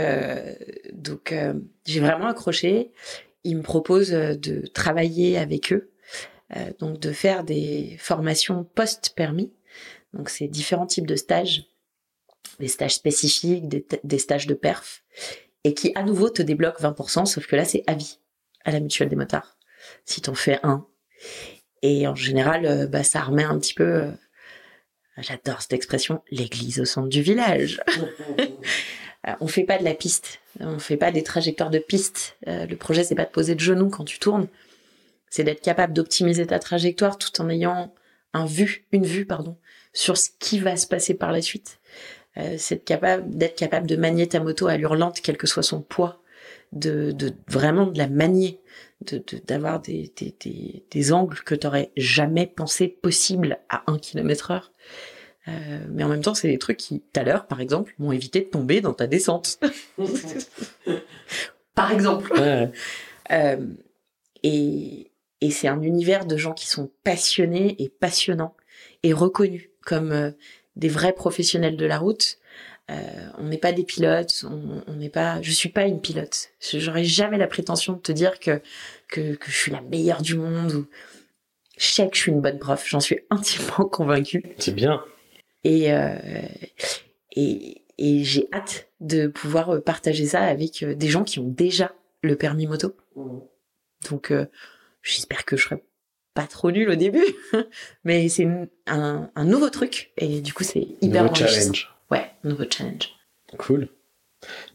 donc 0.93 1.33
j'ai 1.85 1.99
vraiment 1.99 2.27
accroché. 2.27 2.91
Il 3.43 3.57
me 3.57 3.61
propose 3.63 4.11
de 4.11 4.67
travailler 4.67 5.39
avec 5.39 5.73
eux, 5.73 5.91
donc 6.77 6.99
de 6.99 7.11
faire 7.11 7.43
des 7.43 7.95
formations 7.97 8.63
post-permis. 8.63 9.53
Donc, 10.13 10.29
c'est 10.29 10.47
différents 10.47 10.85
types 10.85 11.07
de 11.07 11.15
stages 11.15 11.65
des 12.59 12.67
stages 12.67 12.95
spécifiques, 12.95 13.67
des, 13.67 14.19
stages 14.19 14.47
de 14.47 14.53
perf, 14.53 15.03
et 15.63 15.73
qui 15.73 15.91
à 15.95 16.03
nouveau 16.03 16.29
te 16.29 16.41
débloquent 16.41 16.81
20%, 16.81 17.25
sauf 17.25 17.47
que 17.47 17.55
là 17.55 17.65
c'est 17.65 17.83
à 17.87 17.93
vie 17.93 18.19
à 18.63 18.71
la 18.71 18.79
mutuelle 18.79 19.09
des 19.09 19.15
motards, 19.15 19.57
si 20.05 20.21
t'en 20.21 20.33
fais 20.33 20.59
un. 20.63 20.87
Et 21.81 22.07
en 22.07 22.15
général, 22.15 22.65
euh, 22.65 22.87
bah, 22.87 23.03
ça 23.03 23.21
remet 23.21 23.43
un 23.43 23.59
petit 23.59 23.73
peu, 23.73 23.83
euh, 23.83 24.11
j'adore 25.17 25.61
cette 25.61 25.73
expression, 25.73 26.23
l'église 26.31 26.79
au 26.79 26.85
centre 26.85 27.09
du 27.09 27.21
village. 27.21 27.81
Euh, 29.27 29.33
on 29.39 29.47
fait 29.47 29.63
pas 29.63 29.79
de 29.79 29.83
la 29.83 29.95
piste, 29.95 30.39
on 30.59 30.77
fait 30.77 30.97
pas 30.97 31.11
des 31.11 31.23
trajectoires 31.23 31.71
de 31.71 31.79
piste. 31.79 32.37
le 32.45 32.75
projet 32.75 33.03
c'est 33.03 33.15
pas 33.15 33.25
de 33.25 33.31
poser 33.31 33.55
de 33.55 33.59
genoux 33.59 33.89
quand 33.89 34.03
tu 34.03 34.19
tournes, 34.19 34.47
c'est 35.31 35.43
d'être 35.43 35.63
capable 35.63 35.93
d'optimiser 35.93 36.45
ta 36.45 36.59
trajectoire 36.59 37.17
tout 37.17 37.41
en 37.41 37.49
ayant 37.49 37.91
un 38.33 38.45
vue, 38.45 38.85
une 38.91 39.07
vue 39.07 39.25
pardon, 39.25 39.57
sur 39.93 40.15
ce 40.15 40.29
qui 40.37 40.59
va 40.59 40.77
se 40.77 40.85
passer 40.85 41.15
par 41.15 41.31
la 41.31 41.41
suite. 41.41 41.79
Euh, 42.37 42.55
c'est 42.57 42.83
capable 42.83 43.29
d'être 43.35 43.55
capable 43.55 43.87
de 43.87 43.95
manier 43.95 44.27
ta 44.27 44.39
moto 44.39 44.67
à 44.67 44.77
l'hurlante, 44.77 45.21
quel 45.21 45.37
que 45.37 45.47
soit 45.47 45.63
son 45.63 45.81
poids, 45.81 46.21
de, 46.73 47.11
de 47.11 47.33
vraiment 47.47 47.87
de 47.87 47.97
la 47.97 48.07
manier, 48.07 48.59
de 49.01 49.23
d'avoir 49.45 49.79
des, 49.79 50.11
des, 50.17 50.35
des, 50.39 50.83
des, 50.91 51.13
angles 51.13 51.39
que 51.45 51.55
t'aurais 51.55 51.91
jamais 51.95 52.45
pensé 52.47 52.87
possible 52.87 53.59
à 53.69 53.83
1 53.87 53.99
km 53.99 54.51
heure. 54.51 54.71
Euh, 55.47 55.79
mais 55.91 56.03
en 56.03 56.09
même 56.09 56.21
temps, 56.21 56.33
c'est 56.33 56.47
des 56.47 56.57
trucs 56.57 56.77
qui, 56.77 57.01
tout 57.01 57.19
à 57.19 57.23
l'heure, 57.23 57.47
par 57.47 57.61
exemple, 57.61 57.93
m'ont 57.99 58.11
évité 58.11 58.41
de 58.41 58.47
tomber 58.47 58.81
dans 58.81 58.93
ta 58.93 59.07
descente. 59.07 59.59
par 61.75 61.91
exemple. 61.91 62.33
Ouais. 62.33 62.71
Euh, 63.31 63.65
et, 64.43 65.11
et 65.41 65.51
c'est 65.51 65.67
un 65.67 65.81
univers 65.81 66.25
de 66.25 66.35
gens 66.35 66.53
qui 66.53 66.67
sont 66.67 66.91
passionnés 67.03 67.75
et 67.81 67.89
passionnants 67.89 68.55
et 69.03 69.13
reconnus 69.13 69.69
comme 69.81 70.33
des 70.75 70.89
vrais 70.89 71.13
professionnels 71.13 71.77
de 71.77 71.85
la 71.85 71.97
route. 71.97 72.37
Euh, 72.91 73.29
on 73.39 73.45
n'est 73.45 73.57
pas 73.57 73.71
des 73.71 73.83
pilotes, 73.83 74.45
on 74.47 74.93
n'est 74.93 75.09
pas. 75.09 75.41
Je 75.41 75.51
suis 75.51 75.69
pas 75.69 75.85
une 75.85 76.01
pilote. 76.01 76.49
J'aurais 76.59 77.03
jamais 77.03 77.37
la 77.37 77.47
prétention 77.47 77.93
de 77.93 77.99
te 77.99 78.11
dire 78.11 78.39
que, 78.39 78.61
que, 79.09 79.33
que 79.35 79.49
je 79.49 79.55
suis 79.55 79.71
la 79.71 79.81
meilleure 79.81 80.21
du 80.21 80.35
monde. 80.35 80.71
Ou... 80.73 80.87
Je 81.77 81.87
sais 81.87 82.07
que 82.09 82.15
je 82.15 82.21
suis 82.21 82.31
une 82.31 82.41
bonne 82.41 82.59
prof, 82.59 82.85
j'en 82.87 82.99
suis 82.99 83.21
intimement 83.29 83.85
convaincue. 83.89 84.43
C'est 84.59 84.75
bien. 84.75 85.03
Et, 85.63 85.91
euh, 85.91 86.15
et, 87.31 87.81
et 87.97 88.23
j'ai 88.23 88.47
hâte 88.53 88.87
de 88.99 89.27
pouvoir 89.27 89.81
partager 89.81 90.25
ça 90.25 90.41
avec 90.43 90.83
des 90.83 91.07
gens 91.07 91.23
qui 91.23 91.39
ont 91.39 91.49
déjà 91.49 91.93
le 92.21 92.35
permis 92.35 92.67
moto. 92.67 92.95
Donc, 94.09 94.31
euh, 94.31 94.45
j'espère 95.01 95.43
que 95.45 95.57
je 95.57 95.63
serai 95.63 95.83
pas 96.35 96.45
trop 96.45 96.69
nul 96.69 96.89
au 96.89 96.95
début, 96.95 97.25
mais 98.03 98.29
c'est 98.29 98.47
un, 98.85 99.29
un, 99.35 99.45
nouveau 99.45 99.69
truc 99.69 100.11
et 100.17 100.41
du 100.41 100.53
coup 100.53 100.63
c'est 100.63 100.87
hyper 101.01 101.23
nouveau 101.23 101.35
challenge. 101.35 101.95
Ouais, 102.11 102.29
nouveau 102.43 102.65
challenge. 102.69 103.15
Cool. 103.57 103.87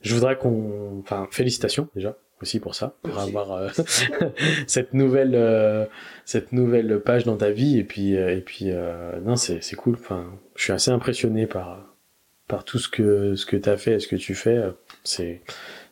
Je 0.01 0.15
voudrais 0.15 0.37
qu'on, 0.37 0.99
enfin, 1.01 1.29
félicitations 1.31 1.89
déjà 1.95 2.17
aussi 2.41 2.59
pour 2.59 2.75
ça, 2.75 2.97
pour 3.03 3.19
avoir 3.19 3.53
euh, 3.53 3.69
cette 4.67 4.95
nouvelle 4.95 5.35
euh, 5.35 5.85
cette 6.25 6.53
nouvelle 6.53 6.99
page 7.01 7.25
dans 7.25 7.37
ta 7.37 7.51
vie 7.51 7.79
et 7.79 7.85
puis 7.85 8.15
et 8.15 8.41
puis 8.41 8.71
non 9.23 9.37
c'est 9.37 9.63
c'est 9.63 9.77
cool. 9.77 9.97
Enfin, 10.01 10.33
je 10.57 10.65
suis 10.65 10.73
assez 10.73 10.91
impressionné 10.91 11.47
par 11.47 11.95
par 12.49 12.65
tout 12.65 12.79
ce 12.79 12.89
que 12.89 13.35
ce 13.35 13.45
que 13.45 13.59
t'as 13.59 13.77
fait 13.77 13.97
et 13.97 14.01
ce 14.01 14.09
que 14.09 14.17
tu 14.17 14.35
fais. 14.35 14.63
C'est 15.05 15.43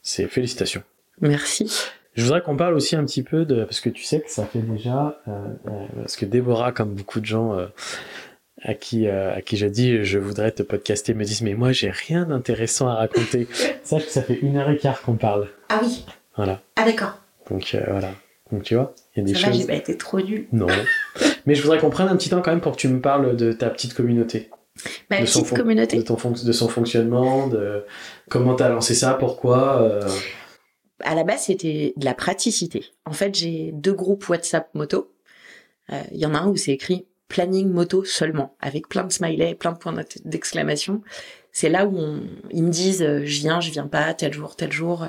c'est 0.01 0.27
félicitations. 0.28 0.82
Merci. 1.20 1.70
Je 2.19 2.24
voudrais 2.24 2.43
qu'on 2.43 2.57
parle 2.57 2.74
aussi 2.74 2.97
un 2.97 3.05
petit 3.05 3.23
peu 3.23 3.45
de 3.45 3.62
parce 3.62 3.78
que 3.78 3.89
tu 3.89 4.03
sais 4.03 4.20
que 4.20 4.28
ça 4.28 4.45
fait 4.45 4.59
déjà 4.59 5.20
euh, 5.28 5.31
euh, 5.69 5.86
parce 5.99 6.16
que 6.16 6.27
Déborah, 6.27 6.73
comme 6.73 6.95
beaucoup 6.95 7.20
de 7.20 7.24
gens 7.24 7.57
euh, 7.57 7.66
à 8.61 8.74
qui 8.74 9.07
à 9.07 9.40
qui 9.40 9.57
je 9.57 9.69
dis 9.69 10.03
je 10.03 10.19
voudrais 10.19 10.51
te 10.51 10.65
podcaster 10.65 11.15
me 11.15 11.23
disent 11.23 11.43
mais 11.43 11.55
moi 11.55 11.70
j'ai 11.70 11.90
rien 11.90 12.24
d'intéressant 12.24 12.89
à 12.89 12.97
raconter. 12.97 13.47
Sache 13.85 14.07
que 14.07 14.11
ça 14.11 14.23
fait 14.23 14.35
une 14.35 14.57
heure 14.57 14.69
et 14.69 14.78
quart 14.78 15.01
qu'on 15.03 15.15
parle. 15.15 15.47
Ah 15.69 15.78
oui. 15.81 16.05
Voilà. 16.35 16.61
Ah 16.74 16.85
d'accord. 16.85 17.20
Donc 17.49 17.77
voilà. 17.89 18.11
Donc 18.51 18.65
tu 18.65 18.74
vois, 18.74 18.97
il 19.15 19.20
y 19.20 19.23
a 19.23 19.24
des 19.24 19.39
ça 19.39 19.47
choses. 19.47 19.61
j'ai 19.61 19.66
pas 19.69 19.74
été 19.74 19.97
trop 19.97 20.20
nul. 20.20 20.49
Non. 20.51 20.66
mais 21.47 21.55
je 21.55 21.62
voudrais 21.62 21.78
qu'on 21.78 21.90
prenne 21.90 22.09
un 22.09 22.16
petit 22.16 22.31
temps 22.31 22.43
quand 22.43 22.51
même 22.51 22.61
pour 22.61 22.73
que 22.73 22.78
tu 22.78 22.89
me 22.89 23.01
parles 23.01 23.36
de 23.36 23.53
ta 23.53 23.70
petite 23.70 23.95
communauté. 23.95 24.51
Ma 25.09 25.19
petite 25.19 25.55
communauté. 25.57 25.99
De, 25.99 26.03
ton 26.03 26.16
de 26.16 26.53
son 26.53 26.69
fonctionnement, 26.69 27.47
de 27.47 27.85
comment 28.28 28.57
t'as 28.57 28.70
lancé 28.70 28.97
ça, 28.97 29.15
pourquoi 29.15 30.01
à 31.00 31.14
la 31.14 31.24
base, 31.24 31.44
c'était 31.44 31.92
de 31.96 32.04
la 32.04 32.14
praticité. 32.14 32.86
En 33.04 33.12
fait, 33.12 33.34
j'ai 33.34 33.72
deux 33.72 33.92
groupes 33.92 34.28
WhatsApp 34.28 34.74
moto. 34.74 35.12
Euh, 35.92 36.02
il 36.12 36.18
y 36.18 36.26
en 36.26 36.34
a 36.34 36.38
un 36.38 36.48
où 36.48 36.56
c'est 36.56 36.72
écrit 36.72 37.06
planning 37.28 37.68
moto 37.68 38.04
seulement, 38.04 38.56
avec 38.60 38.88
plein 38.88 39.04
de 39.04 39.12
smileys, 39.12 39.54
plein 39.54 39.72
de 39.72 39.78
points 39.78 39.94
d'exclamation. 40.24 41.02
C'est 41.52 41.68
là 41.68 41.86
où 41.86 42.20
ils 42.50 42.62
me 42.62 42.70
disent 42.70 43.02
euh, 43.02 43.20
je 43.24 43.40
viens, 43.40 43.60
je 43.60 43.70
viens 43.70 43.86
pas, 43.86 44.14
tel 44.14 44.32
jour, 44.32 44.56
tel 44.56 44.72
jour. 44.72 45.06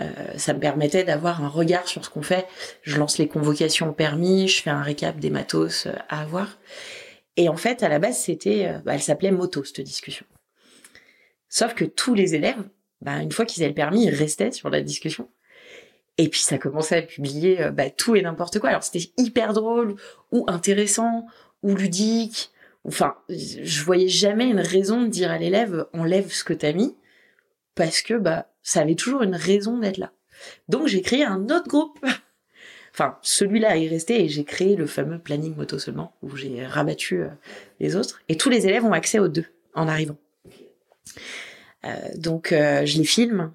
Euh, 0.00 0.08
ça 0.38 0.54
me 0.54 0.60
permettait 0.60 1.04
d'avoir 1.04 1.44
un 1.44 1.48
regard 1.48 1.86
sur 1.86 2.04
ce 2.04 2.10
qu'on 2.10 2.22
fait. 2.22 2.46
Je 2.82 2.96
lance 2.96 3.18
les 3.18 3.28
convocations 3.28 3.90
au 3.90 3.92
permis, 3.92 4.48
je 4.48 4.62
fais 4.62 4.70
un 4.70 4.82
récap 4.82 5.18
des 5.18 5.30
matos 5.30 5.86
à 6.08 6.22
avoir. 6.22 6.58
Et 7.36 7.48
en 7.48 7.56
fait, 7.56 7.82
à 7.82 7.88
la 7.88 7.98
base, 7.98 8.18
c'était, 8.18 8.74
bah, 8.84 8.94
elle 8.94 9.02
s'appelait 9.02 9.30
moto 9.30 9.64
cette 9.64 9.80
discussion. 9.80 10.26
Sauf 11.48 11.74
que 11.74 11.84
tous 11.84 12.14
les 12.14 12.34
élèves 12.34 12.62
bah, 13.02 13.20
une 13.20 13.32
fois 13.32 13.44
qu'ils 13.44 13.62
avaient 13.62 13.70
le 13.70 13.74
permis, 13.74 14.04
ils 14.04 14.14
restaient 14.14 14.52
sur 14.52 14.70
la 14.70 14.80
discussion. 14.80 15.28
Et 16.18 16.28
puis 16.28 16.40
ça 16.40 16.58
commençait 16.58 16.96
à 16.96 17.02
publier 17.02 17.60
euh, 17.60 17.70
bah, 17.70 17.90
tout 17.90 18.14
et 18.16 18.22
n'importe 18.22 18.58
quoi. 18.58 18.70
Alors 18.70 18.84
c'était 18.84 19.10
hyper 19.18 19.52
drôle, 19.52 19.96
ou 20.30 20.44
intéressant, 20.48 21.26
ou 21.62 21.74
ludique. 21.74 22.50
Enfin, 22.84 23.16
je 23.28 23.84
voyais 23.84 24.08
jamais 24.08 24.46
une 24.46 24.60
raison 24.60 25.02
de 25.02 25.08
dire 25.08 25.30
à 25.30 25.38
l'élève 25.38 25.86
enlève 25.92 26.30
ce 26.32 26.44
que 26.44 26.52
t'as 26.52 26.72
mis, 26.72 26.96
parce 27.74 28.02
que 28.02 28.14
bah 28.14 28.48
ça 28.62 28.80
avait 28.80 28.94
toujours 28.94 29.22
une 29.22 29.36
raison 29.36 29.78
d'être 29.78 29.98
là. 29.98 30.12
Donc 30.68 30.86
j'ai 30.86 31.02
créé 31.02 31.24
un 31.24 31.44
autre 31.44 31.68
groupe. 31.68 31.98
enfin, 32.94 33.18
celui-là 33.22 33.78
est 33.78 33.88
resté 33.88 34.24
et 34.24 34.28
j'ai 34.28 34.44
créé 34.44 34.76
le 34.76 34.86
fameux 34.86 35.18
planning 35.18 35.56
moto 35.56 35.78
seulement, 35.78 36.14
où 36.22 36.36
j'ai 36.36 36.66
rabattu 36.66 37.22
euh, 37.22 37.28
les 37.80 37.96
autres. 37.96 38.20
Et 38.28 38.36
tous 38.36 38.50
les 38.50 38.66
élèves 38.66 38.84
ont 38.84 38.92
accès 38.92 39.18
aux 39.18 39.28
deux 39.28 39.46
en 39.74 39.88
arrivant. 39.88 40.16
Euh, 41.84 41.90
donc 42.16 42.52
euh, 42.52 42.86
je 42.86 42.98
les 42.98 43.04
filme. 43.04 43.52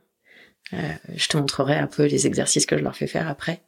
Euh, 0.73 0.77
je 1.15 1.27
te 1.27 1.37
montrerai 1.37 1.75
un 1.75 1.87
peu 1.87 2.05
les 2.05 2.27
exercices 2.27 2.65
que 2.65 2.77
je 2.77 2.83
leur 2.83 2.95
fais 2.95 3.07
faire 3.07 3.27
après. 3.27 3.61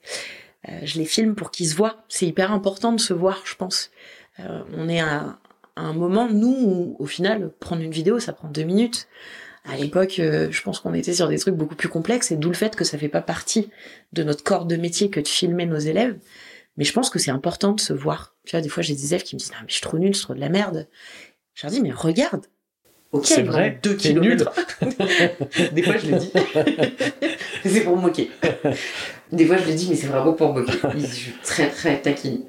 je 0.84 0.98
les 0.98 1.06
filme 1.06 1.36
pour 1.36 1.52
qu'ils 1.52 1.70
se 1.70 1.76
voient. 1.76 2.04
C'est 2.10 2.26
hyper 2.26 2.52
important 2.52 2.92
de 2.92 3.00
se 3.00 3.14
voir, 3.14 3.42
je 3.46 3.56
pense. 3.56 3.92
on 4.38 4.90
est 4.90 5.00
à, 5.00 5.40
un 5.78 5.94
moment, 5.94 6.28
nous, 6.30 6.58
où, 6.60 6.96
au 7.00 7.06
final, 7.06 7.54
prendre 7.62 7.82
une 7.82 7.92
vidéo, 7.92 8.20
ça 8.20 8.34
prend 8.34 8.50
deux 8.50 8.64
minutes. 8.64 9.08
À 9.64 9.78
l'époque, 9.78 10.16
je 10.18 10.62
pense 10.62 10.82
qu'on 10.82 10.94
était 10.94 11.14
sur 11.14 11.30
des 11.30 11.40
trucs 11.40 11.56
beaucoup 11.56 11.76
plus 11.76 11.88
complexes, 11.88 12.32
et 12.32 12.36
d'où 12.36 12.50
le 12.50 12.56
fait 12.56 12.76
que 12.76 12.84
ça 12.84 12.98
fait 12.98 13.08
pas 13.08 13.22
partie 13.22 13.70
de 14.12 14.24
notre 14.24 14.44
corps 14.44 14.66
de 14.66 14.76
métier 14.76 15.10
que 15.10 15.22
de 15.22 15.28
filmer 15.28 15.66
nos 15.66 15.78
élèves. 15.78 16.20
Mais 16.76 16.84
je 16.84 16.92
pense 16.92 17.10
que 17.10 17.20
c'est 17.20 17.32
important 17.32 17.72
de 17.72 17.80
se 17.80 17.94
voir. 17.94 18.36
Tu 18.46 18.52
vois, 18.52 18.62
des 18.62 18.68
fois, 18.68 18.84
j'ai 18.84 18.94
des 18.94 19.14
élèves 19.14 19.24
qui 19.24 19.36
me 19.36 19.40
disent, 19.40 19.52
non, 19.52 19.60
mais 19.62 19.70
je 19.70 19.74
suis 19.76 19.82
trop 19.82 20.00
nul, 20.00 20.14
c'est 20.14 20.24
trop 20.24 20.34
de 20.34 20.42
la 20.42 20.50
merde. 20.50 20.90
Je 21.54 21.66
leur 21.66 21.72
dis, 21.72 21.82
mais 21.82 21.92
regarde, 21.92 22.46
Ok, 23.12 23.26
c'est 23.26 23.42
vrai. 23.42 23.80
2 23.82 23.94
kilomètres. 23.96 24.52
Des 25.74 25.82
fois, 25.82 25.98
je 25.98 26.12
le 26.12 26.18
dis. 26.18 26.32
c'est 27.66 27.82
pour 27.82 27.98
moquer. 27.98 28.30
Des 29.32 29.46
fois, 29.46 29.58
je 29.58 29.68
le 29.68 29.74
dis, 29.74 29.88
mais 29.90 29.96
c'est 29.96 30.08
vraiment 30.08 30.34
pour 30.34 30.54
me 30.54 30.62
moquer. 30.62 30.78
Je 30.96 31.06
suis 31.06 31.34
très, 31.44 31.70
très 31.70 32.00
taquine. 32.02 32.44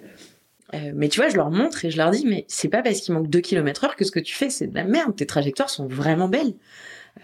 Euh, 0.74 0.93
mais 0.95 1.09
tu 1.09 1.20
vois, 1.20 1.31
je 1.31 1.37
leur 1.37 1.51
montre 1.51 1.85
et 1.85 1.91
je 1.91 1.97
leur 1.97 2.11
dis, 2.11 2.27
mais 2.27 2.45
c'est 2.47 2.69
pas 2.69 2.82
parce 2.82 3.01
qu'il 3.01 3.15
manque 3.15 3.28
2 3.28 3.41
km 3.41 3.85
heure 3.85 3.97
que 3.97 4.05
ce 4.05 4.11
que 4.11 4.20
tu 4.20 4.35
fais, 4.35 4.51
c'est 4.51 4.66
de 4.66 4.74
la 4.74 4.85
merde. 4.85 5.16
Tes 5.16 5.27
trajectoires 5.27 5.70
sont 5.70 5.87
vraiment 5.87 6.28
belles. 6.28 6.55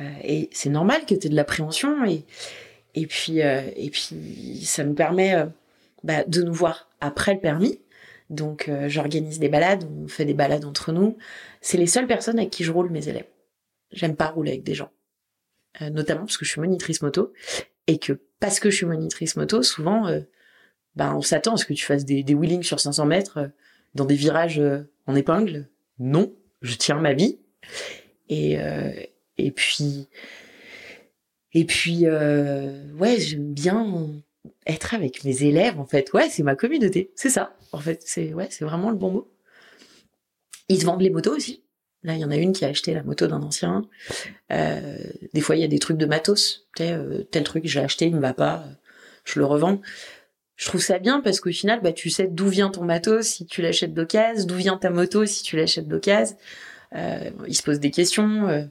Euh, 0.01 0.05
et 0.25 0.49
c'est 0.53 0.71
normal 0.71 1.03
que 1.07 1.15
tu 1.15 1.27
aies 1.27 1.31
de 1.31 1.37
l'appréhension. 1.37 2.07
Et, 2.07 2.25
et, 2.95 3.07
puis, 3.07 3.43
euh, 3.43 3.61
et 3.77 3.91
puis, 3.91 4.63
ça 4.65 4.83
nous 4.83 4.95
permet 4.95 5.45
bah, 6.05 6.25
de 6.27 6.43
nous 6.43 6.55
voir 6.55 6.89
après 7.03 7.35
le 7.35 7.41
permis. 7.41 7.81
Donc, 8.31 8.69
j'organise 8.89 9.39
des 9.39 9.49
balades, 9.49 9.85
on 10.03 10.09
fait 10.09 10.25
des 10.25 10.35
balades 10.35 10.65
entre 10.65 10.91
nous. 10.91 11.17
C'est 11.67 11.79
les 11.79 11.89
seules 11.89 12.07
personnes 12.07 12.39
avec 12.39 12.51
qui 12.51 12.63
je 12.63 12.71
roule 12.71 12.91
mes 12.91 13.09
élèves. 13.09 13.27
J'aime 13.91 14.15
pas 14.15 14.29
rouler 14.29 14.53
avec 14.53 14.63
des 14.63 14.75
gens. 14.75 14.93
Euh, 15.83 15.91
notamment 15.91 16.21
parce 16.21 16.37
que 16.37 16.45
je 16.45 16.53
suis 16.53 16.61
monitrice 16.61 17.03
moto. 17.03 17.33
Et 17.89 17.99
que 17.99 18.13
parce 18.39 18.61
que 18.61 18.71
je 18.71 18.77
suis 18.77 18.87
monitrice 18.87 19.35
moto, 19.35 19.65
souvent, 19.65 20.07
euh, 20.07 20.21
bah, 20.95 21.13
on 21.17 21.23
s'attend 21.23 21.55
à 21.55 21.57
ce 21.57 21.65
que 21.65 21.75
tu 21.75 21.85
fasses 21.85 22.05
des, 22.05 22.23
wheelings 22.35 22.63
sur 22.63 22.79
500 22.79 23.07
mètres 23.07 23.51
dans 23.97 24.05
des 24.05 24.15
virages 24.15 24.63
en 25.07 25.17
épingle. 25.17 25.69
Non, 25.99 26.33
je 26.63 26.77
tiens 26.77 27.01
ma 27.01 27.15
vie. 27.15 27.41
Et, 28.29 28.59
et 29.37 29.51
puis... 29.51 30.09
Et 31.53 31.65
puis, 31.65 32.07
ouais, 32.07 33.19
j'aime 33.19 33.53
bien 33.53 34.23
être 34.69 34.95
avec 34.95 35.25
mes 35.25 35.43
élèves, 35.43 35.81
en 35.81 35.87
fait. 35.87 36.13
Ouais, 36.13 36.31
c'est 36.31 36.45
ma 36.45 36.55
communauté. 36.55 37.11
C'est 37.17 37.31
ça. 37.31 37.57
En 37.73 37.81
fait, 37.81 38.03
c'est 38.05 38.35
ouais, 38.35 38.47
c'est 38.51 38.65
vraiment 38.65 38.91
le 38.91 38.97
bon 38.97 39.11
mot. 39.11 39.36
Ils 40.69 40.81
se 40.81 40.87
vendent 40.87 41.03
les 41.03 41.11
motos 41.11 41.35
aussi. 41.37 41.63
Là, 42.03 42.15
il 42.15 42.21
y 42.21 42.25
en 42.25 42.31
a 42.31 42.37
une 42.37 42.53
qui 42.53 42.65
a 42.65 42.69
acheté 42.69 42.95
la 42.95 43.03
moto 43.03 43.27
d'un 43.27 43.43
ancien. 43.43 43.83
Euh, 44.53 44.97
des 45.35 45.41
fois, 45.41 45.57
il 45.57 45.61
y 45.61 45.65
a 45.65 45.69
des 45.69 45.79
trucs 45.79 45.97
de 45.97 46.07
matos. 46.07 46.69
Euh, 46.81 47.25
tel 47.25 47.43
truc, 47.43 47.67
j'ai 47.67 47.81
acheté, 47.81 48.07
il 48.07 48.15
me 48.15 48.21
va 48.21 48.33
pas, 48.33 48.65
je 49.25 49.41
le 49.41 49.45
revends. 49.45 49.81
Je 50.55 50.67
trouve 50.67 50.81
ça 50.81 50.99
bien 50.99 51.21
parce 51.21 51.41
qu'au 51.41 51.51
final, 51.51 51.81
bah, 51.83 51.93
tu 51.93 52.09
sais 52.09 52.29
d'où 52.29 52.47
vient 52.49 52.71
ton 52.71 52.85
matos 52.85 53.27
si 53.27 53.47
tu 53.47 53.61
l'achètes 53.61 53.93
d'occasion, 53.93 54.47
d'où 54.47 54.55
vient 54.55 54.77
ta 54.77 54.91
moto 54.91 55.27
si 55.27 55.43
tu 55.43 55.57
l'achètes 55.57 55.89
d'occasion. 55.89 56.37
Euh, 56.95 57.31
ils 57.49 57.57
se 57.57 57.63
posent 57.63 57.81
des 57.81 57.91
questions. 57.91 58.49
Euh. 58.49 58.65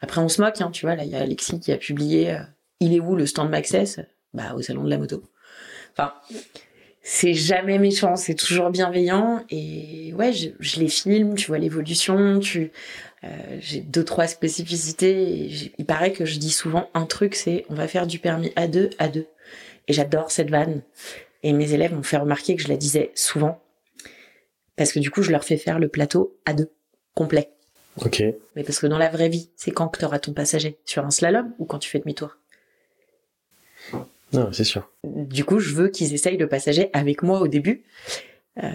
Après, 0.00 0.20
on 0.20 0.28
se 0.28 0.40
moque, 0.40 0.60
hein, 0.62 0.70
tu 0.72 0.86
vois. 0.86 0.96
Là, 0.96 1.04
il 1.04 1.10
y 1.10 1.14
a 1.14 1.20
Alexis 1.20 1.60
qui 1.60 1.72
a 1.72 1.76
publié 1.76 2.36
Il 2.80 2.94
est 2.94 3.00
où 3.00 3.14
le 3.14 3.26
stand 3.26 3.50
Maxès 3.50 4.00
Bah, 4.32 4.54
au 4.56 4.62
salon 4.62 4.82
de 4.84 4.90
la 4.90 4.98
moto. 4.98 5.22
Enfin, 5.92 6.14
c'est 7.02 7.34
jamais 7.34 7.78
méchant, 7.78 8.16
c'est 8.16 8.34
toujours 8.34 8.70
bienveillant. 8.70 9.44
Et 9.50 10.12
ouais, 10.14 10.32
je, 10.32 10.50
je 10.60 10.80
les 10.80 10.88
filme, 10.88 11.34
tu 11.34 11.48
vois 11.48 11.58
l'évolution, 11.58 12.38
tu, 12.38 12.70
euh, 13.24 13.28
j'ai 13.60 13.80
deux 13.80 14.04
trois 14.04 14.26
spécificités. 14.26 15.46
Et 15.46 15.72
il 15.78 15.86
paraît 15.86 16.12
que 16.12 16.24
je 16.24 16.38
dis 16.38 16.50
souvent 16.50 16.88
un 16.94 17.06
truc, 17.06 17.34
c'est 17.34 17.64
on 17.68 17.74
va 17.74 17.88
faire 17.88 18.06
du 18.06 18.18
permis 18.18 18.52
à 18.56 18.66
deux 18.68 18.90
à 18.98 19.08
deux. 19.08 19.26
Et 19.88 19.92
j'adore 19.92 20.30
cette 20.30 20.50
vanne. 20.50 20.82
Et 21.42 21.52
mes 21.52 21.72
élèves 21.72 21.92
m'ont 21.92 22.04
fait 22.04 22.18
remarquer 22.18 22.54
que 22.54 22.62
je 22.62 22.68
la 22.68 22.76
disais 22.76 23.10
souvent 23.14 23.60
parce 24.76 24.92
que 24.92 24.98
du 24.98 25.10
coup, 25.10 25.22
je 25.22 25.30
leur 25.30 25.44
fais 25.44 25.56
faire 25.56 25.78
le 25.78 25.88
plateau 25.88 26.36
à 26.44 26.54
deux 26.54 26.70
complet. 27.14 27.50
Ok. 28.04 28.22
Mais 28.56 28.64
parce 28.64 28.78
que 28.78 28.86
dans 28.86 28.98
la 28.98 29.10
vraie 29.10 29.28
vie, 29.28 29.50
c'est 29.56 29.70
quand 29.70 29.88
que 29.88 29.98
tu 29.98 30.04
auras 30.04 30.18
ton 30.18 30.32
passager? 30.32 30.78
Sur 30.84 31.04
un 31.04 31.10
slalom 31.10 31.52
ou 31.58 31.66
quand 31.66 31.78
tu 31.78 31.90
fais 31.90 31.98
demi-tour? 31.98 32.36
Non, 34.32 34.48
c'est 34.52 34.64
sûr. 34.64 34.88
Du 35.04 35.44
coup, 35.44 35.58
je 35.58 35.74
veux 35.74 35.88
qu'ils 35.88 36.14
essayent 36.14 36.38
le 36.38 36.48
passager 36.48 36.90
avec 36.92 37.22
moi 37.22 37.40
au 37.40 37.48
début. 37.48 37.84
Euh, 38.62 38.70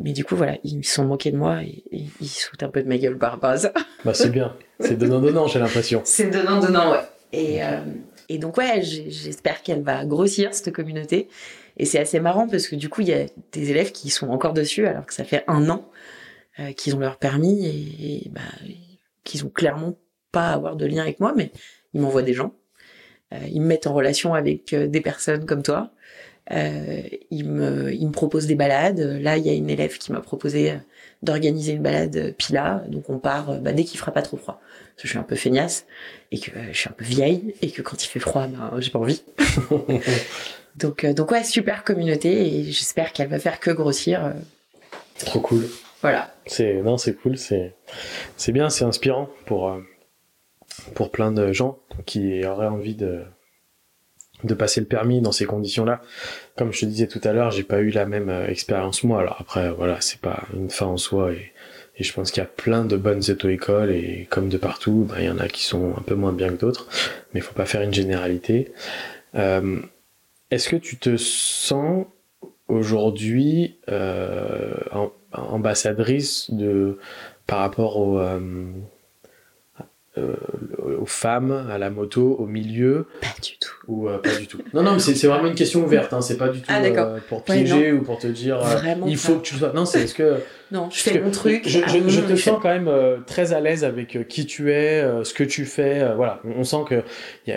mais 0.00 0.12
du 0.12 0.24
coup, 0.24 0.36
voilà, 0.36 0.56
ils 0.64 0.84
se 0.84 0.94
sont 0.94 1.04
moqués 1.04 1.30
de 1.30 1.36
moi 1.36 1.62
et, 1.62 1.84
ils 2.20 2.28
se 2.28 2.48
foutent 2.48 2.62
un 2.62 2.68
peu 2.68 2.82
de 2.82 2.88
ma 2.88 2.98
gueule 2.98 3.18
ça. 3.56 3.72
Bah, 4.04 4.14
c'est 4.14 4.30
bien. 4.30 4.54
C'est 4.80 4.96
donnant-donnant, 4.96 5.48
j'ai 5.48 5.58
l'impression. 5.58 6.02
C'est 6.04 6.30
donnant-donnant, 6.30 6.92
ouais. 6.92 7.00
Et, 7.32 7.64
euh, 7.64 7.80
et 8.28 8.38
donc, 8.38 8.56
ouais, 8.56 8.80
j'espère 8.82 9.62
qu'elle 9.62 9.82
va 9.82 10.04
grossir, 10.04 10.54
cette 10.54 10.72
communauté. 10.72 11.28
Et 11.76 11.84
c'est 11.84 11.98
assez 11.98 12.20
marrant 12.20 12.48
parce 12.48 12.66
que 12.66 12.76
du 12.76 12.88
coup, 12.88 13.02
il 13.02 13.08
y 13.08 13.12
a 13.12 13.26
des 13.52 13.70
élèves 13.70 13.92
qui 13.92 14.10
sont 14.10 14.28
encore 14.30 14.52
dessus 14.52 14.86
alors 14.86 15.06
que 15.06 15.14
ça 15.14 15.24
fait 15.24 15.44
un 15.46 15.68
an 15.68 15.88
euh, 16.58 16.72
qu'ils 16.72 16.96
ont 16.96 16.98
leur 16.98 17.18
permis 17.18 17.66
et, 17.66 18.26
et 18.26 18.28
bah, 18.30 18.40
qu'ils 19.22 19.44
ont 19.44 19.48
clairement 19.48 19.96
pas 20.32 20.48
à 20.48 20.54
avoir 20.54 20.76
de 20.76 20.86
lien 20.86 21.02
avec 21.02 21.20
moi, 21.20 21.34
mais 21.36 21.52
ils 21.94 22.00
m'envoient 22.00 22.22
des 22.22 22.34
gens 22.34 22.52
ils 23.32 23.60
me 23.60 23.66
mettent 23.66 23.86
en 23.86 23.94
relation 23.94 24.34
avec 24.34 24.72
euh, 24.72 24.86
des 24.86 25.00
personnes 25.00 25.44
comme 25.46 25.62
toi. 25.62 25.90
Euh, 26.50 27.02
il 27.30 27.46
me, 27.46 27.92
il 27.92 28.06
me 28.06 28.12
propose 28.12 28.46
des 28.46 28.54
balades. 28.54 29.00
Là, 29.00 29.36
il 29.36 29.46
y 29.46 29.50
a 29.50 29.52
une 29.52 29.68
élève 29.68 29.98
qui 29.98 30.12
m'a 30.12 30.20
proposé 30.20 30.72
d'organiser 31.22 31.72
une 31.72 31.82
balade 31.82 32.34
Pila. 32.38 32.84
Donc 32.88 33.10
on 33.10 33.18
part 33.18 33.60
bah, 33.60 33.72
dès 33.72 33.84
qu'il 33.84 33.98
fera 33.98 34.12
pas 34.12 34.22
trop 34.22 34.38
froid. 34.38 34.60
Parce 34.94 35.02
que 35.02 35.08
je 35.08 35.08
suis 35.08 35.18
un 35.18 35.24
peu 35.24 35.36
feignasse 35.36 35.84
et 36.32 36.38
que 36.38 36.50
je 36.72 36.78
suis 36.78 36.88
un 36.88 36.94
peu 36.96 37.04
vieille 37.04 37.54
et 37.60 37.70
que 37.70 37.82
quand 37.82 38.02
il 38.02 38.08
fait 38.08 38.20
froid, 38.20 38.46
bah, 38.46 38.72
j'ai 38.78 38.90
pas 38.90 38.98
envie. 38.98 39.22
donc, 40.76 41.04
donc 41.04 41.30
ouais, 41.30 41.44
super 41.44 41.84
communauté 41.84 42.60
et 42.60 42.64
j'espère 42.64 43.12
qu'elle 43.12 43.28
va 43.28 43.38
faire 43.38 43.60
que 43.60 43.70
grossir. 43.70 44.32
Trop 45.18 45.40
cool. 45.40 45.68
Voilà. 46.00 46.32
C'est 46.46 46.74
non, 46.74 46.96
c'est 46.96 47.12
cool, 47.12 47.36
c'est 47.36 47.74
c'est 48.38 48.52
bien, 48.52 48.70
c'est 48.70 48.84
inspirant 48.84 49.28
pour 49.44 49.76
pour 50.94 51.10
plein 51.10 51.32
de 51.32 51.52
gens 51.52 51.78
qui 52.06 52.44
auraient 52.46 52.66
envie 52.66 52.94
de 52.94 53.22
de 54.44 54.54
passer 54.54 54.80
le 54.80 54.86
permis 54.86 55.20
dans 55.20 55.32
ces 55.32 55.46
conditions-là. 55.46 56.00
Comme 56.56 56.72
je 56.72 56.80
te 56.80 56.86
disais 56.86 57.08
tout 57.08 57.20
à 57.24 57.32
l'heure, 57.32 57.50
j'ai 57.50 57.64
pas 57.64 57.80
eu 57.80 57.90
la 57.90 58.06
même 58.06 58.28
euh, 58.28 58.46
expérience 58.46 59.02
moi. 59.02 59.20
Alors 59.20 59.36
après, 59.40 59.70
voilà, 59.72 60.00
c'est 60.00 60.20
pas 60.20 60.44
une 60.54 60.70
fin 60.70 60.86
en 60.86 60.96
soi 60.96 61.32
et, 61.32 61.52
et 61.96 62.04
je 62.04 62.12
pense 62.12 62.30
qu'il 62.30 62.40
y 62.40 62.46
a 62.46 62.48
plein 62.48 62.84
de 62.84 62.96
bonnes 62.96 63.22
auto-écoles 63.28 63.90
et 63.90 64.28
comme 64.30 64.48
de 64.48 64.56
partout, 64.56 65.06
ben, 65.08 65.16
il 65.18 65.24
y 65.24 65.30
en 65.30 65.38
a 65.38 65.48
qui 65.48 65.64
sont 65.64 65.92
un 65.96 66.02
peu 66.02 66.14
moins 66.14 66.32
bien 66.32 66.50
que 66.50 66.60
d'autres, 66.60 66.86
mais 67.32 67.40
il 67.40 67.42
faut 67.42 67.54
pas 67.54 67.66
faire 67.66 67.82
une 67.82 67.92
généralité. 67.92 68.72
Euh, 69.34 69.80
Est-ce 70.52 70.68
que 70.68 70.76
tu 70.76 70.98
te 70.98 71.16
sens 71.16 72.06
aujourd'hui 72.68 73.78
euh, 73.88 74.74
ambassadrice 75.32 76.50
de 76.52 76.98
par 77.46 77.58
rapport 77.58 77.96
au 77.96 78.20
euh, 80.18 80.98
aux 81.00 81.06
femmes, 81.06 81.66
à 81.70 81.78
la 81.78 81.90
moto, 81.90 82.36
au 82.38 82.46
milieu 82.46 83.06
Pas 83.20 83.28
du 83.42 83.58
tout. 83.58 83.74
Ou 83.86 84.08
euh, 84.08 84.18
pas 84.18 84.34
du 84.36 84.46
tout 84.46 84.58
Non, 84.74 84.82
non, 84.82 84.92
mais 84.94 84.98
c'est 84.98 85.26
vraiment 85.26 85.46
une 85.46 85.54
question 85.54 85.84
ouverte. 85.84 86.12
Hein. 86.12 86.20
C'est 86.20 86.36
pas 86.36 86.48
du 86.48 86.60
tout 86.60 86.66
ah, 86.68 86.82
euh, 86.82 87.18
pour 87.28 87.44
piéger 87.44 87.92
ou 87.92 88.02
pour 88.02 88.18
te 88.18 88.26
dire 88.26 88.60
il 89.06 89.16
faut 89.16 89.36
que 89.36 89.42
tu 89.42 89.54
sois. 89.54 89.72
Non, 89.74 89.84
c'est 89.84 90.06
ce 90.06 90.14
que. 90.14 90.36
Non, 90.70 90.88
je 90.90 91.00
fais 91.00 91.20
mon 91.20 91.30
truc. 91.30 91.62
Je, 91.66 91.80
je, 91.86 92.08
je 92.08 92.20
te 92.20 92.36
sens 92.36 92.58
quand 92.60 92.68
même 92.68 92.90
très 93.26 93.52
à 93.52 93.60
l'aise 93.60 93.84
avec 93.84 94.28
qui 94.28 94.46
tu 94.46 94.72
es, 94.72 95.02
ce 95.24 95.32
que 95.32 95.44
tu 95.44 95.64
fais. 95.64 96.14
voilà, 96.14 96.40
on, 96.44 96.64
sent 96.64 96.84
que 96.88 97.02
il 97.46 97.54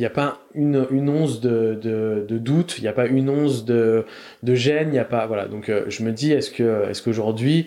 y 0.00 0.04
a, 0.04 0.10
pas 0.10 0.40
une, 0.54 0.86
une 0.90 1.08
once 1.08 1.40
de, 1.40 1.74
de, 1.74 2.24
de 2.26 2.38
doute, 2.38 2.76
il 2.78 2.84
y 2.84 2.88
a 2.88 2.92
pas 2.92 3.06
une 3.06 3.28
once 3.28 3.64
de, 3.64 4.04
de 4.42 4.54
gêne, 4.54 4.90
il 4.92 4.96
y 4.96 4.98
a 4.98 5.04
pas. 5.04 5.26
Voilà, 5.26 5.46
donc 5.46 5.70
je 5.88 6.02
me 6.02 6.12
dis, 6.12 6.32
est-ce 6.32 6.50
que 6.50 6.88
est-ce 6.88 7.02
qu'aujourd'hui 7.02 7.66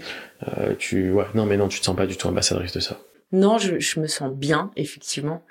tu. 0.79 1.11
Ouais, 1.11 1.25
non, 1.35 1.45
mais 1.45 1.57
non, 1.57 1.67
tu 1.67 1.79
te 1.79 1.85
sens 1.85 1.95
pas 1.95 2.07
du 2.07 2.17
tout 2.17 2.27
ambassadrice 2.27 2.73
de 2.73 2.79
ça. 2.79 2.97
Non, 3.33 3.57
je, 3.57 3.79
je, 3.79 3.99
me 3.99 4.07
sens 4.07 4.31
bien, 4.31 4.71
effectivement. 4.77 5.41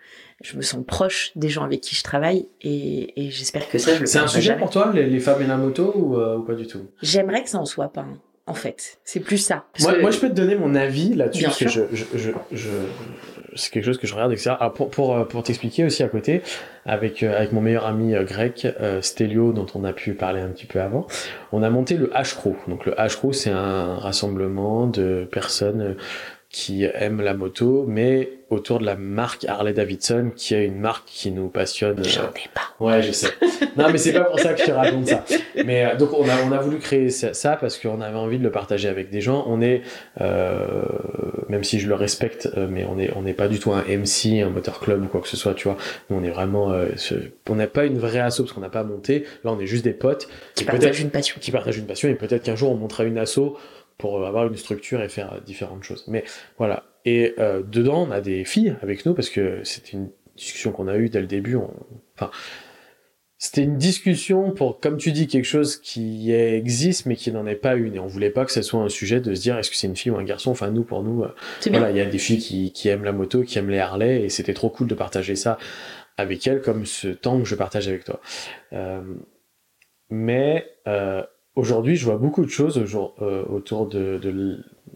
Je 0.42 0.56
me 0.56 0.62
sens 0.62 0.84
proche 0.86 1.32
des 1.36 1.48
gens 1.48 1.64
avec 1.64 1.80
qui 1.80 1.94
je 1.94 2.02
travaille 2.02 2.48
et, 2.62 3.26
et 3.26 3.30
j'espère 3.30 3.68
que 3.68 3.78
ça, 3.78 3.94
je 3.94 4.00
le 4.00 4.06
C'est 4.06 4.18
un 4.18 4.26
sujet 4.26 4.56
pour 4.56 4.70
toi, 4.70 4.90
les, 4.94 5.08
les, 5.08 5.20
femmes 5.20 5.42
et 5.42 5.46
la 5.46 5.56
moto, 5.56 5.92
ou, 5.94 6.16
euh, 6.16 6.38
ou 6.38 6.42
pas 6.42 6.54
du 6.54 6.66
tout? 6.66 6.86
J'aimerais 7.02 7.42
que 7.42 7.50
ça 7.50 7.58
en 7.58 7.64
soit 7.64 7.92
pas, 7.92 8.06
en 8.46 8.54
fait. 8.54 8.98
C'est 9.04 9.20
plus 9.20 9.38
ça. 9.38 9.66
Moi, 9.80 9.98
moi, 10.00 10.10
je 10.10 10.18
peux 10.18 10.28
te 10.28 10.34
donner 10.34 10.56
mon 10.56 10.74
avis 10.74 11.14
là-dessus, 11.14 11.44
parce 11.44 11.58
que 11.58 11.68
je, 11.68 11.82
je, 11.92 12.30
je, 12.52 12.70
c'est 13.54 13.70
quelque 13.70 13.84
chose 13.84 13.98
que 13.98 14.06
je 14.06 14.14
regarde, 14.14 14.32
etc. 14.32 14.52
Ah, 14.58 14.70
pour 14.70 14.90
pour, 14.90 15.14
euh, 15.14 15.24
pour 15.24 15.42
t'expliquer 15.42 15.84
aussi 15.84 16.02
à 16.02 16.08
côté, 16.08 16.42
avec, 16.86 17.22
euh, 17.22 17.36
avec 17.36 17.52
mon 17.52 17.60
meilleur 17.60 17.86
ami 17.86 18.14
grec, 18.24 18.66
euh, 18.80 19.02
Stelio, 19.02 19.52
dont 19.52 19.66
on 19.74 19.84
a 19.84 19.92
pu 19.92 20.14
parler 20.14 20.40
un 20.40 20.48
petit 20.48 20.66
peu 20.66 20.80
avant, 20.80 21.06
on 21.52 21.62
a 21.62 21.70
monté 21.70 21.96
le 21.96 22.08
H-Crew. 22.08 22.54
Donc 22.68 22.86
le 22.86 22.92
H-Crew, 22.92 23.32
c'est 23.32 23.50
un 23.50 23.96
rassemblement 23.96 24.86
de 24.86 25.26
personnes 25.30 25.96
qui 26.52 26.84
aiment 26.84 27.22
la 27.22 27.32
moto, 27.32 27.86
mais 27.88 28.28
autour 28.50 28.78
de 28.78 28.84
la 28.84 28.94
marque 28.94 29.46
Harley 29.46 29.72
Davidson, 29.72 30.30
qui 30.36 30.54
est 30.54 30.66
une 30.66 30.78
marque 30.78 31.06
qui 31.06 31.30
nous 31.30 31.48
passionne. 31.48 32.04
J'en 32.04 32.24
ai 32.24 32.48
pas. 32.52 32.74
Ouais, 32.78 33.02
je 33.02 33.10
sais. 33.10 33.28
non, 33.78 33.90
mais 33.90 33.96
c'est 33.96 34.12
pas 34.12 34.24
pour 34.24 34.38
ça 34.38 34.52
que 34.52 34.60
je 34.60 34.66
te 34.66 34.70
raconte 34.70 35.08
ça. 35.08 35.24
Mais 35.64 35.86
euh, 35.86 35.96
donc 35.96 36.10
on 36.12 36.28
a 36.28 36.42
on 36.46 36.52
a 36.52 36.58
voulu 36.58 36.78
créer 36.78 37.08
ça, 37.08 37.56
parce 37.56 37.78
qu'on 37.78 38.02
avait 38.02 38.18
envie 38.18 38.38
de 38.38 38.42
le 38.42 38.50
partager 38.50 38.88
avec 38.88 39.08
des 39.08 39.22
gens. 39.22 39.44
On 39.48 39.62
est, 39.62 39.80
euh, 40.20 40.82
même 41.48 41.64
si 41.64 41.80
je 41.80 41.88
le 41.88 41.94
respecte, 41.94 42.50
euh, 42.58 42.68
mais 42.70 42.84
on 42.84 42.98
est 42.98 43.10
on 43.16 43.22
n'est 43.22 43.32
pas 43.32 43.48
du 43.48 43.58
tout 43.58 43.72
un 43.72 43.84
MC, 43.88 44.42
un 44.42 44.50
moteur 44.50 44.78
club 44.80 45.02
ou 45.02 45.06
quoi 45.06 45.22
que 45.22 45.28
ce 45.28 45.38
soit, 45.38 45.54
tu 45.54 45.68
vois. 45.68 45.78
Nous, 46.10 46.18
on 46.18 46.22
est 46.22 46.30
vraiment, 46.30 46.70
euh, 46.72 46.88
on 47.48 47.54
n'a 47.54 47.66
pas 47.66 47.86
une 47.86 47.98
vraie 47.98 48.20
asso 48.20 48.40
parce 48.40 48.52
qu'on 48.52 48.60
n'a 48.60 48.68
pas 48.68 48.84
monté. 48.84 49.24
Là, 49.42 49.52
on 49.52 49.58
est 49.58 49.66
juste 49.66 49.84
des 49.84 49.94
potes 49.94 50.28
qui 50.54 50.64
partagent 50.64 51.00
une 51.00 51.10
passion. 51.10 51.36
Qui 51.40 51.50
partagent 51.50 51.78
une 51.78 51.86
passion 51.86 52.10
et 52.10 52.14
peut-être 52.14 52.42
qu'un 52.42 52.56
jour 52.56 52.70
on 52.72 52.76
montera 52.76 53.04
une 53.04 53.16
asso 53.16 53.56
pour 54.02 54.26
avoir 54.26 54.48
une 54.48 54.56
structure 54.56 55.00
et 55.00 55.08
faire 55.08 55.40
différentes 55.46 55.84
choses. 55.84 56.04
Mais 56.08 56.24
voilà. 56.58 56.82
Et 57.04 57.34
euh, 57.38 57.62
dedans, 57.62 58.04
on 58.08 58.10
a 58.10 58.20
des 58.20 58.44
filles 58.44 58.74
avec 58.82 59.06
nous 59.06 59.14
parce 59.14 59.30
que 59.30 59.60
c'était 59.62 59.92
une 59.92 60.10
discussion 60.36 60.72
qu'on 60.72 60.88
a 60.88 60.96
eue 60.96 61.08
dès 61.08 61.20
le 61.20 61.28
début. 61.28 61.54
On... 61.54 61.70
Enfin, 62.16 62.32
c'était 63.38 63.62
une 63.62 63.78
discussion 63.78 64.50
pour, 64.50 64.80
comme 64.80 64.96
tu 64.96 65.12
dis, 65.12 65.28
quelque 65.28 65.44
chose 65.44 65.76
qui 65.76 66.32
existe 66.32 67.06
mais 67.06 67.14
qui 67.14 67.30
n'en 67.30 67.46
est 67.46 67.54
pas 67.54 67.76
une. 67.76 67.94
Et 67.94 68.00
on 68.00 68.08
voulait 68.08 68.30
pas 68.30 68.44
que 68.44 68.50
ce 68.50 68.62
soit 68.62 68.80
un 68.80 68.88
sujet 68.88 69.20
de 69.20 69.36
se 69.36 69.40
dire 69.40 69.56
est-ce 69.56 69.70
que 69.70 69.76
c'est 69.76 69.86
une 69.86 69.96
fille 69.96 70.10
ou 70.10 70.16
un 70.16 70.24
garçon? 70.24 70.50
Enfin, 70.50 70.72
nous, 70.72 70.82
pour 70.82 71.04
nous, 71.04 71.22
euh, 71.22 71.28
voilà, 71.70 71.92
il 71.92 71.96
y 71.96 72.00
a 72.00 72.06
des 72.06 72.18
filles 72.18 72.38
qui, 72.38 72.72
qui 72.72 72.88
aiment 72.88 73.04
la 73.04 73.12
moto, 73.12 73.44
qui 73.44 73.56
aiment 73.56 73.70
les 73.70 73.78
Harley, 73.78 74.24
et 74.24 74.28
c'était 74.30 74.54
trop 74.54 74.68
cool 74.68 74.88
de 74.88 74.96
partager 74.96 75.36
ça 75.36 75.58
avec 76.16 76.44
elles, 76.48 76.60
comme 76.60 76.86
ce 76.86 77.06
temps 77.06 77.38
que 77.38 77.44
je 77.44 77.54
partage 77.54 77.86
avec 77.86 78.02
toi. 78.02 78.20
Euh, 78.72 79.00
mais 80.10 80.66
euh, 80.88 81.22
aujourd'hui, 81.56 81.96
je 81.96 82.04
vois 82.04 82.16
beaucoup 82.16 82.44
de 82.44 82.50
choses 82.50 82.78
euh, 82.78 83.44
autour 83.44 83.86
de, 83.86 84.20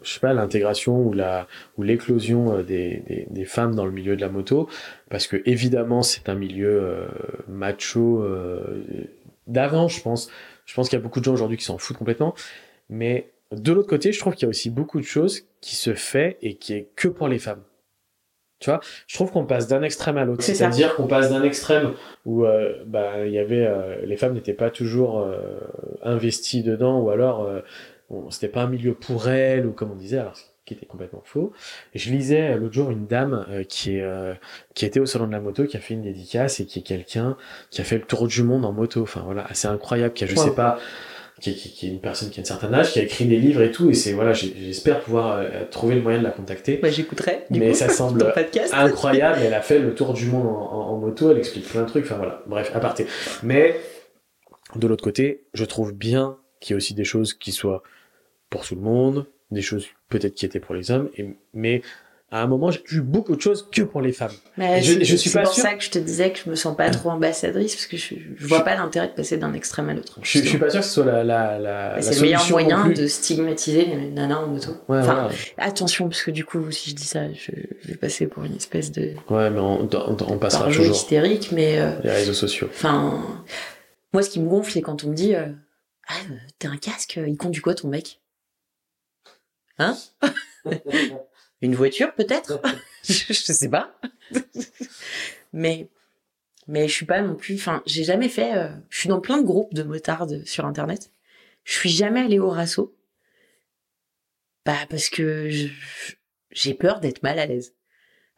je 0.02 0.12
sais 0.12 0.20
pas, 0.20 0.32
l'intégration 0.32 1.00
ou 1.00 1.12
la 1.12 1.46
ou 1.76 1.82
l'éclosion 1.82 2.52
euh, 2.52 2.62
des, 2.62 3.02
des, 3.06 3.26
des, 3.30 3.44
femmes 3.44 3.74
dans 3.74 3.84
le 3.84 3.92
milieu 3.92 4.16
de 4.16 4.20
la 4.20 4.28
moto, 4.28 4.68
parce 5.10 5.26
que 5.26 5.42
évidemment, 5.44 6.02
c'est 6.02 6.28
un 6.28 6.34
milieu 6.34 6.80
euh, 6.82 7.06
macho 7.48 8.22
euh, 8.22 8.82
d'avant, 9.46 9.88
je 9.88 10.00
pense. 10.00 10.30
Je 10.64 10.74
pense 10.74 10.88
qu'il 10.88 10.98
y 10.98 11.00
a 11.00 11.02
beaucoup 11.02 11.20
de 11.20 11.24
gens 11.24 11.32
aujourd'hui 11.32 11.56
qui 11.56 11.64
s'en 11.64 11.78
foutent 11.78 11.98
complètement, 11.98 12.34
mais 12.88 13.30
de 13.52 13.72
l'autre 13.72 13.88
côté, 13.88 14.12
je 14.12 14.18
trouve 14.18 14.34
qu'il 14.34 14.42
y 14.42 14.46
a 14.46 14.50
aussi 14.50 14.70
beaucoup 14.70 14.98
de 14.98 15.04
choses 15.04 15.44
qui 15.60 15.76
se 15.76 15.94
fait 15.94 16.38
et 16.42 16.54
qui 16.54 16.74
est 16.74 16.88
que 16.96 17.08
pour 17.08 17.28
les 17.28 17.38
femmes. 17.38 17.62
Tu 18.58 18.70
vois, 18.70 18.80
je 19.06 19.14
trouve 19.14 19.30
qu'on 19.30 19.44
passe 19.44 19.68
d'un 19.68 19.82
extrême 19.82 20.16
à 20.16 20.24
l'autre. 20.24 20.42
C'est-à-dire 20.42 20.94
qu'on 20.96 21.06
passe 21.06 21.30
d'un 21.30 21.42
extrême 21.42 21.92
où 22.24 22.44
euh, 22.44 22.82
bah 22.86 23.26
il 23.26 23.32
y 23.32 23.38
avait 23.38 23.66
euh, 23.66 23.96
les 24.04 24.16
femmes 24.16 24.32
n'étaient 24.32 24.54
pas 24.54 24.70
toujours 24.70 25.20
euh, 25.20 25.58
investies 26.02 26.62
dedans 26.62 26.98
ou 27.00 27.10
alors 27.10 27.42
euh, 27.42 27.60
bon, 28.08 28.30
c'était 28.30 28.48
pas 28.48 28.62
un 28.62 28.66
milieu 28.66 28.94
pour 28.94 29.28
elles 29.28 29.66
ou 29.66 29.72
comme 29.72 29.90
on 29.90 29.96
disait 29.96 30.18
alors 30.18 30.36
qui 30.64 30.74
était 30.74 30.86
complètement 30.86 31.22
faux. 31.24 31.52
Et 31.94 31.98
je 31.98 32.10
lisais 32.10 32.56
l'autre 32.56 32.72
jour 32.72 32.90
une 32.90 33.06
dame 33.06 33.46
qui 33.68 33.98
est 33.98 34.04
qui 34.74 34.84
était 34.84 35.00
au 35.00 35.06
salon 35.06 35.26
de 35.26 35.32
la 35.32 35.40
moto 35.40 35.64
qui 35.64 35.76
a 35.76 35.80
fait 35.80 35.94
une 35.94 36.02
dédicace 36.02 36.58
et 36.58 36.66
qui 36.66 36.80
est 36.80 36.82
quelqu'un 36.82 37.36
qui 37.70 37.82
a 37.82 37.84
fait 37.84 37.98
le 37.98 38.04
tour 38.04 38.26
du 38.26 38.42
monde 38.42 38.64
en 38.64 38.72
moto. 38.72 39.02
Enfin 39.02 39.22
voilà, 39.24 39.44
assez 39.46 39.68
incroyable 39.68 40.14
qui 40.14 40.24
a 40.24 40.26
je 40.26 40.34
sais 40.34 40.54
pas 40.54 40.80
qui 41.40 41.50
est, 41.50 41.54
qui 41.54 41.86
est, 41.86 41.90
une 41.90 42.00
personne 42.00 42.30
qui 42.30 42.40
a 42.40 42.42
un 42.42 42.46
certain 42.46 42.72
âge, 42.72 42.92
qui 42.92 42.98
a 42.98 43.02
écrit 43.02 43.26
des 43.26 43.36
livres 43.36 43.60
et 43.60 43.70
tout, 43.70 43.90
et 43.90 43.94
c'est 43.94 44.12
voilà, 44.12 44.32
j'espère 44.32 45.00
pouvoir 45.00 45.38
euh, 45.38 45.64
trouver 45.70 45.94
le 45.94 46.00
moyen 46.00 46.18
de 46.18 46.24
la 46.24 46.30
contacter. 46.30 46.78
Bah, 46.78 46.90
j'écouterai. 46.90 47.44
Mais 47.50 47.74
ça 47.74 47.88
semble 47.90 48.32
incroyable. 48.72 49.40
Elle 49.42 49.54
a 49.54 49.60
fait 49.60 49.78
le 49.78 49.94
tour 49.94 50.14
du 50.14 50.26
monde 50.26 50.46
en, 50.46 50.72
en, 50.72 50.88
en, 50.92 50.98
moto, 50.98 51.30
elle 51.30 51.38
explique 51.38 51.68
plein 51.68 51.82
de 51.82 51.88
trucs. 51.88 52.06
Enfin 52.06 52.16
voilà, 52.16 52.42
bref, 52.46 52.70
à 52.74 52.80
partir. 52.80 53.06
Mais 53.42 53.76
de 54.74 54.86
l'autre 54.86 55.04
côté, 55.04 55.44
je 55.52 55.64
trouve 55.64 55.92
bien 55.92 56.38
qu'il 56.60 56.72
y 56.72 56.74
ait 56.74 56.76
aussi 56.76 56.94
des 56.94 57.04
choses 57.04 57.34
qui 57.34 57.52
soient 57.52 57.82
pour 58.48 58.64
tout 58.64 58.74
le 58.74 58.80
monde, 58.80 59.26
des 59.50 59.62
choses 59.62 59.86
peut-être 60.08 60.34
qui 60.34 60.46
étaient 60.46 60.60
pour 60.60 60.74
les 60.74 60.90
hommes, 60.90 61.10
et, 61.16 61.36
mais 61.52 61.82
à 62.32 62.42
un 62.42 62.48
moment, 62.48 62.72
j'ai 62.72 62.82
vu 62.88 63.02
beaucoup 63.02 63.36
de 63.36 63.40
choses 63.40 63.68
que 63.70 63.82
pour 63.82 64.02
les 64.02 64.12
femmes. 64.12 64.32
Mais 64.56 64.82
je, 64.82 65.04
je 65.04 65.16
suis 65.16 65.30
pas 65.30 65.44
C'est 65.44 65.44
pour 65.44 65.54
ça 65.54 65.74
que 65.74 65.84
je 65.84 65.90
te 65.90 65.98
disais 65.98 66.32
que 66.32 66.40
je 66.44 66.50
me 66.50 66.56
sens 66.56 66.76
pas 66.76 66.90
trop 66.90 67.10
ambassadrice 67.10 67.76
parce 67.76 67.86
que 67.86 67.96
je, 67.96 68.16
je 68.36 68.46
vois 68.48 68.64
pas 68.64 68.74
l'intérêt 68.74 69.06
de 69.06 69.12
passer 69.12 69.36
d'un 69.36 69.52
extrême 69.52 69.88
à 69.90 69.94
l'autre. 69.94 70.18
Je, 70.22 70.40
je, 70.40 70.44
suis 70.44 70.58
pas 70.58 70.68
sûr 70.68 70.80
que 70.80 70.86
ce 70.86 70.92
soit 70.92 71.04
la, 71.04 71.22
la, 71.22 71.58
la, 71.60 72.02
C'est 72.02 72.16
le 72.16 72.22
meilleur 72.22 72.50
moyen 72.50 72.88
de 72.88 73.06
stigmatiser 73.06 73.84
les 73.84 74.10
nanas 74.10 74.38
en 74.38 74.48
moto. 74.48 74.72
Ouais, 74.88 74.98
enfin, 74.98 75.28
voilà. 75.28 75.34
attention 75.58 76.08
parce 76.08 76.22
que 76.22 76.32
du 76.32 76.44
coup, 76.44 76.68
si 76.72 76.90
je 76.90 76.96
dis 76.96 77.04
ça, 77.04 77.32
je, 77.32 77.52
vais 77.84 77.94
passer 77.94 78.26
pour 78.26 78.42
une 78.42 78.56
espèce 78.56 78.90
de. 78.90 79.12
Ouais, 79.30 79.48
mais 79.50 79.60
on, 79.60 79.88
on, 79.88 80.16
on 80.28 80.38
passera 80.38 80.66
toujours. 80.66 80.86
hystérique, 80.86 81.52
mais. 81.52 81.78
Euh, 81.78 81.92
les 82.02 82.10
réseaux 82.10 82.34
sociaux. 82.34 82.68
Enfin, 82.72 83.22
moi, 84.12 84.24
ce 84.24 84.30
qui 84.30 84.40
me 84.40 84.48
gonfle, 84.48 84.72
c'est 84.72 84.82
quand 84.82 85.04
on 85.04 85.10
me 85.10 85.14
dit, 85.14 85.36
euh, 85.36 85.46
ah, 86.08 86.14
t'as 86.58 86.70
un 86.70 86.76
casque, 86.76 87.20
il 87.24 87.36
conduit 87.36 87.62
quoi 87.62 87.74
ton 87.76 87.86
mec? 87.86 88.20
Hein? 89.78 89.96
Une 91.62 91.74
voiture, 91.74 92.14
peut-être 92.14 92.60
je, 93.04 93.32
je 93.32 93.52
sais 93.52 93.68
pas. 93.68 93.98
mais 95.52 95.88
mais 96.68 96.88
je 96.88 96.92
suis 96.92 97.06
pas 97.06 97.22
non 97.22 97.36
plus. 97.36 97.54
Enfin, 97.54 97.82
j'ai 97.86 98.04
jamais 98.04 98.28
fait. 98.28 98.56
Euh, 98.56 98.68
je 98.90 98.98
suis 98.98 99.08
dans 99.08 99.20
plein 99.20 99.38
de 99.38 99.46
groupes 99.46 99.74
de 99.74 99.82
motards 99.82 100.28
sur 100.44 100.66
internet. 100.66 101.10
Je 101.64 101.74
suis 101.74 101.90
jamais 101.90 102.20
allée 102.20 102.38
au 102.38 102.50
rasso. 102.50 102.96
Bah 104.64 104.74
parce 104.90 105.08
que 105.08 105.48
j'ai 106.50 106.74
peur 106.74 107.00
d'être 107.00 107.22
mal 107.22 107.38
à 107.38 107.46
l'aise. 107.46 107.74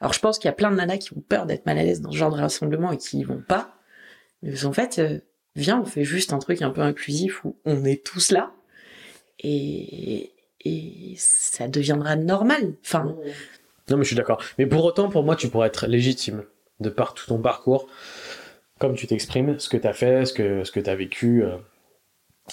Alors 0.01 0.13
je 0.13 0.21
pense 0.21 0.39
qu'il 0.39 0.47
y 0.47 0.51
a 0.51 0.55
plein 0.55 0.71
de 0.71 0.77
nanas 0.77 0.99
qui 0.99 1.15
ont 1.15 1.21
peur 1.21 1.47
d'être 1.47 1.65
mal 1.67 1.79
à 1.79 1.83
l'aise 1.83 2.01
dans 2.03 2.13
ce 2.13 2.17
genre 2.17 2.31
de 2.31 2.37
rassemblement 2.37 2.93
et 2.93 2.99
qui 2.99 3.19
y 3.19 3.25
vont 3.25 3.43
pas. 3.43 3.75
Mais 4.43 4.65
en 4.65 4.73
fait, 4.73 4.99
euh, 4.99 5.21
viens, 5.57 5.81
on 5.81 5.87
fait 5.87 6.05
juste 6.05 6.33
un 6.33 6.39
truc 6.39 6.63
un 6.63 6.71
peu 6.71 6.83
inclusif 6.83 7.45
où 7.45 7.57
on 7.65 7.85
est 7.85 8.05
tous 8.05 8.31
là. 8.31 8.53
Et, 9.41 10.33
ça 11.17 11.69
deviendra 11.69 12.17
normal. 12.17 12.75
Enfin. 12.85 13.17
Non, 13.91 13.97
mais 13.97 14.05
je 14.05 14.09
suis 14.09 14.17
d'accord. 14.17 14.43
Mais 14.59 14.67
pour 14.67 14.85
autant, 14.85 15.09
pour 15.09 15.23
moi, 15.23 15.37
tu 15.37 15.49
pourrais 15.49 15.69
être 15.69 15.87
légitime 15.87 16.45
de 16.81 16.91
par 16.91 17.15
tout 17.15 17.27
ton 17.27 17.39
parcours 17.39 17.89
comme 18.79 18.95
tu 18.95 19.07
t'exprimes, 19.07 19.59
ce 19.59 19.69
que 19.69 19.77
tu 19.77 19.87
as 19.87 19.93
fait, 19.93 20.25
ce 20.25 20.33
que, 20.33 20.65
ce 20.65 20.79
tu 20.79 20.89
as 20.89 20.95
vécu. 20.95 21.43
euh, 21.45 21.57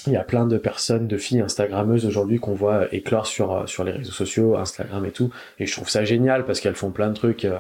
il 0.07 0.13
y 0.13 0.17
a 0.17 0.23
plein 0.23 0.45
de 0.45 0.57
personnes, 0.57 1.07
de 1.07 1.17
filles 1.17 1.41
Instagrammeuses 1.41 2.05
aujourd'hui 2.05 2.39
qu'on 2.39 2.53
voit 2.53 2.93
éclore 2.93 3.25
sur, 3.25 3.51
euh, 3.51 3.65
sur 3.65 3.83
les 3.83 3.91
réseaux 3.91 4.11
sociaux, 4.11 4.55
Instagram 4.57 5.05
et 5.05 5.11
tout. 5.11 5.31
Et 5.59 5.65
je 5.65 5.73
trouve 5.73 5.89
ça 5.89 6.03
génial 6.03 6.45
parce 6.45 6.59
qu'elles 6.59 6.75
font 6.75 6.91
plein 6.91 7.09
de 7.09 7.15
trucs. 7.15 7.45
euh, 7.45 7.57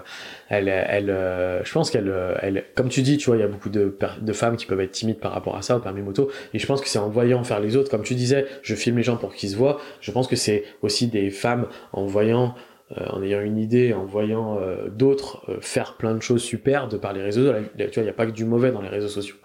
Elles, 0.49 0.67
elles, 0.67 1.09
euh, 1.09 1.63
je 1.63 1.71
pense 1.71 1.89
qu'elles, 1.89 2.13
elles, 2.41 2.65
comme 2.75 2.89
tu 2.89 3.01
dis, 3.01 3.17
tu 3.17 3.27
vois, 3.27 3.37
il 3.37 3.39
y 3.39 3.43
a 3.43 3.47
beaucoup 3.47 3.69
de, 3.69 3.97
de 4.21 4.33
femmes 4.33 4.57
qui 4.57 4.65
peuvent 4.65 4.81
être 4.81 4.91
timides 4.91 5.19
par 5.19 5.31
rapport 5.31 5.55
à 5.55 5.61
ça, 5.61 5.77
au 5.77 5.79
permis 5.79 6.01
moto. 6.01 6.29
Et 6.53 6.59
je 6.59 6.65
pense 6.67 6.81
que 6.81 6.87
c'est 6.87 6.99
en 6.99 7.09
voyant 7.09 7.43
faire 7.43 7.59
les 7.59 7.75
autres, 7.77 7.89
comme 7.89 8.03
tu 8.03 8.15
disais, 8.15 8.45
je 8.61 8.75
filme 8.75 8.97
les 8.97 9.03
gens 9.03 9.17
pour 9.17 9.33
qu'ils 9.33 9.49
se 9.49 9.55
voient. 9.55 9.79
Je 10.01 10.11
pense 10.11 10.27
que 10.27 10.35
c'est 10.35 10.63
aussi 10.81 11.07
des 11.07 11.31
femmes 11.31 11.67
en 11.93 12.05
voyant 12.05 12.53
en 12.95 13.23
ayant 13.23 13.41
une 13.41 13.57
idée, 13.57 13.93
en 13.93 14.05
voyant 14.05 14.59
d'autres 14.91 15.43
faire 15.59 15.95
plein 15.97 16.13
de 16.13 16.21
choses 16.21 16.43
super 16.43 16.87
de 16.87 16.97
par 16.97 17.13
les 17.13 17.21
réseaux, 17.23 17.51
tu 17.51 17.83
vois, 17.83 17.89
il 17.97 18.03
n'y 18.03 18.09
a 18.09 18.13
pas 18.13 18.27
que 18.27 18.31
du 18.31 18.45
mauvais 18.45 18.71
dans 18.71 18.81
les 18.81 18.89
réseaux 18.89 19.07
sociaux. 19.07 19.37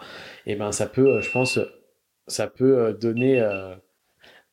Et 0.46 0.56
ben 0.56 0.72
ça 0.72 0.84
peut, 0.84 1.22
je 1.22 1.30
pense, 1.30 1.58
ça 2.30 2.46
peut 2.46 2.78
euh, 2.78 2.92
donner. 2.92 3.40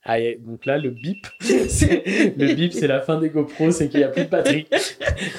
ah, 0.04 0.18
donc 0.40 0.66
là, 0.66 0.78
le 0.78 0.90
bip, 0.90 1.28
c'est- 1.42 2.34
le 2.38 2.54
bip, 2.54 2.74
c'est 2.74 2.88
la 2.88 3.02
fin 3.02 3.20
des 3.20 3.30
GoPro, 3.30 3.72
c'est 3.72 3.90
qu'il 3.90 4.00
n'y 4.00 4.06
a 4.06 4.10
plus 4.10 4.24
de 4.26 4.30
batterie. 4.30 4.68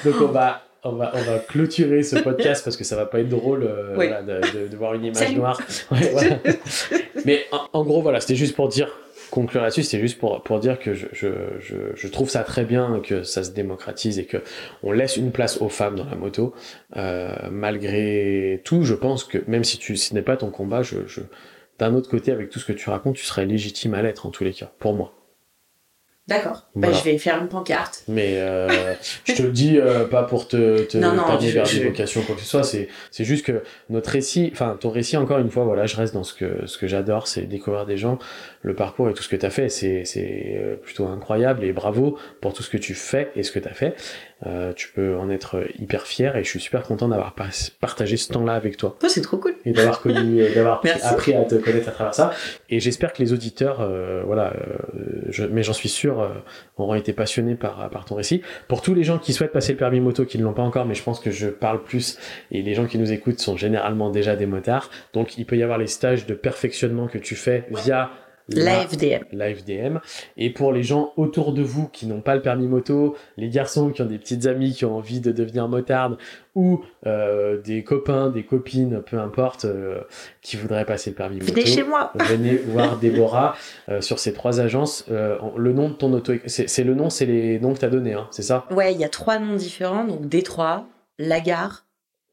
Donc 0.05 0.15
on 0.21 0.27
va, 0.27 0.61
on 0.83 0.91
va, 0.93 1.11
on 1.15 1.21
va 1.21 1.39
clôturer 1.39 2.03
ce 2.03 2.17
podcast 2.17 2.63
parce 2.63 2.77
que 2.77 2.83
ça 2.83 2.95
va 2.95 3.05
pas 3.05 3.19
être 3.19 3.29
drôle 3.29 3.63
euh, 3.63 3.95
Oui. 3.97 4.07
voilà, 4.07 4.21
de, 4.21 4.39
de- 4.59 4.67
de 4.67 4.75
voir 4.77 4.93
une 4.93 5.05
image 5.05 5.35
noire. 5.35 5.59
Ouais, 5.91 6.09
voilà. 6.11 6.37
Mais 7.25 7.45
en, 7.51 7.67
en 7.73 7.83
gros, 7.83 8.01
voilà, 8.01 8.19
c'était 8.21 8.35
juste 8.35 8.55
pour 8.55 8.69
dire, 8.69 8.89
conclure 9.31 9.61
là-dessus, 9.61 9.83
c'était 9.83 9.99
juste 10.01 10.17
pour, 10.19 10.41
pour 10.43 10.59
dire 10.59 10.79
que 10.79 10.93
je, 10.93 11.07
je, 11.11 11.27
je, 11.59 11.75
je 11.95 12.07
trouve 12.07 12.29
ça 12.29 12.43
très 12.43 12.63
bien 12.63 13.01
que 13.03 13.23
ça 13.23 13.43
se 13.43 13.51
démocratise 13.51 14.19
et 14.19 14.25
que 14.25 14.37
on 14.83 14.91
laisse 14.91 15.17
une 15.17 15.31
place 15.31 15.61
aux 15.61 15.69
femmes 15.69 15.95
dans 15.95 16.05
la 16.05 16.15
moto. 16.15 16.53
Euh, 16.95 17.33
malgré 17.51 18.61
tout, 18.63 18.83
je 18.83 18.93
pense 18.93 19.23
que 19.25 19.37
même 19.47 19.63
si 19.63 19.77
tu, 19.79 19.97
ce 19.97 20.13
n'est 20.13 20.21
pas 20.21 20.37
ton 20.37 20.49
combat, 20.49 20.81
je, 20.81 20.97
je, 21.07 21.21
d'un 21.79 21.95
autre 21.95 22.09
côté, 22.09 22.31
avec 22.31 22.49
tout 22.49 22.59
ce 22.59 22.65
que 22.65 22.73
tu 22.73 22.89
racontes, 22.89 23.15
tu 23.15 23.25
serais 23.25 23.45
légitime 23.45 23.93
à 23.93 24.01
l'être 24.01 24.25
en 24.25 24.29
tous 24.29 24.43
les 24.43 24.53
cas, 24.53 24.71
pour 24.79 24.93
moi. 24.93 25.13
D'accord. 26.29 26.67
Voilà. 26.75 26.93
Bah, 26.93 26.99
je 26.99 27.03
vais 27.09 27.17
faire 27.17 27.41
une 27.41 27.47
pancarte. 27.47 28.03
Mais 28.07 28.33
euh, 28.35 28.93
je 29.25 29.33
te 29.33 29.41
le 29.41 29.49
dis 29.49 29.79
euh, 29.79 30.05
pas 30.05 30.21
pour 30.21 30.47
te, 30.47 30.83
te 30.83 30.97
Non, 30.97 31.13
non, 31.13 31.25
vers 31.37 31.39
des 31.39 31.83
vocations 31.83 32.21
ou 32.21 32.23
quoi 32.23 32.35
que 32.35 32.41
ce 32.41 32.47
soit. 32.47 32.61
C'est, 32.61 32.87
c'est 33.09 33.23
juste 33.23 33.43
que 33.43 33.63
notre 33.89 34.11
récit, 34.11 34.49
enfin 34.53 34.77
ton 34.79 34.91
récit 34.91 35.17
encore 35.17 35.39
une 35.39 35.49
fois, 35.49 35.63
voilà, 35.63 35.87
je 35.87 35.95
reste 35.95 36.13
dans 36.13 36.23
ce 36.23 36.35
que 36.35 36.67
ce 36.67 36.77
que 36.77 36.85
j'adore, 36.85 37.27
c'est 37.27 37.41
découvrir 37.41 37.87
des 37.87 37.97
gens, 37.97 38.19
le 38.61 38.73
parcours 38.75 39.09
et 39.09 39.13
tout 39.13 39.23
ce 39.23 39.29
que 39.29 39.35
tu 39.35 39.45
as 39.45 39.49
fait. 39.49 39.69
C'est 39.69 40.03
c'est 40.05 40.57
euh, 40.57 40.75
plutôt 40.75 41.07
incroyable 41.07 41.63
et 41.63 41.71
bravo 41.71 42.17
pour 42.41 42.53
tout 42.53 42.63
ce 42.63 42.69
que 42.69 42.77
tu 42.77 42.93
fais 42.93 43.31
et 43.35 43.43
ce 43.43 43.51
que 43.51 43.59
tu 43.59 43.67
as 43.67 43.73
fait. 43.73 43.95
Euh, 44.45 44.71
tu 44.73 44.89
peux 44.93 45.17
en 45.17 45.29
être 45.29 45.65
hyper 45.79 46.07
fier 46.07 46.37
et 46.37 46.45
je 46.45 46.49
suis 46.49 46.61
super 46.61 46.83
content 46.83 47.09
d'avoir 47.09 47.35
partagé 47.81 48.15
ce 48.15 48.31
temps-là 48.31 48.53
avec 48.53 48.77
toi 48.77 48.97
Oh, 49.03 49.07
c'est 49.09 49.21
trop 49.21 49.37
cool. 49.37 49.55
et 49.65 49.73
d'avoir 49.73 49.99
connu, 49.99 50.41
euh, 50.41 50.53
d'avoir 50.55 50.81
appris 51.03 51.33
à 51.33 51.43
te 51.43 51.55
connaître 51.55 51.89
à 51.89 51.91
travers 51.91 52.13
ça. 52.13 52.31
Et 52.69 52.79
j'espère 52.79 53.11
que 53.11 53.21
les 53.21 53.33
auditeurs, 53.33 53.81
euh, 53.81 54.23
voilà, 54.25 54.53
euh, 54.53 55.23
je, 55.27 55.43
mais 55.43 55.61
j'en 55.61 55.73
suis 55.73 55.89
sûr, 55.89 56.21
euh, 56.21 56.29
auront 56.77 56.95
été 56.95 57.11
passionnés 57.11 57.55
par, 57.55 57.89
par 57.89 58.05
ton 58.05 58.15
récit. 58.15 58.41
Pour 58.69 58.81
tous 58.81 58.93
les 58.93 59.03
gens 59.03 59.19
qui 59.19 59.33
souhaitent 59.33 59.51
passer 59.51 59.73
le 59.73 59.77
permis 59.77 59.99
moto, 59.99 60.23
qui 60.23 60.37
ne 60.37 60.43
l'ont 60.43 60.53
pas 60.53 60.61
encore, 60.63 60.85
mais 60.85 60.95
je 60.95 61.03
pense 61.03 61.19
que 61.19 61.31
je 61.31 61.47
parle 61.47 61.83
plus, 61.83 62.17
et 62.51 62.61
les 62.61 62.75
gens 62.75 62.85
qui 62.85 62.97
nous 62.97 63.11
écoutent 63.11 63.39
sont 63.41 63.57
généralement 63.57 64.09
déjà 64.09 64.37
des 64.37 64.45
motards. 64.45 64.89
Donc 65.11 65.37
il 65.37 65.45
peut 65.45 65.57
y 65.57 65.63
avoir 65.63 65.77
les 65.77 65.87
stages 65.87 66.25
de 66.25 66.33
perfectionnement 66.33 67.07
que 67.07 67.17
tu 67.17 67.35
fais 67.35 67.65
via 67.71 68.09
La 68.51 68.87
FDM. 68.87 69.23
la 69.31 69.53
FDM. 69.53 69.99
Et 70.37 70.49
pour 70.49 70.71
les 70.71 70.83
gens 70.83 71.13
autour 71.17 71.53
de 71.53 71.61
vous 71.61 71.87
qui 71.87 72.07
n'ont 72.07 72.21
pas 72.21 72.35
le 72.35 72.41
permis 72.41 72.67
moto, 72.67 73.15
les 73.37 73.49
garçons 73.49 73.89
qui 73.89 74.01
ont 74.01 74.05
des 74.05 74.17
petites 74.17 74.45
amies 74.45 74.73
qui 74.73 74.85
ont 74.85 74.97
envie 74.97 75.19
de 75.19 75.31
devenir 75.31 75.67
motardes, 75.67 76.17
ou 76.55 76.83
euh, 77.05 77.61
des 77.61 77.83
copains, 77.83 78.29
des 78.29 78.43
copines, 78.43 79.01
peu 79.01 79.17
importe, 79.17 79.65
euh, 79.65 80.01
qui 80.41 80.57
voudraient 80.57 80.85
passer 80.85 81.11
le 81.11 81.15
permis 81.15 81.39
moto. 81.39 81.53
Venez 81.53 81.65
chez 81.65 81.83
moi. 81.83 82.11
Venez 82.15 82.55
voir 82.55 82.97
Déborah 82.97 83.55
euh, 83.87 84.01
sur 84.01 84.19
ces 84.19 84.33
trois 84.33 84.59
agences. 84.59 85.05
Le 85.07 85.73
nom 85.73 85.89
de 85.89 85.93
ton 85.93 86.11
auto, 86.13 86.33
c'est 86.47 86.83
le 86.83 86.95
nom, 86.95 87.09
c'est 87.09 87.25
les 87.25 87.59
noms 87.59 87.73
que 87.73 87.79
t'as 87.79 87.89
donné, 87.89 88.13
hein, 88.13 88.27
c'est 88.31 88.43
ça? 88.43 88.65
Ouais, 88.71 88.93
il 88.93 88.99
y 88.99 89.05
a 89.05 89.09
trois 89.09 89.39
noms 89.39 89.55
différents, 89.55 90.03
donc 90.03 90.27
Détroit, 90.27 90.85
La 91.17 91.39
Gare 91.39 91.85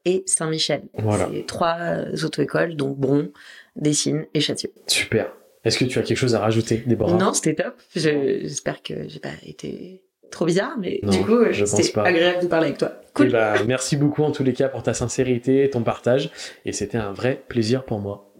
et 0.03 0.23
Saint-Michel. 0.25 0.83
Voilà. 0.97 1.29
C'est 1.31 1.45
trois 1.45 1.77
auto-écoles, 2.23 2.75
donc 2.75 2.97
Bron, 2.97 3.29
Dessines 3.75 4.25
et 4.33 4.41
Châtillon. 4.41 4.73
Super. 4.87 5.31
Est-ce 5.67 5.77
que 5.77 5.85
tu 5.85 5.99
as 5.99 6.01
quelque 6.03 6.17
chose 6.17 6.33
à 6.35 6.39
rajouter, 6.39 6.81
Déborah? 6.85 7.17
Non, 7.17 7.33
c'était 7.33 7.55
top. 7.55 7.75
Je- 7.95 8.39
J'espère 8.43 8.81
que 8.81 9.07
j'ai 9.07 9.19
pas 9.19 9.29
été 9.45 10.01
trop 10.31 10.45
bizarre, 10.45 10.75
mais 10.79 10.99
Non, 11.03 11.11
du 11.11 11.19
coup, 11.25 11.37
je 11.51 11.61
pense 11.65 11.81
c'était 11.81 11.99
agréable 11.99 12.41
de 12.43 12.47
parler 12.47 12.67
avec 12.67 12.77
toi. 12.77 12.93
Eh 13.01 13.07
Cool. 13.13 13.31
ben, 13.31 13.55
merci 13.67 13.97
beaucoup 13.97 14.23
en 14.23 14.31
tous 14.31 14.43
les 14.43 14.53
cas 14.53 14.69
pour 14.69 14.83
ta 14.83 14.93
sincérité 14.93 15.63
et 15.63 15.69
ton 15.69 15.83
partage. 15.83 16.29
Et 16.65 16.71
c'était 16.71 16.97
un 16.97 17.11
vrai 17.11 17.41
plaisir 17.47 17.83
pour 17.83 17.99
moi. 17.99 18.31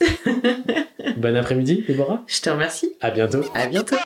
bon 1.16 1.36
après-midi, 1.36 1.84
Déborah. 1.86 2.22
Je 2.26 2.40
te 2.40 2.50
remercie. 2.50 2.92
À 3.00 3.10
bientôt. 3.10 3.42
À 3.54 3.66
bientôt. 3.66 3.96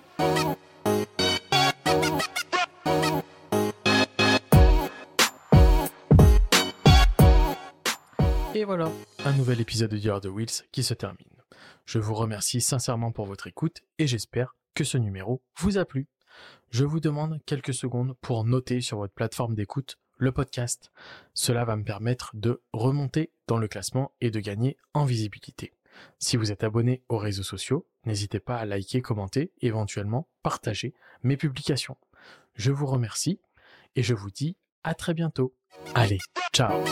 Et 8.54 8.64
voilà, 8.64 8.90
un 9.24 9.32
nouvel 9.32 9.60
épisode 9.60 9.90
de 9.90 9.96
Dealer 9.96 10.20
de 10.20 10.28
Wheels 10.28 10.64
qui 10.72 10.82
se 10.82 10.94
termine. 10.94 11.16
Je 11.86 11.98
vous 11.98 12.14
remercie 12.14 12.60
sincèrement 12.60 13.12
pour 13.12 13.26
votre 13.26 13.46
écoute 13.46 13.82
et 13.98 14.06
j'espère 14.06 14.54
que 14.74 14.84
ce 14.84 14.98
numéro 14.98 15.42
vous 15.58 15.78
a 15.78 15.84
plu. 15.84 16.08
Je 16.70 16.84
vous 16.84 17.00
demande 17.00 17.40
quelques 17.46 17.74
secondes 17.74 18.14
pour 18.20 18.44
noter 18.44 18.80
sur 18.80 18.98
votre 18.98 19.14
plateforme 19.14 19.54
d'écoute 19.54 19.98
le 20.16 20.32
podcast. 20.32 20.92
Cela 21.34 21.64
va 21.64 21.76
me 21.76 21.84
permettre 21.84 22.30
de 22.34 22.62
remonter 22.72 23.32
dans 23.46 23.58
le 23.58 23.68
classement 23.68 24.12
et 24.20 24.30
de 24.30 24.38
gagner 24.40 24.76
en 24.94 25.04
visibilité. 25.04 25.72
Si 26.18 26.36
vous 26.36 26.52
êtes 26.52 26.62
abonné 26.62 27.02
aux 27.08 27.18
réseaux 27.18 27.42
sociaux, 27.42 27.86
n'hésitez 28.04 28.38
pas 28.38 28.56
à 28.56 28.64
liker, 28.64 29.02
commenter, 29.02 29.52
éventuellement 29.60 30.28
partager 30.42 30.94
mes 31.22 31.36
publications. 31.36 31.96
Je 32.54 32.70
vous 32.70 32.86
remercie 32.86 33.40
et 33.96 34.02
je 34.02 34.14
vous 34.14 34.30
dis 34.30 34.56
à 34.84 34.94
très 34.94 35.14
bientôt. 35.14 35.54
Allez, 35.94 36.18
ciao 36.52 36.84